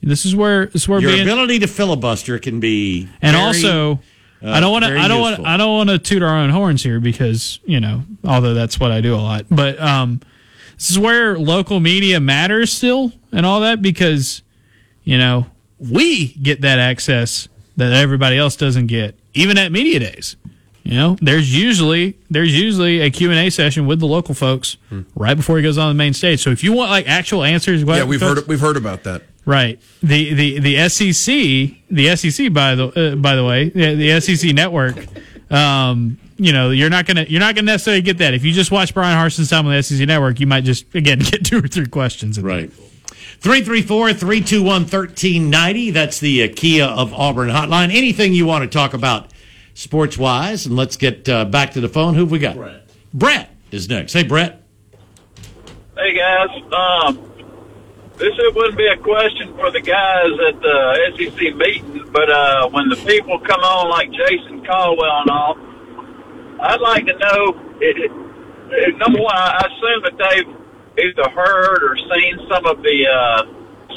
this 0.03 0.25
is 0.25 0.37
where 0.37 0.67
this 0.67 0.83
is 0.83 0.89
where 0.89 1.01
Your 1.01 1.11
being 1.11 1.23
ability 1.23 1.59
to 1.61 1.67
filibuster 1.67 2.39
can 2.39 2.61
be 2.61 3.09
and 3.21 3.35
very- 3.35 3.45
also. 3.45 4.01
I 4.43 4.61
don't 4.61 4.73
want 4.73 4.85
to. 4.85 4.99
I 4.99 5.09
don't 5.09 5.21
want. 5.21 5.47
I 5.47 5.57
don't 5.57 5.75
want 5.75 5.91
to 5.91 5.99
toot 5.99 6.23
our 6.23 6.37
own 6.37 6.51
horns 6.51 6.83
here 6.83 7.01
because 7.01 7.59
you 7.65 7.81
know, 7.81 8.05
although 8.25 8.55
that's 8.55 8.79
what 8.79 8.93
I 8.93 9.01
do 9.01 9.15
a 9.15 9.17
lot. 9.17 9.47
But 9.51 9.81
um, 9.81 10.21
this 10.77 10.91
is 10.91 10.99
where 10.99 11.39
local 11.39 11.81
media 11.81 12.21
matters 12.21 12.73
still 12.73 13.13
and 13.33 13.47
all 13.47 13.61
that 13.61 13.81
because 13.83 14.43
you 15.05 15.19
know 15.19 15.47
we 15.79 16.29
get 16.35 16.61
that 16.63 16.79
access 16.79 17.49
that 17.77 17.93
everybody 17.93 18.39
else 18.39 18.57
doesn't 18.57 18.87
get, 18.87 19.19
even 19.35 19.59
at 19.59 19.73
media 19.73 20.01
days. 20.01 20.37
You 20.83 20.95
know, 20.95 21.17
there's 21.21 21.53
usually 21.53 22.17
there's 22.31 22.57
usually 22.57 23.01
a 23.01 23.11
Q 23.11 23.31
and 23.31 23.41
A 23.41 23.51
session 23.51 23.87
with 23.87 23.99
the 23.99 24.07
local 24.07 24.35
folks 24.35 24.77
right 25.17 25.35
before 25.37 25.57
he 25.57 25.63
goes 25.65 25.79
on 25.79 25.89
the 25.89 25.95
main 25.95 26.13
stage. 26.13 26.41
So 26.43 26.51
if 26.51 26.63
you 26.63 26.73
want 26.73 26.91
like 26.91 27.09
actual 27.09 27.43
answers, 27.43 27.83
yeah, 27.83 28.05
we've 28.05 28.21
heard 28.21 28.47
we've 28.47 28.61
heard 28.61 28.77
about 28.77 29.03
that. 29.03 29.23
Right. 29.47 29.81
The 30.03 30.35
the 30.35 30.59
the 30.59 30.89
SEC 30.89 31.77
the 31.89 32.17
SEC 32.17 32.53
by 32.53 32.75
the 32.75 33.13
uh, 33.13 33.17
by 33.17 33.37
the 33.37 33.45
way 33.45 33.71
the, 33.71 33.95
the 33.95 34.21
SEC 34.21 34.53
network. 34.53 34.97
Um, 35.51 36.19
you 36.37 36.53
know 36.53 36.71
you're 36.71 36.91
not 36.91 37.07
gonna 37.07 37.25
you're 37.29 37.41
not 37.41 37.55
gonna 37.55 37.67
necessarily 37.67 38.03
get 38.03 38.19
that 38.19 38.35
if 38.35 38.45
you 38.45 38.53
just 38.53 38.71
watch 38.73 38.93
Bryan 38.93 39.17
Harsin's 39.17 39.49
time 39.49 39.65
on 39.67 39.73
the 39.75 39.83
SEC 39.83 40.07
network. 40.07 40.41
You 40.41 40.49
might 40.49 40.65
just 40.65 40.93
again 40.95 41.19
get 41.31 41.45
two 41.45 41.59
or 41.59 41.69
three 41.69 41.87
questions. 41.87 42.37
in 42.37 42.45
there. 42.45 42.57
Right. 42.57 42.73
334 43.41 44.15
321 44.15 44.83
1390. 44.83 45.91
That's 45.93 46.19
the 46.21 46.43
uh, 46.45 46.49
Kia 46.55 46.85
of 46.85 47.15
Auburn 47.15 47.49
hotline. 47.49 47.95
Anything 47.95 48.33
you 48.33 48.47
want 48.47 48.63
to 48.65 48.69
talk 48.69 48.95
about 48.95 49.31
sports 49.75 50.19
wise. 50.19 50.67
And 50.67 50.75
let's 50.75 50.97
get 50.97 51.29
uh, 51.29 51.45
back 51.45 51.73
to 51.73 51.81
the 51.81 51.89
phone. 51.89 52.15
Who 52.15 52.21
have 52.21 52.31
we 52.31 52.39
got? 52.41 52.57
Brett. 52.57 52.89
Brett 53.15 53.55
is 53.71 53.89
next. 53.89 54.13
Hey, 54.15 54.25
Brett. 54.25 54.63
Hey 55.97 56.15
guys, 56.15 56.51
um, 56.75 57.19
this 58.19 58.33
wouldn't 58.55 58.79
be 58.79 58.87
a 58.87 58.97
question 58.97 59.55
for 59.57 59.71
the 59.71 59.81
guys 59.81 60.33
at 60.49 60.61
the 60.61 60.79
SEC 61.17 61.55
meeting, 61.55 62.09
but 62.13 62.31
uh, 62.31 62.69
when 62.71 62.89
the 62.89 62.97
people 62.97 63.39
come 63.41 63.61
on 63.61 63.91
like 63.91 64.11
Jason 64.11 64.65
Caldwell 64.65 65.21
and 65.21 65.31
all, 65.31 65.57
I'd 66.61 66.81
like 66.81 67.05
to 67.07 67.13
know. 67.13 67.61
It, 67.81 68.11
it, 68.73 68.97
number 68.97 69.21
one, 69.21 69.37
I 69.37 69.69
assume 69.69 70.03
that 70.09 70.17
they've 70.17 70.49
either 71.05 71.29
heard 71.31 71.85
or 71.85 71.97
seen 71.97 72.41
some 72.49 72.65
of 72.65 72.81
the 72.81 72.99
uh, 73.05 73.45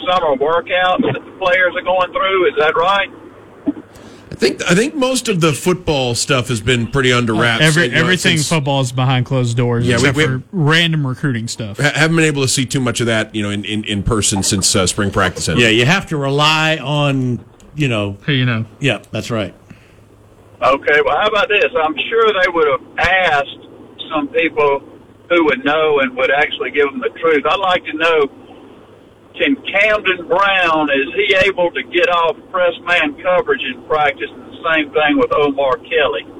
summer 0.03 0.35
workouts 0.35 1.01
that 1.13 1.23
the 1.23 1.35
players 1.39 1.73
are 1.75 1.81
going 1.81 2.11
through. 2.11 2.49
Is 2.51 2.55
that 2.59 2.75
right? 2.75 3.09
I 4.31 4.35
think 4.35 4.61
I 4.71 4.75
think 4.75 4.95
most 4.95 5.27
of 5.27 5.41
the 5.41 5.51
football 5.53 6.13
stuff 6.15 6.47
has 6.49 6.61
been 6.61 6.87
pretty 6.87 7.11
under 7.11 7.33
wraps. 7.33 7.63
Every, 7.63 7.85
You 7.85 7.91
know, 7.91 7.97
everything 7.99 8.37
since- 8.37 8.49
football 8.49 8.81
is 8.81 8.91
behind 8.91 9.25
closed 9.25 9.57
doors, 9.57 9.85
Yeah, 9.87 9.95
we- 9.95 10.01
except 10.01 10.17
we- 10.17 10.23
for 10.25 10.43
random 10.51 11.05
recruiting 11.07 11.47
stuff. 11.47 11.79
ha- 11.79 11.91
haven't 11.95 12.15
been 12.15 12.25
able 12.25 12.43
to 12.43 12.47
see 12.47 12.65
too 12.65 12.79
much 12.79 13.01
of 13.01 13.07
that, 13.07 13.33
you 13.33 13.41
know, 13.41 13.49
in, 13.49 13.65
in, 13.65 13.83
in 13.85 14.03
person 14.03 14.43
since 14.43 14.75
uh, 14.75 14.85
spring 14.87 15.09
practice. 15.11 15.49
ended. 15.49 15.63
Yeah, 15.63 15.69
you 15.71 15.85
have 15.85 16.05
to 16.07 16.17
rely 16.17 16.77
on, 16.77 17.43
you 17.75 17.87
know, 17.87 18.17
Hey, 18.25 18.35
you 18.35 18.45
know, 18.45 18.65
yeah, 18.79 18.99
that's 19.11 19.31
right. 19.31 19.53
Okay, 20.61 20.99
well, 21.05 21.17
how 21.17 21.27
about 21.27 21.47
this? 21.49 21.65
I'm 21.83 21.95
sure 22.09 22.27
they 22.27 22.49
would 22.53 22.67
have 22.67 22.81
asked 23.33 23.57
some 24.13 24.27
people 24.27 24.81
who 25.29 25.45
would 25.45 25.63
know 25.65 25.99
and 25.99 26.15
would 26.17 26.31
actually 26.31 26.71
give 26.71 26.85
them 26.91 26.99
the 26.99 27.09
truth. 27.19 27.43
I'd 27.49 27.59
like 27.59 27.83
to 27.85 27.93
know 27.97 28.27
can 29.39 29.55
Camden 29.71 30.27
Brown, 30.27 30.89
is 30.91 31.07
he 31.15 31.35
able 31.47 31.71
to 31.71 31.81
get 31.83 32.09
off 32.11 32.35
press 32.51 32.75
man 32.83 33.15
coverage 33.23 33.63
in 33.63 33.81
practice? 33.87 34.27
And 34.29 34.51
the 34.51 34.59
same 34.73 34.91
thing 34.91 35.17
with 35.17 35.31
Omari 35.31 35.79
Kelly. 35.87 36.38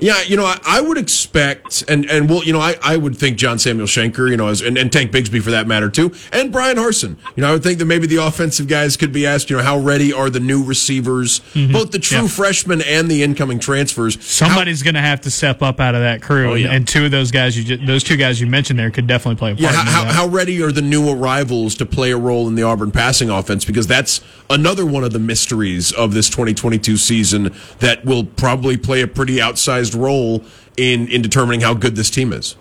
Yeah, 0.00 0.22
you 0.22 0.36
know, 0.36 0.44
I, 0.44 0.58
I 0.66 0.80
would 0.80 0.98
expect, 0.98 1.84
and 1.88 2.08
and 2.10 2.28
well, 2.28 2.42
you 2.44 2.52
know, 2.52 2.60
I, 2.60 2.76
I 2.82 2.96
would 2.96 3.16
think 3.16 3.36
John 3.36 3.58
Samuel 3.58 3.86
Shenker, 3.86 4.30
you 4.30 4.36
know, 4.36 4.48
as, 4.48 4.60
and, 4.62 4.78
and 4.78 4.92
Tank 4.92 5.12
Bigsby 5.12 5.42
for 5.42 5.50
that 5.50 5.66
matter 5.66 5.90
too, 5.90 6.12
and 6.32 6.50
Bryan 6.50 6.76
Harsin. 6.76 7.16
You 7.36 7.42
know, 7.42 7.48
I 7.50 7.52
would 7.52 7.62
think 7.62 7.78
that 7.78 7.84
maybe 7.84 8.06
the 8.06 8.16
offensive 8.16 8.66
guys 8.68 8.96
could 8.96 9.12
be 9.12 9.26
asked, 9.26 9.50
you 9.50 9.56
know, 9.56 9.62
how 9.62 9.78
ready 9.78 10.12
are 10.12 10.30
the 10.30 10.40
new 10.40 10.64
receivers, 10.64 11.40
both 11.54 11.90
the 11.90 11.98
true 11.98 12.18
Mm-hmm. 12.18 12.26
Yeah. 12.26 12.28
freshmen 12.28 12.82
and 12.82 13.08
the 13.10 13.22
incoming 13.22 13.58
transfers. 13.60 14.22
Somebody's 14.24 14.82
going 14.82 14.94
to 14.94 15.00
have 15.00 15.20
to 15.22 15.30
step 15.30 15.62
up 15.62 15.80
out 15.80 15.94
of 15.94 16.00
that 16.00 16.20
crew, 16.22 16.52
and, 16.52 16.60
yeah. 16.62 16.72
and 16.72 16.86
two 16.88 17.04
of 17.04 17.10
those 17.10 17.30
guys, 17.30 17.56
you 17.56 17.64
ju- 17.64 17.86
those 17.86 18.02
two 18.02 18.16
guys 18.16 18.40
you 18.40 18.46
mentioned 18.46 18.78
there, 18.78 18.90
could 18.90 19.06
definitely 19.06 19.36
play 19.38 19.52
a 19.52 19.54
part. 19.54 19.62
Yeah, 19.62 19.72
how, 19.72 20.04
how, 20.04 20.12
how 20.12 20.26
ready 20.26 20.62
are 20.62 20.72
the 20.72 20.82
new 20.82 21.08
arrivals 21.10 21.74
to 21.76 21.86
play 21.86 22.10
a 22.10 22.16
role 22.18 22.48
in 22.48 22.54
the 22.56 22.62
Auburn 22.62 22.90
passing 22.90 23.30
offense? 23.30 23.64
Because 23.64 23.86
that's 23.86 24.20
another 24.50 24.84
one 24.84 25.04
of 25.04 25.12
the 25.12 25.18
mysteries 25.18 25.92
of 25.92 26.12
this 26.14 26.28
2022 26.28 26.96
season 26.96 27.54
that 27.78 28.04
will 28.04 28.24
probably 28.24 28.76
play 28.76 29.00
a 29.02 29.06
pretty 29.06 29.36
outsized 29.36 29.89
role 29.94 30.44
in, 30.76 31.08
in 31.08 31.22
determining 31.22 31.60
how 31.60 31.74
good 31.74 31.96
this 31.96 32.10
team 32.10 32.32
is. 32.32 32.56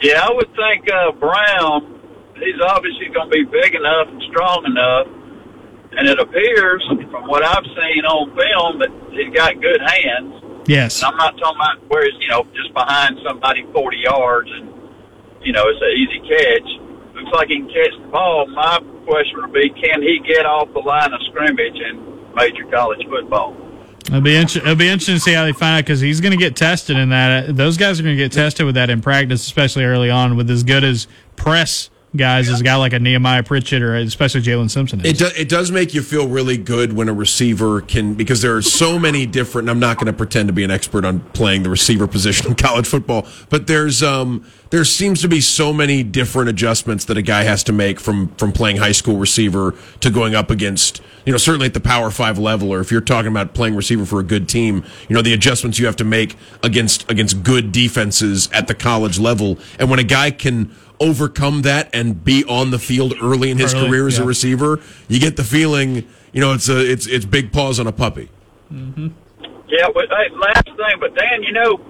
Yeah, 0.00 0.24
I 0.24 0.32
would 0.32 0.48
think 0.56 0.88
uh, 0.90 1.12
Brown, 1.12 2.00
he's 2.36 2.60
obviously 2.64 3.08
going 3.12 3.30
to 3.30 3.34
be 3.36 3.44
big 3.44 3.74
enough 3.74 4.08
and 4.08 4.22
strong 4.30 4.64
enough. 4.64 5.06
And 5.92 6.08
it 6.08 6.18
appears, 6.20 6.86
from 7.10 7.26
what 7.26 7.44
I've 7.44 7.66
seen 7.66 8.04
on 8.06 8.30
film, 8.32 8.78
that 8.78 8.90
he's 9.10 9.34
got 9.34 9.60
good 9.60 9.80
hands. 9.82 10.64
yes, 10.66 11.02
And 11.02 11.10
I'm 11.10 11.16
not 11.18 11.34
talking 11.36 11.58
about 11.58 11.90
where 11.90 12.04
he's, 12.04 12.14
you 12.20 12.28
know, 12.28 12.46
just 12.54 12.72
behind 12.72 13.18
somebody 13.26 13.66
40 13.72 13.96
yards 13.98 14.48
and, 14.54 14.70
you 15.42 15.52
know, 15.52 15.64
it's 15.66 15.82
an 15.82 15.92
easy 15.98 16.20
catch. 16.30 16.68
Looks 17.18 17.32
like 17.34 17.48
he 17.48 17.58
can 17.58 17.68
catch 17.68 17.92
the 18.00 18.08
ball. 18.08 18.46
My 18.54 18.78
question 19.04 19.42
would 19.42 19.52
be, 19.52 19.68
can 19.70 20.00
he 20.00 20.22
get 20.24 20.46
off 20.46 20.72
the 20.72 20.80
line 20.80 21.12
of 21.12 21.20
scrimmage 21.28 21.74
in 21.74 21.98
major 22.38 22.64
college 22.70 23.02
football? 23.10 23.52
It'll 24.10 24.20
be 24.20 24.34
inter- 24.34 24.58
it'll 24.58 24.74
be 24.74 24.88
interesting 24.88 25.14
to 25.14 25.20
see 25.20 25.32
how 25.34 25.44
they 25.44 25.52
find 25.52 25.78
out 25.78 25.84
because 25.84 26.00
he's 26.00 26.20
going 26.20 26.32
to 26.32 26.36
get 26.36 26.56
tested 26.56 26.96
in 26.96 27.10
that. 27.10 27.56
Those 27.56 27.76
guys 27.76 28.00
are 28.00 28.02
going 28.02 28.16
to 28.16 28.22
get 28.22 28.32
tested 28.32 28.66
with 28.66 28.74
that 28.74 28.90
in 28.90 29.00
practice, 29.00 29.46
especially 29.46 29.84
early 29.84 30.10
on, 30.10 30.36
with 30.36 30.50
as 30.50 30.64
good 30.64 30.82
as 30.82 31.06
press 31.36 31.90
guys 32.16 32.48
as 32.48 32.60
a 32.60 32.64
guy 32.64 32.74
like 32.74 32.92
a 32.92 32.98
Nehemiah 32.98 33.44
Pritchett 33.44 33.82
or 33.82 33.94
especially 33.94 34.40
Jaylin 34.40 34.68
Simpson. 34.68 35.00
Is. 35.00 35.12
It, 35.12 35.18
do, 35.18 35.40
it 35.40 35.48
does 35.48 35.70
make 35.70 35.94
you 35.94 36.02
feel 36.02 36.26
really 36.26 36.56
good 36.56 36.92
when 36.92 37.08
a 37.08 37.12
receiver 37.12 37.82
can, 37.82 38.14
because 38.14 38.42
there 38.42 38.56
are 38.56 38.62
so 38.62 38.98
many 38.98 39.26
different, 39.26 39.70
I'm 39.70 39.78
not 39.78 39.96
going 39.96 40.08
to 40.08 40.12
pretend 40.12 40.48
to 40.48 40.52
be 40.52 40.64
an 40.64 40.72
expert 40.72 41.04
on 41.04 41.20
playing 41.30 41.62
the 41.62 41.70
receiver 41.70 42.08
position 42.08 42.48
in 42.48 42.54
college 42.56 42.86
football, 42.86 43.28
but 43.48 43.68
there's, 43.68 44.02
um, 44.02 44.44
there 44.70 44.84
seems 44.84 45.20
to 45.22 45.28
be 45.28 45.40
so 45.40 45.72
many 45.72 46.02
different 46.02 46.48
adjustments 46.48 47.04
that 47.04 47.16
a 47.16 47.22
guy 47.22 47.42
has 47.42 47.62
to 47.64 47.72
make 47.72 48.00
from, 48.00 48.28
from 48.36 48.52
playing 48.52 48.78
high 48.78 48.92
school 48.92 49.16
receiver 49.16 49.74
to 50.00 50.10
going 50.10 50.34
up 50.34 50.50
against, 50.50 51.00
you 51.26 51.32
know, 51.32 51.38
certainly 51.38 51.66
at 51.66 51.74
the 51.74 51.80
power 51.80 52.10
five 52.10 52.38
level, 52.38 52.72
or 52.72 52.80
if 52.80 52.90
you're 52.90 53.00
talking 53.00 53.30
about 53.30 53.54
playing 53.54 53.76
receiver 53.76 54.04
for 54.04 54.20
a 54.20 54.24
good 54.24 54.48
team, 54.48 54.84
you 55.08 55.14
know, 55.14 55.22
the 55.22 55.32
adjustments 55.32 55.78
you 55.78 55.86
have 55.86 55.96
to 55.96 56.04
make 56.04 56.36
against, 56.62 57.08
against 57.10 57.42
good 57.44 57.70
defenses 57.72 58.48
at 58.52 58.66
the 58.66 58.74
college 58.74 59.18
level. 59.18 59.58
And 59.78 59.90
when 59.90 59.98
a 59.98 60.04
guy 60.04 60.30
can, 60.30 60.74
overcome 61.00 61.62
that 61.62 61.88
and 61.94 62.22
be 62.22 62.44
on 62.44 62.70
the 62.70 62.78
field 62.78 63.14
early 63.22 63.50
in 63.50 63.58
his 63.58 63.74
Early, 63.74 63.88
career 63.88 64.06
as 64.06 64.18
a 64.18 64.24
receiver, 64.24 64.80
you 65.08 65.18
get 65.18 65.36
the 65.36 65.44
feeling, 65.44 66.06
you 66.32 66.40
know, 66.40 66.52
it's 66.52 66.68
a 66.68 66.78
it's 66.78 67.06
it's 67.06 67.24
big 67.24 67.52
paws 67.52 67.80
on 67.80 67.86
a 67.86 67.92
puppy. 67.92 68.28
Mm-hmm. 68.70 69.08
Yeah, 69.68 69.88
but 69.94 70.06
hey, 70.10 70.28
last 70.36 70.64
thing, 70.64 70.96
but 71.00 71.14
Dan, 71.14 71.42
you 71.42 71.52
know, 71.52 71.80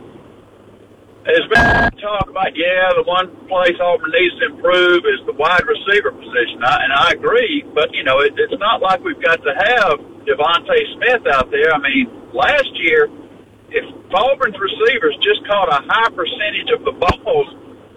there's 1.24 1.48
been 1.52 1.90
talk 2.00 2.28
about 2.28 2.56
yeah, 2.56 2.92
the 2.96 3.04
one 3.04 3.28
place 3.48 3.76
Auburn 3.80 4.12
needs 4.12 4.38
to 4.40 4.46
improve 4.54 5.04
is 5.04 5.20
the 5.26 5.34
wide 5.34 5.66
receiver 5.66 6.12
position, 6.12 6.62
I, 6.62 6.84
and 6.84 6.92
I 6.92 7.10
agree. 7.12 7.64
But 7.74 7.92
you 7.92 8.04
know, 8.04 8.20
it, 8.20 8.32
it's 8.36 8.58
not 8.60 8.80
like 8.80 9.02
we've 9.02 9.20
got 9.20 9.42
to 9.42 9.52
have 9.52 10.00
DeVonta 10.24 10.76
Smith 10.96 11.26
out 11.32 11.50
there. 11.50 11.72
I 11.74 11.78
mean, 11.78 12.08
last 12.32 12.70
year, 12.78 13.08
if 13.70 13.84
Auburn's 14.14 14.56
receivers 14.58 15.16
just 15.22 15.46
caught 15.46 15.68
a 15.68 15.80
high 15.86 16.10
percentage 16.10 16.70
of 16.74 16.84
the 16.84 16.92
balls 17.00 17.48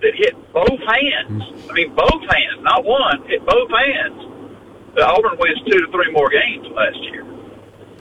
that 0.03 0.13
hit 0.15 0.35
both 0.53 0.79
hands, 0.79 1.43
I 1.69 1.73
mean 1.73 1.95
both 1.95 2.21
hands, 2.29 2.61
not 2.61 2.85
one, 2.85 3.23
hit 3.27 3.45
both 3.45 3.69
hands, 3.69 4.33
the 4.95 5.05
Auburn 5.05 5.37
wins 5.39 5.59
two 5.65 5.79
to 5.79 5.91
three 5.91 6.11
more 6.11 6.29
games 6.29 6.67
last 6.67 6.97
year. 7.03 7.25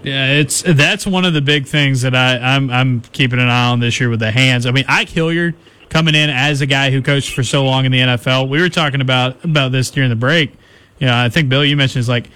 Yeah, 0.03 0.33
it's 0.33 0.63
that's 0.63 1.07
one 1.07 1.25
of 1.25 1.33
the 1.33 1.41
big 1.41 1.67
things 1.67 2.03
that 2.03 2.15
I, 2.15 2.37
I'm 2.39 2.71
I'm 2.71 3.01
keeping 3.01 3.39
an 3.39 3.49
eye 3.49 3.71
on 3.71 3.81
this 3.81 4.01
year 4.01 4.11
with 4.11 4.21
the 4.21 4.33
hands. 4.33 4.67
I 4.67 4.73
mean, 4.73 4.85
Ike 4.89 5.09
Hilliard 5.09 5.55
coming 5.89 6.15
in 6.15 6.29
as 6.29 6.61
a 6.61 6.67
guy 6.67 6.91
who 6.91 7.03
coached 7.03 7.35
for 7.35 7.43
so 7.43 7.65
long 7.65 7.85
in 7.85 7.93
the 7.93 7.99
NFL. 7.99 8.49
We 8.49 8.61
were 8.61 8.69
talking 8.69 9.01
about 9.01 9.45
about 9.45 9.73
this 9.73 9.91
during 9.91 10.11
the 10.11 10.17
break. 10.17 10.53
You 10.99 11.07
know, 11.07 11.17
I 11.17 11.29
think 11.29 11.49
Bill, 11.49 11.65
you 11.65 11.77
mentioned 11.77 12.01
is 12.01 12.09
like 12.09 12.31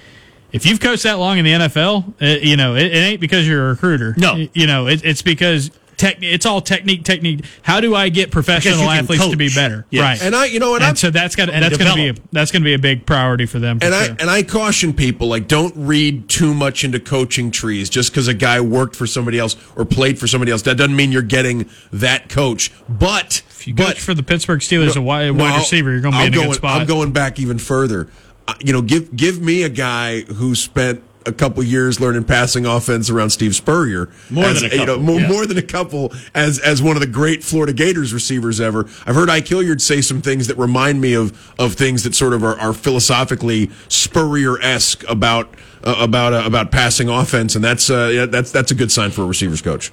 if 0.52 0.64
you've 0.64 0.80
coached 0.80 1.02
that 1.02 1.14
long 1.14 1.38
in 1.38 1.44
the 1.44 1.52
NFL, 1.52 2.14
it, 2.20 2.42
you 2.42 2.56
know, 2.56 2.76
it, 2.76 2.86
it 2.86 2.96
ain't 2.96 3.20
because 3.20 3.46
you're 3.46 3.66
a 3.66 3.68
recruiter. 3.70 4.14
No. 4.16 4.46
you 4.54 4.66
know, 4.66 4.86
it, 4.86 5.04
it's 5.04 5.22
because. 5.22 5.70
Tech, 5.96 6.18
it's 6.20 6.44
all 6.44 6.60
technique, 6.60 7.04
technique. 7.04 7.44
How 7.62 7.80
do 7.80 7.94
I 7.94 8.08
get 8.10 8.30
professional 8.30 8.90
athletes 8.90 9.28
to 9.28 9.36
be 9.36 9.48
better? 9.48 9.86
Yes. 9.90 10.20
Right, 10.20 10.26
And 10.26 10.36
I, 10.36 10.46
you 10.46 10.60
know, 10.60 10.74
and, 10.74 10.84
I'm, 10.84 10.90
and 10.90 10.98
so 10.98 11.10
that's 11.10 11.36
got 11.36 11.48
And 11.48 11.64
that's 11.64 11.78
going 11.78 11.90
to 11.90 11.96
be 11.96 12.08
a, 12.08 12.14
that's 12.32 12.50
going 12.50 12.62
to 12.62 12.66
be 12.66 12.74
a 12.74 12.78
big 12.78 13.06
priority 13.06 13.46
for 13.46 13.58
them. 13.58 13.80
For 13.80 13.86
and 13.86 13.94
I 13.94 14.06
and 14.06 14.28
I 14.28 14.42
caution 14.42 14.92
people 14.92 15.28
like 15.28 15.48
don't 15.48 15.74
read 15.76 16.28
too 16.28 16.52
much 16.54 16.84
into 16.84 17.00
coaching 17.00 17.50
trees 17.50 17.88
just 17.88 18.10
because 18.10 18.28
a 18.28 18.34
guy 18.34 18.60
worked 18.60 18.94
for 18.94 19.06
somebody 19.06 19.38
else 19.38 19.56
or 19.74 19.84
played 19.84 20.18
for 20.18 20.26
somebody 20.26 20.52
else. 20.52 20.62
That 20.62 20.76
doesn't 20.76 20.96
mean 20.96 21.12
you're 21.12 21.22
getting 21.22 21.68
that 21.92 22.28
coach. 22.28 22.72
But 22.88 23.42
if 23.48 23.66
you 23.66 23.74
coach 23.74 24.00
for 24.00 24.14
the 24.14 24.22
Pittsburgh 24.22 24.60
Steelers, 24.60 24.96
a 24.96 25.02
wide, 25.02 25.30
wide 25.30 25.50
No, 25.50 25.56
receiver, 25.58 25.92
you're 25.92 26.00
going 26.00 26.12
to 26.12 26.18
be 26.18 26.22
I'm 26.22 26.28
in 26.28 26.34
a 26.34 26.36
going, 26.36 26.48
good 26.50 26.56
spot. 26.56 26.80
I'm 26.80 26.86
going 26.86 27.12
back 27.12 27.38
even 27.38 27.58
further. 27.58 28.08
You 28.60 28.72
know, 28.72 28.82
give 28.82 29.16
give 29.16 29.40
me 29.40 29.62
a 29.62 29.68
guy 29.68 30.20
who 30.20 30.54
spent 30.54 31.02
a 31.26 31.32
couple 31.32 31.62
years 31.62 32.00
learning 32.00 32.24
passing 32.24 32.66
offense 32.66 33.10
around 33.10 33.30
Steve 33.30 33.54
Spurrier. 33.54 34.08
More 34.30 34.44
as, 34.44 34.62
than 34.62 34.70
a 34.70 34.74
You 34.74 34.80
know, 34.80 34.86
couple, 34.94 35.02
more, 35.02 35.20
yeah. 35.20 35.28
more 35.28 35.46
than 35.46 35.58
a 35.58 35.62
couple 35.62 36.12
as 36.34 36.58
as 36.58 36.82
one 36.82 36.96
of 36.96 37.00
the 37.00 37.06
great 37.06 37.42
Florida 37.42 37.72
Gators 37.72 38.12
receivers 38.12 38.60
ever. 38.60 38.86
I've 39.06 39.14
heard 39.14 39.30
Ike 39.30 39.48
Hilliard 39.48 39.82
say 39.82 40.00
some 40.00 40.22
things 40.22 40.46
that 40.46 40.56
remind 40.56 41.00
me 41.00 41.14
of 41.14 41.54
of 41.58 41.74
things 41.74 42.02
that 42.04 42.14
sort 42.14 42.32
of 42.32 42.44
are, 42.44 42.58
are 42.58 42.72
philosophically 42.72 43.70
Spurrier 43.88 44.60
esque 44.60 45.04
about 45.08 45.54
uh, 45.84 45.96
about 45.98 46.32
uh, 46.32 46.42
about 46.44 46.70
passing 46.70 47.08
offense, 47.08 47.54
and 47.54 47.64
that's 47.64 47.90
uh, 47.90 48.10
yeah, 48.12 48.26
that's 48.26 48.50
that's 48.50 48.70
a 48.70 48.74
good 48.74 48.90
sign 48.92 49.10
for 49.10 49.22
a 49.22 49.26
receivers 49.26 49.62
coach. 49.62 49.92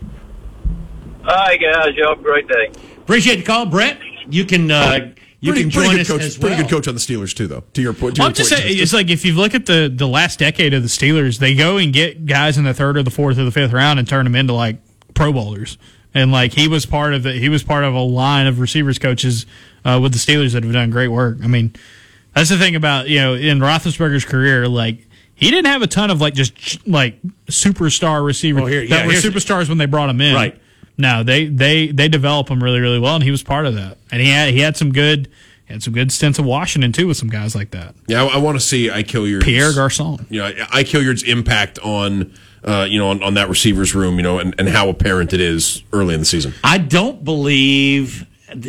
All 1.25 1.29
right, 1.29 1.59
guys. 1.59 1.95
Y'all 1.95 2.09
have 2.09 2.19
a 2.19 2.21
great 2.23 2.47
day. 2.47 2.71
Appreciate 2.97 3.38
the 3.38 3.43
call, 3.43 3.65
Brett. 3.65 3.97
You 4.29 4.45
can 4.45 4.71
uh, 4.71 5.13
you 5.44 5.52
pretty, 5.52 5.62
can 5.64 5.72
pretty 5.72 5.88
join 5.89 5.96
good 5.98 6.02
us 6.22 6.36
coach. 6.36 6.39
Pretty 6.41 6.56
good 6.56 6.70
coach 6.70 6.88
on 6.88 6.94
the 6.94 7.00
Steelers 7.00 7.36
too, 7.36 7.48
though. 7.48 7.64
To 7.74 7.82
your 7.82 7.94
point. 7.94 8.16
To 8.16 8.22
your 8.22 8.28
I'm 8.30 8.34
just 8.34 8.52
point, 8.52 8.64
saying, 8.64 8.78
it's 8.80 8.94
like 8.94 9.10
if 9.10 9.26
you 9.26 9.34
look 9.34 9.54
at 9.54 9.66
the 9.66 9.91
the 9.94 10.08
last 10.08 10.39
decade 10.39 10.74
of 10.74 10.82
the 10.84 10.88
Steelers, 10.89 11.38
they 11.39 11.54
go 11.54 11.78
and 11.78 11.91
get 11.94 12.26
guys 12.26 12.58
in 12.58 12.64
the 12.64 12.74
third 12.74 12.98
or 12.98 13.04
the 13.04 13.12
fourth 13.12 13.38
or 13.38 13.44
the 13.44 13.52
fifth 13.52 13.74
round 13.74 14.00
and 14.00 14.08
turn 14.08 14.24
them 14.24 14.36
into 14.36 14.54
like 14.54 14.78
Pro 15.14 15.34
Bowlers. 15.34 15.78
And 16.14 16.32
like 16.32 16.54
he 16.54 16.68
was 16.68 16.86
part 16.86 17.14
of 17.14 17.24
the 17.24 17.34
he 17.34 17.50
was 17.50 17.64
part 17.64 17.84
of 17.84 17.94
a 17.94 18.00
line 18.02 18.48
of 18.48 18.60
receivers 18.60 19.00
coaches 19.00 19.46
uh, 19.84 20.00
with 20.02 20.14
the 20.14 20.20
Steelers 20.20 20.54
that 20.54 20.64
have 20.64 20.72
done 20.72 20.89
great 20.91 21.08
work. 21.10 21.38
I 21.44 21.48
mean, 21.48 21.74
that's 22.34 22.50
the 22.50 22.58
thing 22.58 22.76
about 22.76 23.10
you 23.10 23.20
know 23.20 23.34
in 23.34 23.60
Roethlisberger's 23.60 24.24
career, 24.26 24.68
like 24.68 25.08
he 25.36 25.50
didn't 25.50 25.66
have 25.72 25.82
a 25.82 25.88
ton 25.88 26.12
of 26.12 26.22
like 26.22 26.36
just 26.36 26.88
like 26.88 27.20
superstar 27.48 28.24
receivers 28.26 28.64
Oh, 28.64 28.68
here- 28.68 28.88
that 28.88 29.08
were 29.08 29.14
superstars 29.14 29.70
when 29.70 29.78
they 29.78 29.88
brought 29.88 30.10
him 30.10 30.22
in. 30.22 30.36
Right. 30.36 30.60
No, 30.98 31.24
they 31.24 31.46
they 31.46 31.88
they 31.88 32.08
develop 32.08 32.50
him 32.50 32.64
really 32.64 32.80
really 32.80 33.00
well, 33.00 33.16
and 33.16 33.24
he 33.24 33.32
was 33.32 33.44
part 33.44 33.66
of 33.66 33.76
that. 33.76 33.98
And 34.12 34.22
he 34.22 34.30
had 34.30 34.54
he 34.54 34.60
had 34.60 34.78
some 34.78 34.91
good 34.91 35.30
had 35.66 35.82
some 35.82 35.94
good 35.94 36.12
stints 36.12 36.38
of 36.39 36.46
Washington 36.46 36.91
too 36.91 37.08
with 37.08 37.18
some 37.18 37.30
guys 37.30 37.56
like 37.56 37.72
that. 37.72 37.96
yeah, 38.08 38.24
I, 38.24 38.36
I 38.36 38.38
want 38.38 38.60
to 38.60 38.66
see 38.66 38.89
Ike 38.91 39.10
Hilliard's 39.10 39.46
Pierre 39.46 39.74
Garcon. 39.74 40.26
you 40.30 40.39
know, 40.39 40.52
Ike 40.72 40.88
Hilliard's 40.88 41.24
impact 41.24 41.80
on, 41.80 42.34
uh, 42.64 42.86
you 42.88 43.00
know, 43.00 43.10
on, 43.10 43.24
on 43.24 43.34
that 43.36 43.50
receivers 43.50 43.96
room, 43.96 44.18
you 44.18 44.24
know, 44.24 44.39
and, 44.39 44.54
and 44.60 44.70
how 44.70 44.89
apparent 44.89 45.34
it 45.34 45.39
is 45.39 45.82
early 45.94 46.14
in 46.14 46.20
the 46.20 46.26
season. 46.26 46.54
I 46.64 46.78
don't 46.78 47.24
believe 47.24 48.28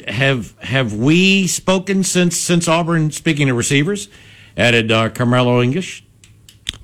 have 0.08 0.58
have 0.60 0.94
we 0.94 1.46
spoken 1.46 2.04
since 2.04 2.38
since 2.38 2.68
Auburn. 2.68 3.10
Speaking 3.10 3.50
of 3.50 3.56
receivers, 3.56 4.08
added 4.56 4.90
uh, 4.90 5.10
Carmelo 5.10 5.60
English. 5.60 6.04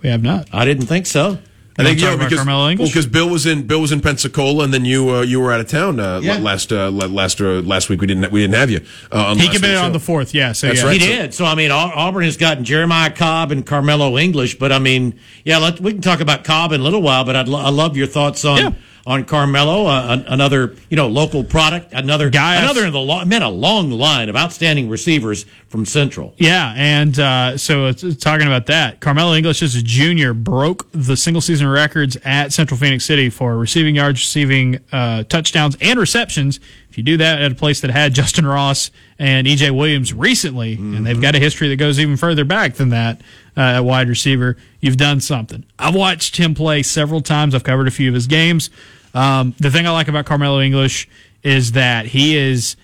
We 0.03 0.09
have 0.11 0.23
not. 0.23 0.49
I 0.53 0.65
didn't 0.65 0.87
think 0.87 1.07
so. 1.07 1.39
I 1.81 1.85
think 1.85 2.01
talk 2.01 2.19
yeah, 2.19 2.29
because 2.29 2.47
well, 2.47 2.77
because 2.77 3.07
Bill 3.07 3.29
was 3.29 3.47
in 3.47 3.67
Bill 3.67 3.81
was 3.81 3.93
in 3.93 4.01
Pensacola, 4.01 4.65
and 4.65 4.73
then 4.75 4.85
you 4.85 5.11
uh, 5.11 5.21
you 5.23 5.41
were 5.41 5.53
out 5.53 5.61
of 5.61 5.69
town 5.69 5.99
uh, 6.01 6.21
Yeah. 6.23 6.39
last 6.39 6.73
uh, 6.73 6.91
last 6.91 7.41
uh, 7.41 7.61
last 7.61 7.89
week. 7.89 8.01
We 8.01 8.07
didn't 8.07 8.31
we 8.33 8.41
didn't 8.41 8.55
have 8.55 8.71
you. 8.71 8.81
Uh, 9.13 9.27
on 9.27 9.37
He 9.39 9.45
last 9.47 9.57
committed 9.57 9.77
week's 9.77 9.83
on 9.85 9.93
the 9.93 10.01
fourth, 10.01 10.35
yeah. 10.35 10.53
So 10.53 10.67
That's 10.69 10.81
yeah. 10.81 10.87
right. 10.87 11.01
He 11.01 11.07
did. 11.07 11.35
So 11.35 11.45
I 11.45 11.55
mean, 11.55 11.71
Auburn 11.71 12.25
has 12.25 12.37
gotten 12.37 12.65
Jeremiah 12.65 13.11
Cobb 13.11 13.53
and 13.53 13.65
Carmelo 13.65 14.19
English, 14.19 14.59
but 14.59 14.73
I 14.73 14.79
mean, 14.79 15.19
yeah, 15.45 15.59
let, 15.59 15.81
we 15.81 15.93
can 15.93 16.01
talk 16.03 16.21
about 16.21 16.45
Cobb 16.45 16.73
in 16.73 16.81
a 16.81 16.85
little 16.85 17.03
while. 17.03 17.25
But 17.25 17.37
I'd 17.37 17.49
lo- 17.49 17.61
I 17.61 17.71
love 17.71 17.97
your 17.97 18.07
thoughts 18.07 18.45
on 18.45 18.59
Yeah. 18.59 18.71
On 19.07 19.25
Carmelo, 19.25 19.87
uh, 19.87 20.23
another 20.27 20.77
you 20.91 20.97
know 20.97 21.09
local 21.09 21.43
product, 21.43 21.93
another 21.93 22.29
Guy 22.29 22.57
another 22.57 22.85
in 22.85 22.93
the 22.93 23.01
long, 23.01 23.29
man, 23.29 23.43
a 23.43 23.49
long 23.49 23.91
line 23.91 24.29
of 24.29 24.37
outstanding 24.37 24.89
receivers 24.89 25.47
from 25.69 25.87
Central. 25.87 26.35
Yeah, 26.37 26.75
and 26.77 27.19
uh, 27.19 27.57
so 27.57 27.93
talking 27.93 28.47
about 28.47 28.67
that. 28.67 29.01
Carmelo 29.01 29.35
English 29.35 29.63
as 29.63 29.75
a 29.75 29.83
junior 29.83 30.35
broke 30.35 30.87
the 30.93 31.17
single 31.17 31.41
season 31.41 31.67
records 31.67 32.17
at 32.25 32.53
Central 32.53 32.79
Phenix 32.79 33.05
City 33.05 33.31
for 33.31 33.57
receiving 33.57 33.97
yards, 33.97 34.21
receiving 34.21 34.81
uh, 34.93 35.23
touchdowns, 35.25 35.77
and 35.81 35.99
receptions. 35.99 36.61
If 36.91 36.99
you 36.99 37.05
do 37.05 37.17
that 37.19 37.41
at 37.41 37.53
a 37.53 37.55
place 37.55 37.81
that 37.83 37.91
had 37.91 38.15
Justin 38.15 38.45
Ross 38.45 38.91
and 39.19 39.47
EJ 39.47 39.71
Williams 39.77 40.13
recently, 40.13 40.75
and 40.75 41.07
they've 41.07 41.21
got 41.21 41.37
a 41.37 41.39
history 41.39 41.69
that 41.69 41.77
goes 41.77 42.01
even 42.01 42.17
further 42.17 42.45
back 42.45 42.75
than 42.75 42.89
that 42.89 43.21
uh, 43.57 43.61
at 43.61 43.81
wide 43.81 44.09
receiver, 44.09 44.57
you've 44.81 44.97
done 44.97 45.21
something. 45.21 45.65
I've 45.79 45.95
watched 45.95 46.37
him 46.37 46.53
play 46.53 46.83
several 46.83 47.21
times. 47.21 47.55
I've 47.55 47.63
covered 47.63 47.87
a 47.87 47.93
few 47.93 48.09
of 48.09 48.15
his 48.15 48.27
games. 48.27 48.71
Um, 49.15 49.55
the 49.59 49.71
thing 49.71 49.87
I 49.87 49.91
like 49.91 50.09
about 50.09 50.27
Carmelo 50.27 50.61
English 50.61 51.09
is 51.45 51.73
that 51.73 52.07
he 52.07 52.37
is 52.37 52.77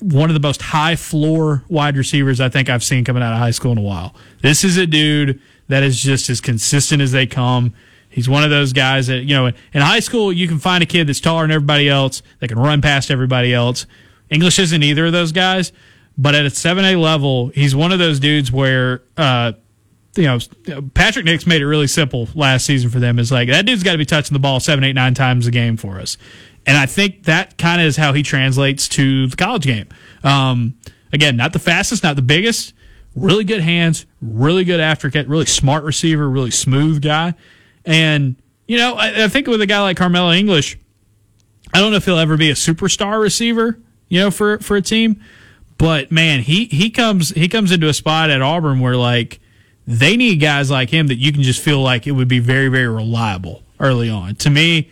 one 0.00 0.28
of 0.28 0.34
the 0.34 0.40
most 0.40 0.60
high 0.62 0.96
floor 0.96 1.62
wide 1.68 1.96
receivers 1.96 2.40
I 2.40 2.48
think 2.48 2.68
I've 2.68 2.84
seen 2.84 3.04
coming 3.04 3.22
out 3.22 3.32
of 3.32 3.38
high 3.38 3.50
school 3.50 3.72
in 3.72 3.78
a 3.78 3.82
while. 3.82 4.14
This 4.42 4.64
is 4.64 4.76
a 4.76 4.86
dude 4.86 5.40
that 5.68 5.82
is 5.82 6.00
just 6.00 6.30
as 6.30 6.40
consistent 6.40 7.02
as 7.02 7.12
they 7.12 7.26
come. 7.26 7.74
He's 8.16 8.30
one 8.30 8.42
of 8.42 8.48
those 8.48 8.72
guys 8.72 9.08
that, 9.08 9.24
you 9.24 9.34
know, 9.34 9.48
in 9.48 9.82
high 9.82 10.00
school, 10.00 10.32
you 10.32 10.48
can 10.48 10.58
find 10.58 10.82
a 10.82 10.86
kid 10.86 11.06
that's 11.06 11.20
taller 11.20 11.42
than 11.42 11.50
everybody 11.50 11.86
else, 11.86 12.22
that 12.40 12.48
can 12.48 12.58
run 12.58 12.80
past 12.80 13.10
everybody 13.10 13.52
else. 13.52 13.84
English 14.30 14.58
isn't 14.58 14.82
either 14.82 15.04
of 15.04 15.12
those 15.12 15.32
guys, 15.32 15.70
but 16.16 16.34
at 16.34 16.46
a 16.46 16.48
7A 16.48 16.98
level, 16.98 17.48
he's 17.48 17.74
one 17.74 17.92
of 17.92 17.98
those 17.98 18.18
dudes 18.18 18.50
where, 18.50 19.02
uh, 19.18 19.52
you 20.16 20.22
know, 20.22 20.38
Patrick 20.94 21.26
Nix 21.26 21.46
made 21.46 21.60
it 21.60 21.66
really 21.66 21.86
simple 21.86 22.26
last 22.34 22.64
season 22.64 22.88
for 22.88 23.00
them. 23.00 23.18
Is 23.18 23.30
like 23.30 23.50
that 23.50 23.66
dude's 23.66 23.82
got 23.82 23.92
to 23.92 23.98
be 23.98 24.06
touching 24.06 24.32
the 24.32 24.38
ball 24.38 24.60
seven, 24.60 24.82
eight, 24.82 24.94
nine 24.94 25.12
times 25.12 25.46
a 25.46 25.50
game 25.50 25.76
for 25.76 26.00
us, 26.00 26.16
and 26.64 26.78
I 26.78 26.86
think 26.86 27.24
that 27.24 27.58
kind 27.58 27.82
of 27.82 27.86
is 27.86 27.98
how 27.98 28.14
he 28.14 28.22
translates 28.22 28.88
to 28.88 29.26
the 29.26 29.36
college 29.36 29.64
game. 29.64 29.88
Um, 30.24 30.78
again, 31.12 31.36
not 31.36 31.52
the 31.52 31.58
fastest, 31.58 32.02
not 32.02 32.16
the 32.16 32.22
biggest, 32.22 32.72
really 33.14 33.44
good 33.44 33.60
hands, 33.60 34.06
really 34.22 34.64
good 34.64 34.80
after 34.80 35.10
catch, 35.10 35.26
really 35.26 35.44
smart 35.44 35.84
receiver, 35.84 36.30
really 36.30 36.50
smooth 36.50 37.02
guy, 37.02 37.34
and 37.86 38.36
you 38.66 38.76
know, 38.76 38.94
I, 38.94 39.24
I 39.24 39.28
think 39.28 39.46
with 39.46 39.60
a 39.60 39.66
guy 39.66 39.80
like 39.80 39.96
Carmelo 39.96 40.32
English, 40.32 40.78
I 41.72 41.80
don't 41.80 41.90
know 41.90 41.96
if 41.96 42.04
he'll 42.04 42.18
ever 42.18 42.36
be 42.36 42.50
a 42.50 42.54
superstar 42.54 43.20
receiver, 43.20 43.78
you 44.08 44.20
know, 44.20 44.30
for 44.30 44.58
for 44.58 44.76
a 44.76 44.82
team, 44.82 45.22
but 45.78 46.10
man, 46.10 46.40
he 46.40 46.66
he 46.66 46.90
comes 46.90 47.30
he 47.30 47.48
comes 47.48 47.72
into 47.72 47.88
a 47.88 47.94
spot 47.94 48.30
at 48.30 48.42
Auburn 48.42 48.80
where 48.80 48.96
like 48.96 49.40
they 49.86 50.16
need 50.16 50.36
guys 50.36 50.70
like 50.70 50.90
him 50.90 51.06
that 51.06 51.16
you 51.16 51.32
can 51.32 51.42
just 51.42 51.62
feel 51.62 51.80
like 51.80 52.06
it 52.06 52.12
would 52.12 52.28
be 52.28 52.38
very 52.38 52.68
very 52.68 52.88
reliable 52.88 53.62
early 53.78 54.10
on. 54.10 54.34
To 54.36 54.50
me, 54.50 54.90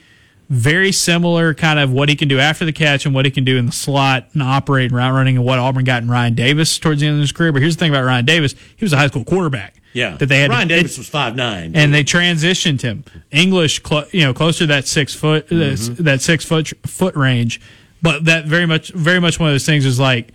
very 0.51 0.93
similar 0.93 1.55
kind 1.55 1.79
of 1.79 1.91
what 1.93 2.09
he 2.09 2.17
can 2.17 2.29
do 2.29 2.39
after 2.39 2.65
the 2.65 2.73
catch 2.73 3.07
and 3.07 3.15
what 3.15 3.25
he 3.25 3.31
can 3.31 3.45
do 3.45 3.57
in 3.57 3.67
the 3.67 3.73
slot 3.73 4.29
and 4.35 4.43
operate 4.43 4.91
and 4.91 4.97
route 4.97 5.13
running 5.13 5.37
and 5.37 5.45
what 5.45 5.59
Auburn 5.59 5.85
got 5.85 6.03
in 6.03 6.11
Ryan 6.11 6.35
Davis 6.35 6.79
towards 6.79 7.01
the 7.01 7.07
end 7.07 7.17
of 7.17 7.21
his 7.21 7.33
career. 7.33 7.51
But 7.53 7.63
here's 7.63 7.77
the 7.77 7.81
thing 7.81 7.91
about 7.91 8.05
Ryan 8.05 8.25
Davis: 8.25 8.55
he 8.77 8.85
was 8.85 8.93
a 8.93 8.97
high 8.97 9.09
school 9.09 9.25
quarterback. 9.25 9.75
Yeah, 9.95 10.17
that 10.17 10.27
they 10.27 10.41
had 10.41 10.51
Ryan 10.51 10.69
Davis 10.69 10.99
was 10.99 11.09
five 11.09 11.35
nine, 11.37 11.75
and 11.75 11.95
they 11.95 12.05
transitioned 12.05 12.83
him 12.83 13.05
English, 13.31 13.81
cl- 13.83 14.07
you 14.13 14.21
know, 14.23 14.35
closer 14.35 14.61
to 14.61 14.67
that 14.67 14.87
six 14.87 15.15
foot 15.15 15.49
Mm-hmm. 15.49 16.03
that 16.05 16.21
six 16.21 16.45
foot 16.45 16.73
foot 16.87 17.17
range. 17.17 17.61
But 18.03 18.27
that 18.27 18.45
very 18.45 18.67
much, 18.67 18.91
very 18.93 19.21
much 19.21 19.41
one 19.41 19.49
of 19.49 19.55
those 19.55 19.65
things 19.65 19.87
is 19.87 19.99
like, 19.99 20.35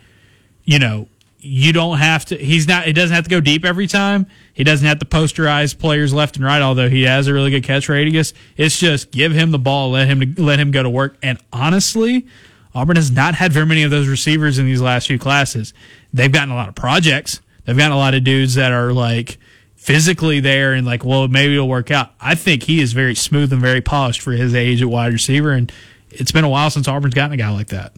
you 0.63 0.79
know, 0.79 1.07
you 1.41 1.71
don't 1.71 1.97
have 1.99 2.25
to. 2.25 2.35
He's 2.37 2.67
not. 2.67 2.85
He 2.85 2.93
doesn't 2.93 3.13
have 3.13 3.25
to 3.25 3.29
go 3.29 3.39
deep 3.41 3.63
every 3.63 3.85
time. 3.85 4.25
He 4.53 4.63
doesn't 4.63 4.85
have 4.87 4.99
to 4.99 5.05
posterize 5.05 5.77
players 5.77 6.13
left 6.13 6.35
and 6.37 6.43
right. 6.45 6.61
Although 6.61 6.89
he 6.89 7.03
has 7.03 7.27
a 7.27 7.33
really 7.33 7.51
good 7.51 7.63
catch 7.63 7.87
radius, 7.87 8.33
it's 8.57 8.79
just 8.79 9.11
give 9.11 9.31
him 9.33 9.51
the 9.51 9.59
ball, 9.59 9.91
let 9.91 10.07
him 10.07 10.35
let 10.37 10.59
him 10.59 10.71
go 10.71 10.81
to 10.83 10.89
work. 10.89 11.17
And 11.21 11.37
honestly, 11.53 12.25
Auburn 12.73 12.95
has 12.95 13.11
not 13.11 13.35
had 13.35 13.53
very 13.53 13.65
many 13.65 13.83
of 13.83 13.91
those 13.91 14.07
receivers 14.07 14.57
in 14.57 14.65
these 14.65 14.81
last 14.81 15.07
few 15.07 15.19
classes. 15.19 15.73
They've 16.13 16.31
gotten 16.31 16.49
a 16.51 16.55
lot 16.55 16.69
of 16.69 16.75
projects. 16.75 17.39
They've 17.65 17.77
gotten 17.77 17.91
a 17.91 17.97
lot 17.97 18.15
of 18.15 18.23
dudes 18.23 18.55
that 18.55 18.71
are 18.71 18.91
like 18.93 19.37
physically 19.79 20.41
there 20.41 20.73
and 20.73 20.85
like, 20.85 21.05
well, 21.05 21.27
maybe 21.29 21.55
it'll 21.55 21.67
work 21.67 21.89
out. 21.89 22.11
I 22.19 22.35
think 22.35 22.63
he 22.63 22.81
is 22.81 22.91
very 22.91 23.15
smooth 23.15 23.51
and 23.53 23.61
very 23.61 23.79
polished 23.79 24.21
for 24.21 24.33
his 24.33 24.53
age 24.53 24.81
at 24.81 24.89
wide 24.89 25.13
receiver, 25.13 25.51
and 25.51 25.71
it's 26.11 26.33
been 26.33 26.43
a 26.43 26.49
while 26.49 26.69
since 26.69 26.87
Auburn's 26.87 27.15
gotten 27.15 27.31
a 27.31 27.37
guy 27.37 27.49
like 27.49 27.67
that. 27.67 27.93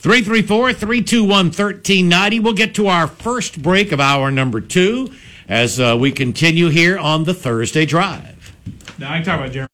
334 0.00 0.72
321 0.72 1.28
1390. 1.46 2.40
We'll 2.40 2.54
get 2.54 2.74
to 2.74 2.88
our 2.88 3.06
first 3.06 3.62
break 3.62 3.92
of 3.92 4.00
hour 4.00 4.30
number 4.30 4.60
two 4.60 5.12
as 5.48 5.78
uh, 5.78 5.96
we 5.98 6.10
continue 6.10 6.68
here 6.68 6.98
on 6.98 7.24
the 7.24 7.34
Thursday 7.34 7.86
Drive. 7.86 8.54
Now 8.98 9.12
I 9.12 9.16
can 9.18 9.24
talk 9.24 9.38
about 9.38 9.52
Jeremy. 9.52 9.68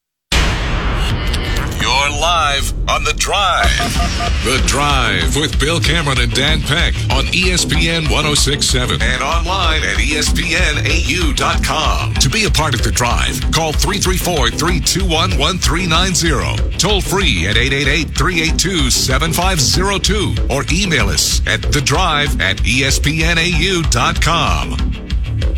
You're 2.06 2.20
live 2.20 2.70
on 2.88 3.02
The 3.02 3.14
Drive. 3.14 3.66
The 4.44 4.62
Drive 4.66 5.34
with 5.34 5.58
Bill 5.58 5.80
Cameron 5.80 6.20
and 6.20 6.32
Dan 6.32 6.60
Peck 6.60 6.94
on 7.10 7.24
ESPN 7.34 8.08
1067 8.08 9.02
and 9.02 9.22
online 9.24 9.82
at 9.82 9.96
ESPNAU.com. 9.96 10.54
To 12.14 12.30
be 12.30 12.44
a 12.44 12.50
part 12.50 12.74
of 12.74 12.84
the 12.84 12.92
drive, 12.92 13.40
call 13.50 13.72
334 13.72 14.50
321 14.50 15.36
1390. 15.36 16.78
Toll 16.78 17.00
free 17.00 17.48
at 17.48 17.56
888 17.56 18.16
382 18.16 18.90
7502 18.90 20.46
or 20.48 20.64
email 20.70 21.08
us 21.08 21.44
at 21.48 21.60
the 21.60 21.80
drive 21.80 22.40
at 22.40 22.58
espnau.com. 22.58 23.16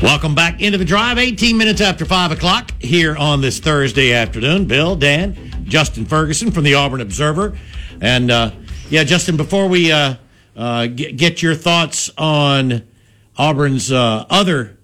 Welcome 0.03 0.35
back 0.35 0.63
into 0.63 0.79
the 0.79 0.85
drive. 0.87 1.19
18 1.19 1.59
minutes 1.59 1.83
after 1.83 2.07
5 2.07 2.33
o'clock 2.33 2.73
here 2.81 3.17
on 3.17 3.43
this 3.43 3.59
Thursday 3.59 4.15
afternoon. 4.15 4.67
Bill, 4.67 4.97
Dan, 4.97 5.48
Justin 5.69 6.07
Ferguson 6.07 6.51
from 6.51 6.65
the 6.65 6.75
Auburn 6.75 7.01
Observer. 7.01 7.57
And, 8.01 8.31
uh, 8.31 8.51
yeah, 8.91 9.05
Justin, 9.05 9.37
before 9.37 9.69
we 9.69 9.93
uh, 9.93 10.15
uh, 10.57 10.87
get, 10.87 11.17
get 11.17 11.43
your 11.43 11.55
thoughts 11.55 12.11
on 12.17 12.87
Auburn's 13.37 13.93
uh, 13.93 14.25
other 14.29 14.79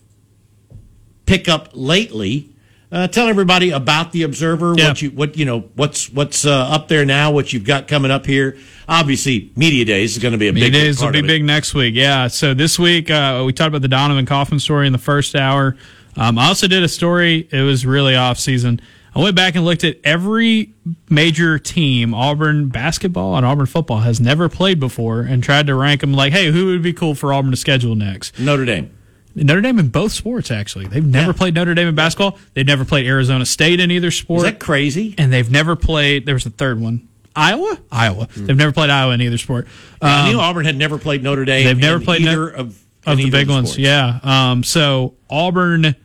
pickup 1.26 1.70
lately, 1.72 2.51
uh, 2.93 3.09
tell 3.09 3.26
everybody 3.26 3.70
about 3.70 4.12
the 4.12 4.22
Observer. 4.22 4.74
Yeah. 4.76 4.89
What 4.89 5.03
you 5.03 5.11
what 5.11 5.37
you 5.37 5.45
know 5.45 5.61
what's 5.74 6.09
what's 6.11 6.47
uh, 6.47 6.53
up 6.53 6.87
there 6.87 7.05
now. 7.05 7.32
What 7.32 7.53
you've 7.53 7.64
got 7.64 7.89
coming 7.89 8.12
up 8.12 8.24
here. 8.24 8.57
Obviously, 8.89 9.51
media 9.57 9.85
days 9.85 10.16
is 10.16 10.22
going 10.22 10.30
to 10.30 10.39
be 10.39 10.47
a 10.47 10.53
Media 10.53 10.70
big 10.70 10.72
days 10.74 11.03
will 11.03 11.11
be 11.11 11.22
big 11.22 11.43
next 11.43 11.74
week. 11.74 11.97
Yeah. 11.97 12.28
So 12.28 12.55
this 12.55 12.78
week 12.78 13.11
uh, 13.11 13.43
we 13.45 13.53
talked 13.53 13.68
about 13.68 13.82
the 13.82 13.89
Donovan 13.89 14.26
Coffin 14.26 14.61
story 14.61 14.87
in 14.87 14.93
the 14.93 14.99
first 14.99 15.35
hour. 15.35 15.76
Um, 16.16 16.39
I 16.39 16.47
also 16.47 16.68
did 16.68 16.85
a 16.85 16.89
story. 16.89 17.49
It 17.51 17.62
was 17.62 17.85
really 17.85 18.14
off 18.14 18.39
season. 18.39 18.80
I 19.16 19.20
went 19.20 19.36
back 19.36 19.54
and 19.54 19.64
looked 19.64 19.84
at 19.84 19.98
every 20.02 20.72
major 21.08 21.58
team 21.58 22.14
Auburn 22.14 22.68
basketball 22.68 23.36
and 23.36 23.46
Auburn 23.46 23.66
football 23.66 24.00
has 24.00 24.20
never 24.20 24.48
played 24.48 24.80
before 24.80 25.20
and 25.20 25.42
tried 25.42 25.68
to 25.68 25.74
rank 25.76 26.00
them 26.00 26.12
like, 26.12 26.32
hey, 26.32 26.50
who 26.50 26.66
would 26.66 26.82
be 26.82 26.92
cool 26.92 27.14
for 27.14 27.32
Auburn 27.32 27.52
to 27.52 27.56
schedule 27.56 27.94
next? 27.94 28.38
Notre 28.40 28.64
Dame. 28.64 28.90
Notre 29.36 29.60
Dame 29.60 29.78
in 29.78 29.88
both 29.88 30.12
sports, 30.12 30.50
actually. 30.50 30.86
They've 30.86 31.04
never 31.04 31.28
Yeah. 31.28 31.32
played 31.36 31.54
Notre 31.54 31.74
Dame 31.74 31.88
in 31.88 31.94
basketball. 31.94 32.38
They've 32.54 32.66
never 32.66 32.84
played 32.84 33.06
Arizona 33.06 33.46
State 33.46 33.78
in 33.80 33.90
either 33.90 34.10
sport. 34.10 34.38
Is 34.38 34.44
that 34.44 34.58
crazy? 34.60 35.14
and 35.18 35.32
they've 35.32 35.50
never 35.50 35.76
played, 35.76 36.26
there 36.26 36.34
was 36.34 36.46
a 36.46 36.50
third 36.50 36.80
one. 36.80 37.02
Iowa? 37.36 37.78
Iowa. 37.90 38.28
They've 38.36 38.56
never 38.56 38.70
played 38.72 38.90
Iowa 38.90 39.12
in 39.14 39.20
either 39.20 39.38
sport. 39.38 39.66
I 40.00 40.30
knew 40.30 40.38
Um, 40.38 40.44
Auburn 40.44 40.64
had 40.66 40.76
never 40.76 40.98
played 40.98 41.22
Notre 41.24 41.44
Dame. 41.44 41.64
They've 41.66 41.76
never 41.78 41.96
in 41.98 42.04
played 42.04 42.20
either 42.22 42.50
no- 42.52 42.56
of, 42.56 42.78
of 43.06 43.16
the 43.16 43.28
big 43.30 43.48
ones. 43.48 43.76
Yeah. 43.76 44.20
Um, 44.22 44.62
so 44.62 45.14
Auburn 45.28 45.96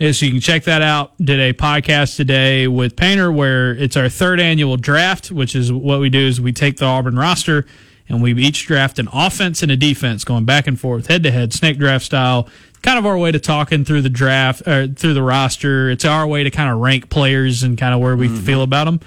is 0.00 0.20
you 0.22 0.30
can 0.30 0.40
check 0.40 0.64
that 0.64 0.80
out. 0.80 1.12
Did 1.18 1.38
a 1.38 1.52
podcast 1.52 2.16
today 2.16 2.66
with 2.66 2.96
Painter 2.96 3.30
where 3.30 3.72
it's 3.74 3.98
our 3.98 4.08
third 4.08 4.40
annual 4.40 4.78
draft, 4.78 5.30
which 5.30 5.54
is 5.54 5.70
what 5.70 6.00
we 6.00 6.08
do 6.08 6.26
is 6.26 6.40
we 6.40 6.52
take 6.52 6.78
the 6.78 6.86
Auburn 6.86 7.16
roster 7.16 7.66
and 8.08 8.22
we 8.22 8.32
each 8.32 8.66
draft 8.66 8.98
an 8.98 9.08
offense 9.12 9.62
and 9.62 9.70
a 9.70 9.76
defense 9.76 10.24
going 10.24 10.46
back 10.46 10.66
and 10.66 10.80
forth, 10.80 11.08
head 11.08 11.22
to 11.24 11.30
head, 11.30 11.52
snake 11.52 11.78
draft 11.78 12.06
style. 12.06 12.48
Kind 12.80 12.98
of 12.98 13.04
our 13.04 13.18
way 13.18 13.30
to 13.30 13.38
talking 13.38 13.84
through 13.84 14.00
the 14.00 14.08
draft 14.08 14.66
or 14.66 14.88
through 14.88 15.12
the 15.12 15.22
roster. 15.22 15.90
It's 15.90 16.06
our 16.06 16.26
way 16.26 16.44
to 16.44 16.50
kind 16.50 16.70
of 16.70 16.78
rank 16.78 17.10
players 17.10 17.62
and 17.62 17.76
kind 17.76 17.92
of 17.92 18.00
where 18.00 18.16
we 18.16 18.28
feel 18.28 18.62
about 18.62 18.84
them. 18.86 19.00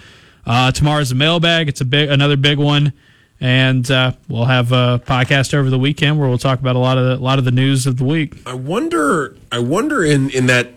Uh, 0.46 0.72
tomorrow's 0.72 1.12
a 1.12 1.16
mailbag. 1.16 1.70
It's 1.70 1.82
a 1.82 1.86
big, 1.86 2.10
another 2.10 2.38
big 2.38 2.60
one 2.60 2.94
and 3.40 3.90
uh, 3.90 4.14
we'll 4.30 4.46
have 4.46 4.72
a 4.72 5.02
podcast 5.06 5.56
over 5.56 5.70
the 5.70 5.80
weekend 5.80 6.20
where 6.20 6.30
we'll 6.30 6.38
talk 6.38 6.60
about 6.60 6.76
a 6.76 6.80
lot 6.80 6.98
of 7.00 7.06
the, 7.06 7.16
a 7.16 7.24
lot 7.24 7.40
of 7.40 7.46
the 7.46 7.52
news 7.52 7.86
of 7.88 7.98
the 7.98 8.06
week. 8.06 8.36
I 8.46 8.54
wonder. 8.54 9.36
I 9.52 9.60
wonder 9.60 10.02
in 10.04 10.30
in 10.30 10.46
that 10.46 10.70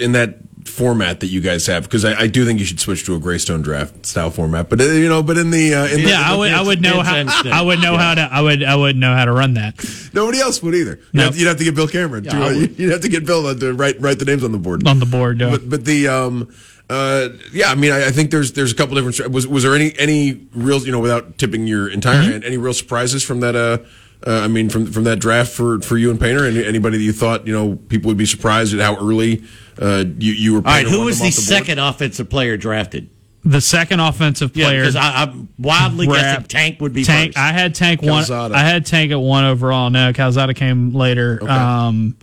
in 0.00 0.12
that 0.12 0.38
format 0.66 1.20
that 1.20 1.28
you 1.28 1.40
guys 1.40 1.66
have 1.66 1.84
because 1.84 2.04
I, 2.04 2.12
I 2.22 2.26
do 2.26 2.44
think 2.44 2.58
you 2.60 2.66
should 2.66 2.78
switch 2.80 3.04
to 3.06 3.14
a 3.14 3.18
Greystone 3.18 3.62
draft 3.62 4.04
style 4.06 4.30
format. 4.30 4.68
But 4.68 4.80
uh, 4.80 4.84
you 4.84 5.08
know, 5.08 5.22
but 5.22 5.36
in 5.38 5.50
the 5.50 5.74
uh, 5.74 5.86
in 5.86 6.02
the, 6.02 6.08
Yeah, 6.10 6.20
I 6.22 6.36
would 6.36 6.52
I 6.52 6.62
would 6.62 6.80
know 6.82 7.02
how 7.02 7.14
I 7.16 7.62
would 7.62 7.80
know 7.80 7.96
how 7.96 8.14
to 8.14 8.22
I 8.22 8.40
would 8.40 8.62
I 8.62 8.76
would 8.76 8.96
know 8.96 9.14
how 9.14 9.24
to 9.24 9.32
run 9.32 9.54
that. 9.54 9.74
nobody 10.12 10.38
else 10.40 10.62
would 10.62 10.74
either. 10.74 11.00
You'd, 11.12 11.22
have, 11.22 11.36
you'd 11.36 11.48
have 11.48 11.56
to 11.58 11.64
get 11.64 11.74
Bill 11.74 11.88
Cameron. 11.88 12.24
to, 12.24 12.30
uh, 12.44 12.50
you'd 12.50 12.92
have 12.92 13.00
to 13.02 13.08
get 13.08 13.24
Bill 13.26 13.54
to 13.54 13.72
write 13.72 14.00
write 14.00 14.18
the 14.18 14.24
names 14.26 14.44
on 14.44 14.52
the 14.52 14.58
board. 14.58 14.86
On 14.86 14.98
the 15.00 15.06
board, 15.06 15.40
yeah. 15.40 15.50
But 15.50 15.68
but 15.68 15.84
the 15.84 16.08
um 16.08 16.52
uh 16.88 17.28
yeah, 17.52 17.70
I 17.70 17.74
mean 17.74 17.92
I, 17.92 18.06
I 18.06 18.10
think 18.10 18.30
there's 18.30 18.52
there's 18.52 18.72
a 18.72 18.74
couple 18.74 18.94
different 18.96 19.32
was 19.32 19.46
was 19.46 19.62
there 19.62 19.74
any 19.74 19.98
any 19.98 20.46
real 20.54 20.80
you 20.80 20.92
know 20.92 21.00
without 21.00 21.38
tipping 21.38 21.66
your 21.66 21.88
entire 21.88 22.20
Mm-hmm. 22.22 22.30
hand 22.32 22.44
any 22.44 22.58
real 22.58 22.74
surprises 22.74 23.22
from 23.22 23.40
that 23.40 23.56
uh. 23.56 23.78
Uh, 24.26 24.40
I 24.40 24.48
mean, 24.48 24.68
from 24.68 24.86
from 24.86 25.04
that 25.04 25.18
draft 25.18 25.50
for, 25.50 25.80
for 25.80 25.96
you 25.96 26.10
and 26.10 26.20
Painter, 26.20 26.44
any, 26.44 26.64
anybody 26.64 26.98
that 26.98 27.02
you 27.04 27.12
thought 27.12 27.46
you 27.46 27.52
know 27.54 27.76
people 27.88 28.08
would 28.08 28.18
be 28.18 28.26
surprised 28.26 28.74
at 28.74 28.80
how 28.80 28.96
early 28.96 29.42
uh, 29.80 30.04
you 30.18 30.32
you 30.32 30.52
were. 30.52 30.58
All 30.58 30.64
right, 30.64 30.86
who 30.86 31.04
was 31.06 31.18
them 31.18 31.24
the, 31.24 31.28
off 31.28 31.36
board? 31.36 31.44
second 31.46 31.78
offensive 31.78 32.28
player 32.28 32.56
drafted? 32.58 33.08
The 33.42 33.62
second 33.62 34.00
offensive 34.00 34.54
Yeah, 34.54 34.66
player, 34.66 34.80
because 34.82 34.96
I'm 34.96 35.48
wildly 35.58 36.06
guessing 36.06 36.44
Tank 36.44 36.80
would 36.82 36.92
be 36.92 37.04
Tank. 37.04 37.28
first. 37.32 37.38
I 37.38 37.52
had 37.52 37.74
Tank 37.74 38.02
one. 38.02 38.10
Calzada. 38.24 38.54
I 38.54 38.58
had 38.60 38.84
Tank 38.84 39.10
at 39.12 39.16
one 39.20 39.44
overall. 39.46 39.88
No, 39.88 40.12
Calzada 40.12 40.52
came 40.52 40.92
later. 40.92 41.42
Um, 41.48 42.18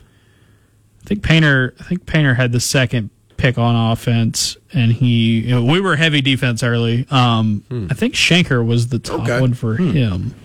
I 1.03 1.07
think 1.07 1.23
Painter. 1.23 1.73
I 1.79 1.83
think 1.85 2.05
Painter 2.05 2.35
had 2.35 2.51
the 2.51 2.59
second 2.59 3.09
pick 3.37 3.57
on 3.57 3.91
offense, 3.91 4.57
and 4.73 4.91
he. 4.93 5.39
You 5.39 5.55
know, 5.55 5.63
we 5.63 5.81
were 5.81 5.95
heavy 5.95 6.21
defense 6.21 6.61
early. 6.61 7.07
Um, 7.09 7.63
I 7.89 7.95
think 7.95 8.13
Shenker 8.13 8.63
was 8.63 8.89
the 8.89 8.99
top 8.99 9.21
Okay. 9.21 9.41
one 9.41 9.55
for 9.55 9.77
him. 9.77 10.35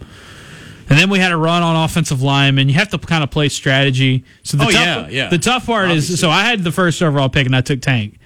And 0.93 1.01
then 1.01 1.09
we 1.09 1.19
had 1.19 1.33
a 1.33 1.37
run 1.39 1.63
on 1.63 1.75
offensive 1.85 2.21
lineman. 2.21 2.69
You 2.69 2.75
have 2.75 2.91
to 2.91 2.99
kind 2.99 3.25
of 3.25 3.31
play 3.31 3.49
strategy. 3.49 4.25
So 4.43 4.59
the 4.59 4.65
Oh, 4.65 4.71
tough, 4.71 4.85
yeah, 4.85 5.09
yeah. 5.09 5.29
The 5.31 5.39
tough 5.39 5.65
part 5.65 5.87
Obviously. 5.87 6.13
is 6.15 6.21
so 6.21 6.29
I 6.29 6.43
had 6.45 6.63
the 6.65 6.71
first 6.71 7.03
overall 7.03 7.31
pick 7.31 7.47
and 7.47 7.57
I 7.57 7.63
took 7.63 7.81
Tank. 7.81 8.19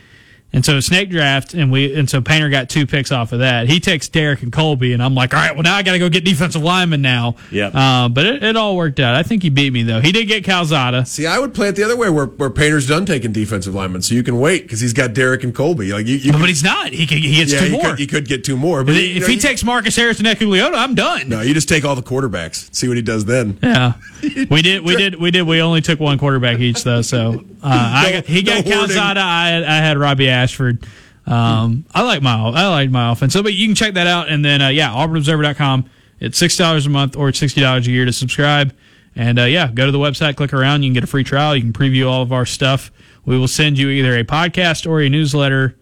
And 0.52 0.64
so 0.64 0.80
snake 0.80 1.10
draft, 1.10 1.52
and 1.52 1.70
we 1.70 1.94
and 1.94 2.08
so 2.08 2.22
Painter 2.22 2.48
got 2.48 2.70
two 2.70 2.86
picks 2.86 3.12
off 3.12 3.32
of 3.32 3.40
that. 3.40 3.68
He 3.68 3.78
takes 3.78 4.08
Derick 4.08 4.42
and 4.42 4.50
Colby, 4.50 4.94
and 4.94 5.02
I'm 5.02 5.14
like, 5.14 5.34
all 5.34 5.40
right, 5.40 5.52
well 5.54 5.64
now 5.64 5.74
I 5.76 5.82
got 5.82 5.92
to 5.92 5.98
go 5.98 6.08
get 6.08 6.24
defensive 6.24 6.62
lineman 6.62 7.02
now. 7.02 7.34
Yep. 7.50 7.74
Uh, 7.74 8.08
but 8.08 8.24
it, 8.24 8.42
it 8.42 8.56
all 8.56 8.74
worked 8.74 8.98
out. 9.00 9.14
I 9.16 9.22
think 9.22 9.42
he 9.42 9.50
beat 9.50 9.72
me 9.72 9.82
though. 9.82 10.00
He 10.00 10.12
did 10.12 10.26
get 10.28 10.44
Calzada. 10.44 11.04
See, 11.04 11.26
I 11.26 11.38
would 11.38 11.52
play 11.52 11.68
it 11.68 11.76
the 11.76 11.82
other 11.82 11.96
way, 11.96 12.08
where, 12.08 12.24
where 12.24 12.48
Painter's 12.48 12.86
done 12.88 13.04
taking 13.04 13.32
defensive 13.32 13.74
linemen, 13.74 14.00
so 14.00 14.14
you 14.14 14.22
can 14.22 14.38
wait 14.40 14.62
because 14.62 14.80
he's 14.80 14.94
got 14.94 15.12
Derick 15.12 15.44
and 15.44 15.54
Colby. 15.54 15.92
Like 15.92 16.06
you, 16.06 16.16
you 16.16 16.32
But 16.32 16.38
could- 16.38 16.48
he's 16.48 16.64
not. 16.64 16.90
He 16.92 17.06
can, 17.06 17.18
he 17.18 17.34
gets 17.36 17.52
yeah, 17.52 17.58
two 17.60 17.66
you 17.66 17.72
more. 17.72 17.82
could, 17.90 17.98
you 17.98 18.06
could 18.06 18.26
get 18.28 18.42
two 18.44 18.56
more. 18.56 18.82
But 18.82 18.94
if 18.94 19.02
you- 19.02 19.08
you 19.08 19.20
know, 19.20 19.26
he 19.26 19.34
you- 19.34 19.40
takes 19.40 19.62
Marcus 19.62 19.94
Harris 19.96 20.20
and 20.20 20.28
Eku 20.28 20.46
Leota, 20.48 20.76
I'm 20.76 20.94
done. 20.94 21.28
no, 21.28 21.42
you 21.42 21.52
just 21.52 21.68
take 21.68 21.84
all 21.84 21.96
the 21.96 22.02
quarterbacks, 22.02 22.74
see 22.74 22.88
what 22.88 22.96
he 22.96 23.02
does 23.02 23.26
then. 23.26 23.58
Yeah, 23.62 23.94
we 24.48 24.62
did. 24.62 24.82
We 24.84 24.96
did. 24.96 25.16
We 25.20 25.30
did. 25.32 25.42
We 25.42 25.60
only 25.60 25.82
took 25.82 26.00
one 26.00 26.18
quarterback 26.18 26.60
each, 26.60 26.82
though. 26.82 27.02
So 27.02 27.44
uh, 27.62 27.68
I 27.68 28.12
got, 28.14 28.24
he 28.26 28.42
got 28.42 28.64
no 28.64 28.72
hoarding. 28.76 28.96
Calzada. 28.96 29.20
I 29.20 29.56
I 29.66 29.76
had 29.82 29.98
Robbie 29.98 30.30
Ashford. 30.36 30.86
Um, 31.26 31.84
I 31.94 32.02
like 32.02 32.22
my 32.22 32.34
I 32.34 32.68
like 32.68 32.90
my 32.90 33.12
offense. 33.12 33.32
So, 33.32 33.42
but 33.42 33.54
you 33.54 33.66
can 33.66 33.74
check 33.74 33.94
that 33.94 34.06
out, 34.06 34.28
and 34.28 34.44
then 34.44 34.62
uh, 34.62 34.68
yeah, 34.68 34.90
AuburnObserver.com. 34.90 35.90
It's 36.20 36.38
six 36.38 36.56
dollars 36.56 36.86
a 36.86 36.90
month 36.90 37.16
or 37.16 37.32
sixty 37.32 37.60
dollars 37.60 37.86
a 37.86 37.90
year 37.90 38.04
to 38.04 38.12
subscribe. 38.12 38.74
And 39.16 39.38
uh, 39.38 39.44
yeah, 39.44 39.70
go 39.72 39.86
to 39.86 39.92
the 39.92 39.98
website, 39.98 40.36
click 40.36 40.52
around. 40.52 40.82
You 40.82 40.88
can 40.90 40.94
get 40.94 41.04
a 41.04 41.08
free 41.08 41.24
trial. 41.24 41.56
You 41.56 41.62
can 41.62 41.72
preview 41.72 42.08
all 42.08 42.22
of 42.22 42.32
our 42.32 42.46
stuff. 42.46 42.92
We 43.24 43.38
will 43.38 43.48
send 43.48 43.78
you 43.78 43.88
either 43.88 44.16
a 44.16 44.24
podcast 44.24 44.88
or 44.88 45.00
a 45.00 45.08
newsletter 45.08 45.74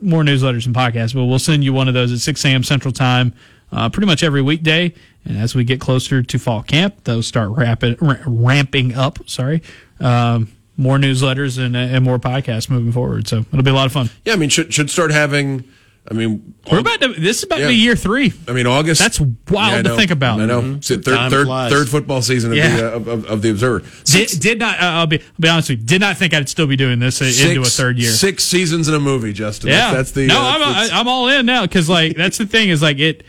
more 0.00 0.22
newsletters 0.22 0.66
and 0.66 0.74
podcasts, 0.74 1.14
but 1.14 1.24
we'll 1.24 1.38
send 1.38 1.64
you 1.64 1.72
one 1.72 1.88
of 1.88 1.94
those 1.94 2.12
at 2.12 2.18
6 2.18 2.44
a.m. 2.44 2.62
Central 2.62 2.92
Time, 2.92 3.34
uh, 3.72 3.88
pretty 3.88 4.06
much 4.06 4.22
every 4.22 4.42
weekday. 4.42 4.92
And 5.24 5.38
as 5.38 5.54
we 5.54 5.64
get 5.64 5.80
closer 5.80 6.22
to 6.22 6.38
fall 6.38 6.62
camp, 6.62 7.04
those 7.04 7.26
start 7.26 7.50
rapid, 7.50 7.98
ra- 8.00 8.16
ramping 8.26 8.94
up. 8.94 9.18
Sorry, 9.28 9.62
um, 10.00 10.52
more 10.76 10.98
newsletters 10.98 11.58
and, 11.64 11.76
and 11.76 12.04
more 12.04 12.18
podcasts 12.18 12.68
moving 12.70 12.92
forward. 12.92 13.28
So 13.28 13.38
it'll 13.40 13.62
be 13.62 13.70
a 13.70 13.74
lot 13.74 13.86
of 13.86 13.92
fun. 13.92 14.10
Yeah, 14.24 14.34
I 14.34 14.36
mean, 14.36 14.48
should 14.50 14.72
should 14.74 14.90
start 14.90 15.10
having. 15.10 15.64
I 16.08 16.14
mean, 16.14 16.54
We're 16.70 16.78
about 16.78 17.00
to. 17.00 17.08
This 17.14 17.38
is 17.38 17.42
about 17.44 17.58
to 17.58 17.66
be 17.66 17.74
year 17.74 17.96
three. 17.96 18.32
I 18.46 18.52
mean, 18.52 18.68
August. 18.68 19.00
That's 19.00 19.18
wild 19.18 19.50
I 19.50 19.82
to 19.90 19.96
think 19.96 20.12
about. 20.12 20.40
I 20.40 20.46
know. 20.46 20.78
So 20.80 20.94
third, 20.98 21.04
Time 21.16 21.30
third, 21.32 21.46
flies. 21.46 21.72
third 21.72 21.88
football 21.88 22.22
season 22.22 22.52
of, 22.52 22.56
Yeah. 22.58 22.76
the, 22.76 22.86
uh, 22.92 22.96
of, 22.96 23.08
of, 23.08 23.24
of 23.26 23.42
the 23.42 23.50
Observer. 23.50 23.82
Did, 24.04 24.28
did 24.38 24.58
not. 24.60 24.78
Uh, 24.78 24.84
I'll 24.84 25.08
be. 25.08 25.18
I'll 25.18 25.24
be 25.40 25.48
honest 25.48 25.68
with 25.70 25.80
you. 25.80 25.84
Did 25.84 26.00
not 26.02 26.16
think 26.16 26.32
I'd 26.32 26.48
still 26.48 26.68
be 26.68 26.76
doing 26.76 27.00
this 27.00 27.20
uh, 27.20 27.24
into 27.48 27.60
a 27.62 27.64
third 27.64 27.98
year. 27.98 28.12
Six 28.12 28.44
seasons 28.44 28.86
in 28.86 28.94
a 28.94 29.00
movie, 29.00 29.32
Justin. 29.32 29.70
Yeah, 29.70 29.94
That's, 29.94 29.96
that's 29.96 30.12
the. 30.12 30.26
no. 30.28 30.38
uh, 30.38 30.44
I'm, 30.44 30.60
that's- 30.60 30.90
I, 30.92 31.00
I'm 31.00 31.08
all 31.08 31.26
in 31.26 31.44
now 31.44 31.62
because 31.62 31.88
like 31.88 32.16
that's 32.16 32.38
the 32.38 32.46
thing 32.46 32.68
is 32.68 32.82
like 32.82 33.00
it. 33.00 33.24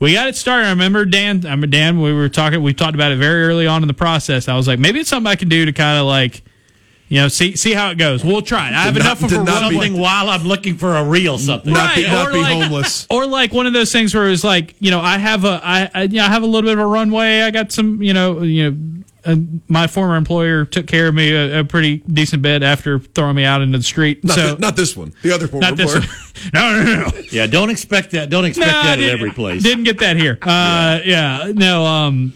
We 0.00 0.14
got 0.14 0.26
it 0.28 0.34
started. 0.36 0.66
I 0.66 0.70
remember 0.70 1.04
Dan. 1.04 1.40
I 1.44 1.50
remember 1.50 1.66
Dan. 1.66 2.00
We 2.00 2.14
were 2.14 2.30
talking. 2.30 2.62
We 2.62 2.72
talked 2.72 2.94
about 2.94 3.12
it 3.12 3.18
very 3.18 3.44
early 3.44 3.66
on 3.66 3.82
in 3.82 3.86
the 3.88 3.92
process. 3.92 4.48
I 4.48 4.56
was 4.56 4.66
like, 4.66 4.78
maybe 4.78 4.98
it's 5.00 5.10
something 5.10 5.30
I 5.30 5.36
can 5.36 5.50
do 5.50 5.66
to 5.66 5.72
kind 5.72 5.98
of 5.98 6.06
like, 6.06 6.42
you 7.08 7.20
know, 7.20 7.28
see 7.28 7.54
see 7.56 7.72
how 7.74 7.90
it 7.90 7.98
goes. 7.98 8.24
We'll 8.24 8.42
try 8.42 8.68
it. 8.68 8.74
I 8.74 8.82
have 8.82 8.94
Did 8.94 9.02
enough 9.02 9.22
of 9.22 9.32
a 9.32 9.36
did 9.36 9.44
not 9.44 9.70
be- 9.70 9.90
while 9.92 10.30
I'm 10.30 10.44
looking 10.44 10.76
for 10.76 10.96
a 10.96 11.04
real 11.04 11.38
something. 11.38 11.72
not 11.72 11.94
be, 11.94 12.04
Right, 12.04 12.12
not 12.12 12.28
or 12.28 12.32
be 12.32 12.38
like- 12.38 12.62
homeless. 12.62 13.06
or 13.10 13.26
like 13.26 13.52
one 13.52 13.66
of 13.66 13.72
those 13.72 13.92
things 13.92 14.14
where 14.14 14.28
it's 14.30 14.44
like 14.44 14.74
you 14.80 14.90
know 14.90 15.00
I 15.00 15.18
have 15.18 15.44
a 15.44 15.60
I, 15.62 15.90
I 15.94 16.02
you 16.04 16.16
know 16.16 16.24
I 16.24 16.28
have 16.28 16.42
a 16.42 16.46
little 16.46 16.68
bit 16.68 16.78
of 16.78 16.82
a 16.84 16.86
runway. 16.86 17.42
I 17.42 17.50
got 17.50 17.72
some 17.72 18.02
you 18.02 18.12
know 18.14 18.42
you 18.42 18.70
know. 18.70 18.78
Uh, 19.26 19.36
my 19.68 19.86
former 19.86 20.16
employer 20.16 20.66
took 20.66 20.86
care 20.86 21.08
of 21.08 21.14
me 21.14 21.32
a, 21.32 21.60
a 21.60 21.64
pretty 21.64 21.96
decent 22.12 22.42
bit 22.42 22.62
after 22.62 22.98
throwing 22.98 23.34
me 23.34 23.42
out 23.42 23.62
into 23.62 23.78
the 23.78 23.82
street. 23.84 24.22
Not, 24.22 24.34
so 24.36 24.54
thi- 24.54 24.60
not 24.60 24.76
this 24.76 24.94
one. 24.94 25.14
The 25.22 25.30
other 25.34 25.46
one. 25.46 25.60
not 25.60 25.78
this 25.78 25.94
one. 25.94 26.02
no, 26.52 26.76
no, 26.76 26.84
no, 26.84 27.00
no. 27.06 27.10
Yeah, 27.32 27.46
don't 27.46 27.70
expect 27.70 28.10
that. 28.10 28.28
Don't 28.28 28.44
expect 28.44 28.70
No, 28.70 28.82
that 28.82 28.98
at 28.98 29.08
every 29.08 29.30
place. 29.30 29.62
Didn't 29.62 29.84
get 29.84 30.00
that 30.00 30.18
here. 30.18 30.36
Uh, 30.42 31.00
yeah. 31.06 31.50
no, 31.54 31.86
um, 31.86 32.34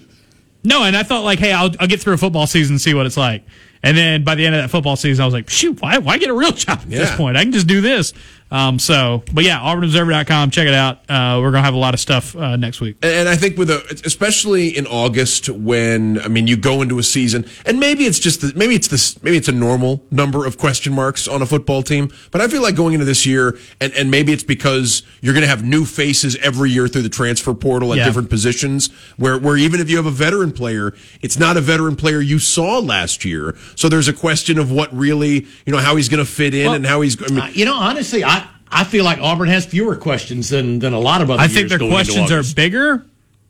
no, 0.64 0.84
and 0.84 0.96
I 0.96 1.02
thought 1.02 1.24
like, 1.24 1.38
hey, 1.38 1.52
I'll, 1.52 1.70
I'll 1.78 1.88
get 1.88 2.00
through 2.00 2.14
a 2.14 2.16
football 2.16 2.46
season 2.46 2.72
and 2.76 2.80
see 2.80 2.94
what 2.94 3.04
it's 3.04 3.18
like. 3.18 3.44
And 3.82 3.96
then 3.96 4.24
by 4.24 4.34
the 4.34 4.44
end 4.44 4.54
of 4.54 4.62
that 4.62 4.68
football 4.68 4.96
season, 4.96 5.22
I 5.22 5.26
was 5.26 5.34
like, 5.34 5.48
shoot, 5.48 5.80
why, 5.80 5.98
why 5.98 6.18
get 6.18 6.30
a 6.30 6.34
real 6.34 6.52
job 6.52 6.80
at 6.80 6.90
this 6.90 7.14
point? 7.16 7.36
I 7.36 7.42
can 7.44 7.52
just 7.52 7.66
do 7.66 7.80
this. 7.80 8.12
Um, 8.50 8.78
so, 8.78 9.22
but 9.32 9.44
yeah, 9.44 9.58
auburnobserver.com. 9.60 10.50
Check 10.50 10.66
it 10.66 10.74
out. 10.74 10.98
Uh, 11.08 11.38
we're 11.40 11.50
going 11.50 11.60
to 11.60 11.66
have 11.66 11.74
a 11.74 11.78
lot 11.78 11.94
of 11.94 12.00
stuff 12.00 12.34
uh, 12.36 12.56
next 12.56 12.80
week. 12.80 12.96
And 13.02 13.28
I 13.28 13.36
think 13.36 13.58
with 13.58 13.70
a, 13.70 14.00
especially 14.04 14.76
in 14.76 14.86
August, 14.86 15.48
when 15.48 16.20
I 16.20 16.28
mean 16.28 16.46
you 16.46 16.56
go 16.56 16.80
into 16.82 16.98
a 16.98 17.02
season, 17.02 17.44
and 17.66 17.78
maybe 17.78 18.04
it's 18.04 18.18
just 18.18 18.40
the, 18.40 18.52
maybe 18.56 18.74
it's 18.74 18.88
this 18.88 19.22
maybe 19.22 19.36
it's 19.36 19.48
a 19.48 19.52
normal 19.52 20.02
number 20.10 20.46
of 20.46 20.56
question 20.58 20.94
marks 20.94 21.28
on 21.28 21.42
a 21.42 21.46
football 21.46 21.82
team, 21.82 22.10
but 22.30 22.40
I 22.40 22.48
feel 22.48 22.62
like 22.62 22.74
going 22.74 22.94
into 22.94 23.04
this 23.04 23.26
year, 23.26 23.58
and, 23.80 23.92
and 23.94 24.10
maybe 24.10 24.32
it's 24.32 24.44
because 24.44 25.02
you're 25.20 25.34
going 25.34 25.42
to 25.44 25.48
have 25.48 25.64
new 25.64 25.84
faces 25.84 26.36
every 26.36 26.70
year 26.70 26.88
through 26.88 27.02
the 27.02 27.08
transfer 27.08 27.54
portal 27.54 27.92
at 27.92 27.98
Yeah. 27.98 28.04
different 28.06 28.30
positions, 28.30 28.88
where 29.16 29.38
where 29.38 29.56
even 29.56 29.80
if 29.80 29.90
you 29.90 29.96
have 29.96 30.06
a 30.06 30.10
veteran 30.10 30.52
player, 30.52 30.94
it's 31.20 31.38
not 31.38 31.56
a 31.56 31.60
veteran 31.60 31.96
player 31.96 32.20
you 32.20 32.38
saw 32.38 32.78
last 32.78 33.24
year, 33.24 33.56
so 33.74 33.88
there's 33.88 34.08
a 34.08 34.12
question 34.12 34.58
of 34.58 34.70
what 34.70 34.94
really 34.96 35.46
you 35.66 35.72
know 35.72 35.78
how 35.78 35.96
he's 35.96 36.08
going 36.08 36.24
to 36.24 36.30
fit 36.30 36.54
in 36.54 36.66
Well, 36.66 36.74
and 36.74 36.86
how 36.86 37.00
he's. 37.02 37.20
I 37.22 37.26
mean, 37.28 37.40
Uh, 37.40 37.50
you 37.52 37.64
know, 37.64 37.74
honestly, 37.74 38.24
I, 38.24 38.37
I 38.70 38.84
feel 38.84 39.04
like 39.04 39.18
Auburn 39.18 39.48
has 39.48 39.66
fewer 39.66 39.96
questions 39.96 40.48
than, 40.48 40.78
than 40.78 40.92
a 40.92 41.00
lot 41.00 41.22
of 41.22 41.30
other 41.30 41.42
I 41.42 41.48
think 41.48 41.68
their 41.68 41.78
going 41.78 41.90
questions 41.90 42.30
are 42.30 42.42
bigger, 42.54 43.04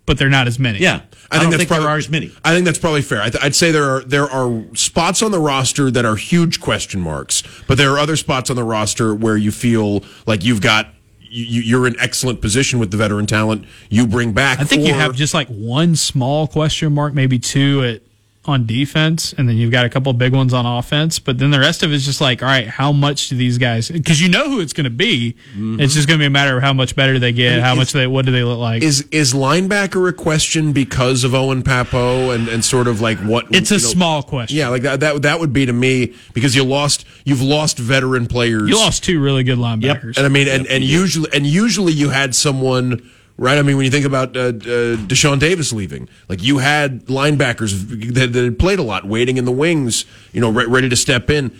but 0.07 0.19
they're 0.19 0.29
not 0.29 0.47
as 0.47 0.59
many. 0.59 0.79
Yeah. 0.79 1.03
I, 1.31 1.43
don't 1.43 1.53
think 1.53 1.69
there 1.69 1.81
are 1.81 1.97
as 1.97 2.09
many. 2.09 2.33
I 2.45 2.55
think 2.55 2.65
that's 2.65 2.79
probably 2.79 3.03
fair. 3.03 3.21
I 3.21 3.29
th- 3.31 3.45
I'd 3.45 3.55
say 3.55 3.71
there 3.71 3.85
are 3.85 4.01
there 4.01 4.25
are 4.25 4.65
spots 4.75 5.23
on 5.23 5.31
the 5.31 5.39
roster 5.39 5.91
that 5.91 6.07
are 6.07 6.17
huge 6.17 6.61
question 6.61 7.01
marks, 7.01 7.43
but 7.67 7.77
there 7.77 7.91
are 7.93 7.99
other 7.99 8.17
spots 8.17 8.49
on 8.49 8.57
the 8.57 8.65
roster 8.65 9.15
where 9.15 9.37
you 9.37 9.51
feel 9.51 10.03
like 10.27 10.43
you've 10.43 10.63
got 10.63 10.89
you, 11.21 11.61
you're 11.61 11.87
in 11.87 11.99
excellent 12.01 12.41
position 12.41 12.79
with 12.79 12.91
the 12.91 12.97
veteran 12.97 13.27
talent 13.27 13.67
you 13.91 14.07
bring 14.07 14.33
back. 14.33 14.59
I 14.59 14.65
think 14.65 14.87
you 14.87 14.95
have 14.95 15.15
just 15.15 15.35
like 15.35 15.49
one 15.49 15.97
small 15.97 16.47
question 16.47 16.95
mark, 16.95 17.13
maybe 17.13 17.39
two 17.39 17.85
at 17.85 18.03
on 18.49 18.67
defense, 18.67 19.33
and 19.37 19.49
then 19.49 19.57
you've 19.57 19.71
got 19.71 19.85
a 19.85 19.89
couple 19.89 20.11
of 20.11 20.19
big 20.19 20.33
ones 20.33 20.53
on 20.53 20.67
offense. 20.67 21.19
But 21.19 21.39
then 21.39 21.51
the 21.51 21.61
rest 21.61 21.83
of 21.83 21.93
it 21.93 21.95
is 21.95 22.05
just 22.05 22.21
like, 22.21 22.43
all 22.43 22.49
right, 22.49 22.67
how 22.67 22.93
much 22.93 23.29
do 23.29 23.37
these 23.37 23.59
guys? 23.59 23.91
Because 23.91 24.21
you 24.21 24.29
know 24.29 24.49
who 24.51 24.61
it's 24.61 24.73
going 24.73 24.85
to 24.85 24.91
be. 24.91 25.37
Mm-hmm. 25.53 25.81
It's 25.81 25.95
just 25.95 26.09
going 26.09 26.19
to 26.19 26.23
be 26.23 26.27
a 26.27 26.31
matter 26.31 26.57
of 26.57 26.63
how 26.63 26.73
much 26.73 26.97
better 26.97 27.19
they 27.19 27.33
get, 27.33 27.61
how 27.61 27.75
much 27.75 27.93
they, 27.93 28.07
what 28.07 28.25
do 28.25 28.33
they 28.33 28.43
look 28.43 28.59
like? 28.59 28.83
is 28.83 29.07
is 29.11 29.35
linebacker 29.35 30.09
a 30.09 30.13
question 30.13 30.73
because 30.73 31.25
of 31.25 31.35
Owen 31.35 31.63
Pappoe 31.63 32.31
and, 32.31 32.49
and 32.49 32.65
sort 32.65 32.89
of 32.89 33.01
like 33.01 33.19
what 33.19 33.47
it's 33.51 33.71
a 33.71 33.75
know, 33.75 33.79
small 33.79 34.23
question. 34.23 34.57
yeah 34.57 34.69
like 34.69 34.83
that, 34.83 35.01
that 35.01 35.23
that 35.23 35.41
would 35.41 35.53
be 35.53 35.67
to 35.67 35.73
me 35.73 36.15
because 36.33 36.55
you 36.55 36.65
lost 36.65 37.05
you've 37.25 37.43
lost 37.43 37.79
veteran 37.79 38.27
players 38.27 38.69
You 38.69 38.77
lost 38.77 39.05
two 39.05 39.21
really 39.21 39.43
good 39.45 39.59
linebackers. 39.59 40.17
And 40.17 40.27
I 40.27 40.29
mean, 40.29 40.49
and, 40.49 40.67
and 40.67 40.83
usually, 40.85 41.29
and 41.33 41.47
usually 41.47 41.93
you 41.93 42.11
had 42.11 42.35
someone, 42.35 43.09
right? 43.39 43.57
I 43.57 43.63
mean, 43.63 43.77
when 43.77 43.85
you 43.85 43.91
think 43.91 44.05
about 44.05 44.37
uh, 44.37 44.41
uh, 44.41 44.97
Deshaun 45.07 45.39
Davis 45.39 45.73
leaving, 45.73 46.09
like 46.29 46.43
you 46.43 46.59
had 46.59 47.07
linebackers 47.07 48.13
that, 48.15 48.33
that 48.33 48.45
had 48.45 48.59
played 48.59 48.81
a 48.81 48.83
lot, 48.83 49.07
waiting 49.07 49.39
in 49.39 49.45
the 49.45 49.53
wings, 49.53 50.05
you 50.33 50.41
know, 50.41 50.51
re- 50.51 50.67
ready 50.67 50.89
to 50.89 50.97
step 50.97 51.31
in. 51.31 51.57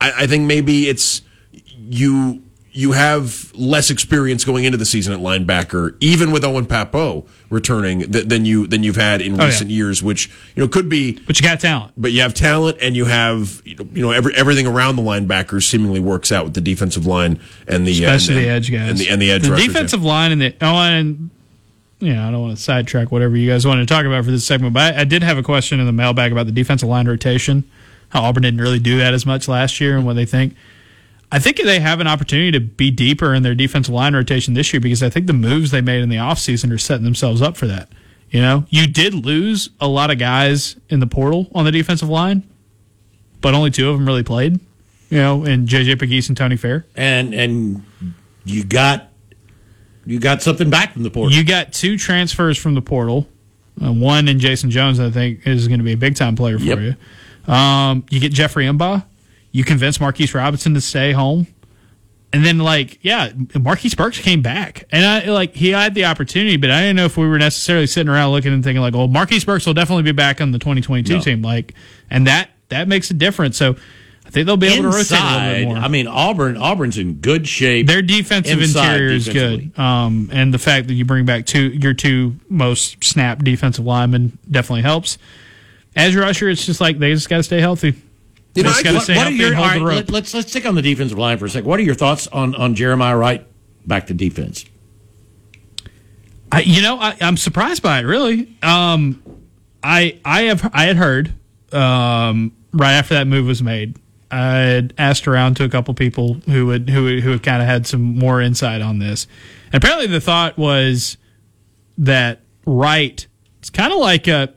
I, 0.00 0.24
I 0.24 0.26
think 0.26 0.46
maybe 0.46 0.88
it's 0.88 1.22
you. 1.78 2.42
You 2.72 2.92
have 2.92 3.50
less 3.56 3.90
experience 3.90 4.44
going 4.44 4.64
into 4.64 4.78
the 4.78 4.84
season 4.84 5.12
at 5.12 5.18
linebacker, 5.18 5.96
even 5.98 6.30
with 6.30 6.44
Owen 6.44 6.66
Pappoe 6.66 7.26
returning, 7.50 8.12
th- 8.12 8.26
than 8.26 8.44
you 8.44 8.68
than 8.68 8.84
you've 8.84 8.94
had 8.96 9.20
in 9.20 9.34
Oh, 9.34 9.38
yeah. 9.38 9.46
recent 9.46 9.70
years, 9.70 10.04
which 10.04 10.28
you 10.54 10.62
know 10.62 10.68
could 10.68 10.88
be 10.88 11.18
but 11.26 11.40
you 11.40 11.42
got 11.44 11.58
talent. 11.58 11.92
but 11.96 12.12
you 12.12 12.20
have 12.20 12.32
talent 12.32 12.78
and 12.80 12.94
you 12.94 13.06
have 13.06 13.60
you 13.64 13.76
know, 14.02 14.12
every, 14.12 14.32
everything 14.36 14.68
around 14.68 14.94
the 14.94 15.02
linebackers 15.02 15.64
seemingly 15.68 15.98
works 15.98 16.30
out 16.30 16.44
with 16.44 16.54
the 16.54 16.60
defensive 16.60 17.06
line 17.06 17.40
and 17.66 17.88
the 17.88 18.06
uh, 18.06 18.12
especially 18.14 18.36
and, 18.36 18.44
the 18.46 18.48
edge 18.50 18.70
guys 18.70 18.90
and 18.90 18.98
the, 18.98 19.08
and 19.08 19.20
the 19.20 19.30
edge 19.32 19.42
The 19.42 19.50
yeah. 19.56 19.66
defensive 19.66 20.04
line 20.04 20.30
and 20.30 20.40
the 20.40 20.54
oh 20.60 20.66
and 20.76 21.30
you 21.98 22.14
know 22.14 22.28
I 22.28 22.30
don't 22.30 22.40
want 22.40 22.56
to 22.56 22.62
sidetrack 22.62 23.10
whatever 23.10 23.36
you 23.36 23.50
guys 23.50 23.66
wanted 23.66 23.88
to 23.88 23.92
talk 23.92 24.06
about 24.06 24.24
for 24.24 24.30
this 24.30 24.44
segment, 24.46 24.74
but 24.74 24.94
I, 24.94 25.00
I 25.00 25.04
did 25.04 25.24
have 25.24 25.38
a 25.38 25.42
question 25.42 25.80
in 25.80 25.86
the 25.86 25.92
mailbag 25.92 26.30
about 26.30 26.46
the 26.46 26.52
defensive 26.52 26.88
line 26.88 27.08
rotation. 27.08 27.64
How 28.10 28.22
Auburn 28.22 28.44
didn't 28.44 28.60
really 28.60 28.78
do 28.78 28.98
that 28.98 29.12
as 29.12 29.26
much 29.26 29.48
last 29.48 29.80
year, 29.80 29.96
and 29.96 30.06
what 30.06 30.14
they 30.14 30.24
think. 30.24 30.54
I 31.32 31.38
think 31.38 31.58
they 31.62 31.78
have 31.80 32.00
an 32.00 32.06
opportunity 32.06 32.50
to 32.52 32.60
be 32.60 32.90
deeper 32.90 33.34
in 33.34 33.42
their 33.42 33.54
defensive 33.54 33.94
line 33.94 34.14
rotation 34.14 34.54
this 34.54 34.72
year 34.72 34.80
because 34.80 35.02
I 35.02 35.10
think 35.10 35.26
the 35.26 35.32
moves 35.32 35.70
they 35.70 35.80
made 35.80 36.02
in 36.02 36.08
the 36.08 36.16
offseason 36.16 36.72
are 36.72 36.78
setting 36.78 37.04
themselves 37.04 37.40
up 37.40 37.56
for 37.56 37.66
that. 37.68 37.88
You 38.30 38.40
know, 38.40 38.64
you 38.68 38.86
did 38.86 39.14
lose 39.14 39.70
a 39.80 39.88
lot 39.88 40.10
of 40.10 40.18
guys 40.18 40.76
in 40.88 41.00
the 41.00 41.06
portal 41.06 41.48
on 41.54 41.64
the 41.64 41.72
defensive 41.72 42.08
line, 42.08 42.42
but 43.40 43.54
only 43.54 43.70
two 43.70 43.88
of 43.90 43.96
them 43.96 44.06
really 44.06 44.22
played. 44.22 44.58
You 45.08 45.18
know, 45.18 45.44
and 45.44 45.66
JJ 45.68 45.96
Pegues 45.98 46.28
and 46.28 46.36
Tony 46.36 46.56
Fair. 46.56 46.86
And 46.94 47.34
and 47.34 47.82
you 48.44 48.62
got 48.64 49.08
you 50.06 50.18
got 50.20 50.42
something 50.42 50.70
back 50.70 50.92
from 50.92 51.02
the 51.02 51.10
portal. 51.10 51.36
You 51.36 51.44
got 51.44 51.72
two 51.72 51.98
transfers 51.98 52.56
from 52.56 52.74
the 52.74 52.82
portal. 52.82 53.26
Uh, 53.84 53.92
one 53.92 54.28
in 54.28 54.38
Jayson 54.38 54.70
Jones, 54.70 55.00
I 55.00 55.10
think, 55.10 55.46
is 55.46 55.66
going 55.68 55.78
to 55.80 55.84
be 55.84 55.92
a 55.92 55.96
big 55.96 56.14
time 56.14 56.36
player 56.36 56.58
for 56.58 56.64
Yep. 56.64 56.78
you. 56.78 57.52
Um, 57.52 58.04
you 58.10 58.20
get 58.20 58.32
Jeffrey 58.32 58.66
M'ba. 58.66 59.04
You 59.52 59.64
convince 59.64 60.00
Marquise 60.00 60.34
Robinson 60.34 60.74
to 60.74 60.80
stay 60.80 61.12
home. 61.12 61.46
And 62.32 62.44
then, 62.46 62.58
like, 62.58 63.00
yeah, 63.02 63.32
Marquise 63.58 63.96
Burks 63.96 64.20
came 64.20 64.40
back, 64.40 64.84
and 64.92 65.04
I 65.04 65.32
like 65.32 65.54
he 65.56 65.70
had 65.70 65.94
the 65.96 66.04
opportunity, 66.04 66.56
but 66.56 66.70
I 66.70 66.82
didn't 66.82 66.94
know 66.94 67.06
if 67.06 67.16
we 67.16 67.26
were 67.26 67.38
necessarily 67.40 67.88
sitting 67.88 68.08
around 68.08 68.30
looking 68.30 68.52
and 68.52 68.62
thinking 68.62 68.80
like, 68.80 68.94
"Well, 68.94 69.08
Marquise 69.08 69.44
Burks 69.44 69.66
will 69.66 69.74
definitely 69.74 70.04
be 70.04 70.12
back 70.12 70.40
on 70.40 70.52
the 70.52 70.60
2022 70.60 71.14
No. 71.14 71.20
team." 71.20 71.42
Like, 71.42 71.74
and 72.08 72.28
that 72.28 72.50
that 72.68 72.86
makes 72.86 73.10
a 73.10 73.14
difference. 73.14 73.56
So, 73.56 73.74
I 74.24 74.30
think 74.30 74.46
they'll 74.46 74.56
be 74.56 74.68
able 74.68 74.92
to 74.92 74.96
rotate 74.96 75.10
a 75.18 75.24
little 75.24 75.40
bit 75.54 75.64
more. 75.64 75.76
I 75.78 75.88
mean, 75.88 76.06
Auburn 76.06 76.56
Auburn's 76.56 76.98
in 76.98 77.14
good 77.14 77.48
shape. 77.48 77.88
Their 77.88 78.00
defensive 78.00 78.62
inside 78.62 78.92
interior 78.92 79.10
is 79.10 79.28
good, 79.28 79.76
um, 79.76 80.30
and 80.32 80.54
the 80.54 80.58
fact 80.60 80.86
that 80.86 80.94
you 80.94 81.04
bring 81.04 81.24
back 81.24 81.46
two 81.46 81.70
your 81.70 81.94
two 81.94 82.36
most 82.48 83.02
snap 83.02 83.42
defensive 83.42 83.84
linemen 83.84 84.38
definitely 84.48 84.82
helps. 84.82 85.18
As 85.96 86.14
your 86.14 86.22
usher, 86.22 86.48
it's 86.48 86.64
just 86.64 86.80
like 86.80 87.00
they 87.00 87.12
just 87.12 87.28
got 87.28 87.38
to 87.38 87.42
stay 87.42 87.60
healthy. 87.60 87.94
You 88.54 88.64
know, 88.64 88.70
just 88.70 88.84
I- 88.86 88.92
What, 88.92 89.08
what 89.08 89.26
are 89.28 89.30
your 89.30 89.48
and 89.48 89.56
all 89.56 89.68
hold 89.68 89.80
the 89.80 89.84
right, 89.84 89.96
rope. 89.96 90.06
let, 90.06 90.10
let's 90.10 90.34
let's 90.34 90.50
stick 90.50 90.66
on 90.66 90.74
the 90.74 90.82
defensive 90.82 91.18
line 91.18 91.38
for 91.38 91.44
a 91.46 91.50
second. 91.50 91.68
What 91.68 91.78
are 91.80 91.84
your 91.84 91.94
thoughts 91.94 92.26
on 92.28 92.54
on 92.56 92.74
Jeremiah 92.74 93.16
Wright 93.16 93.46
back 93.86 94.06
to 94.08 94.14
defense? 94.14 94.64
I, 96.52 96.62
you 96.62 96.82
know, 96.82 96.98
I, 96.98 97.16
I'm 97.20 97.36
surprised 97.36 97.82
by 97.82 98.00
it. 98.00 98.02
Really, 98.04 98.56
um, 98.62 99.22
I 99.82 100.18
I 100.24 100.42
have 100.42 100.68
I 100.74 100.84
had 100.84 100.96
heard 100.96 101.32
um, 101.72 102.52
right 102.72 102.92
after 102.94 103.14
that 103.14 103.26
move 103.26 103.46
was 103.46 103.62
made. 103.62 103.96
I 104.32 104.46
had 104.58 104.94
asked 104.98 105.26
around 105.28 105.56
to 105.56 105.64
a 105.64 105.68
couple 105.68 105.94
people 105.94 106.34
who 106.46 106.66
would 106.66 106.88
who 106.90 107.20
who 107.20 107.30
had 107.30 107.42
kind 107.42 107.62
of 107.62 107.68
had 107.68 107.86
some 107.86 108.02
more 108.18 108.40
insight 108.40 108.80
on 108.82 108.98
this. 108.98 109.26
And 109.72 109.82
apparently, 109.82 110.08
the 110.08 110.20
thought 110.20 110.58
was 110.58 111.16
that 111.98 112.40
Wright. 112.66 113.26
It's 113.60 113.70
kind 113.70 113.92
of 113.92 113.98
like 114.00 114.26
a. 114.26 114.54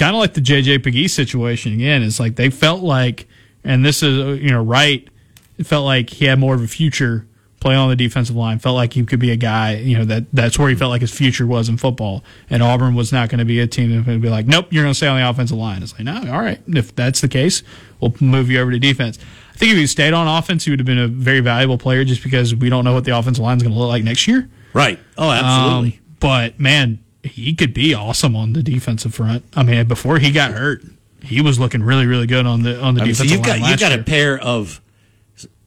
Kind 0.00 0.16
of 0.16 0.20
like 0.20 0.32
the 0.32 0.40
JJ 0.40 0.82
Pegues 0.82 1.12
situation 1.12 1.74
again. 1.74 2.02
It's 2.02 2.18
like 2.18 2.36
they 2.36 2.48
felt 2.48 2.82
like, 2.82 3.28
and 3.62 3.84
this 3.84 4.02
is 4.02 4.40
you 4.40 4.50
know 4.50 4.62
Wright. 4.62 5.06
It 5.58 5.66
felt 5.66 5.84
like 5.84 6.08
he 6.08 6.24
had 6.24 6.38
more 6.38 6.54
of 6.54 6.62
a 6.62 6.66
future 6.66 7.26
playing 7.60 7.78
on 7.78 7.90
the 7.90 7.96
defensive 7.96 8.34
line. 8.34 8.58
Felt 8.58 8.76
like 8.76 8.94
he 8.94 9.04
could 9.04 9.20
be 9.20 9.30
a 9.30 9.36
guy. 9.36 9.74
You 9.76 9.98
know 9.98 10.04
that 10.06 10.24
that's 10.32 10.58
where 10.58 10.70
he 10.70 10.74
felt 10.74 10.88
like 10.88 11.02
his 11.02 11.10
future 11.10 11.46
was 11.46 11.68
in 11.68 11.76
football. 11.76 12.24
And 12.48 12.62
Auburn 12.62 12.94
was 12.94 13.12
not 13.12 13.28
going 13.28 13.40
to 13.40 13.44
be 13.44 13.60
a 13.60 13.66
team 13.66 13.94
that 13.94 14.10
would 14.10 14.22
be 14.22 14.30
like, 14.30 14.46
nope, 14.46 14.68
you're 14.70 14.82
going 14.82 14.92
to 14.92 14.96
stay 14.96 15.06
on 15.06 15.20
the 15.20 15.28
offensive 15.28 15.58
line. 15.58 15.82
It's 15.82 15.92
like, 15.92 16.04
no, 16.04 16.32
all 16.32 16.40
right. 16.40 16.62
If 16.66 16.96
that's 16.96 17.20
the 17.20 17.28
case, 17.28 17.62
we'll 18.00 18.14
move 18.20 18.50
you 18.50 18.58
over 18.58 18.70
to 18.70 18.78
defense. 18.78 19.18
I 19.52 19.56
think 19.58 19.72
if 19.72 19.76
he 19.76 19.86
stayed 19.86 20.14
on 20.14 20.26
offense, 20.26 20.64
he 20.64 20.70
would 20.70 20.80
have 20.80 20.86
been 20.86 20.98
a 20.98 21.08
very 21.08 21.40
valuable 21.40 21.76
player 21.76 22.04
just 22.04 22.22
because 22.24 22.54
we 22.54 22.70
don't 22.70 22.84
know 22.84 22.94
what 22.94 23.04
the 23.04 23.14
offensive 23.14 23.44
line 23.44 23.58
is 23.58 23.62
going 23.62 23.74
to 23.74 23.78
look 23.78 23.88
like 23.88 24.02
next 24.02 24.26
year. 24.26 24.48
Right. 24.72 24.98
Oh, 25.18 25.30
absolutely. 25.30 25.98
Um, 25.98 26.16
but 26.20 26.58
man, 26.58 27.00
he 27.22 27.54
could 27.54 27.74
be 27.74 27.94
awesome 27.94 28.34
on 28.36 28.52
the 28.54 28.62
defensive 28.62 29.14
front. 29.14 29.44
I 29.54 29.62
mean, 29.62 29.86
before 29.88 30.18
he 30.18 30.30
got 30.30 30.52
hurt, 30.52 30.82
he 31.22 31.40
was 31.40 31.58
looking 31.60 31.82
really, 31.82 32.06
really 32.06 32.26
good 32.26 32.46
on 32.46 32.62
the 32.62 32.80
on 32.80 32.94
the 32.94 33.02
I 33.02 33.04
mean, 33.06 33.14
so 33.14 33.24
you've 33.24 33.42
got 33.42 33.58
you've 33.58 33.68
last 33.68 33.80
got 33.80 33.90
year. 33.92 34.00
a 34.00 34.04
pair 34.04 34.38
of 34.38 34.80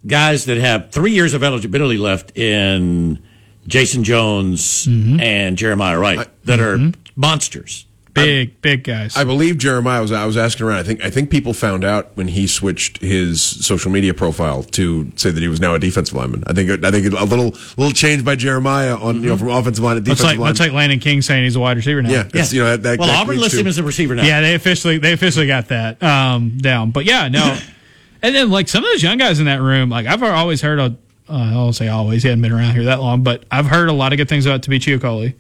guys 0.06 0.46
that 0.46 0.58
have 0.58 0.92
three 0.92 1.12
years 1.14 1.34
of 1.34 1.44
eligibility 1.44 1.98
left 1.98 2.38
in 2.38 3.22
Jayson 3.68 4.04
Jones 4.04 4.86
Mm-hmm. 4.88 5.20
and 5.20 5.58
Jeremiah 5.58 5.98
Wright 6.00 6.28
that 6.46 6.60
are 6.60 6.92
monsters. 7.16 7.86
Big, 8.14 8.61
big 8.61 8.84
guys. 8.84 9.18
I 9.18 9.23
believe 9.23 9.57
Jeremiah 9.57 10.02
was. 10.02 10.11
I 10.11 10.26
was 10.26 10.38
asking 10.38 10.68
around. 10.68 10.77
I 10.77 10.84
think. 10.84 11.03
I 11.03 11.10
think 11.10 11.31
people 11.31 11.53
found 11.53 11.84
out 11.84 12.11
when 12.15 12.27
he 12.27 12.45
switched 12.45 12.99
his 12.99 13.41
social 13.41 13.90
media 13.91 14.14
profile 14.14 14.61
to 14.64 15.11
say 15.15 15.31
that 15.31 15.41
he 15.41 15.48
was 15.48 15.60
now 15.60 15.73
a 15.73 15.80
defensive 15.80 16.15
lineman. 16.15 16.44
I 16.45 16.53
think. 16.53 16.69
I 16.85 16.91
think 16.91 17.07
a 17.11 17.23
little 17.26 17.56
little 17.76 17.91
change 17.91 18.23
by 18.23 18.35
Jeremiah 18.35 18.95
on 18.95 19.23
you 19.23 19.30
know 19.30 19.38
from 19.38 19.49
offensive 19.49 19.84
line 19.84 19.95
to 19.95 20.02
Much 20.02 20.06
defensive 20.06 20.26
like 20.26 20.38
line. 20.38 20.49
much 20.52 20.60
like 20.60 20.72
Landen 20.73 20.99
King 20.99 21.23
saying 21.23 21.44
he's 21.44 21.56
a 21.56 21.60
wide 21.60 21.77
receiver 21.77 22.03
now. 22.03 22.11
yeah, 22.11 22.30
yeah. 22.34 22.45
you 22.49 22.60
know 22.61 22.69
that. 22.69 22.84
that 22.84 22.99
Well, 22.99 23.07
that 23.07 23.18
Auburn 23.22 23.35
leads 23.38 23.41
lists 23.44 23.56
to- 23.57 23.61
him 23.61 23.68
as 23.68 23.77
a 23.80 23.84
receiver 23.84 24.14
now. 24.14 24.23
Yeah, 24.23 24.41
they 24.41 24.53
officially 24.53 24.99
they 24.99 25.14
officially 25.14 25.48
got 25.48 25.69
that 25.69 26.02
um, 26.03 26.57
down. 26.60 26.91
But 26.91 27.06
yeah, 27.06 27.30
no. 27.30 27.57
and 28.22 28.35
then 28.35 28.52
like 28.52 28.68
some 28.68 28.84
of 28.84 28.91
those 28.91 29.02
young 29.02 29.18
guys 29.18 29.40
in 29.40 29.45
that 29.48 29.60
room, 29.61 29.90
like 29.90 30.06
I've 30.06 30.22
always 30.22 30.61
heard 30.61 30.80
a 30.80 30.95
uh, 31.30 31.34
I 31.34 31.56
won't 31.56 31.76
say 31.76 31.88
always, 31.88 32.22
he 32.22 32.30
hadn't 32.30 32.41
been 32.41 32.52
around 32.52 32.73
here 32.73 32.84
that 32.84 32.99
long, 32.99 33.23
but 33.23 33.45
I've 33.49 33.65
heard 33.65 33.90
a 33.90 33.94
lot 33.94 34.11
of 34.14 34.18
good 34.18 34.30
things 34.30 34.45
about 34.45 34.61
Tabichi 34.61 34.99
Okoli. 34.99 35.34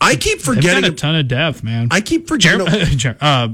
I 0.00 0.16
keep 0.16 0.40
forgetting. 0.40 0.82
got 0.82 0.90
a 0.90 0.94
ton 0.94 1.14
of 1.16 1.28
depth, 1.28 1.62
man. 1.62 1.88
I 1.90 2.00
keep 2.00 2.28
forgetting. 2.28 2.66
Jer- 2.66 2.84
Jer- 2.96 3.16
uh, 3.20 3.48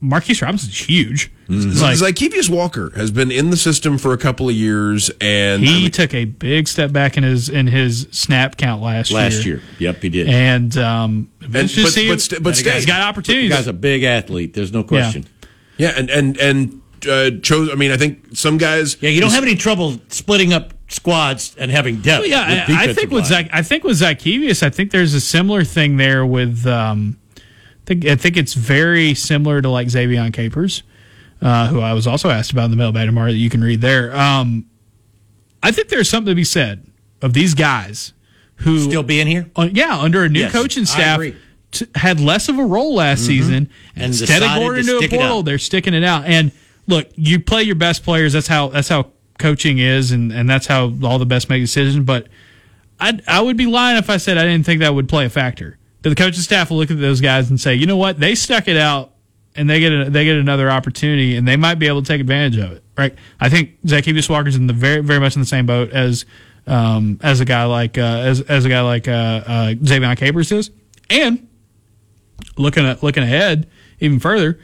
Marquise 0.00 0.42
Robinson's 0.42 0.78
huge. 0.78 1.32
It's 1.48 1.80
Like, 1.80 2.00
like 2.00 2.14
Zykeivous 2.16 2.50
Walker 2.50 2.90
has 2.96 3.10
been 3.10 3.30
in 3.30 3.50
the 3.50 3.56
system 3.56 3.98
for 3.98 4.12
a 4.12 4.18
couple 4.18 4.48
of 4.48 4.54
years, 4.54 5.10
and 5.20 5.62
I 5.62 5.66
he 5.66 5.82
mean, 5.82 5.90
took 5.92 6.12
a 6.12 6.24
big 6.24 6.66
step 6.68 6.92
back 6.92 7.16
in 7.16 7.22
his 7.22 7.48
in 7.48 7.66
his 7.68 8.08
snap 8.10 8.56
count 8.56 8.82
last. 8.82 9.10
Last 9.12 9.46
year. 9.46 9.62
Yep, 9.78 10.02
he 10.02 10.08
did. 10.08 10.28
and 10.28 10.76
um, 10.76 11.30
and, 11.40 11.52
but, 11.52 11.68
see 11.70 12.08
but, 12.08 12.20
st- 12.20 12.42
but 12.42 12.50
That 12.50 12.56
stay. 12.56 12.70
he's 12.72 12.84
got 12.86 12.98
the 12.98 13.04
opportunities. 13.04 13.50
guy's 13.50 13.68
a 13.68 13.72
big 13.72 14.02
athlete. 14.02 14.54
There's 14.54 14.72
no 14.72 14.82
question. 14.82 15.24
Yeah, 15.78 15.92
and 15.96 16.10
and 16.10 16.36
and 16.38 16.82
uh, 17.08 17.30
chose. 17.42 17.70
I 17.70 17.74
mean, 17.76 17.90
I 17.92 17.96
think 17.96 18.36
some 18.36 18.58
guys. 18.58 19.00
Yeah, 19.00 19.10
you 19.10 19.20
don't 19.20 19.30
have 19.30 19.44
any 19.44 19.54
trouble 19.56 20.00
splitting 20.08 20.52
up 20.52 20.74
squads 20.88 21.54
and 21.58 21.70
having 21.70 21.96
depth. 21.96 22.22
Well, 22.22 22.28
yeah, 22.28 22.66
I, 22.68 22.84
I 22.90 22.94
think 22.94 23.10
with. 23.10 23.26
Zach, 23.26 23.48
I 23.52 23.62
think 23.62 23.84
with 23.84 24.00
Zykeivous, 24.00 24.62
I 24.62 24.70
think 24.70 24.90
there's 24.90 25.14
a 25.14 25.20
similar 25.20 25.64
thing 25.64 25.96
there 25.96 26.24
with. 26.24 26.66
Um, 26.66 27.18
I 27.36 27.40
think 27.86 28.04
I 28.06 28.16
think 28.16 28.36
it's 28.36 28.54
very 28.54 29.14
similar 29.14 29.62
to 29.62 29.68
like 29.68 29.88
Xavier 29.88 30.30
Capers, 30.30 30.82
uh, 31.40 31.68
who 31.68 31.80
I 31.80 31.92
was 31.92 32.06
also 32.06 32.30
asked 32.30 32.50
about 32.52 32.64
in 32.66 32.70
the 32.72 32.76
mailbag 32.76 33.06
tomorrow 33.06 33.30
that 33.30 33.36
you 33.36 33.50
can 33.50 33.62
read 33.62 33.80
there. 33.80 34.14
Um, 34.16 34.66
I 35.62 35.70
think 35.70 35.88
there's 35.88 36.08
something 36.08 36.30
to 36.30 36.34
be 36.34 36.44
said 36.44 36.86
of 37.22 37.32
these 37.32 37.54
guys 37.54 38.12
who 38.56 38.80
still 38.80 39.02
being 39.02 39.26
here. 39.26 39.50
uh, 39.56 39.68
yeah, 39.72 39.98
under 39.98 40.24
a 40.24 40.28
new 40.28 40.40
Yes, 40.40 40.52
coaching 40.52 40.84
staff, 40.84 41.20
t- 41.72 41.86
had 41.94 42.20
less 42.20 42.48
of 42.48 42.58
a 42.58 42.64
role 42.64 42.94
last 42.94 43.24
season. 43.26 43.70
And 43.94 44.04
instead 44.06 44.42
of 44.42 44.48
going 44.56 44.84
to 44.84 44.98
into 44.98 45.06
a 45.06 45.08
portal, 45.08 45.42
they're 45.42 45.58
sticking 45.58 45.94
it 45.94 46.04
out. 46.04 46.24
And 46.24 46.52
look, 46.86 47.08
you 47.14 47.40
play 47.40 47.62
your 47.64 47.74
best 47.74 48.02
players. 48.02 48.32
That's 48.32 48.46
how 48.46 48.68
that's 48.68 48.88
how 48.88 49.12
coaching 49.38 49.78
is, 49.78 50.12
and, 50.12 50.32
and 50.32 50.48
that's 50.48 50.66
how 50.66 50.92
all 51.02 51.18
the 51.18 51.26
best 51.26 51.48
make 51.48 51.62
decisions. 51.62 52.04
But 52.04 52.28
I 53.00 53.20
I 53.26 53.40
would 53.40 53.56
be 53.56 53.66
lying 53.66 53.98
if 53.98 54.10
I 54.10 54.16
said 54.16 54.38
I 54.38 54.44
didn't 54.44 54.66
think 54.66 54.80
that 54.80 54.94
would 54.94 55.08
play 55.08 55.26
a 55.26 55.30
factor. 55.30 55.78
That 56.02 56.10
the 56.10 56.16
coaching 56.16 56.42
staff 56.42 56.70
will 56.70 56.78
look 56.78 56.90
at 56.90 57.00
those 57.00 57.20
guys 57.20 57.50
and 57.50 57.60
say, 57.60 57.74
you 57.74 57.86
know 57.86 57.96
what, 57.96 58.20
they 58.20 58.34
stuck 58.34 58.68
it 58.68 58.76
out. 58.76 59.12
And 59.58 59.70
they 59.70 59.80
get 59.80 59.90
a, 59.90 60.10
they 60.10 60.26
get 60.26 60.36
another 60.36 60.70
opportunity, 60.70 61.34
and 61.34 61.48
they 61.48 61.56
might 61.56 61.76
be 61.76 61.86
able 61.86 62.02
to 62.02 62.06
take 62.06 62.20
advantage 62.20 62.58
of 62.58 62.72
it, 62.72 62.84
right? 62.98 63.14
I 63.40 63.48
think 63.48 63.82
Zykeivous 63.86 64.28
Walker's 64.28 64.54
in 64.54 64.66
the 64.66 64.74
very 64.74 65.00
very 65.00 65.18
much 65.18 65.34
in 65.34 65.40
the 65.40 65.46
same 65.46 65.64
boat 65.64 65.92
as 65.92 66.26
um, 66.66 67.18
as 67.22 67.40
a 67.40 67.46
guy 67.46 67.64
like 67.64 67.96
uh, 67.96 68.02
as 68.02 68.42
as 68.42 68.66
a 68.66 68.68
guy 68.68 68.82
like 68.82 69.08
uh, 69.08 69.72
uh, 69.80 70.14
Capers 70.14 70.52
is, 70.52 70.70
and 71.08 71.48
looking 72.58 72.84
at 72.84 73.02
looking 73.02 73.22
ahead 73.22 73.66
even 74.00 74.20
further, 74.20 74.58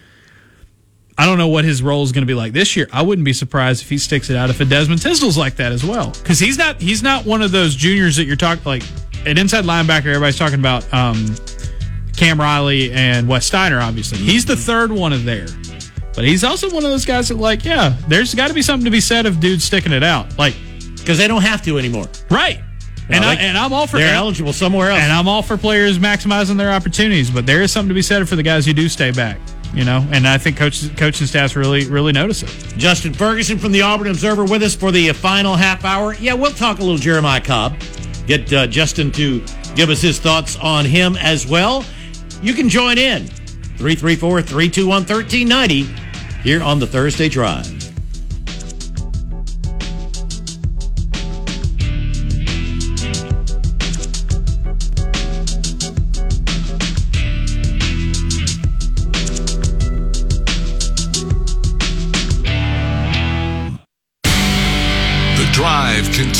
I 1.19 1.27
don't 1.27 1.39
know 1.39 1.49
what 1.49 1.65
his 1.65 1.83
role 1.83 2.03
is 2.03 2.13
going 2.13 2.23
to 2.23 2.27
be 2.27 2.35
like 2.35 2.53
this 2.53 2.75
year. 2.77 2.89
I 2.93 3.03
wouldn't 3.03 3.25
be 3.25 3.33
surprised 3.35 3.83
if 3.83 3.89
he 3.91 3.99
sticks 3.99 4.31
it 4.31 4.37
out 4.37 4.51
if 4.51 4.61
a 4.61 4.65
Desmond 4.65 5.03
Tisdale's 5.03 5.37
like 5.39 5.57
that 5.57 5.71
as 5.73 5.85
well, 5.85 6.11
because 6.11 6.39
he's 6.39 6.57
not 6.59 6.81
he's 6.81 7.03
not 7.03 7.25
one 7.27 7.43
of 7.43 7.53
those 7.53 7.75
juniors 7.75 8.17
that 8.17 8.25
you're 8.25 8.37
talking 8.37 8.65
like 8.65 8.83
an 9.27 9.37
inside 9.39 9.65
linebacker. 9.65 10.07
Everybody's 10.07 10.39
talking 10.39 10.59
about 10.59 10.93
um, 10.93 11.35
Cam 12.17 12.41
Riley 12.41 12.93
and 12.93 13.29
Wes 13.29 13.47
Steiner. 13.47 13.79
Obviously, 13.81 14.19
he's 14.19 14.45
the 14.45 14.57
third 14.57 14.91
one 14.91 15.13
of 15.13 15.25
there. 15.25 15.47
But 16.15 16.25
he's 16.27 16.45
also 16.45 16.67
one 16.69 16.85
of 16.85 16.91
those 16.91 17.07
guys 17.07 17.29
that, 17.31 17.39
like, 17.39 17.65
yeah, 17.65 17.97
there's 18.07 18.35
got 18.35 18.49
to 18.49 18.55
be 18.55 18.61
something 18.61 18.85
to 18.85 18.91
be 18.91 19.01
said 19.01 19.25
of 19.25 19.41
dudes 19.41 19.65
sticking 19.65 19.93
it 19.93 20.03
out. 20.03 20.37
Like, 20.39 20.55
because 20.97 21.17
they 21.17 21.27
don't 21.27 21.41
have 21.43 21.63
to 21.63 21.79
anymore. 21.79 22.07
right. 22.31 22.61
And, 23.09 23.23
No, 23.23 23.29
I, 23.29 23.35
they- 23.37 23.49
I'm 23.49 23.73
all 23.73 23.87
for 23.87 23.97
They're 23.97 24.09
and- 24.09 24.17
eligible 24.17 24.53
somewhere 24.53 24.91
else. 24.91 25.01
and 25.01 25.11
I'm 25.13 25.27
all 25.27 25.43
for 25.43 25.57
players 25.57 25.99
maximizing 25.99 26.57
their 26.59 26.71
opportunities, 26.71 27.31
but 27.31 27.47
there 27.47 27.63
is 27.63 27.73
something 27.73 27.89
to 27.89 27.95
be 27.95 28.03
said 28.03 28.27
for 28.29 28.37
the 28.37 28.43
guys 28.43 28.65
who 28.67 28.73
do 28.75 28.89
stay 28.91 29.11
back, 29.11 29.39
you 29.75 29.85
know. 29.85 30.07
And 30.11 30.27
I 30.27 30.39
think 30.39 30.57
coaches, 30.57 30.91
coaching 30.97 31.27
staffs 31.27 31.57
really, 31.57 31.87
really 31.87 32.13
notice 32.13 32.43
it. 32.43 32.49
Justin 32.79 33.13
Ferguson 33.13 33.59
from 33.59 33.73
the 33.73 33.83
Auburn 33.83 34.09
Observer 34.09 34.45
with 34.45 34.63
us 34.63 34.75
for 34.75 34.91
the 34.91 35.13
final 35.13 35.57
half 35.57 35.85
hour. 35.85 36.15
Yeah, 36.15 36.35
we'll 36.35 36.53
talk 36.53 36.79
a 36.79 36.83
little 36.83 36.99
Jeremiah 36.99 37.41
Cobb. 37.41 37.79
Get 38.27 38.53
uh, 38.53 38.67
Justin 38.67 39.11
to 39.13 39.45
give 39.75 39.91
us 39.91 40.01
his 40.01 40.19
thoughts 40.19 40.57
on 40.57 40.85
him 40.85 41.17
as 41.17 41.47
well. 41.47 41.85
You 42.43 42.55
can 42.55 42.69
join 42.69 42.99
in 42.99 43.27
334 43.27 44.43
321 44.43 44.89
1390 45.03 45.83
here 46.43 46.63
on 46.63 46.79
the 46.79 46.87
Thursday 46.87 47.29
Drive. 47.29 47.82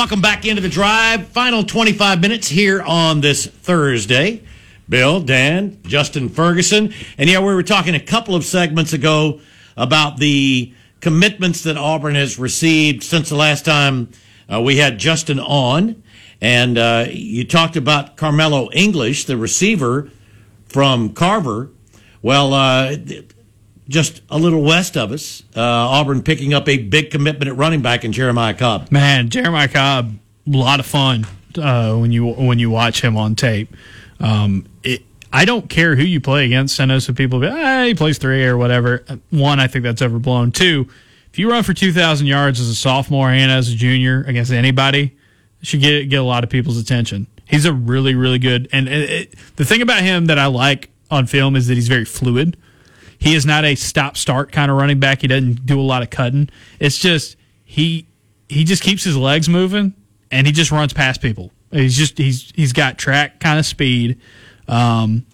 Welcome 0.00 0.22
back 0.22 0.46
into 0.46 0.62
the 0.62 0.70
drive. 0.70 1.28
Final 1.28 1.62
25 1.62 2.22
minutes 2.22 2.48
here 2.48 2.80
on 2.80 3.20
this 3.20 3.44
Thursday. 3.44 4.42
Bill, 4.88 5.20
Dan, 5.20 5.78
Justin 5.82 6.30
Ferguson. 6.30 6.94
And 7.18 7.28
yeah, 7.28 7.40
we 7.40 7.54
were 7.54 7.62
talking 7.62 7.94
a 7.94 8.00
couple 8.00 8.34
of 8.34 8.46
segments 8.46 8.94
ago 8.94 9.42
about 9.76 10.16
the 10.16 10.72
commitments 11.00 11.64
that 11.64 11.76
Auburn 11.76 12.14
has 12.14 12.38
received 12.38 13.02
since 13.02 13.28
the 13.28 13.36
last 13.36 13.66
time 13.66 14.08
uh, 14.50 14.62
we 14.62 14.78
had 14.78 14.98
Justin 14.98 15.38
on. 15.38 16.02
And 16.40 16.78
uh, 16.78 17.04
you 17.10 17.44
talked 17.44 17.76
about 17.76 18.16
Carmelo 18.16 18.70
English, 18.72 19.26
the 19.26 19.36
receiver 19.36 20.08
from 20.64 21.12
Carver. 21.12 21.72
Well, 22.22 22.54
uh, 22.54 22.96
just 23.90 24.22
a 24.30 24.38
little 24.38 24.62
west 24.62 24.96
of 24.96 25.10
us, 25.10 25.42
uh, 25.56 25.60
Auburn 25.60 26.22
picking 26.22 26.54
up 26.54 26.68
a 26.68 26.78
big 26.78 27.10
commitment 27.10 27.50
at 27.50 27.56
running 27.56 27.82
back 27.82 28.04
in 28.04 28.12
Jeremiah 28.12 28.54
Cobb. 28.54 28.90
Man, 28.90 29.28
Jeremiah 29.28 29.68
Cobb, 29.68 30.14
a 30.46 30.56
lot 30.56 30.78
of 30.78 30.86
fun 30.86 31.26
uh, 31.58 31.96
when 31.96 32.12
you 32.12 32.28
when 32.32 32.58
you 32.60 32.70
watch 32.70 33.02
him 33.02 33.16
on 33.16 33.34
tape. 33.34 33.74
Um, 34.20 34.66
it, 34.84 35.02
I 35.32 35.44
don't 35.44 35.68
care 35.68 35.96
who 35.96 36.04
you 36.04 36.20
play 36.20 36.46
against. 36.46 36.80
I 36.80 36.84
know 36.84 37.00
some 37.00 37.16
people 37.16 37.40
be, 37.40 37.48
ah, 37.48 37.84
he 37.84 37.94
plays 37.94 38.18
three 38.18 38.44
or 38.46 38.56
whatever. 38.56 39.04
One, 39.30 39.58
I 39.60 39.66
think 39.66 39.82
that's 39.82 40.02
overblown. 40.02 40.52
Two, 40.52 40.88
if 41.32 41.38
you 41.38 41.50
run 41.50 41.64
for 41.64 41.74
two 41.74 41.92
thousand 41.92 42.28
yards 42.28 42.60
as 42.60 42.68
a 42.68 42.74
sophomore 42.74 43.30
and 43.30 43.50
as 43.50 43.68
a 43.70 43.74
junior 43.74 44.22
against 44.22 44.52
anybody, 44.52 45.16
should 45.62 45.80
get 45.80 46.08
get 46.08 46.20
a 46.20 46.24
lot 46.24 46.44
of 46.44 46.50
people's 46.50 46.78
attention. 46.78 47.26
He's 47.44 47.64
a 47.64 47.72
really 47.72 48.14
really 48.14 48.38
good. 48.38 48.68
And 48.72 48.88
it, 48.88 49.10
it, 49.10 49.34
the 49.56 49.64
thing 49.64 49.82
about 49.82 50.02
him 50.02 50.26
that 50.26 50.38
I 50.38 50.46
like 50.46 50.90
on 51.10 51.26
film 51.26 51.56
is 51.56 51.66
that 51.66 51.74
he's 51.74 51.88
very 51.88 52.04
fluid. 52.04 52.56
He 53.20 53.34
is 53.34 53.44
not 53.44 53.64
a 53.64 53.74
stop 53.74 54.16
start 54.16 54.50
kind 54.50 54.70
of 54.70 54.78
running 54.78 54.98
back. 54.98 55.20
He 55.20 55.28
doesn't 55.28 55.66
do 55.66 55.78
a 55.78 55.82
lot 55.82 56.02
of 56.02 56.10
cutting. 56.10 56.48
It's 56.80 56.98
just 56.98 57.36
he 57.64 58.06
he 58.48 58.64
just 58.64 58.82
keeps 58.82 59.04
his 59.04 59.16
legs 59.16 59.48
moving 59.48 59.94
and 60.30 60.46
he 60.46 60.52
just 60.52 60.72
runs 60.72 60.92
past 60.92 61.20
people. 61.20 61.52
He's 61.70 61.96
just 61.96 62.18
he's 62.18 62.50
he's 62.56 62.72
got 62.72 62.98
track 62.98 63.38
kind 63.38 63.58
of 63.58 63.66
speed, 63.66 64.18
um, 64.66 65.26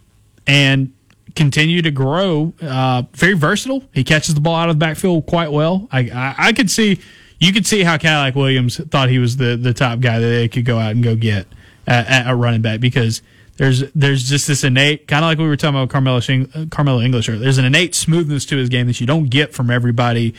and 0.47 0.93
continue 1.35 1.81
to 1.83 1.91
grow. 1.91 2.53
Uh, 2.61 3.05
very 3.15 3.35
versatile. 3.35 3.85
He 3.95 4.05
catches 4.05 4.35
the 4.35 4.41
ball 4.41 4.57
out 4.57 4.69
of 4.69 4.77
the 4.77 4.85
backfield 4.85 5.27
quite 5.27 5.53
well. 5.53 5.89
I 5.93 6.01
I, 6.11 6.35
I 6.39 6.53
could 6.53 6.71
see 6.71 7.01
you 7.39 7.53
could 7.53 7.67
see 7.67 7.85
how 7.85 7.97
Cadillac 7.97 8.35
Williams 8.35 8.79
thought 8.89 9.09
he 9.09 9.19
was 9.19 9.37
the 9.37 9.57
the 9.57 9.73
top 9.73 10.01
guy 10.01 10.19
that 10.19 10.27
they 10.27 10.49
could 10.49 10.65
go 10.65 10.79
out 10.79 10.91
and 10.91 11.05
go 11.05 11.15
get 11.15 11.47
at, 11.87 12.07
at 12.09 12.31
a 12.31 12.35
running 12.35 12.63
back 12.63 12.81
because 12.81 13.23
there's 13.57 13.91
there's 13.93 14.28
just 14.28 14.47
this 14.47 14.65
innate 14.65 15.09
kind 15.09 15.24
of 15.24 15.31
like 15.31 15.39
we 15.39 15.47
were 15.47 15.57
talking 15.57 15.77
about 15.77 15.91
Carmelo 15.91 16.20
Shing, 16.20 16.51
uh, 16.55 16.66
Carmelo 16.70 17.01
English. 17.01 17.27
There's 17.27 17.59
an 17.59 17.65
innate 17.65 17.95
smoothness 17.95 18.45
to 18.47 18.57
his 18.57 18.69
game 18.69 18.87
that 18.87 19.01
you 19.01 19.07
don't 19.07 19.31
get 19.31 19.55
from 19.55 19.70
everybody. 19.70 20.35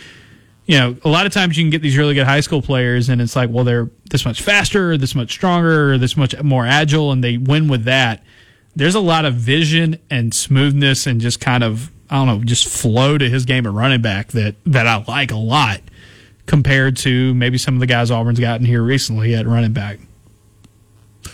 You 0.65 0.77
know, 0.77 0.97
a 1.03 1.09
lot 1.09 1.25
of 1.25 1.31
times 1.31 1.57
you 1.57 1.63
can 1.63 1.71
get 1.71 1.81
these 1.81 1.97
really 1.97 2.13
good 2.13 2.25
high 2.25 2.41
school 2.41 2.61
players, 2.61 3.09
and 3.09 3.21
it's 3.21 3.35
like, 3.35 3.49
well, 3.49 3.63
they're 3.63 3.89
this 4.09 4.25
much 4.25 4.41
faster, 4.41 4.97
this 4.97 5.15
much 5.15 5.31
stronger, 5.31 5.97
this 5.97 6.17
much 6.17 6.39
more 6.43 6.65
agile, 6.65 7.11
and 7.11 7.23
they 7.23 7.37
win 7.37 7.67
with 7.67 7.85
that. 7.85 8.23
There's 8.75 8.95
a 8.95 8.99
lot 8.99 9.25
of 9.25 9.35
vision 9.35 9.97
and 10.09 10.33
smoothness, 10.33 11.07
and 11.07 11.21
just 11.21 11.39
kind 11.39 11.63
of 11.63 11.91
I 12.09 12.15
don't 12.17 12.27
know, 12.27 12.43
just 12.43 12.67
flow 12.67 13.17
to 13.17 13.29
his 13.29 13.45
game 13.45 13.65
at 13.65 13.73
running 13.73 14.01
back 14.01 14.29
that 14.29 14.55
that 14.65 14.87
I 14.87 15.03
like 15.07 15.31
a 15.31 15.37
lot 15.37 15.81
compared 16.45 16.97
to 16.97 17.33
maybe 17.33 17.57
some 17.57 17.73
of 17.73 17.79
the 17.79 17.85
guys 17.85 18.11
Auburn's 18.11 18.39
gotten 18.39 18.65
here 18.65 18.81
recently 18.81 19.35
at 19.35 19.45
running 19.47 19.73
back. 19.73 19.99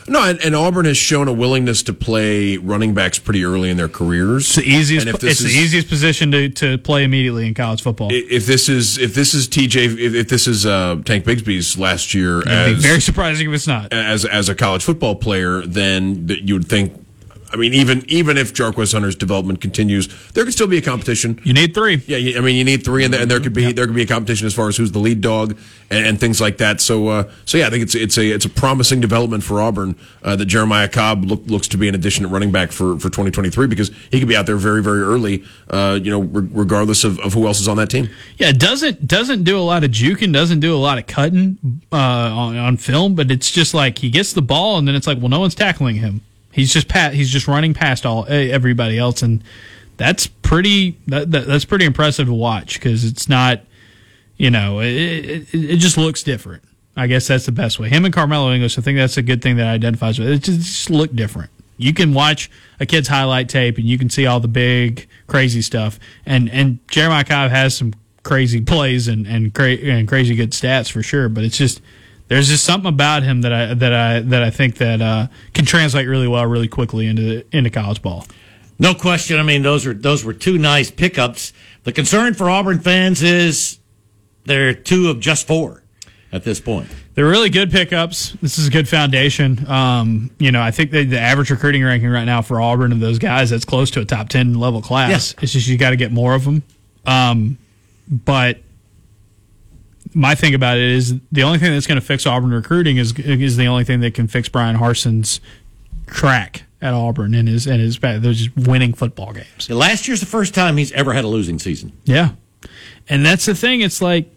No, 0.08 0.24
and, 0.24 0.40
and 0.44 0.56
Auburn 0.56 0.86
has 0.86 0.98
shown 0.98 1.28
a 1.28 1.34
willingness 1.34 1.84
to 1.84 1.94
play 1.94 2.58
running 2.58 2.94
backs 2.94 3.20
pretty 3.20 3.44
early 3.46 3.70
in 3.70 3.78
their 3.78 3.90
careers. 3.90 4.46
It's 4.46 4.56
the 4.56 4.64
easiest. 4.64 5.08
And 5.08 5.16
It's 5.16 5.24
this 5.24 5.40
the 5.40 5.50
easiest 5.50 5.90
position 5.90 6.32
to, 6.32 6.50
to 6.50 6.78
play 6.78 7.04
immediately 7.04 7.48
in 7.48 7.54
college 7.54 7.82
football. 7.82 8.10
If 8.12 8.46
this 8.46 8.70
is 8.70 8.98
if 8.98 9.14
this 9.14 9.34
is 9.34 9.48
TJ 9.48 9.98
if, 10.00 10.14
if 10.14 10.30
this 10.30 10.48
is 10.48 10.66
uh, 10.66 11.02
Tank 11.06 11.26
Bigsby's 11.26 11.78
last 11.78 12.14
year 12.14 12.42
It'd 12.42 12.78
be 12.78 12.82
very 12.82 13.02
surprising 13.02 13.48
if 13.50 13.54
it's 13.56 13.68
not. 13.68 13.92
as 13.94 14.26
as 14.26 14.50
a 14.50 14.56
college 14.56 14.84
football 14.84 15.16
player, 15.16 15.62
then 15.62 16.28
that 16.28 16.44
you 16.44 16.54
would 16.56 16.68
think 16.68 17.03
I 17.54 17.56
mean, 17.56 17.74
even 17.76 18.04
even 18.08 18.38
if 18.38 18.52
Jarquez 18.54 18.94
Hunter's 18.94 19.16
development 19.16 19.62
continues, 19.62 20.08
there 20.32 20.44
could 20.44 20.54
still 20.54 20.66
be 20.68 20.78
a 20.78 20.82
competition. 20.82 21.40
You 21.44 21.54
need 21.54 21.76
three. 21.76 22.02
Yeah, 22.08 22.38
I 22.38 22.42
mean, 22.42 22.56
you 22.56 22.64
need 22.64 22.84
three, 22.84 23.04
and, 23.06 23.14
there- 23.14 23.22
and 23.22 23.30
there 23.30 23.40
could 23.40 23.54
be 23.54 23.72
there 23.72 23.86
could 23.86 23.96
be 23.96 24.02
a 24.02 24.08
competition 24.08 24.48
as 24.48 24.56
far 24.56 24.68
as 24.70 24.78
who's 24.78 24.92
the 24.92 24.98
lead 25.00 25.22
dog 25.22 25.56
and, 25.92 26.08
and 26.08 26.20
things 26.20 26.42
like 26.42 26.58
that. 26.58 26.82
So, 26.82 27.08
uh, 27.10 27.32
so 27.46 27.60
yeah, 27.60 27.68
I 27.68 27.70
think 27.70 27.84
it's 27.84 27.94
it's 27.94 28.18
a 28.18 28.26
it's 28.32 28.46
a 28.46 28.50
promising 28.50 29.02
development 29.02 29.44
for 29.44 29.62
Auburn 29.62 29.96
uh, 30.24 30.36
that 30.36 30.46
Jeremiah 30.46 30.90
Cobb 30.90 31.26
look, 31.26 31.42
looks 31.46 31.68
to 31.70 31.78
be 31.78 31.88
an 31.88 31.94
addition 31.94 32.26
at 32.26 32.32
running 32.32 32.52
back 32.52 32.72
for, 32.72 32.96
for 32.98 33.10
2023 33.10 33.68
because 33.68 33.92
he 34.10 34.18
could 34.20 34.28
be 34.28 34.36
out 34.36 34.48
there 34.48 34.58
very 34.58 34.82
very 34.82 35.02
early. 35.02 35.44
Uh, 35.70 36.00
you 36.02 36.10
know, 36.10 36.22
re- 36.22 36.50
regardless 36.52 37.04
of, 37.04 37.20
of 37.20 37.34
who 37.34 37.46
else 37.46 37.60
is 37.62 37.68
on 37.68 37.78
that 37.78 37.92
team. 37.92 38.10
Yeah, 38.38 38.52
doesn't 38.52 39.08
doesn't 39.08 39.44
do 39.44 39.60
a 39.60 39.62
lot 39.62 39.84
of 39.84 39.92
juking, 39.92 40.34
doesn't 40.34 40.60
do 40.60 40.76
a 40.76 40.78
lot 40.78 40.98
of 40.98 41.06
cutting 41.06 41.82
uh, 41.92 41.96
on, 41.98 42.58
on 42.58 42.78
film, 42.78 43.14
but 43.14 43.30
it's 43.30 43.52
just 43.52 43.76
like 43.76 44.00
he 44.00 44.10
gets 44.10 44.34
the 44.34 44.42
ball 44.42 44.80
and 44.80 44.88
then 44.88 44.96
it's 44.96 45.06
like, 45.06 45.20
well, 45.20 45.30
no 45.30 45.40
one's 45.40 45.54
tackling 45.56 45.98
him. 45.98 46.22
He's 46.54 46.72
just 46.72 46.88
pat. 46.88 47.14
He's 47.16 47.32
just 47.32 47.48
running 47.48 47.74
past 47.74 48.06
all 48.06 48.26
everybody 48.30 48.98
else, 48.98 49.24
and 49.24 49.44
that's 49.98 50.28
pretty. 50.28 50.98
That, 51.08 51.32
that, 51.32 51.48
that's 51.48 51.66
pretty 51.66 51.86
impressive 51.86 52.28
to 52.28 52.34
watch 52.34 52.76
because 52.76 53.04
it's 53.04 53.28
not, 53.28 53.62
you 54.38 54.52
know, 54.52 54.80
it, 54.80 54.94
it, 54.94 55.48
it 55.54 55.78
just 55.78 55.98
looks 55.98 56.22
different. 56.22 56.64
I 56.96 57.08
guess 57.08 57.28
that's 57.28 57.48
the 57.48 57.52
best 57.52 57.80
way. 57.80 57.90
Him 57.90 58.06
and 58.06 58.14
Carmelo 58.14 58.52
English, 58.54 58.78
I 58.78 58.82
think 58.82 58.98
that's 59.00 59.18
a 59.18 59.24
good 59.24 59.42
thing 59.42 59.58
that 59.58 59.66
identifies 59.66 60.20
with. 60.20 60.30
It 60.30 60.44
just, 60.44 60.60
just 60.60 60.90
look 60.92 61.12
different. 61.16 61.50
You 61.78 61.92
can 61.92 62.14
watch 62.14 62.52
a 62.80 62.86
kid's 62.86 63.08
highlight 63.08 63.50
tape 63.50 63.78
and 63.78 63.86
you 63.88 63.98
can 63.98 64.12
see 64.12 64.28
all 64.28 64.40
the 64.40 64.48
big 64.48 65.08
crazy 65.26 65.64
stuff. 65.64 66.00
And 66.24 66.52
and 66.52 66.88
Jeremiah 66.88 67.24
Cobb 67.24 67.50
has 67.50 67.76
some 67.76 67.94
crazy 68.22 68.62
plays 68.62 69.08
and 69.08 69.26
and, 69.26 69.54
cra- 69.56 69.72
and 69.72 70.08
crazy 70.08 70.36
good 70.36 70.52
stats 70.52 70.92
for 70.92 71.02
sure. 71.02 71.30
But 71.30 71.46
it's 71.46 71.58
just 71.58 71.82
there's 72.28 72.48
just 72.48 72.64
something 72.64 72.90
about 72.90 73.24
him 73.24 73.42
that 73.42 73.54
I 73.54 73.74
that 73.74 73.94
I 73.94 74.20
that 74.22 74.44
I 74.44 74.50
think 74.50 74.78
that 74.78 75.02
uh, 75.02 75.28
can 75.54 75.66
translate 75.66 76.08
really 76.08 76.28
well, 76.28 76.46
really 76.46 76.68
quickly 76.68 77.08
into 77.08 77.22
the, 77.22 77.46
into 77.52 77.70
college 77.70 78.02
ball. 78.02 78.26
No 78.80 78.94
question. 78.94 79.40
I 79.40 79.44
mean, 79.44 79.62
those 79.62 79.86
are 79.86 79.94
those 79.94 80.24
were 80.24 80.34
two 80.34 80.58
nice 80.58 80.90
pickups. 80.90 81.54
The 81.84 81.92
concern 81.92 82.34
for 82.34 82.50
Auburn 82.50 82.80
fans 82.80 83.22
is 83.22 83.80
they're 84.46 84.74
two 84.74 85.10
of 85.10 85.20
just 85.20 85.48
four 85.48 85.84
at 86.32 86.44
this 86.44 86.60
point. 86.60 86.90
They're 87.14 87.28
really 87.28 87.52
good 87.52 87.72
pickups. 87.72 88.32
This 88.42 88.58
is 88.58 88.68
a 88.68 88.72
good 88.72 88.90
foundation. 88.90 89.70
Um, 89.70 90.32
you 90.40 90.52
know, 90.52 90.62
I 90.62 90.72
think 90.72 90.90
the, 90.90 91.06
the 91.06 91.20
average 91.20 91.52
recruiting 91.52 91.84
ranking 91.84 92.10
right 92.10 92.26
now 92.26 92.42
for 92.42 92.60
Auburn 92.60 92.92
of 92.92 93.00
those 93.00 93.20
guys 93.20 93.52
that's 93.52 93.66
close 93.66 93.92
to 93.92 94.02
a 94.02 94.06
top 94.06 94.30
ten 94.30 94.56
level 94.56 94.82
class. 94.82 95.10
Yes. 95.12 95.36
It's 95.42 95.52
just 95.52 95.68
you 95.68 95.78
got 95.78 95.92
to 95.92 95.96
get 95.96 96.12
more 96.12 96.34
of 96.34 96.44
them. 96.44 96.64
Um, 97.06 97.60
but 98.10 98.60
my 100.16 100.36
thing 100.36 100.54
about 100.54 100.78
it 100.78 100.84
is 100.92 101.16
the 101.32 101.44
only 101.44 101.58
thing 101.60 101.72
that's 101.72 101.88
going 101.88 102.00
to 102.00 102.06
fix 102.06 102.26
Auburn 102.26 102.52
recruiting 102.52 102.98
is 102.98 103.18
is 103.20 103.58
the 103.58 103.66
only 103.68 103.84
thing 103.84 104.00
that 104.02 104.14
can 104.14 104.28
fix 104.28 104.50
Bryan 104.50 104.76
Harsin's 104.76 105.40
track 106.08 106.64
at 106.82 106.94
Auburn 106.94 107.34
and 107.34 107.48
his 107.48 107.66
and 107.68 107.80
his 107.80 107.98
they're 107.98 108.20
just 108.20 108.56
winning 108.56 108.94
football 108.94 109.34
games. 109.34 109.70
Last 109.70 110.08
year's 110.08 110.20
the 110.20 110.26
first 110.26 110.54
time 110.54 110.78
he's 110.78 110.92
ever 110.92 111.14
had 111.14 111.24
a 111.24 111.28
losing 111.28 111.60
season. 111.60 111.94
Yeah. 112.06 112.32
And 113.10 113.26
that's 113.26 113.46
the 113.46 113.56
thing. 113.56 113.82
It's 113.82 114.02
like 114.02 114.30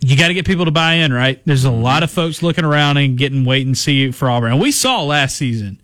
you 0.00 0.16
got 0.16 0.28
to 0.28 0.34
get 0.34 0.46
people 0.46 0.64
to 0.64 0.70
buy 0.70 0.94
in, 0.94 1.12
right? 1.12 1.40
There's 1.46 1.64
a 1.64 1.70
lot 1.70 2.02
of 2.02 2.10
folks 2.10 2.42
looking 2.42 2.64
around 2.64 2.96
and 2.96 3.16
getting 3.16 3.44
wait 3.44 3.66
and 3.66 3.76
see 3.78 4.10
for 4.10 4.28
Auburn. 4.28 4.52
And 4.52 4.60
we 4.60 4.72
saw 4.72 5.02
last 5.02 5.36
season 5.36 5.80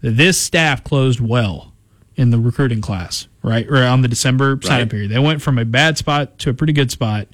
that 0.00 0.12
this 0.12 0.38
staff 0.40 0.82
closed 0.82 1.20
well 1.20 1.72
in 2.16 2.30
the 2.30 2.38
recruiting 2.38 2.80
class, 2.80 3.28
right? 3.42 3.66
Or 3.68 3.76
on 3.84 4.02
the 4.02 4.08
December 4.08 4.58
signing 4.62 4.80
Right. 4.84 4.90
period. 4.90 5.10
They 5.10 5.18
went 5.18 5.40
from 5.40 5.58
a 5.58 5.64
bad 5.64 5.96
spot 5.98 6.38
to 6.40 6.50
a 6.50 6.54
pretty 6.54 6.72
good 6.72 6.90
spot. 6.90 7.28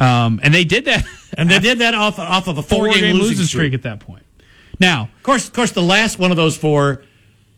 Um, 0.00 0.40
and 0.42 0.52
they 0.54 0.64
did 0.64 0.86
that 0.86 1.04
And 1.38 1.48
they 1.50 1.58
did 1.60 1.78
that 1.78 1.94
off 1.94 2.18
off 2.18 2.48
of 2.48 2.58
a 2.58 2.62
four 2.62 2.86
four, 2.86 2.94
game 2.94 3.14
losing, 3.14 3.28
losing 3.28 3.46
streak 3.46 3.74
at 3.74 3.82
that 3.82 4.00
point. 4.00 4.24
Now, 4.80 5.10
Of 5.16 5.22
course, 5.22 5.46
of 5.46 5.52
course, 5.52 5.70
the 5.72 5.82
last 5.82 6.18
one 6.18 6.30
of 6.30 6.36
those 6.36 6.56
four 6.56 7.02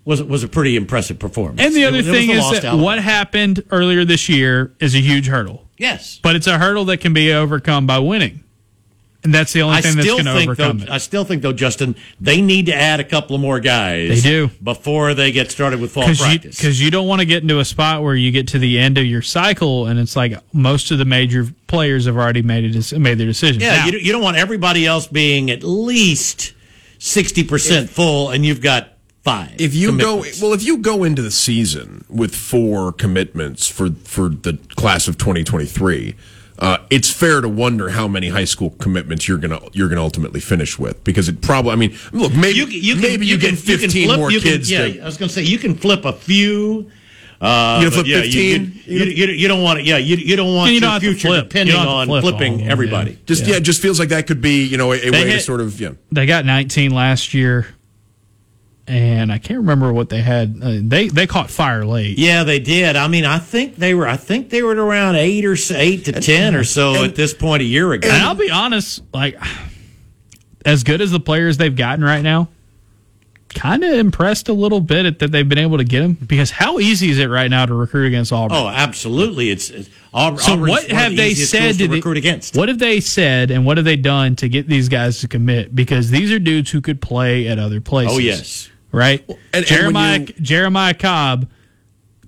was 0.05 0.23
was 0.23 0.43
a 0.45 0.49
pretty 0.49 0.77
impressive 0.77 1.19
performance. 1.19 1.61
and 1.61 1.75
the 1.75 1.85
other 1.85 1.99
it 1.99 2.05
thing 2.05 2.29
the 2.29 2.35
is 2.35 2.61
that 2.61 2.75
what 2.77 2.99
happened 2.99 3.65
earlier 3.71 4.05
this 4.05 4.29
year 4.29 4.73
is 4.81 4.95
a 4.95 4.99
huge 5.01 5.29
hurdle. 5.29 5.67
Yes, 5.79 6.21
But 6.23 6.37
it's 6.37 6.47
a 6.47 6.59
hurdle 6.59 6.85
that 6.87 6.99
can 6.99 7.13
be 7.13 7.33
overcome 7.33 7.87
by 7.87 7.99
winning. 7.99 8.45
And 9.25 9.33
that's 9.33 9.53
the 9.53 9.63
only 9.63 9.77
I 9.79 9.83
thing 9.83 9.95
that's 9.95 10.09
going 10.09 10.25
to 10.25 10.33
overcome 10.37 10.81
it. 10.81 10.91
I 10.91 10.99
still 10.99 11.25
think 11.25 11.43
though, 11.43 11.53
Justin, 11.53 11.95
they 12.21 12.41
need 12.41 12.67
to 12.67 12.75
add 12.75 12.99
a 12.99 13.05
couple 13.05 13.37
of 13.37 13.41
more 13.41 13.61
guys. 13.61 14.21
They 14.23 14.29
do. 14.29 14.51
before 14.63 15.15
they 15.15 15.31
get 15.31 15.51
started 15.53 15.81
with 15.81 15.93
fall 15.93 16.03
because 16.05 16.19
you, 16.19 16.25
practice. 16.27 16.61
'cause 16.61 16.81
you 16.81 16.91
don't 16.91 17.07
want 17.07 17.21
to 17.21 17.25
get 17.25 17.43
into 17.43 17.61
a 17.61 17.65
spot 17.65 18.03
where 18.03 18.17
you 18.17 18.33
get 18.33 18.49
to 18.49 18.59
the 18.59 18.79
end 18.81 18.99
of 18.99 19.05
your 19.05 19.23
cycle 19.23 19.87
and 19.87 20.01
it's 20.01 20.17
like 20.17 20.35
most 20.53 20.91
of 20.91 20.99
the 20.99 21.05
major 21.05 21.47
players 21.69 22.07
have 22.07 22.17
already 22.17 22.43
made 22.43 22.65
a 22.93 22.99
made 22.99 23.17
their 23.19 23.27
decisions. 23.29 23.63
yeah, 23.63 23.77
Now, 23.77 23.87
you, 23.87 23.93
don't- 23.93 24.03
you 24.03 24.13
don't 24.13 24.23
want 24.23 24.37
everybody 24.39 24.87
else 24.87 25.07
being 25.07 25.53
at 25.53 25.63
least 25.63 26.53
sixty 26.99 27.45
percent 27.45 27.91
full, 27.91 28.31
and 28.31 28.45
you've 28.45 28.61
got 28.61 28.89
five. 29.25 29.53
If 29.61 29.73
you 29.73 29.97
go 29.99 30.25
well, 30.41 30.53
if 30.53 30.65
you 30.65 30.79
go 30.79 31.05
into 31.05 31.23
the 31.23 31.31
season 31.31 32.05
with 32.09 32.35
four 32.35 32.91
commitments 32.93 33.69
for 33.69 33.91
for 34.05 34.29
the 34.31 34.59
class 34.75 35.07
of 35.07 35.17
2023, 35.17 36.15
uh, 36.63 36.79
it's 36.91 37.11
fair 37.11 37.41
to 37.41 37.49
wonder 37.49 37.89
how 37.89 38.07
many 38.07 38.29
high 38.29 38.45
school 38.45 38.71
commitments 38.79 39.27
you're 39.27 39.37
gonna 39.39 39.59
you're 39.73 39.89
gonna 39.89 40.01
ultimately 40.03 40.39
finish 40.39 40.79
with 40.79 41.03
because 41.03 41.29
it 41.29 41.41
probably. 41.43 41.73
I 41.73 41.77
mean, 41.77 41.99
look, 42.13 42.33
maybe 42.35 42.59
you, 42.59 42.67
you 42.67 42.93
can, 42.95 43.03
maybe 43.03 43.27
you, 43.27 43.37
can- 43.37 43.51
get 43.57 43.59
15 43.59 44.07
flip- 44.07 44.19
more 44.21 44.31
you 44.31 44.41
can- 44.41 44.51
kids. 44.53 44.71
yeah, 44.71 44.87
to, 44.87 45.01
I 45.01 45.05
was 45.05 45.17
going 45.17 45.29
to 45.29 45.35
say 45.35 45.43
you 45.43 45.59
can 45.59 45.75
flip 45.75 46.05
a 46.05 46.13
few. 46.13 46.89
Uh, 47.41 47.81
You 47.83 47.91
flip 47.91 48.07
yeah, 48.07 48.21
15? 48.23 48.83
You, 48.85 48.99
you, 49.05 49.27
you 49.27 49.49
don't 49.49 49.65
want 49.65 49.81
it. 49.81 49.85
Yeah, 49.85 49.97
you, 49.97 50.15
you 50.15 50.37
don't 50.37 50.55
want 50.55 50.69
And 50.69 50.77
you 50.77 50.81
your 50.81 50.91
don't 50.93 51.01
future 51.01 51.27
flip. 51.27 51.49
Depending 51.49 51.75
don't 51.75 51.85
have 51.85 51.89
to 51.89 51.93
on 51.99 52.07
flip 52.07 52.23
all 52.25 52.31
flipping 52.31 52.59
them, 52.59 52.71
everybody. 52.71 53.11
yeah. 53.11 53.17
just 53.27 53.47
yeah. 53.49 53.57
it 53.57 53.63
just 53.65 53.83
feels 53.83 53.99
like 53.99 54.11
that 54.11 54.29
could 54.29 54.41
be 54.41 54.65
you 54.65 54.77
know 54.79 54.93
a, 54.93 55.09
a 55.09 55.11
way 55.11 55.25
to 55.25 55.41
sort 55.41 55.61
of 55.61 55.81
yeah. 55.81 55.91
they 56.13 56.25
got 56.27 56.45
19 56.45 56.93
last 56.93 57.35
year, 57.35 57.67
and 58.89 59.31
I 59.33 59.39
can't 59.39 59.61
remember 59.61 59.93
what 59.93 60.09
they 60.09 60.21
had. 60.23 60.59
Uh, 60.63 60.79
they 60.83 61.09
they 61.09 61.27
caught 61.27 61.51
fire 61.51 61.85
late. 61.85 62.19
Yeah, 62.19 62.45
they 62.45 62.59
did. 62.59 62.97
I 62.97 63.07
mean, 63.09 63.25
I 63.25 63.39
think 63.39 63.77
they 63.77 63.95
were. 63.95 64.07
I 64.09 64.17
think 64.17 64.51
they 64.51 64.63
were 64.63 64.73
at 64.73 64.79
around 64.79 65.17
eight 65.17 65.45
or 65.45 65.57
eight 65.75 66.05
to 66.07 66.13
ten 66.13 66.55
or 66.57 66.65
so 66.65 66.95
and- 66.95 67.05
at 67.05 67.15
this 67.15 67.33
point 67.35 67.63
a 67.63 67.67
year 67.67 67.93
ago. 67.93 68.09
And 68.09 68.23
I'll 68.23 68.35
be 68.35 68.51
honest, 68.51 69.03
like 69.15 69.37
as 70.65 70.85
good 70.85 71.01
as 71.01 71.11
the 71.11 71.21
players 71.21 71.57
they've 71.57 71.75
gotten 71.75 72.05
right 72.05 72.23
now, 72.23 72.49
kind 73.55 73.85
of 73.85 73.93
impressed 73.93 74.49
a 74.49 74.53
little 74.53 74.81
bit 74.81 75.05
at 75.07 75.19
that 75.19 75.31
they've 75.31 75.49
been 75.49 75.59
able 75.59 75.77
to 75.79 75.85
get 75.85 76.01
them 76.01 76.15
because 76.15 76.51
how 76.51 76.79
easy 76.79 77.11
is 77.11 77.19
it 77.19 77.27
right 77.27 77.51
now 77.51 77.67
to 77.67 77.75
recruit 77.75 78.07
against 78.07 78.33
Auburn? 78.33 78.57
oh, 78.57 78.69
absolutely. 78.69 79.51
It's, 79.51 79.71
it's 79.71 79.89
Aub- 80.15 80.39
So 80.41 80.53
Auburn's 80.55 80.71
what 80.71 80.83
one 80.89 80.91
have 80.97 81.11
the 81.13 81.17
they 81.17 81.35
said 81.35 81.73
to 81.73 81.79
to 81.79 81.89
the- 81.89 81.97
recruit 81.97 82.17
against? 82.17 82.57
What 82.57 82.69
have 82.69 82.79
they 82.79 83.01
said 83.01 83.51
and 83.51 83.67
what 83.67 83.77
have 83.77 83.85
they 83.85 83.97
done 83.97 84.37
to 84.37 84.49
get 84.49 84.69
these 84.69 84.89
guys 84.89 85.21
to 85.21 85.29
commit? 85.29 85.75
Because 85.75 86.11
these 86.11 86.33
are 86.33 86.39
dudes 86.39 86.71
who 86.71 86.81
could 86.81 87.01
play 87.03 87.47
at 87.49 87.59
other 87.59 87.81
places. 87.81 88.15
Oh 88.17 88.19
yes. 88.19 88.69
Right. 88.93 89.25
and- 89.29 89.39
and 89.55 89.67
Jeremiah 89.67 90.19
when 90.21 90.27
you- 90.29 90.35
Jeremiah 90.41 90.95
Cobb, 90.95 91.49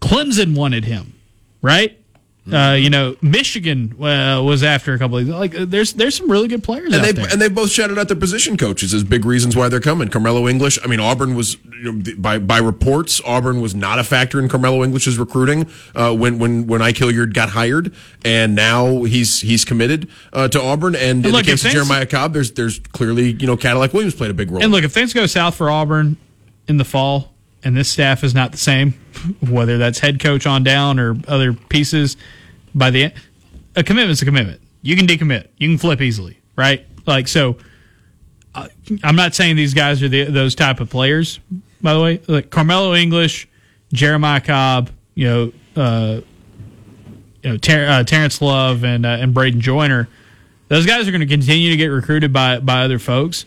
Clemson 0.00 0.54
wanted 0.56 0.84
him, 0.84 1.14
right? 1.62 1.98
Mm-hmm. 2.46 2.54
Uh, 2.54 2.74
you 2.74 2.90
know, 2.90 3.16
Michigan 3.22 3.94
uh, 4.02 4.42
was 4.44 4.62
after 4.62 4.92
a 4.92 4.98
couple 4.98 5.16
of 5.16 5.26
like. 5.28 5.54
uh, 5.58 5.64
There's 5.66 5.94
there's 5.94 6.14
some 6.14 6.30
really 6.30 6.46
good 6.46 6.62
players 6.62 6.92
And 6.92 6.96
out 6.96 7.02
they 7.06 7.12
there. 7.12 7.26
and 7.32 7.40
they 7.40 7.48
both 7.48 7.70
shouted 7.70 7.98
out 7.98 8.08
their 8.08 8.18
position 8.18 8.58
coaches 8.58 8.92
as 8.92 9.02
big 9.02 9.24
reasons 9.24 9.56
why 9.56 9.70
they're 9.70 9.80
coming. 9.80 10.08
Carmelo 10.08 10.46
English. 10.46 10.78
I 10.84 10.86
mean, 10.86 11.00
Auburn 11.00 11.36
was 11.36 11.56
you 11.82 11.90
know, 11.90 12.12
by 12.18 12.38
by 12.38 12.58
reports, 12.58 13.22
Auburn 13.24 13.62
was 13.62 13.74
not 13.74 13.98
a 13.98 14.04
factor 14.04 14.38
in 14.40 14.50
Carmelo 14.50 14.84
English's 14.84 15.16
recruiting 15.16 15.66
uh, 15.94 16.14
when 16.14 16.38
when 16.38 16.66
when 16.66 16.82
Ike 16.82 16.98
Hilliard 16.98 17.32
got 17.32 17.48
hired, 17.48 17.94
and 18.26 18.54
now 18.54 19.04
he's 19.04 19.40
he's 19.40 19.64
committed 19.64 20.10
uh, 20.34 20.46
to 20.48 20.60
Auburn. 20.60 20.94
And, 20.96 21.24
in 21.24 21.32
look, 21.32 21.46
the 21.46 21.52
case 21.52 21.60
of 21.64 21.72
things- 21.72 21.72
Jeremiah 21.76 22.04
Cobb, 22.04 22.34
there's 22.34 22.50
there's 22.52 22.78
clearly 22.78 23.30
you 23.32 23.46
know 23.46 23.56
Cadillac 23.56 23.94
Williams 23.94 24.14
played 24.16 24.30
a 24.30 24.34
big 24.34 24.50
role. 24.50 24.62
And 24.62 24.70
look, 24.70 24.84
if 24.84 24.92
things 24.92 25.14
go 25.14 25.24
south 25.24 25.54
for 25.54 25.70
Auburn 25.70 26.18
in 26.68 26.76
the 26.76 26.84
fall, 26.84 27.34
and 27.62 27.76
this 27.76 27.88
staff 27.88 28.24
is 28.24 28.34
not 28.34 28.52
the 28.52 28.58
same, 28.58 28.92
whether 29.48 29.78
that's 29.78 29.98
head 29.98 30.20
coach 30.20 30.46
on 30.46 30.62
down 30.62 30.98
or 30.98 31.16
other 31.28 31.52
pieces, 31.52 32.16
by 32.74 32.90
the 32.90 33.04
end, 33.04 33.14
a 33.76 33.82
commitment's 33.82 34.22
a 34.22 34.24
commitment. 34.24 34.60
You 34.82 34.96
can 34.96 35.06
decommit. 35.06 35.48
You 35.56 35.68
can 35.68 35.78
flip 35.78 36.00
easily, 36.00 36.38
right? 36.56 36.86
Like 37.06 37.28
so. 37.28 37.56
I'm 39.02 39.16
not 39.16 39.34
saying 39.34 39.56
these 39.56 39.74
guys 39.74 40.00
are 40.00 40.08
the, 40.08 40.24
those 40.24 40.54
type 40.54 40.78
of 40.78 40.88
players. 40.88 41.40
By 41.82 41.92
the 41.92 42.00
way, 42.00 42.20
like 42.28 42.50
Carmelo 42.50 42.94
English, 42.94 43.48
Jeremiah 43.92 44.40
Cobb, 44.40 44.90
you 45.14 45.26
know, 45.26 45.52
uh, 45.76 46.20
you 47.42 47.50
know, 47.50 47.56
Ter- 47.56 47.86
uh, 47.86 48.04
Terrence 48.04 48.40
Love 48.40 48.84
and 48.84 49.04
uh, 49.04 49.10
and 49.20 49.34
Braden 49.34 49.60
Joyner. 49.60 50.08
Those 50.68 50.86
guys 50.86 51.08
are 51.08 51.10
going 51.10 51.20
to 51.20 51.26
continue 51.26 51.70
to 51.70 51.76
get 51.76 51.88
recruited 51.88 52.32
by 52.32 52.60
by 52.60 52.84
other 52.84 52.98
folks, 52.98 53.44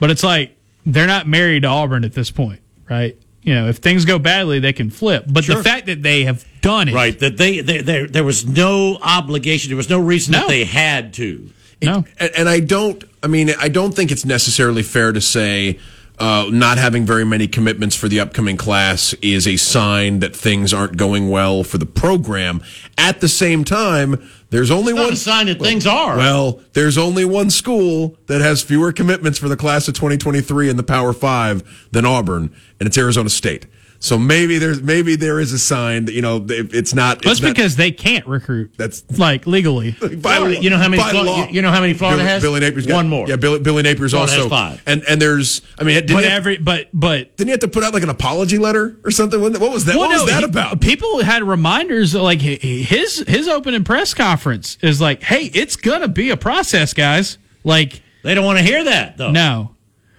but 0.00 0.10
it's 0.10 0.24
like 0.24 0.57
they're 0.92 1.06
not 1.06 1.26
married 1.26 1.62
to 1.62 1.68
Auburn 1.68 2.04
at 2.04 2.12
this 2.14 2.30
point, 2.30 2.60
right? 2.88 3.16
You 3.42 3.54
know, 3.54 3.68
if 3.68 3.76
things 3.78 4.04
go 4.04 4.18
badly, 4.18 4.58
they 4.58 4.72
can 4.72 4.90
flip. 4.90 5.24
But 5.26 5.46
the 5.46 5.62
fact 5.62 5.86
that 5.86 6.02
they 6.02 6.24
have 6.24 6.44
done 6.60 6.88
it, 6.88 6.94
Right. 6.94 7.18
That 7.18 7.36
they, 7.36 7.60
they, 7.60 7.80
there 7.80 8.06
there 8.06 8.24
was 8.24 8.46
no 8.46 8.98
obligation. 9.00 9.70
There 9.70 9.76
was 9.76 9.88
no 9.88 10.00
reason 10.00 10.32
No. 10.32 10.40
that 10.40 10.48
they 10.48 10.64
had 10.64 11.14
to. 11.14 11.50
No, 11.80 12.04
and, 12.18 12.30
and 12.36 12.48
I 12.48 12.58
don't. 12.60 13.02
I 13.22 13.28
mean, 13.28 13.50
I 13.58 13.68
don't 13.68 13.92
think 13.94 14.10
it's 14.10 14.24
necessarily 14.24 14.82
fair 14.82 15.12
to 15.12 15.20
say 15.20 15.78
uh, 16.18 16.48
not 16.50 16.78
having 16.78 17.04
very 17.04 17.24
many 17.24 17.46
commitments 17.46 17.94
for 17.94 18.08
the 18.08 18.20
upcoming 18.20 18.56
class 18.56 19.14
is 19.22 19.46
a 19.46 19.56
sign 19.56 20.20
that 20.20 20.34
things 20.34 20.74
aren't 20.74 20.96
going 20.96 21.28
well 21.28 21.62
for 21.62 21.78
the 21.78 21.86
program. 21.86 22.62
At 22.96 23.20
the 23.20 23.28
same 23.28 23.64
time, 23.64 24.28
there's 24.50 24.70
only 24.70 24.92
one 24.92 25.12
a 25.12 25.16
sign 25.16 25.46
that 25.46 25.60
things 25.60 25.86
are. 25.86 26.16
Well, 26.16 26.60
there's 26.72 26.98
only 26.98 27.24
one 27.24 27.50
school 27.50 28.16
that 28.26 28.40
has 28.40 28.62
fewer 28.62 28.92
commitments 28.92 29.38
for 29.38 29.48
the 29.48 29.56
class 29.56 29.88
of 29.88 29.94
2023 29.94 30.68
in 30.68 30.76
the 30.76 30.82
Power 30.82 31.12
Five 31.12 31.88
than 31.92 32.04
Auburn, 32.04 32.54
and 32.80 32.86
it's 32.86 32.98
Arizona 32.98 33.28
State. 33.28 33.66
So 34.00 34.16
maybe 34.16 34.58
there's 34.58 34.80
maybe 34.80 35.16
there 35.16 35.40
is 35.40 35.52
a 35.52 35.58
sign 35.58 36.04
that 36.04 36.12
you 36.14 36.22
know 36.22 36.36
it- 36.48 36.72
it's 36.72 36.94
not. 36.94 37.20
That's 37.20 37.40
not, 37.42 37.48
because 37.54 37.74
they 37.74 37.90
can't 37.90 38.24
recruit. 38.28 38.72
That's- 38.76 39.02
like 39.18 39.44
legally. 39.46 39.90
by 40.00 40.36
Florida, 40.36 40.62
you 40.62 40.70
know 40.70 40.76
how 40.78 40.88
many 40.88 41.02
by 41.02 41.10
law. 41.12 41.48
you 41.48 41.62
know 41.62 41.70
how 41.72 41.80
many 41.80 41.94
Florida 41.94 42.18
Billy, 42.18 42.28
has? 42.28 42.42
Billy 42.42 42.60
Napier's 42.60 42.86
got 42.86 42.94
One 42.94 43.08
more. 43.08 43.26
Yeah, 43.28 43.34
Billy, 43.36 43.58
Billy 43.58 43.82
Napier's 43.82 44.12
Florida 44.12 44.30
has 44.32 44.42
also 44.42 44.48
five. 44.48 44.82
And 44.86 45.02
and 45.08 45.20
there's 45.20 45.62
I 45.78 45.82
mean, 45.82 45.96
didn't 45.96 46.14
But 46.16 46.24
he, 46.24 46.30
have, 46.30 46.38
every 46.38 46.58
but 46.58 46.88
but 46.94 47.36
didn't 47.36 47.48
he 47.48 47.50
have 47.50 47.60
to 47.60 47.68
put 47.68 47.82
out 47.82 47.92
like 47.92 48.04
an 48.04 48.08
apology 48.08 48.58
letter 48.58 48.96
or 49.04 49.10
something? 49.10 49.40
What 49.40 49.58
what 49.58 49.72
was 49.72 49.84
that? 49.86 49.96
what 49.96 50.10
was 50.10 50.20
no, 50.20 50.26
that 50.26 50.38
he- 50.40 50.44
about? 50.44 50.80
People 50.80 51.20
had 51.24 51.42
reminders 51.42 52.14
like 52.14 52.40
his 52.40 53.18
his 53.26 53.48
opening 53.48 53.82
press 53.82 54.14
conference 54.14 54.78
is 54.80 55.00
like, 55.00 55.22
"Hey, 55.24 55.46
it's 55.52 55.74
gonna 55.74 56.06
be 56.08 56.30
a 56.30 56.36
process, 56.36 56.94
guys." 56.94 57.36
Like, 57.64 58.00
They 58.22 58.34
don't 58.34 58.44
want 58.44 58.58
to 58.58 58.64
hear 58.64 58.84
that 58.84 59.16
though. 59.16 59.32
no. 59.32 59.74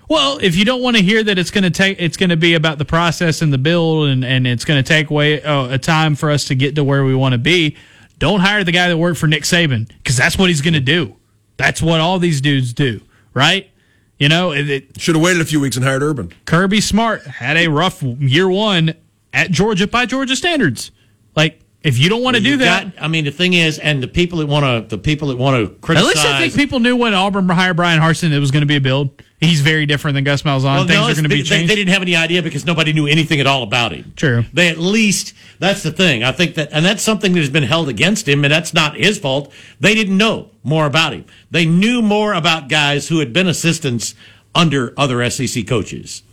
Well, 0.10 0.40
if 0.42 0.56
you 0.56 0.66
don't 0.66 0.82
want 0.82 0.98
to 0.98 1.04
hear 1.04 1.24
that 1.24 1.38
it's 1.38 1.52
going 1.52 1.64
to 1.64 1.70
take, 1.70 2.02
it's 2.02 2.18
going 2.18 2.32
to 2.32 2.38
be 2.38 2.56
about 2.56 2.80
the 2.80 2.86
process 2.86 3.44
and 3.44 3.54
the 3.54 3.60
build, 3.60 4.10
and, 4.10 4.26
and 4.26 4.48
it's 4.48 4.66
going 4.66 4.84
to 4.84 4.88
take 4.88 5.12
away 5.12 5.42
uh, 5.44 5.68
a 5.70 5.78
time 5.78 6.16
for 6.16 6.32
us 6.32 6.46
to 6.46 6.56
get 6.56 6.74
to 6.76 6.84
where 6.84 7.06
we 7.06 7.14
want 7.14 7.34
to 7.34 7.38
be. 7.38 7.78
Don't 8.18 8.40
hire 8.40 8.64
the 8.64 8.72
guy 8.72 8.88
that 8.88 8.98
worked 8.98 9.20
for 9.20 9.28
Nick 9.28 9.44
Saban 9.44 9.88
because 9.88 10.18
that's 10.18 10.36
what 10.36 10.50
he's 10.50 10.62
going 10.62 10.74
to 10.74 10.80
do. 10.80 11.16
That's 11.58 11.80
what 11.80 12.02
all 12.02 12.18
these 12.18 12.42
dudes 12.42 12.74
do, 12.74 13.02
right? 13.36 13.70
You 14.18 14.30
know, 14.30 14.52
it, 14.52 14.70
it, 14.70 15.00
Should 15.00 15.16
have 15.16 15.24
waited 15.24 15.42
a 15.44 15.46
few 15.46 15.60
weeks 15.60 15.76
and 15.76 15.86
hired 15.86 16.02
Urban. 16.02 16.34
Kirby 16.46 16.82
Smart 16.82 17.22
had 17.22 17.56
a 17.56 17.68
rough 17.68 18.02
year 18.02 18.50
one 18.50 18.96
at 19.32 19.52
Georgia 19.52 19.86
by 19.86 20.08
Georgia 20.08 20.36
standards. 20.36 20.90
Like, 21.36 21.62
if 21.82 21.98
you 21.98 22.10
don't 22.10 22.22
want 22.22 22.36
to 22.36 22.42
do 22.42 22.58
that, 22.58 22.96
got- 22.96 23.04
I 23.04 23.08
mean, 23.08 23.26
the 23.26 23.32
thing 23.32 23.54
is, 23.54 23.80
and 23.80 24.04
the 24.04 24.08
people 24.08 24.40
that 24.40 24.48
want 24.48 24.90
to, 24.90 24.96
the 24.96 25.02
people 25.02 25.30
that 25.30 25.38
want 25.38 25.66
to 25.66 25.74
criticize. 25.76 26.10
at 26.10 26.16
least 26.16 26.28
I 26.28 26.40
think 26.42 26.56
people 26.56 26.80
knew 26.80 26.96
when 26.96 27.14
Auburn 27.14 27.48
hired 27.48 27.78
Bryan 27.78 28.02
Harsin 28.02 28.32
it 28.32 28.40
was 28.40 28.52
going 28.52 28.62
to 28.62 28.68
be 28.68 28.76
a 28.76 28.82
build. 28.82 29.12
He's 29.40 29.62
very 29.62 29.86
different 29.86 30.16
than 30.16 30.26
Gus 30.26 30.42
Malzahn. 30.42 30.64
Well, 30.64 30.80
Things 30.88 31.00
no, 31.00 31.04
are 31.04 31.14
going 31.14 31.24
to 31.24 31.30
be 31.30 31.38
they, 31.38 31.44
changed. 31.44 31.72
They 31.72 31.76
didn't 31.76 31.94
have 31.94 32.02
any 32.02 32.18
idea 32.18 32.44
because 32.44 32.66
nobody 32.66 32.92
knew 32.92 33.08
anything 33.08 33.40
at 33.40 33.48
all 33.48 33.64
about 33.64 33.94
him. 33.94 34.12
True. 34.18 34.44
They 34.52 34.68
at 34.68 34.78
least 34.78 35.34
that's 35.60 35.82
the 35.82 35.94
thing. 35.94 36.26
I 36.26 36.34
think 36.34 36.56
that, 36.56 36.70
and 36.74 36.84
that's 36.86 37.02
something 37.02 37.32
that 37.32 37.40
has 37.40 37.50
been 37.50 37.64
held 37.64 37.88
against 37.88 38.28
him, 38.28 38.44
and 38.44 38.52
that's 38.52 38.74
not 38.74 38.98
his 38.98 39.18
fault. 39.18 39.54
They 39.80 39.96
didn't 39.96 40.18
know 40.18 40.50
more 40.64 40.86
about 40.86 41.14
him. 41.14 41.24
They 41.50 41.66
knew 41.66 42.02
more 42.02 42.34
about 42.34 42.68
guys 42.68 43.08
who 43.08 43.20
had 43.20 43.32
been 43.32 43.48
assistants 43.48 44.14
under 44.54 44.94
other 44.98 45.28
SEC 45.30 45.66
coaches. 45.66 46.24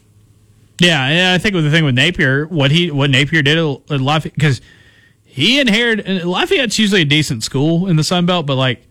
Yeah, 0.81 1.33
I 1.35 1.39
think 1.39 1.55
with 1.55 1.65
the 1.65 1.71
thing 1.71 1.85
with 1.85 1.95
Napier, 1.95 2.47
what 2.47 2.71
he 2.71 2.91
what 2.91 3.11
Napier 3.11 3.43
did 3.43 3.57
at 3.57 4.01
Lafayette 4.01 4.35
because 4.35 4.61
he 5.37 5.61
inherited 5.61 6.25
Lafayette's 6.25 6.79
usually 6.79 7.03
a 7.03 7.05
decent 7.05 7.45
school 7.45 7.87
in 7.87 7.97
the 7.97 8.03
Sun 8.05 8.25
Belt, 8.25 8.47
but 8.47 8.57
like 8.57 8.87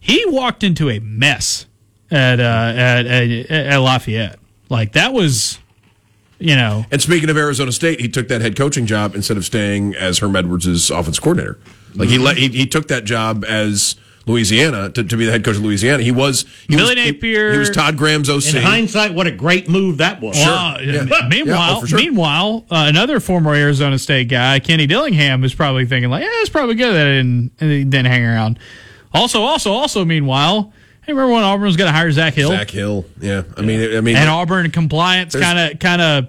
he 0.00 0.24
walked 0.26 0.64
into 0.64 0.90
a 0.90 0.98
mess 0.98 1.66
at 2.10 2.40
uh, 2.40 2.42
at, 2.76 3.06
at 3.06 3.50
at 3.50 3.76
Lafayette. 3.78 4.38
Like 4.68 4.92
that 4.92 5.12
was, 5.12 5.60
you 6.40 6.56
know, 6.56 6.84
And 6.90 7.00
speaking 7.00 7.30
of 7.30 7.36
Arizona 7.36 7.70
State, 7.70 8.00
he 8.00 8.08
took 8.08 8.26
that 8.28 8.40
head 8.40 8.56
coaching 8.56 8.84
job 8.86 9.14
instead 9.14 9.36
of 9.36 9.44
staying 9.44 9.94
as 9.94 10.18
Herm 10.18 10.34
Edwards' 10.34 10.90
offense 10.90 11.20
coordinator. 11.20 11.58
Like 11.94 12.08
Mm-hmm. 12.08 12.10
he 12.10 12.18
let 12.18 12.36
he, 12.36 12.48
he 12.48 12.66
took 12.66 12.88
that 12.88 13.04
job 13.04 13.44
as 13.46 13.94
Louisiana 14.26 14.90
to, 14.90 15.04
to 15.04 15.16
be 15.16 15.24
the 15.24 15.30
head 15.32 15.44
coach 15.44 15.56
of 15.56 15.62
Louisiana. 15.62 16.02
He 16.02 16.10
was 16.10 16.44
he 16.68 16.74
Billy 16.76 16.94
was, 16.96 17.04
he- 17.04 17.12
Napier- 17.12 17.52
He, 17.52 17.58
was 17.58 17.70
Todd 17.70 17.96
Graham's 17.96 18.28
OC. 18.28 18.54
In 18.56 18.62
hindsight, 18.62 19.14
what 19.14 19.26
a 19.26 19.30
great 19.30 19.68
move 19.68 19.98
that 19.98 20.20
was. 20.20 20.36
Well, 20.36 20.82
Yeah. 20.82 21.02
uh, 21.10 21.28
Meanwhile, 21.28 21.56
Yeah, 21.74 21.78
oh, 21.82 21.86
sure. 21.86 21.98
meanwhile, 21.98 22.66
uh, 22.70 22.86
another 22.88 23.20
former 23.20 23.54
Arizona 23.54 23.98
State 23.98 24.28
guy, 24.28 24.58
Kenny 24.58 24.86
Dillingham, 24.86 25.44
is 25.44 25.54
probably 25.54 25.86
thinking 25.86 26.10
like, 26.10 26.22
"Yeah, 26.24 26.28
it's 26.40 26.50
probably 26.50 26.74
good 26.74 26.92
that 26.92 27.06
I 27.06 27.10
didn't, 27.10 27.52
I 27.60 27.64
didn't 27.66 28.06
hang 28.06 28.24
around." 28.24 28.58
Also, 29.14 29.40
also, 29.42 29.72
also, 29.72 30.04
meanwhile, 30.04 30.72
hey, 31.06 31.12
remember 31.12 31.32
when 31.34 31.44
Auburn 31.44 31.66
was 31.66 31.76
going 31.76 31.88
to 31.88 31.96
hire 31.96 32.10
Zach 32.10 32.34
Hill 32.34 32.50
Zach 32.50 32.68
Hill. 32.70 33.04
Yeah, 33.20 33.42
I 33.56 33.62
mean, 33.62 33.96
I 33.96 34.00
mean, 34.00 34.16
and 34.16 34.28
Auburn 34.28 34.70
compliance 34.72 35.34
kind 35.36 35.58
of 35.58 35.78
kind 35.78 36.02
of 36.02 36.26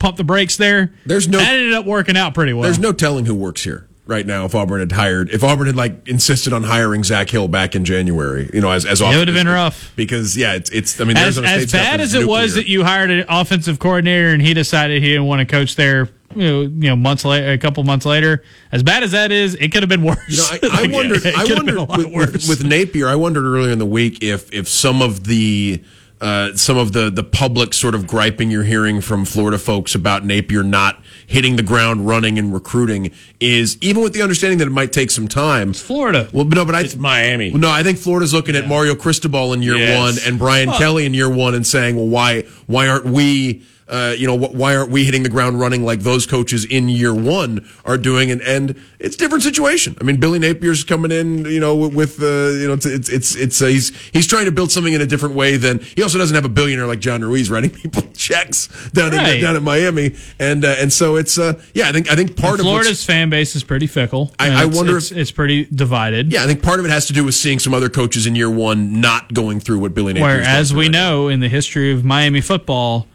pumped 0.00 0.18
the 0.18 0.24
brakes 0.24 0.56
there. 0.56 0.92
There's 1.06 1.26
no- 1.28 1.38
that 1.38 1.54
ended 1.54 1.72
up 1.72 1.86
working 1.86 2.16
out 2.16 2.34
pretty 2.34 2.52
well. 2.52 2.64
there's 2.64 2.78
no 2.78 2.92
telling 2.92 3.24
who 3.26 3.34
works 3.34 3.64
here 3.64 3.87
right 4.08 4.26
now. 4.26 4.44
If 4.46 4.54
Auburn 4.56 4.80
had 4.80 4.90
hired, 4.90 5.30
if 5.30 5.44
Auburn 5.44 5.68
had 5.68 5.76
like 5.76 6.08
insisted 6.08 6.52
on 6.52 6.64
hiring 6.64 7.04
Zach 7.04 7.30
Hill 7.30 7.46
back 7.46 7.76
in 7.76 7.84
January, 7.84 8.50
you 8.52 8.60
know, 8.60 8.72
as 8.72 8.84
as 8.84 9.00
It 9.00 9.04
would 9.04 9.28
have 9.28 9.36
been 9.36 9.46
rough. 9.46 9.92
because 9.94 10.36
yeah, 10.36 10.54
it's 10.54 10.70
it's. 10.70 11.00
I 11.00 11.04
mean, 11.04 11.16
as, 11.16 11.38
as 11.38 11.70
bad 11.70 12.00
as 12.00 12.14
it 12.14 12.26
was 12.26 12.56
that 12.56 12.66
you 12.66 12.82
hired 12.82 13.10
an 13.10 13.24
offensive 13.28 13.78
coordinator 13.78 14.30
and 14.30 14.42
he 14.42 14.54
decided 14.54 15.00
he 15.02 15.10
didn't 15.10 15.26
want 15.26 15.40
to 15.40 15.46
coach 15.46 15.76
there. 15.76 16.08
You 16.34 16.42
know, 16.42 16.60
you 16.60 16.90
know, 16.90 16.96
months 16.96 17.24
later, 17.24 17.52
a 17.52 17.58
couple 17.58 17.82
months 17.84 18.04
later. 18.04 18.42
As 18.70 18.82
bad 18.82 19.02
as 19.02 19.12
that 19.12 19.32
is, 19.32 19.54
it 19.54 19.72
could 19.72 19.82
have 19.82 19.88
been 19.88 20.02
worse. 20.02 20.18
You 20.28 20.68
know, 20.68 20.68
I, 20.74 20.84
I 20.84 20.86
wondered. 20.92 21.24
I 21.26 21.44
wondered 21.44 21.76
a 21.76 21.82
lot 21.82 21.98
with, 21.98 22.06
worse. 22.12 22.32
with, 22.32 22.48
with 22.48 22.64
Napier. 22.64 23.08
I 23.08 23.14
wondered 23.14 23.44
earlier 23.44 23.72
in 23.72 23.78
the 23.78 23.86
week 23.86 24.22
if 24.22 24.52
if 24.52 24.68
some 24.68 25.00
of 25.00 25.24
the 25.24 25.82
uh, 26.20 26.54
some 26.54 26.76
of 26.76 26.92
the 26.92 27.10
the 27.10 27.22
public 27.22 27.72
sort 27.74 27.94
of 27.94 28.06
griping 28.06 28.50
you're 28.50 28.64
hearing 28.64 29.00
from 29.00 29.24
Florida 29.24 29.58
folks 29.58 29.94
about 29.94 30.24
Napier 30.24 30.62
not 30.62 31.00
hitting 31.26 31.56
the 31.56 31.62
ground 31.62 32.06
running 32.06 32.38
and 32.38 32.52
recruiting 32.52 33.10
is 33.40 33.76
even 33.80 34.02
with 34.02 34.12
the 34.14 34.22
understanding 34.22 34.58
that 34.58 34.66
it 34.66 34.72
might 34.72 34.92
take 34.92 35.10
some 35.10 35.28
time. 35.28 35.72
Florida. 35.72 36.28
Well, 36.32 36.44
no, 36.46 36.64
but 36.64 36.74
I 36.74 36.80
It's 36.80 36.96
Miami. 36.96 37.50
Well, 37.50 37.60
no, 37.60 37.70
I 37.70 37.82
think 37.82 37.98
Florida's 37.98 38.32
looking 38.34 38.56
at 38.56 38.66
Mario 38.66 38.94
Cristobal 38.94 39.52
in 39.52 39.62
year 39.62 39.76
Yes. 39.76 39.98
one 39.98 40.14
and 40.28 40.38
Brian 40.38 40.70
Kelly 40.72 41.06
in 41.06 41.14
year 41.14 41.30
one 41.30 41.54
and 41.54 41.66
saying, 41.66 41.96
well, 41.96 42.08
why 42.08 42.42
why 42.66 42.88
aren't 42.88 43.04
we? 43.06 43.62
Uh, 43.88 44.14
you 44.18 44.26
know, 44.26 44.36
wh- 44.38 44.54
why 44.54 44.76
aren't 44.76 44.90
we 44.90 45.04
hitting 45.04 45.22
the 45.22 45.28
ground 45.30 45.58
running 45.58 45.82
like 45.84 46.00
those 46.00 46.26
coaches 46.26 46.64
in 46.66 46.88
year 46.88 47.14
one 47.14 47.66
are 47.86 47.96
doing? 47.96 48.30
And, 48.30 48.42
and 48.42 48.78
it's 48.98 49.14
a 49.16 49.18
different 49.18 49.42
situation. 49.42 49.96
I 50.00 50.04
mean, 50.04 50.18
Billy 50.20 50.38
Napier's 50.38 50.84
coming 50.84 51.10
in, 51.10 51.46
you 51.46 51.58
know, 51.60 51.74
with, 51.74 52.22
uh, 52.22 52.26
you 52.26 52.66
know, 52.68 52.74
it's, 52.74 52.84
it's, 52.84 53.08
it's, 53.08 53.34
it's 53.34 53.62
uh, 53.62 53.66
he's, 53.66 53.96
he's 54.10 54.26
trying 54.26 54.44
to 54.44 54.52
build 54.52 54.70
something 54.70 54.92
in 54.92 55.00
a 55.00 55.06
different 55.06 55.34
way 55.34 55.56
than 55.56 55.78
he 55.78 56.02
also 56.02 56.18
doesn't 56.18 56.34
have 56.34 56.44
a 56.44 56.50
billionaire 56.50 56.86
like 56.86 57.00
John 57.00 57.22
Ruiz 57.22 57.50
writing 57.50 57.70
people 57.82 58.02
checks 58.14 58.68
down 58.90 59.12
Right. 59.12 59.36
in, 59.36 59.42
down 59.42 59.56
in 59.56 59.62
Miami. 59.64 60.14
And, 60.38 60.64
uh, 60.66 60.74
and 60.78 60.92
so 60.92 61.16
it's, 61.16 61.38
uh, 61.38 61.54
yeah, 61.72 61.88
I 61.88 61.92
think, 61.92 62.10
I 62.12 62.14
think 62.14 62.36
part 62.36 62.60
of 62.60 62.66
Florida's 62.66 63.04
fan 63.04 63.30
base 63.30 63.56
is 63.56 63.64
pretty 63.64 63.86
fickle. 63.86 64.34
I- 64.38 64.62
I 64.62 64.64
wonder 64.66 64.98
it's, 64.98 65.10
if- 65.12 65.16
it's 65.18 65.30
pretty 65.30 65.64
divided. 65.64 66.30
yeah, 66.32 66.42
I 66.42 66.46
think 66.46 66.62
part 66.62 66.78
of 66.80 66.84
it 66.86 66.90
has 66.90 67.06
to 67.06 67.12
do 67.14 67.24
with 67.24 67.34
seeing 67.34 67.58
some 67.58 67.72
other 67.72 67.88
coaches 67.88 68.26
in 68.26 68.34
year 68.34 68.50
one 68.50 69.00
not 69.00 69.32
going 69.32 69.60
through 69.60 69.78
what 69.78 69.94
Billy 69.94 70.12
Napier. 70.12 70.26
Where, 70.26 70.42
as 70.42 70.74
we 70.74 70.88
know 70.90 71.28
in 71.28 71.40
the 71.40 71.48
history 71.48 71.90
of 71.92 72.04
Miami 72.04 72.40
football, 72.42 73.06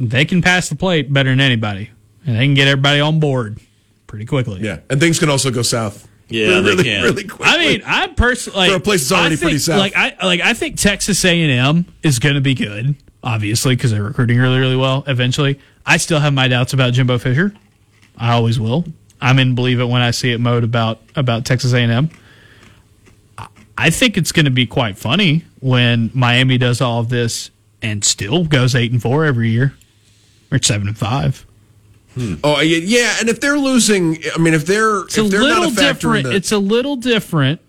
they 0.00 0.24
can 0.24 0.42
pass 0.42 0.68
the 0.68 0.76
plate 0.76 1.12
better 1.12 1.30
than 1.30 1.40
anybody, 1.40 1.90
and 2.26 2.36
they 2.36 2.44
can 2.44 2.54
get 2.54 2.68
everybody 2.68 3.00
on 3.00 3.20
board 3.20 3.58
pretty 4.06 4.24
quickly. 4.26 4.60
Yeah, 4.60 4.80
and 4.90 5.00
things 5.00 5.18
can 5.18 5.28
also 5.30 5.50
go 5.50 5.62
south. 5.62 6.06
Yeah, 6.28 6.60
they 6.60 6.70
really, 6.70 6.84
can. 6.84 7.02
really 7.04 7.24
quickly. 7.24 7.46
I 7.46 7.58
mean, 7.58 7.82
I 7.86 8.08
personally 8.08 8.68
For 8.70 8.76
a 8.76 8.80
place 8.80 9.08
that's 9.08 9.12
I 9.12 9.20
already 9.20 9.36
think- 9.36 9.42
pretty 9.44 9.58
south. 9.58 9.78
Like 9.78 9.94
I 9.96 10.16
like 10.24 10.40
I 10.40 10.54
think 10.54 10.76
Texas 10.78 11.24
A 11.24 11.40
and 11.42 11.52
M 11.86 11.94
is 12.02 12.18
going 12.18 12.34
to 12.34 12.40
be 12.40 12.54
good, 12.54 12.96
obviously 13.22 13.76
because 13.76 13.90
they're 13.92 14.02
recruiting 14.02 14.38
really 14.38 14.58
really 14.58 14.76
well. 14.76 15.04
Eventually, 15.06 15.60
I 15.84 15.98
still 15.98 16.18
have 16.20 16.32
my 16.32 16.48
doubts 16.48 16.72
about 16.72 16.92
Jimbo 16.94 17.18
Fisher. 17.18 17.52
I 18.18 18.32
always 18.32 18.58
will. 18.58 18.84
I'm 19.20 19.38
in 19.38 19.54
believe 19.54 19.78
it 19.80 19.84
when 19.86 20.02
I 20.02 20.10
see 20.10 20.32
it 20.32 20.40
mode 20.40 20.64
about 20.64 21.00
about 21.14 21.44
Texas 21.44 21.72
A 21.72 21.78
and 21.78 21.92
M. 21.92 22.10
I 23.78 23.90
think 23.90 24.16
it's 24.16 24.32
going 24.32 24.46
to 24.46 24.50
be 24.50 24.66
quite 24.66 24.96
funny 24.98 25.44
when 25.60 26.10
Miami 26.14 26.56
does 26.58 26.80
all 26.80 27.00
of 27.00 27.08
this 27.10 27.50
and 27.82 28.02
still 28.02 28.44
goes 28.44 28.74
eight 28.74 28.90
and 28.90 29.00
four 29.02 29.26
every 29.26 29.50
year, 29.50 29.74
or 30.50 30.60
seven 30.62 30.88
and 30.88 30.96
five. 30.98 31.46
oh 32.44 32.60
yeah, 32.60 32.78
yeah, 32.78 33.16
and 33.20 33.28
if 33.28 33.40
they're 33.40 33.58
losing, 33.58 34.18
I 34.34 34.38
mean, 34.38 34.54
if 34.54 34.64
they're 34.66 35.00
It's 35.02 35.18
if 35.18 35.26
a 35.26 35.28
they're 35.28 35.40
little 35.42 35.64
not 35.70 35.72
a 35.72 35.76
different. 35.76 36.24
the, 36.24 36.34
it's 36.34 36.52
a 36.52 36.58
little 36.58 36.96
different. 36.96 37.60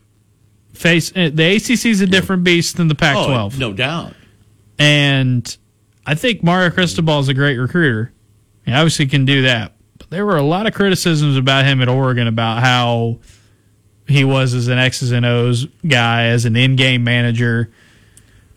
Face 0.74 1.12
uh, 1.16 1.30
the 1.34 1.56
ACC 1.56 1.86
is 1.88 2.02
a 2.02 2.08
different 2.08 2.44
beast 2.44 2.78
than 2.78 2.88
the 2.88 2.96
Pac-12. 2.96 3.54
Oh, 3.56 3.58
no 3.58 3.74
doubt. 3.74 4.14
And 4.80 5.58
I 6.06 6.14
think 6.16 6.44
Mario 6.44 6.70
Cristobal 6.70 7.20
is 7.20 7.28
a 7.30 7.34
great 7.34 7.58
recruiter. 7.58 8.14
He 8.66 8.72
obviously 8.72 9.08
can 9.08 9.26
do 9.26 9.42
that. 9.42 9.74
But 9.98 10.10
there 10.12 10.26
were 10.26 10.38
a 10.38 10.44
lot 10.44 10.68
of 10.68 10.74
criticisms 10.74 11.36
about 11.36 11.66
him 11.66 11.82
at 11.82 11.90
Oregon 11.90 12.28
about 12.28 12.62
how 12.62 13.18
he 14.08 14.24
was 14.24 14.54
as 14.54 14.68
an 14.68 14.78
X's 14.78 15.12
and 15.12 15.26
O's 15.26 15.66
guy, 15.88 16.26
as 16.26 16.46
an 16.46 16.56
in-game 16.56 17.04
manager. 17.04 17.72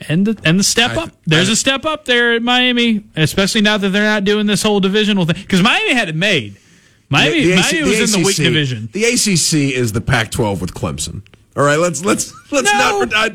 And 0.09 0.27
the, 0.27 0.41
and 0.45 0.59
the 0.59 0.65
step 0.65 0.97
up. 0.97 1.11
There's 1.27 1.49
a 1.49 1.57
step 1.57 1.85
up 1.85 2.05
there 2.07 2.35
at 2.35 2.43
Miami, 2.43 3.05
especially 3.17 3.61
now 3.61 3.77
that 3.77 3.91
they're 3.91 4.03
not 4.03 4.25
doing 4.25 4.47
this 4.47 4.63
whole 4.63 4.81
divisional 4.81 5.27
thing. 5.27 5.37
Because 5.41 5.63
Miami 5.63 5.93
had 5.95 6.09
it 6.09 6.15
made. 6.17 6.57
Miami, 7.11 7.45
the 7.45 7.53
AC 7.53 7.77
Miami 7.83 8.01
was 8.01 8.15
in 8.15 8.21
the 8.21 8.27
weak 8.27 8.37
division. 8.37 8.89
The 8.93 9.05
ACC 9.05 9.75
is 9.77 9.93
the 9.93 10.01
Pac-12 10.01 10.61
with 10.61 10.73
Clemson. 10.75 11.23
All 11.57 11.65
right, 11.65 11.79
let's 11.79 12.05
let's 12.05 12.33
let's 12.53 12.73
No. 12.73 13.05
not. 13.05 13.15
I, 13.15 13.25
I 13.25 13.29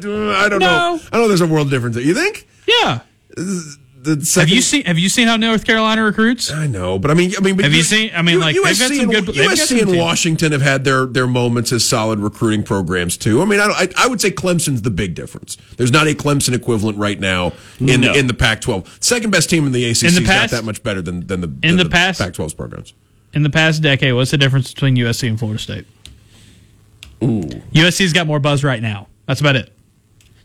don't 0.49 0.59
No. 0.59 0.95
know. 0.95 0.99
I 1.11 1.17
know 1.17 1.27
there's 1.27 1.41
a 1.41 1.47
world 1.47 1.69
difference. 1.69 1.97
You 1.97 2.13
think? 2.15 2.47
Yeah. 2.67 3.01
The 4.05 4.39
Have 4.39 4.49
you 4.49 4.61
seen 4.61 4.85
Have 4.85 4.99
you 4.99 5.09
seen 5.09 5.27
how 5.27 5.35
North 5.35 5.65
Carolina 5.65 6.03
recruits? 6.03 6.51
I 6.51 6.67
know, 6.67 6.99
but 6.99 7.09
I 7.09 7.15
mean, 7.15 7.33
I 7.37 7.41
mean, 7.41 7.57
Have 7.59 7.73
you 7.73 7.81
seen- 7.81 8.11
I 8.15 8.21
mean, 8.21 8.39
like, 8.39 8.53
they've 8.55 8.63
got 8.63 8.75
some 8.75 9.09
good- 9.09 9.25
USC 9.25 9.81
and. 9.81 9.97
Washington 9.97 10.51
have 10.51 10.61
had 10.61 10.83
their 10.83 11.05
their 11.07 11.25
moments 11.25 11.71
as 11.71 11.83
solid 11.83 12.19
recruiting 12.19 12.61
programs 12.61 13.17
too. 13.17 13.41
I 13.41 13.45
mean, 13.45 13.59
I, 13.59 13.67
don't, 13.67 13.97
I 13.97 14.05
I 14.05 14.07
would 14.07 14.21
say 14.21 14.29
Clemson's 14.29 14.83
the 14.83 14.91
big 14.91 15.15
difference. 15.15 15.57
There's 15.77 15.91
not 15.91 16.07
a 16.07 16.13
Clemson 16.13 16.53
equivalent 16.53 16.97
right 16.99 17.19
now 17.19 17.53
in 17.79 18.01
No. 18.01 18.13
in 18.13 18.27
the 18.27 18.33
Pac-12. 18.35 18.85
Second 19.03 19.31
best 19.31 19.49
team 19.49 19.65
in 19.65 19.71
the 19.71 19.83
ACC 19.89 20.03
In 20.09 20.13
the 20.15 20.21
is 20.21 20.27
past- 20.27 20.51
not 20.53 20.57
that 20.59 20.65
much 20.65 20.83
better 20.83 21.01
than 21.01 21.25
than 21.25 21.41
the 21.41 21.47
than 21.47 21.77
the 21.77 21.89
past- 21.89 22.19
Pac-12's 22.21 22.53
programs. 22.53 22.93
In 23.33 23.41
the 23.43 23.49
past 23.49 23.81
decade, 23.81 24.13
what's 24.13 24.31
the 24.31 24.37
difference 24.37 24.71
between 24.73 24.95
USC 24.95 25.27
and 25.27 25.39
Florida 25.39 25.59
State? 25.61 25.85
Ooh. 27.23 27.41
USC's 27.73 28.13
got 28.13 28.27
more 28.27 28.39
buzz 28.39 28.63
right 28.63 28.81
now. 28.81 29.07
That's 29.25 29.41
about 29.41 29.55
it. 29.55 29.71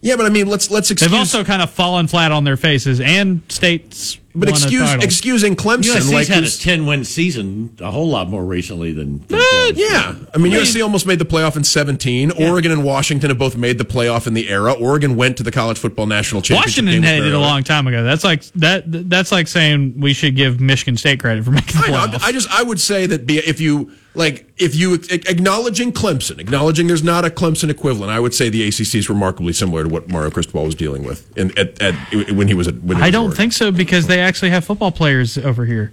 Yeah, 0.03 0.17
but 0.17 0.27
I 0.27 0.31
mean, 0.31 0.47
let's 0.47 0.71
let's 0.71 0.91
excuse. 0.91 1.11
They've 1.11 1.19
also 1.19 1.45
kind 1.45 1.61
of 1.63 1.71
fallen 1.71 2.07
flat 2.07 2.33
on 2.33 2.45
their 2.45 2.57
faces, 2.57 3.01
and 3.01 3.43
State's 3.49 4.19
but 4.35 4.49
excuse 4.49 4.93
excusing 5.03 5.57
Clemson, 5.57 5.95
USC's 5.97 6.13
like 6.13 6.27
had 6.29 6.45
a 6.45 6.51
10 6.51 6.87
win 6.87 7.05
season 7.05 7.77
a 7.81 7.91
whole 7.91 8.09
lot 8.09 8.29
more 8.29 8.45
recently 8.45 8.93
than. 8.93 9.19
than 9.27 9.39
Eh, 9.41 9.73
Florida. 9.73 9.81
yeah, 9.81 10.15
I 10.35 10.39
mean 10.39 10.53
USC 10.53 10.83
almost 10.83 11.07
made 11.07 11.19
the 11.19 11.25
playoff 11.25 11.57
in 11.57 11.65
17. 11.65 12.31
Oregon 12.33 12.71
and 12.73 12.85
Washington 12.85 13.31
have 13.31 13.39
both 13.39 13.57
made 13.57 13.79
the 13.79 13.85
playoff 13.85 14.27
in 14.27 14.35
the 14.35 14.49
era. 14.49 14.73
Oregon 14.73 15.17
went 15.17 15.37
to 15.39 15.43
the 15.43 15.51
college 15.51 15.79
football 15.79 16.07
national 16.07 16.43
championship. 16.43 16.85
Washington 16.85 17.03
had 17.03 17.23
it 17.25 17.33
a 17.35 17.39
long 17.39 17.65
time 17.65 17.87
ago. 17.87 18.03
That's 18.05 18.25
like 18.25 18.45
that. 18.55 18.85
That's 18.87 19.33
like 19.33 19.49
saying 19.49 20.01
we 20.01 20.13
should 20.13 20.37
give 20.37 20.61
Michigan 20.61 20.97
State 20.97 21.21
credit 21.21 21.45
for 21.45 21.51
making 21.61 21.81
the 21.81 21.87
I, 21.87 21.91
know, 21.91 21.97
playoffs. 22.17 22.23
I 22.23 22.33
just 22.33 22.49
I 22.51 22.63
would 22.63 22.81
say 22.81 23.07
that 23.07 23.27
be, 23.27 23.39
if 23.39 23.61
you 23.61 23.93
like 24.15 24.51
if 24.59 24.75
you 24.75 24.95
acknowledging 24.95 25.93
Clemson, 25.93 26.39
acknowledging 26.39 26.87
there's 26.87 27.03
not 27.05 27.25
a 27.25 27.31
Clemson 27.31 27.71
equivalent, 27.71 28.11
I 28.11 28.21
would 28.21 28.35
say 28.35 28.49
the 28.49 28.67
ACC 28.69 28.95
is 28.97 29.09
remarkably 29.09 29.53
similar 29.53 29.85
to 29.85 29.89
what 29.89 30.09
Mario 30.09 30.31
Cristobal 30.31 30.65
was 30.65 30.75
dealing 30.75 31.05
with 31.05 31.37
in, 31.39 31.57
at, 31.59 31.81
at, 31.81 31.95
when 32.35 32.49
he 32.49 32.55
was 32.55 32.69
at. 32.69 32.75
When 32.83 32.97
he 32.99 33.03
I 33.03 33.07
was 33.07 33.13
don't 33.13 33.23
Oregon. 33.27 33.37
think 33.37 33.53
so 33.53 33.71
because 33.73 34.07
they 34.07 34.20
actually 34.21 34.51
have 34.51 34.65
football 34.65 34.91
players 34.93 35.37
over 35.39 35.65
here. 35.65 35.93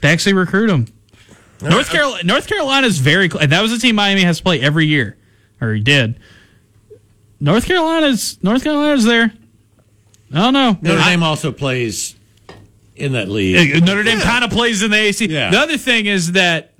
They 0.00 0.08
actually 0.10 0.34
recruit 0.34 0.66
them. 0.68 0.86
North 1.62 1.88
Carolina, 1.90 2.24
North 2.24 2.46
Carolina 2.46 2.86
is 2.86 2.98
very. 2.98 3.28
cl- 3.30 3.46
That 3.46 3.62
was 3.62 3.72
a 3.72 3.78
team 3.78 3.94
Miami 3.96 4.22
has 4.22 4.38
to 4.38 4.42
play 4.44 4.60
every 4.60 4.86
year, 4.86 5.16
or 5.60 5.72
he 5.72 5.80
did. 5.80 6.18
North 7.40 7.66
Carolina's 7.66 8.38
North 8.42 8.62
Carolina's 8.62 9.04
there. 9.04 9.32
I 10.32 10.36
don't 10.36 10.52
know. 10.52 10.78
Notre 10.82 11.00
I- 11.00 11.10
Dame 11.10 11.22
also 11.22 11.52
plays 11.52 12.16
in 12.96 13.12
that 13.12 13.28
league. 13.28 13.82
Notre 13.84 14.02
Dame 14.02 14.20
kind 14.20 14.44
of 14.44 14.50
plays 14.50 14.82
in 14.82 14.90
the 14.90 14.96
AC. 14.96 15.26
Yeah. 15.26 15.50
The 15.50 15.58
other 15.58 15.76
thing 15.78 16.06
is 16.06 16.32
that 16.32 16.72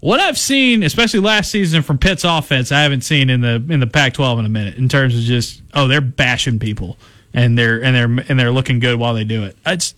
what 0.00 0.18
I've 0.20 0.38
seen, 0.38 0.82
especially 0.82 1.20
last 1.20 1.50
season 1.50 1.82
from 1.82 1.98
Pitt's 1.98 2.24
offense, 2.24 2.72
I 2.72 2.80
haven't 2.82 3.02
seen 3.02 3.30
in 3.30 3.40
the 3.40 3.64
in 3.68 3.80
the 3.80 3.86
Pac-12 3.86 4.40
in 4.40 4.46
a 4.46 4.48
minute. 4.50 4.76
In 4.76 4.88
terms 4.88 5.16
of 5.16 5.22
just 5.22 5.62
oh, 5.74 5.88
they're 5.88 6.00
bashing 6.00 6.58
people 6.58 6.96
and 7.34 7.56
they're 7.58 7.82
and 7.82 7.94
they're 7.96 8.24
and 8.28 8.38
they're 8.38 8.50
looking 8.52 8.78
good 8.78 8.98
while 8.98 9.14
they 9.14 9.24
do 9.24 9.44
it. 9.44 9.56
It's, 9.66 9.94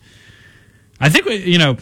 I 0.99 1.09
think 1.09 1.25
we, 1.25 1.35
you 1.37 1.57
know. 1.57 1.77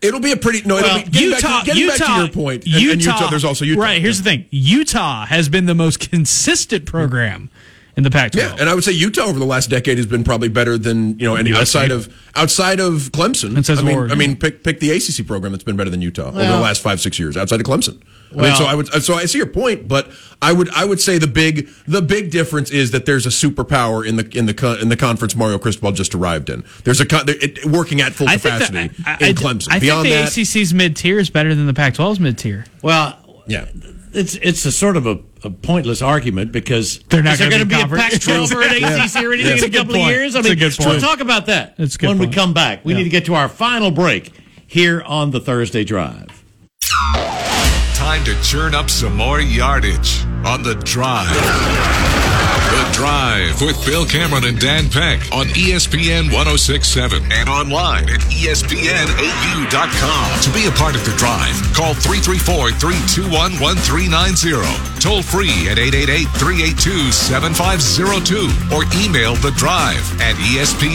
It'll 0.00 0.20
be 0.20 0.32
a 0.32 0.36
pretty 0.36 0.62
no. 0.66 0.74
Well, 0.74 0.98
it'll 0.98 1.10
be, 1.10 1.18
Utah, 1.18 1.40
back 1.40 1.60
to, 1.60 1.66
getting 1.66 1.82
Utah, 1.82 1.96
back 1.98 2.06
to 2.06 2.20
your 2.20 2.28
point, 2.28 2.64
and- 2.64 2.74
Utah, 2.74 2.92
and 2.92 3.02
Utah, 3.04 3.30
there's 3.30 3.44
also 3.44 3.64
Utah. 3.64 3.80
Right. 3.80 4.02
Here's 4.02 4.18
the 4.18 4.24
thing: 4.24 4.46
Utah 4.50 5.24
has 5.26 5.48
been 5.48 5.64
the 5.66 5.74
most 5.74 5.98
consistent 6.10 6.84
program 6.84 7.48
in 7.96 8.02
the 8.02 8.10
Pac-12. 8.10 8.36
Yeah, 8.36 8.56
and 8.58 8.68
I 8.68 8.74
would 8.74 8.84
say 8.84 8.92
Utah 8.92 9.22
over 9.24 9.38
the 9.38 9.44
last 9.44 9.70
decade 9.70 9.96
has 9.98 10.06
been 10.06 10.24
probably 10.24 10.48
better 10.48 10.76
than 10.76 11.18
you 11.18 11.26
know 11.26 11.36
any 11.36 11.50
USC. 11.50 11.60
outside 11.60 11.90
of 11.90 12.14
outside 12.34 12.80
of 12.80 13.10
Clemson. 13.12 13.56
It 13.56 13.66
says 13.66 13.78
I 13.78 13.82
mean, 13.82 13.96
Oregon. 13.96 14.12
I 14.16 14.18
mean, 14.18 14.36
pick 14.36 14.64
pick 14.64 14.80
the 14.80 14.90
ACC 14.90 15.26
program 15.26 15.52
that's 15.52 15.64
been 15.64 15.76
better 15.76 15.90
than 15.90 16.02
Utah 16.02 16.28
over 16.28 16.38
the 16.38 16.60
last 16.60 16.82
five 16.82 17.00
six 17.00 17.18
years 17.18 17.36
outside 17.36 17.60
of 17.60 17.66
Clemson. 17.66 18.00
I 18.32 18.42
mean, 18.42 18.56
so 18.56 18.64
I 18.64 18.74
would 18.74 18.88
so 18.88 19.14
I 19.14 19.26
see 19.26 19.38
your 19.38 19.46
point, 19.46 19.86
but 19.86 20.10
I 20.42 20.52
would 20.52 20.68
I 20.70 20.84
would 20.84 21.00
say 21.00 21.18
the 21.18 21.28
big 21.28 21.68
the 21.86 22.02
big 22.02 22.32
difference 22.32 22.70
is 22.70 22.90
that 22.90 23.06
there's 23.06 23.26
a 23.26 23.28
superpower 23.28 24.04
in 24.04 24.16
the 24.16 24.28
in 24.36 24.46
the 24.46 24.78
in 24.82 24.88
the 24.88 24.96
conference 24.96 25.36
Mario 25.36 25.56
Cristobal 25.58 25.92
just 25.92 26.16
arrived 26.16 26.50
in. 26.50 26.64
There's 26.82 27.00
a 27.00 27.06
con- 27.06 27.26
it, 27.28 27.64
working 27.64 28.00
at 28.00 28.12
full 28.12 28.28
I 28.28 28.36
think 28.36 28.54
capacity 28.54 28.88
that, 29.04 29.20
I, 29.22 29.26
in 29.28 29.36
I- 29.38 29.40
Clemson. 29.40 29.68
I 29.70 29.78
Beyond 29.78 30.08
think 30.08 30.14
that, 30.26 30.32
the 30.34 30.42
ACC's 30.42 30.74
mid 30.74 30.96
tier 30.96 31.20
is 31.20 31.30
better 31.30 31.54
than 31.54 31.66
the 31.66 31.74
Pac-12's 31.74 32.18
mid 32.18 32.36
tier. 32.36 32.64
Well, 32.82 33.16
yeah. 33.46 33.66
It's 34.14 34.34
it's 34.36 34.64
a 34.64 34.72
sort 34.72 34.96
of 34.96 35.06
a, 35.06 35.18
a 35.44 35.50
pointless 35.50 36.02
argument 36.02 36.52
because 36.52 36.98
They're 37.08 37.22
not 37.22 37.38
gonna 37.38 37.58
be 37.58 37.64
be 37.64 37.74
a 37.74 37.78
conference- 37.80 38.24
Pac-12 38.24 38.52
or 38.54 38.62
an 38.62 38.80
Yeah. 38.80 39.04
ACC 39.04 39.24
or 39.24 39.32
anything 39.32 39.50
That's 39.50 39.62
in 39.62 39.64
a 39.64 39.66
a 39.66 39.70
good 39.70 39.86
couple 39.88 39.96
of 40.02 40.08
years? 40.08 40.34
I 40.34 40.38
That's 40.42 40.46
a 40.46 40.50
mean, 40.50 40.58
good 40.58 40.86
we'll 40.86 41.00
talk 41.00 41.20
about 41.20 41.46
that 41.46 41.76
That's 41.76 41.94
a 41.94 41.98
good 41.98 42.08
when 42.08 42.18
we 42.18 42.28
come 42.28 42.52
back. 42.54 42.84
We 42.84 42.92
Yeah. 42.92 42.98
need 42.98 43.04
to 43.04 43.10
get 43.10 43.24
to 43.26 43.34
our 43.34 43.48
final 43.48 43.90
break 43.90 44.32
here 44.66 45.02
on 45.02 45.30
the 45.30 45.40
Thursday 45.40 45.84
Drive. 45.84 46.28
Time 47.94 48.24
to 48.24 48.34
churn 48.42 48.74
up 48.74 48.90
some 48.90 49.16
more 49.16 49.40
yardage 49.40 50.22
on 50.44 50.62
the 50.62 50.74
drive. 50.84 52.13
Drive 52.94 53.60
with 53.60 53.84
Bill 53.84 54.06
Cameron 54.06 54.44
and 54.44 54.56
Dan 54.60 54.88
Peck 54.88 55.18
on 55.32 55.46
ESPN 55.46 56.30
1067 56.30 57.24
and 57.32 57.48
online 57.48 58.04
at 58.08 58.20
ESPNAU.com. 58.30 58.70
To 60.40 60.50
be 60.54 60.66
a 60.66 60.70
part 60.78 60.94
of 60.94 61.04
the 61.04 61.10
drive, 61.18 61.58
call 61.74 61.94
334 61.94 62.70
321 62.78 63.58
1390. 63.58 65.02
Toll 65.02 65.22
free 65.26 65.66
at 65.66 65.82
888 65.82 66.30
382 66.38 67.10
7502 67.10 68.46
or 68.70 68.86
email 69.02 69.34
the 69.42 69.50
drive 69.58 70.06
at 70.22 70.38
ESPNAU.com. 70.54 70.94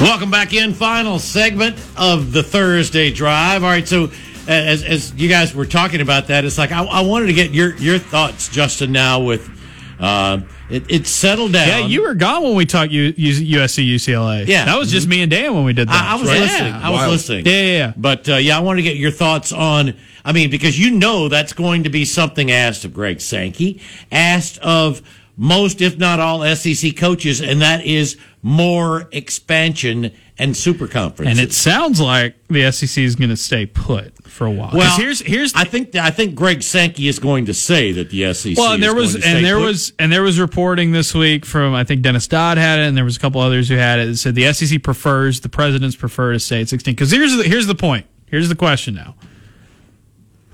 Welcome 0.00 0.30
back 0.30 0.54
in. 0.54 0.72
Final 0.72 1.18
segment 1.18 1.76
of 1.96 2.30
the 2.30 2.44
Thursday 2.44 3.10
Drive. 3.10 3.64
All 3.64 3.70
right, 3.70 3.88
so 3.88 4.12
as, 4.48 4.82
as 4.82 5.14
you 5.14 5.28
guys 5.28 5.54
were 5.54 5.66
talking 5.66 6.00
about 6.00 6.28
that, 6.28 6.44
it's 6.44 6.58
like 6.58 6.72
I, 6.72 6.84
I 6.84 7.00
wanted 7.02 7.26
to 7.26 7.32
get 7.32 7.50
your 7.52 7.74
your 7.76 7.98
thoughts, 7.98 8.48
Justin. 8.48 8.92
Now 8.92 9.20
with 9.20 9.50
uh, 9.98 10.40
it, 10.70 10.90
it 10.90 11.06
settled 11.06 11.52
down. 11.52 11.68
Yeah, 11.68 11.86
you 11.86 12.02
were 12.02 12.14
gone 12.14 12.42
when 12.42 12.54
we 12.54 12.66
talked 12.66 12.90
U, 12.90 13.14
U, 13.16 13.58
USC 13.58 13.86
UCLA. 13.94 14.46
Yeah. 14.46 14.64
that 14.64 14.78
was 14.78 14.90
just 14.90 15.06
me 15.06 15.22
and 15.22 15.30
Dan 15.30 15.54
when 15.54 15.64
we 15.64 15.72
did 15.72 15.88
that. 15.88 16.02
I, 16.02 16.16
I 16.16 16.20
was 16.20 16.28
right? 16.28 16.40
listening. 16.40 16.74
Yeah. 16.74 16.80
I 16.86 16.90
was 16.90 16.98
Wild. 16.98 17.12
listening. 17.12 17.46
Yeah, 17.46 17.52
yeah, 17.52 17.78
yeah. 17.78 17.92
But 17.96 18.28
uh, 18.28 18.36
yeah, 18.36 18.56
I 18.56 18.60
want 18.60 18.78
to 18.78 18.82
get 18.82 18.96
your 18.96 19.10
thoughts 19.10 19.52
on. 19.52 19.94
I 20.24 20.32
mean, 20.32 20.50
because 20.50 20.78
you 20.78 20.90
know 20.90 21.28
that's 21.28 21.52
going 21.52 21.84
to 21.84 21.90
be 21.90 22.04
something 22.04 22.50
asked 22.50 22.84
of 22.84 22.94
Greg 22.94 23.20
Sankey, 23.20 23.80
asked 24.10 24.58
of 24.58 25.02
most, 25.36 25.80
if 25.80 25.98
not 25.98 26.20
all, 26.20 26.44
SEC 26.54 26.96
coaches, 26.96 27.40
and 27.40 27.60
that 27.60 27.84
is 27.84 28.16
more 28.42 29.08
expansion 29.12 30.12
and 30.38 30.56
super 30.56 30.88
conferences. 30.88 31.38
And 31.38 31.48
it 31.48 31.52
sounds 31.52 32.00
like 32.00 32.34
the 32.48 32.70
SEC 32.72 33.02
is 33.02 33.14
going 33.14 33.30
to 33.30 33.36
stay 33.36 33.66
put 33.66 34.14
for 34.24 34.46
a 34.46 34.50
while. 34.50 34.70
well, 34.74 34.96
here's 34.98 35.20
here's 35.20 35.54
I 35.54 35.64
think 35.64 35.94
I 35.94 36.10
think 36.10 36.34
Greg 36.34 36.62
Sankey 36.62 37.06
is 37.06 37.18
going 37.18 37.46
to 37.46 37.54
say 37.54 37.92
that 37.92 38.10
the 38.10 38.34
SEC. 38.34 38.56
well, 38.56 38.72
and 38.72 38.82
there 38.82 38.96
is 38.96 38.96
was 38.96 39.12
going 39.12 39.22
to 39.22 39.28
stay 39.28 39.36
and 39.36 39.46
there 39.46 39.58
put. 39.58 39.66
was 39.66 39.92
and 39.98 40.12
there 40.12 40.22
was 40.22 40.40
reporting 40.40 40.92
this 40.92 41.14
week 41.14 41.44
from 41.46 41.74
I 41.74 41.84
think 41.84 42.02
Dennis 42.02 42.26
Dodd 42.26 42.58
had 42.58 42.80
it, 42.80 42.82
and 42.88 42.96
there 42.96 43.04
was 43.04 43.16
a 43.16 43.20
couple 43.20 43.40
others 43.40 43.68
who 43.68 43.76
had 43.76 44.00
it. 44.00 44.06
That 44.06 44.16
said 44.16 44.34
the 44.34 44.52
SEC 44.52 44.82
prefers 44.82 45.40
the 45.40 45.48
presidents 45.48 45.94
prefer 45.94 46.32
to 46.32 46.40
stay 46.40 46.62
at 46.62 46.68
sixteen. 46.68 46.94
Because 46.94 47.10
here's 47.12 47.36
the 47.36 47.44
here's 47.44 47.66
the 47.66 47.74
point. 47.76 48.06
Here's 48.26 48.48
the 48.48 48.56
question 48.56 48.94
now. 48.94 49.14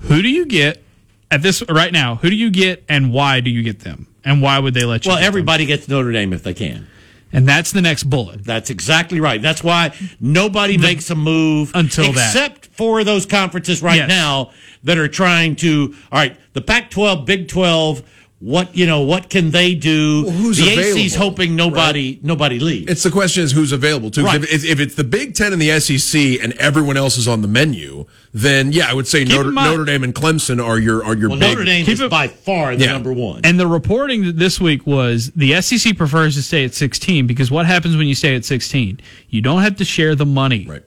Who 0.01 0.21
do 0.21 0.29
you 0.29 0.45
get 0.45 0.83
at 1.31 1.41
this 1.41 1.63
right 1.69 1.91
now? 1.91 2.15
Who 2.15 2.29
do 2.29 2.35
you 2.35 2.51
get, 2.51 2.83
and 2.87 3.11
why 3.11 3.39
do 3.39 3.49
you 3.49 3.63
get 3.63 3.79
them, 3.79 4.07
and 4.23 4.41
why 4.41 4.59
would 4.59 4.73
they 4.73 4.83
let 4.83 5.05
you? 5.05 5.09
well, 5.09 5.17
get 5.17 5.21
them? 5.21 5.27
everybody 5.27 5.65
gets 5.65 5.87
Notre 5.87 6.11
Dame 6.11 6.33
if 6.33 6.43
they 6.43 6.53
can. 6.53 6.87
And 7.33 7.47
that's 7.47 7.71
the 7.71 7.81
next 7.81 8.03
bullet. 8.03 8.43
That's 8.43 8.69
exactly 8.69 9.19
right. 9.19 9.41
That's 9.41 9.63
why 9.63 9.93
nobody 10.19 10.77
makes 10.77 11.09
a 11.09 11.15
move 11.15 11.71
Until 11.73 12.11
that. 12.13 12.27
except 12.35 12.67
for 12.67 13.03
those 13.03 13.25
conferences 13.25 13.81
right 13.81 13.97
Yes. 13.97 14.09
now 14.09 14.51
that 14.83 14.97
are 14.97 15.07
trying 15.07 15.55
to. 15.57 15.95
All 16.11 16.19
right, 16.19 16.35
the 16.53 16.61
Pac-12, 16.61 17.25
Big 17.25 17.47
12. 17.47 18.03
What 18.41 18.75
you 18.75 18.87
know? 18.87 19.01
What 19.01 19.29
can 19.29 19.51
they 19.51 19.75
do? 19.75 20.23
Well, 20.23 20.31
who's 20.33 20.57
the 20.57 20.67
AC's 20.69 21.13
available, 21.13 21.29
hoping 21.29 21.55
nobody 21.55 22.19
nobody 22.23 22.57
leaves. 22.59 22.91
It's 22.91 23.03
the 23.03 23.11
question 23.11 23.43
is 23.43 23.51
who's 23.51 23.71
available 23.71 24.09
too. 24.09 24.23
'Cause 24.23 24.39
Right. 24.39 24.43
If, 24.51 24.65
if 24.65 24.79
it's 24.79 24.95
the 24.95 25.03
Big 25.03 25.35
Ten 25.35 25.53
and 25.53 25.61
the 25.61 25.69
SEC 25.79 26.39
and 26.41 26.53
everyone 26.53 26.97
else 26.97 27.19
is 27.19 27.27
on 27.27 27.43
the 27.43 27.47
menu, 27.47 28.05
then 28.33 28.71
yeah, 28.71 28.89
I 28.89 28.95
would 28.95 29.07
say 29.07 29.23
Notre, 29.25 29.49
in 29.49 29.53
Notre 29.53 29.85
Dame 29.85 30.03
and 30.03 30.15
Clemson 30.15 30.63
are 30.63 30.79
your 30.79 31.05
are 31.05 31.15
your 31.15 31.29
well, 31.29 31.37
big. 31.39 31.49
Notre 31.49 31.65
Dame 31.65 31.87
is 31.87 31.99
it- 32.01 32.09
by 32.09 32.27
far 32.27 32.75
the 32.75 32.85
Yeah. 32.85 32.93
number 32.93 33.13
one. 33.13 33.41
And 33.43 33.59
the 33.59 33.67
reporting 33.67 34.35
this 34.35 34.59
week 34.59 34.87
was 34.87 35.31
the 35.35 35.53
SEC 35.61 35.93
prefers 35.95 36.33
to 36.35 36.41
stay 36.41 36.65
at 36.65 36.73
16 36.73 37.27
because 37.27 37.51
what 37.51 37.67
happens 37.67 37.95
when 37.95 38.07
you 38.07 38.15
stay 38.15 38.35
at 38.35 38.43
16? 38.43 38.99
You 39.29 39.41
don't 39.41 39.61
have 39.61 39.75
to 39.75 39.85
share 39.85 40.15
the 40.15 40.25
money. 40.25 40.65
Right. 40.67 40.81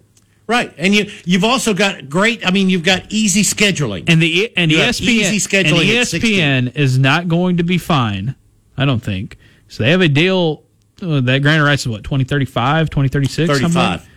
Right, 0.47 0.73
and 0.77 0.95
you 0.95 1.11
you've 1.25 1.45
also 1.45 1.75
got 1.75 2.09
great. 2.09 2.47
I 2.47 2.51
mean, 2.51 2.69
you've 2.71 2.85
got 2.85 3.05
easy 3.11 3.43
scheduling. 3.43 4.05
And 4.09 4.23
the 4.23 4.53
and 4.57 4.71
You 4.71 4.79
ESPN 4.79 5.03
easy 5.03 5.39
scheduling 5.39 5.81
and 5.81 6.69
ESPN 6.71 6.77
is 6.77 6.99
not 6.99 7.29
going 7.29 7.57
to 7.59 7.63
be 7.65 7.79
fine. 7.79 8.35
I 8.77 8.85
don't 8.85 9.01
think. 9.01 9.37
So 9.69 9.83
they 9.83 9.91
have 9.91 10.01
a 10.01 10.09
deal 10.09 10.63
uh, 11.03 11.21
that 11.21 11.43
granted 11.43 11.65
rights 11.65 11.83
is 11.83 11.89
what 11.89 12.05
2035, 12.05 12.91
2036, 12.91 13.37
something 13.49 13.63
like- 13.63 13.73
Thirty-five. 14.01 14.09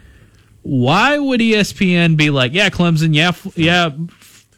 Why 0.63 1.17
would 1.17 1.39
ESPN 1.39 2.17
be 2.17 2.29
like, 2.29 2.53
yeah, 2.53 2.69
Clemson, 2.69 3.15
yeah, 3.15 3.31
yeah, 3.55 3.91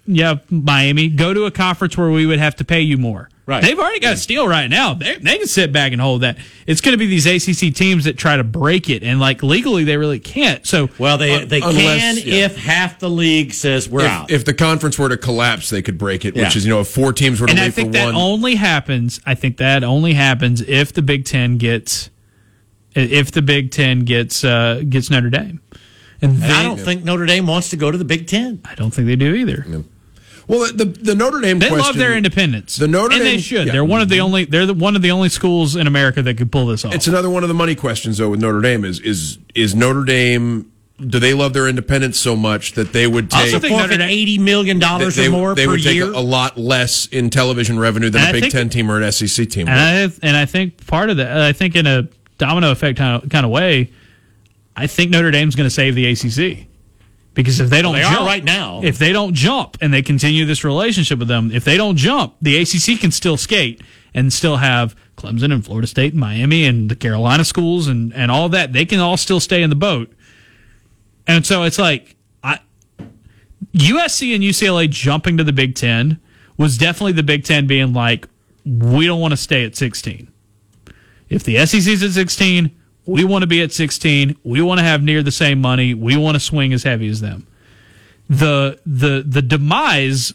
yeah, 0.07 0.35
Miami, 0.49 1.07
go 1.07 1.35
to 1.35 1.45
a 1.45 1.51
conference 1.51 1.95
where 1.97 2.09
we 2.09 2.25
would 2.25 2.39
have 2.39 2.55
to 2.55 2.65
pay 2.65 2.81
you 2.81 2.97
more? 2.97 3.29
Right. 3.49 3.63
They've 3.63 3.79
already 3.79 3.99
got 3.99 4.13
a 4.13 4.17
steal 4.17 4.47
right 4.47 4.69
now. 4.69 4.93
They, 4.93 5.15
they 5.15 5.39
can 5.39 5.47
sit 5.47 5.73
back 5.73 5.91
and 5.91 5.99
hold 5.99 6.21
that. 6.21 6.37
It's 6.67 6.81
going 6.81 6.93
to 6.93 6.99
be 6.99 7.07
these 7.07 7.25
ACC 7.25 7.73
teams 7.73 8.03
that 8.03 8.15
try 8.15 8.37
to 8.37 8.43
break 8.43 8.91
it, 8.91 9.01
and 9.01 9.19
like 9.19 9.41
legally, 9.41 9.83
they 9.85 9.97
really 9.97 10.19
can't. 10.19 10.67
So, 10.67 10.87
Well, 10.99 11.17
they 11.17 11.45
they 11.45 11.59
unless- 11.59 12.21
can 12.21 12.27
yeah. 12.27 12.45
if 12.45 12.57
half 12.57 12.99
the 12.99 13.09
league 13.09 13.51
says 13.53 13.89
we're 13.89 14.05
out. 14.05 14.29
If, 14.29 14.41
if 14.41 14.45
the 14.45 14.53
conference 14.53 14.99
were 14.99 15.09
to 15.09 15.17
collapse, 15.17 15.71
they 15.71 15.81
could 15.81 15.97
break 15.97 16.25
it. 16.25 16.35
Which 16.35 16.55
is 16.55 16.63
you 16.63 16.69
know 16.69 16.81
if 16.81 16.89
four 16.89 17.11
teams 17.11 17.41
were 17.41 17.47
to 17.47 17.51
and 17.51 17.59
wait 17.59 17.65
I 17.65 17.71
think 17.71 17.87
for 17.89 17.93
that 17.93 18.05
one. 18.05 18.15
only 18.15 18.53
happens. 18.53 19.19
I 19.25 19.33
think 19.33 19.57
that 19.57 19.83
only 19.83 20.13
happens 20.13 20.61
if 20.61 20.93
the 20.93 21.01
Big 21.01 21.25
Ten 21.25 21.57
gets 21.57 22.11
if 22.93 23.31
the 23.31 23.41
Big 23.41 23.71
Ten 23.71 24.01
gets 24.01 24.43
uh, 24.43 24.83
gets 24.87 25.09
Notre 25.09 25.31
Dame, 25.31 25.59
and, 26.21 26.33
and 26.33 26.41
then, 26.43 26.51
I 26.51 26.61
don't 26.61 26.79
think 26.79 27.03
Notre 27.03 27.25
Dame 27.25 27.47
wants 27.47 27.71
to 27.71 27.77
go 27.77 27.89
to 27.89 27.97
the 27.97 28.05
Big 28.05 28.27
Ten. 28.27 28.61
I 28.65 28.75
don't 28.75 28.91
think 28.91 29.07
they 29.07 29.15
do 29.15 29.33
either. 29.33 29.65
Well, 30.49 30.73
the 30.73 30.85
the 30.85 31.13
Notre 31.13 31.39
Dame 31.41 31.59
They 31.59 31.67
question, 31.67 31.85
love 31.85 31.95
their 31.97 32.17
independence. 32.17 32.75
The 32.75 32.87
Notre 32.87 33.13
and 33.13 33.21
they 33.21 33.33
Dame- 33.33 33.39
should. 33.39 33.67
yeah. 33.67 33.71
They're 33.73 33.85
one 33.85 34.01
of 34.01 34.09
the 34.09 34.15
mm-hmm. 34.15 34.25
only. 34.25 34.45
They're 34.45 34.65
the, 34.65 34.73
one 34.73 34.95
of 34.95 35.03
the 35.03 35.11
only 35.11 35.29
schools 35.29 35.75
in 35.75 35.85
America 35.85 36.23
that 36.23 36.37
could 36.37 36.51
pull 36.51 36.65
this 36.65 36.83
off. 36.83 36.95
It's 36.95 37.07
another 37.07 37.29
one 37.29 37.43
of 37.43 37.49
the 37.49 37.55
money 37.55 37.75
questions 37.75 38.17
though 38.17 38.29
with 38.29 38.41
Notre 38.41 38.59
Dame 38.59 38.83
is 38.83 38.99
is 38.99 39.37
is 39.53 39.75
Notre 39.75 40.03
Dame. 40.03 40.71
Do 40.99 41.19
they 41.19 41.33
love 41.33 41.53
their 41.53 41.67
independence 41.69 42.19
so 42.19 42.35
much 42.35 42.73
that 42.73 42.91
they 42.91 43.07
would 43.07 43.29
take 43.31 43.53
also 43.53 43.69
Forfeit 43.69 44.01
eighty 44.01 44.37
million 44.39 44.79
dollars 44.79 45.15
they, 45.15 45.27
or 45.27 45.31
more 45.31 45.55
they 45.55 45.65
per 45.65 45.71
would 45.71 45.83
take 45.83 45.95
year. 45.95 46.11
a, 46.11 46.17
a 46.17 46.19
lot 46.19 46.57
less 46.57 47.05
in 47.05 47.29
television 47.29 47.77
revenue 47.79 48.09
than 48.09 48.21
And 48.21 48.27
a 48.27 48.29
I 48.29 48.31
Big 48.33 48.41
think- 48.41 48.53
Ten 48.53 48.69
team 48.69 48.89
or 48.91 49.01
an 49.01 49.11
SEC 49.11 49.47
team. 49.49 49.67
and 49.69 49.77
would. 50.11 50.19
I 50.23 50.27
and 50.27 50.35
I 50.35 50.45
think 50.45 50.85
part 50.87 51.09
of 51.11 51.17
that. 51.17 51.39
I 51.39 51.53
think 51.53 51.75
in 51.75 51.85
a 51.87 52.09
domino 52.39 52.71
effect 52.71 52.97
kind 52.97 53.23
of, 53.23 53.29
kind 53.29 53.45
of 53.45 53.51
way, 53.51 53.91
I 54.75 54.87
think 54.87 55.11
Notre 55.11 55.29
Dame's 55.31 55.55
going 55.55 55.67
to 55.67 55.73
save 55.73 55.93
the 55.93 56.07
ACC 56.07 56.67
because 57.33 57.59
if 57.59 57.69
they 57.69 57.81
don't 57.81 57.93
They 57.95 58.03
are 58.03 58.13
jump 58.13 58.25
right 58.27 58.43
now. 58.43 58.81
if 58.83 58.97
they 58.97 59.11
don't 59.13 59.33
jump 59.33 59.77
and 59.81 59.93
they 59.93 60.01
continue 60.01 60.45
this 60.45 60.63
relationship 60.63 61.19
with 61.19 61.27
them, 61.27 61.51
if 61.51 61.63
they 61.63 61.77
don't 61.77 61.95
jump, 61.95 62.35
the 62.41 62.57
ACC 62.57 62.99
can 62.99 63.11
still 63.11 63.37
skate 63.37 63.81
and 64.13 64.33
still 64.33 64.57
have 64.57 64.95
Clemson 65.15 65.53
and 65.53 65.63
Florida 65.63 65.87
State 65.87 66.13
and 66.13 66.19
Miami 66.19 66.65
and 66.65 66.89
the 66.89 66.95
Carolina 66.95 67.45
schools 67.45 67.87
and 67.87 68.13
and 68.13 68.31
all 68.31 68.49
that. 68.49 68.73
They 68.73 68.85
can 68.85 68.99
all 68.99 69.17
still 69.17 69.39
stay 69.39 69.61
in 69.63 69.69
the 69.69 69.75
boat. 69.75 70.11
And 71.27 71.45
so 71.45 71.63
it's 71.63 71.77
like 71.79 72.15
I 72.43 72.59
USC 73.73 74.33
and 74.33 74.43
UCLA 74.43 74.89
jumping 74.89 75.37
to 75.37 75.43
the 75.43 75.53
Big 75.53 75.75
Ten 75.75 76.19
was 76.57 76.77
definitely 76.77 77.13
the 77.13 77.23
Big 77.23 77.43
Ten 77.43 77.67
being 77.67 77.93
like, 77.93 78.27
we 78.65 79.05
don't 79.05 79.21
want 79.21 79.31
to 79.31 79.37
stay 79.37 79.63
at 79.63 79.75
16. 79.75 80.31
If 81.29 81.43
the 81.43 81.63
SEC's 81.65 82.03
at 82.03 82.11
16, 82.11 82.75
we 83.09 83.23
want 83.23 83.41
to 83.41 83.47
be 83.47 83.61
at 83.61 83.71
16. 83.71 84.37
We 84.43 84.61
want 84.61 84.79
to 84.79 84.83
have 84.83 85.01
near 85.01 85.23
the 85.23 85.31
same 85.31 85.59
money. 85.59 85.93
We 85.93 86.15
want 86.15 86.35
to 86.35 86.39
swing 86.39 86.73
as 86.73 86.83
heavy 86.83 87.07
as 87.09 87.21
them. 87.21 87.47
The 88.29 88.79
the 88.85 89.23
the 89.25 89.41
demise 89.41 90.33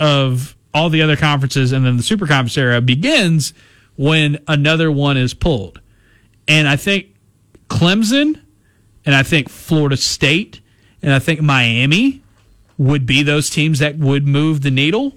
of 0.00 0.56
all 0.72 0.88
the 0.88 1.02
other 1.02 1.16
conferences 1.16 1.72
and 1.72 1.84
then 1.84 1.98
the 1.98 2.02
super 2.02 2.26
conference 2.26 2.56
era 2.56 2.80
begins 2.80 3.52
when 3.96 4.38
another 4.48 4.90
one 4.90 5.16
is 5.16 5.34
pulled. 5.34 5.80
And 6.48 6.66
I 6.66 6.76
think 6.76 7.14
Clemson 7.68 8.40
and 9.04 9.14
I 9.14 9.22
think 9.22 9.50
Florida 9.50 9.96
State 9.96 10.62
and 11.02 11.12
I 11.12 11.18
think 11.18 11.42
Miami 11.42 12.22
would 12.78 13.04
be 13.04 13.22
those 13.22 13.50
teams 13.50 13.78
that 13.80 13.98
would 13.98 14.26
move 14.26 14.62
the 14.62 14.70
needle. 14.70 15.14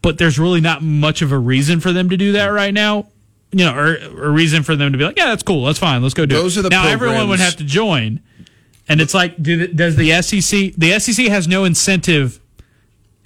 But 0.00 0.18
there's 0.18 0.38
really 0.38 0.60
not 0.60 0.82
much 0.82 1.20
of 1.20 1.32
a 1.32 1.38
reason 1.38 1.80
for 1.80 1.92
them 1.92 2.08
to 2.10 2.16
do 2.16 2.32
that 2.32 2.46
right 2.46 2.72
now. 2.72 3.08
You 3.52 3.64
know, 3.64 3.74
or, 3.74 3.96
or 4.16 4.24
a 4.26 4.30
reason 4.30 4.62
for 4.64 4.74
them 4.76 4.92
to 4.92 4.98
be 4.98 5.04
like, 5.04 5.16
yeah, 5.16 5.26
that's 5.26 5.42
cool, 5.42 5.64
that's 5.64 5.78
fine, 5.78 6.02
let's 6.02 6.14
go 6.14 6.26
do 6.26 6.34
Those 6.34 6.56
it. 6.56 6.60
are 6.60 6.62
the 6.64 6.68
now 6.70 6.88
everyone 6.88 7.28
would 7.28 7.38
have 7.40 7.56
to 7.56 7.64
join, 7.64 8.20
and 8.88 9.00
it's 9.00 9.14
like, 9.14 9.40
do 9.40 9.66
does 9.68 9.96
the 9.96 10.20
SEC? 10.20 10.74
The 10.76 10.98
SEC 10.98 11.26
has 11.28 11.46
no 11.48 11.64
incentive. 11.64 12.40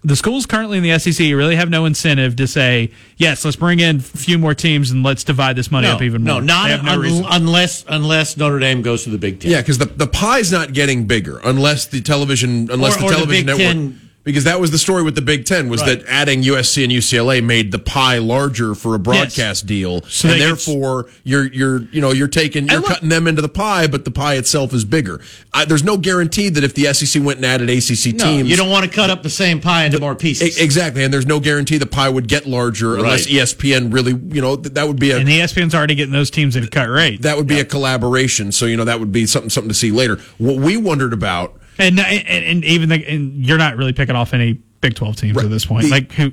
The 0.03 0.17
schools 0.17 0.47
currently 0.47 0.79
in 0.79 0.83
the 0.85 0.99
SEC 0.99 1.19
really 1.35 1.57
have 1.57 1.69
no 1.69 1.85
incentive 1.85 2.35
to 2.37 2.47
say, 2.47 2.91
yes, 3.19 3.45
let's 3.45 3.57
bring 3.59 3.81
in 3.81 3.97
a 3.97 4.01
few 4.01 4.39
more 4.39 4.55
teams 4.55 4.91
and 4.91 5.03
let's 5.03 5.25
divide 5.25 5.57
this 5.57 5.71
money 5.71 5.89
No, 5.89 5.95
up 5.97 6.03
even 6.03 6.25
no, 6.25 6.35
more. 6.35 6.43
not 6.43 6.83
no 6.85 6.93
un- 6.93 7.25
unless 7.31 7.85
unless 7.89 8.37
Notre 8.39 8.59
Dame 8.59 8.81
goes 8.81 9.05
to 9.05 9.11
the 9.11 9.19
Big 9.19 9.41
Ten. 9.41 9.51
Yeah, 9.51 9.61
because 9.61 9.77
the, 9.77 9.85
the 9.87 10.07
pie's 10.07 10.51
not 10.53 10.73
getting 10.73 11.07
bigger 11.07 11.39
unless 11.45 11.85
the 11.87 12.01
television 12.01 12.71
unless 12.71 12.97
Or- 12.97 13.01
the 13.01 13.05
or 13.05 13.09
the 13.11 13.15
television 13.17 13.47
Big 13.47 13.59
network. 13.59 13.73
Ten- 13.75 14.10
because 14.23 14.45
that 14.45 14.61
was 14.61 14.71
the 14.71 14.79
story 14.79 15.03
with 15.03 15.15
the 15.15 15.23
Big 15.23 15.45
Ten 15.47 15.69
was 15.69 15.81
Right. 15.81 16.01
that 16.01 16.07
adding 16.09 16.43
USC 16.43 16.85
and 16.85 16.93
UCLA 16.93 17.41
made 17.43 17.73
the 17.73 17.79
pie 17.79 18.19
larger 18.19 18.75
for 18.75 18.95
a 18.95 18.99
broadcast 18.99 19.67
deal, 19.67 20.03
So 20.09 20.29
and 20.29 20.39
get- 20.39 20.45
therefore 20.47 21.07
you're 21.25 21.47
you're 21.53 21.83
you 21.91 22.01
know 22.01 22.13
you're 22.13 22.29
taking 22.29 22.69
you're 22.69 22.81
look- 22.81 22.89
cutting 22.91 23.09
them 23.09 23.27
into 23.27 23.41
the 23.43 23.49
pie, 23.49 23.87
but 23.87 24.05
the 24.05 24.11
pie 24.11 24.35
itself 24.35 24.75
is 24.75 24.85
bigger. 24.85 25.21
I, 25.55 25.65
there's 25.65 25.83
no 25.85 25.97
guarantee 25.97 26.49
that 26.51 26.63
if 26.63 26.75
the 26.75 26.93
SEC 26.93 27.23
went 27.23 27.39
and 27.39 27.47
added 27.47 27.71
ACC 27.71 28.15
No, 28.15 28.25
teams, 28.25 28.51
you 28.51 28.57
don't 28.57 28.69
want 28.71 28.85
to 28.85 28.91
cut 28.91 29.11
up 29.11 29.23
the 29.23 29.31
same 29.31 29.61
pie 29.61 29.85
into 29.87 29.99
more 30.01 30.15
pieces. 30.15 30.59
Exactly, 30.59 31.03
and 31.03 31.13
there's 31.13 31.27
no 31.27 31.41
guarantee 31.41 31.79
the 31.79 31.87
pie 31.87 32.09
would 32.09 32.29
get 32.29 32.47
larger 32.47 32.97
unless 32.97 33.27
E 33.27 33.35
ESPN 33.39 33.93
really 33.93 34.13
you 34.13 34.41
know 34.43 34.57
th- 34.57 34.75
that 34.75 34.87
would 34.87 34.99
be 35.01 35.11
a 35.13 35.19
and 35.19 35.27
the 35.27 35.41
ESPN's 35.41 35.75
already 35.75 35.95
getting 35.95 36.13
those 36.13 36.31
teams 36.31 36.57
at 36.57 36.63
a 36.65 36.69
cut 36.69 36.89
rate. 36.89 37.23
that 37.23 37.37
would 37.37 37.47
be 37.47 37.59
a 37.61 37.65
collaboration. 37.65 38.53
So 38.53 38.67
you 38.67 38.77
know 38.77 38.85
that 38.85 39.01
would 39.01 39.13
be 39.13 39.27
something 39.27 39.51
something 39.51 39.69
to 39.69 39.75
see 39.75 39.91
later. 39.91 40.19
What 40.39 40.57
we 40.57 40.77
wondered 40.77 41.13
about. 41.13 41.57
And, 41.81 41.99
and 42.01 42.45
and 42.45 42.65
even 42.65 42.89
the, 42.89 43.05
and 43.09 43.45
you're 43.45 43.59
not 43.59 43.77
really 43.77 43.93
picking 43.93 44.15
off 44.17 44.35
any 44.35 44.55
Big 44.81 44.95
Twelve 44.95 45.17
teams 45.17 45.37
Right. 45.37 45.45
at 45.45 45.51
this 45.51 45.65
point. 45.67 45.85
The- 45.85 45.91
like 45.91 46.13
who? 46.13 46.33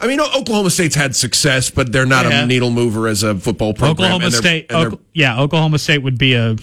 I 0.00 0.06
mean, 0.06 0.20
Oklahoma 0.20 0.70
State's 0.70 0.94
had 0.96 1.14
success, 1.16 1.70
but 1.70 1.92
they're 1.92 2.04
not 2.06 2.26
Yeah. 2.26 2.42
a 2.42 2.46
needle 2.46 2.70
mover 2.70 3.06
as 3.08 3.22
a 3.22 3.34
football 3.36 3.72
program. 3.72 3.92
Oklahoma 3.92 4.24
and 4.26 4.34
State. 4.34 4.68
they're- 4.68 4.92
yeah, 5.14 5.40
Oklahoma 5.40 5.78
State 5.78 5.98
would 6.02 6.18
be 6.18 6.34
a 6.34 6.56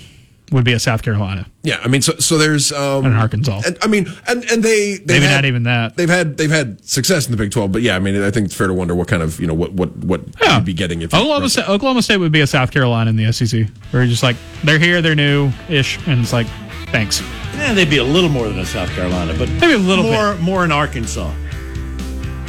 would 0.52 0.66
be 0.66 0.74
a 0.74 0.80
South 0.80 1.02
Carolina. 1.02 1.46
yeah, 1.64 1.80
I 1.82 1.88
mean, 1.88 2.02
so 2.02 2.14
so 2.20 2.38
there's 2.38 2.74
um, 2.74 3.06
And 3.06 3.16
Arkansas. 3.16 3.62
And, 3.66 3.78
I 3.82 3.88
mean, 3.88 4.12
and 4.28 4.44
and 4.52 4.62
they 4.62 4.98
they've 4.98 5.08
Maybe 5.08 5.26
had, 5.26 5.36
not 5.36 5.46
even 5.46 5.64
that. 5.64 5.96
They've 5.96 6.10
had 6.10 6.36
they've 6.36 6.52
had 6.52 6.84
success 6.86 7.26
in 7.26 7.32
the 7.32 7.38
Big 7.38 7.52
Twelve, 7.52 7.72
but 7.72 7.82
yeah, 7.82 7.96
I 7.96 8.00
mean, 8.00 8.22
I 8.22 8.32
think 8.32 8.48
it's 8.48 8.56
fair 8.56 8.68
to 8.68 8.74
wonder 8.74 8.94
what 8.94 9.08
kind 9.08 9.24
of 9.24 9.40
you 9.40 9.48
know 9.48 9.54
what 9.54 9.72
what 9.72 9.96
what 9.98 10.22
Yeah. 10.42 10.58
you'd 10.58 10.66
be 10.66 10.74
getting 10.74 11.02
if 11.02 11.14
Oklahoma 11.14 11.48
State, 11.50 11.70
Oklahoma 11.70 12.02
State 12.02 12.18
would 12.18 12.34
be 12.34 12.42
a 12.42 12.48
South 12.48 12.72
Carolina 12.72 13.10
in 13.10 13.16
the 13.16 13.32
SEC. 13.32 13.66
Where 13.92 14.04
you're 14.04 14.10
just 14.10 14.24
like 14.24 14.36
they're 14.66 14.78
here, 14.78 15.02
they're 15.02 15.16
new 15.16 15.52
ish, 15.70 15.98
and 16.06 16.20
it's 16.20 16.34
like 16.34 16.48
thanks. 16.92 17.22
Yeah, 17.56 17.74
they'd 17.74 17.90
be 17.90 17.98
a 17.98 18.04
little 18.04 18.30
more 18.30 18.48
than 18.48 18.60
a 18.60 18.66
South 18.66 18.90
Carolina, 18.92 19.34
but 19.38 19.50
Maybe 19.50 19.74
a 19.74 19.78
little 19.78 20.04
more 20.06 20.36
more 20.36 20.64
in 20.66 20.72
Arkansas. 20.72 21.32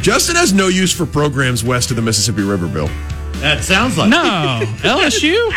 Justin 0.00 0.34
has 0.36 0.52
no 0.52 0.68
use 0.68 0.92
for 0.92 1.06
programs 1.06 1.62
west 1.62 1.90
of 1.90 1.96
the 1.96 2.02
Mississippi 2.02 2.42
River, 2.42 2.66
Bill. 2.66 2.88
That 3.40 3.62
sounds 3.64 3.96
like 3.98 4.10
No, 4.10 4.60
LSU, 4.82 5.50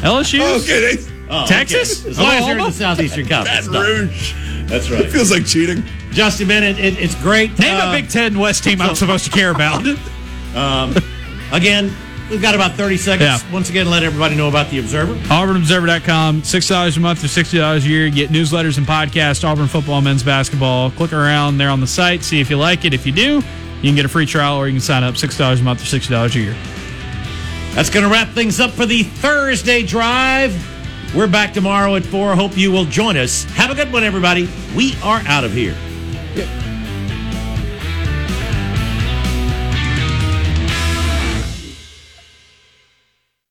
LSU, 0.00 0.62
Okay, 0.62 0.96
they, 0.96 1.12
Oh, 1.30 1.42
okay. 1.44 1.48
Texas? 1.48 2.06
As 2.06 2.18
long 2.18 2.32
as 2.32 2.46
you're 2.46 2.58
in 2.58 2.64
the 2.64 2.72
Southeastern 2.72 3.26
Conference. 3.28 3.66
Baton 3.66 3.72
No, 3.72 3.82
Rouge. 3.82 4.32
That's 4.66 4.90
right. 4.90 5.02
It 5.02 5.10
feels 5.10 5.30
like 5.30 5.44
cheating. 5.46 5.82
Justin 6.10 6.48
Bennett, 6.48 6.78
it, 6.78 6.98
it's 6.98 7.14
great. 7.16 7.58
Name 7.58 7.76
Uh, 7.76 7.90
a 7.90 7.92
Big 7.92 8.08
Ten 8.08 8.38
West 8.38 8.64
team 8.64 8.80
I'm 8.80 8.94
supposed 8.94 9.26
to 9.26 9.30
care 9.30 9.50
about. 9.50 9.82
Again, 11.52 11.94
we've 12.30 12.42
got 12.42 12.54
about 12.54 12.72
30 12.72 12.96
seconds. 12.96 13.42
Yeah. 13.42 13.52
Once 13.52 13.70
again, 13.70 13.90
let 13.90 14.02
everybody 14.02 14.34
know 14.36 14.48
about 14.48 14.70
the 14.70 14.78
Observer. 14.78 15.14
AuburnObserver.com, 15.14 16.42
$6 16.42 16.96
a 16.96 17.00
month 17.00 17.24
or 17.24 17.26
$60 17.26 17.76
a 17.76 17.88
year. 17.88 18.10
Get 18.10 18.30
newsletters 18.30 18.78
and 18.78 18.86
podcasts, 18.86 19.44
Auburn 19.44 19.68
football, 19.68 20.00
men's 20.00 20.22
basketball. 20.22 20.90
Click 20.90 21.12
around 21.12 21.58
there 21.58 21.70
on 21.70 21.80
the 21.80 21.86
site, 21.86 22.22
see 22.22 22.40
if 22.40 22.50
you 22.50 22.56
like 22.56 22.84
it. 22.84 22.94
If 22.94 23.06
you 23.06 23.12
do, 23.12 23.36
you 23.36 23.42
can 23.82 23.94
get 23.94 24.04
a 24.04 24.08
free 24.08 24.26
trial 24.26 24.56
or 24.56 24.66
you 24.66 24.74
can 24.74 24.80
sign 24.80 25.04
up 25.04 25.14
$6 25.14 25.60
a 25.60 25.62
month 25.62 25.80
or 25.80 25.84
$60 25.84 26.34
a 26.34 26.38
year. 26.38 26.56
That's 27.74 27.90
going 27.90 28.04
to 28.04 28.10
wrap 28.10 28.28
things 28.30 28.60
up 28.60 28.70
for 28.70 28.86
the 28.86 29.02
Thursday 29.02 29.82
drive. 29.82 30.52
We're 31.14 31.28
back 31.28 31.54
tomorrow 31.54 31.94
at 31.96 32.04
4. 32.04 32.34
Hope 32.34 32.56
you 32.56 32.70
will 32.70 32.84
join 32.84 33.16
us. 33.16 33.44
Have 33.44 33.70
a 33.70 33.74
good 33.74 33.92
one, 33.92 34.04
everybody. 34.04 34.48
We 34.76 34.94
are 35.02 35.20
out 35.26 35.44
of 35.44 35.52
here. 35.52 35.74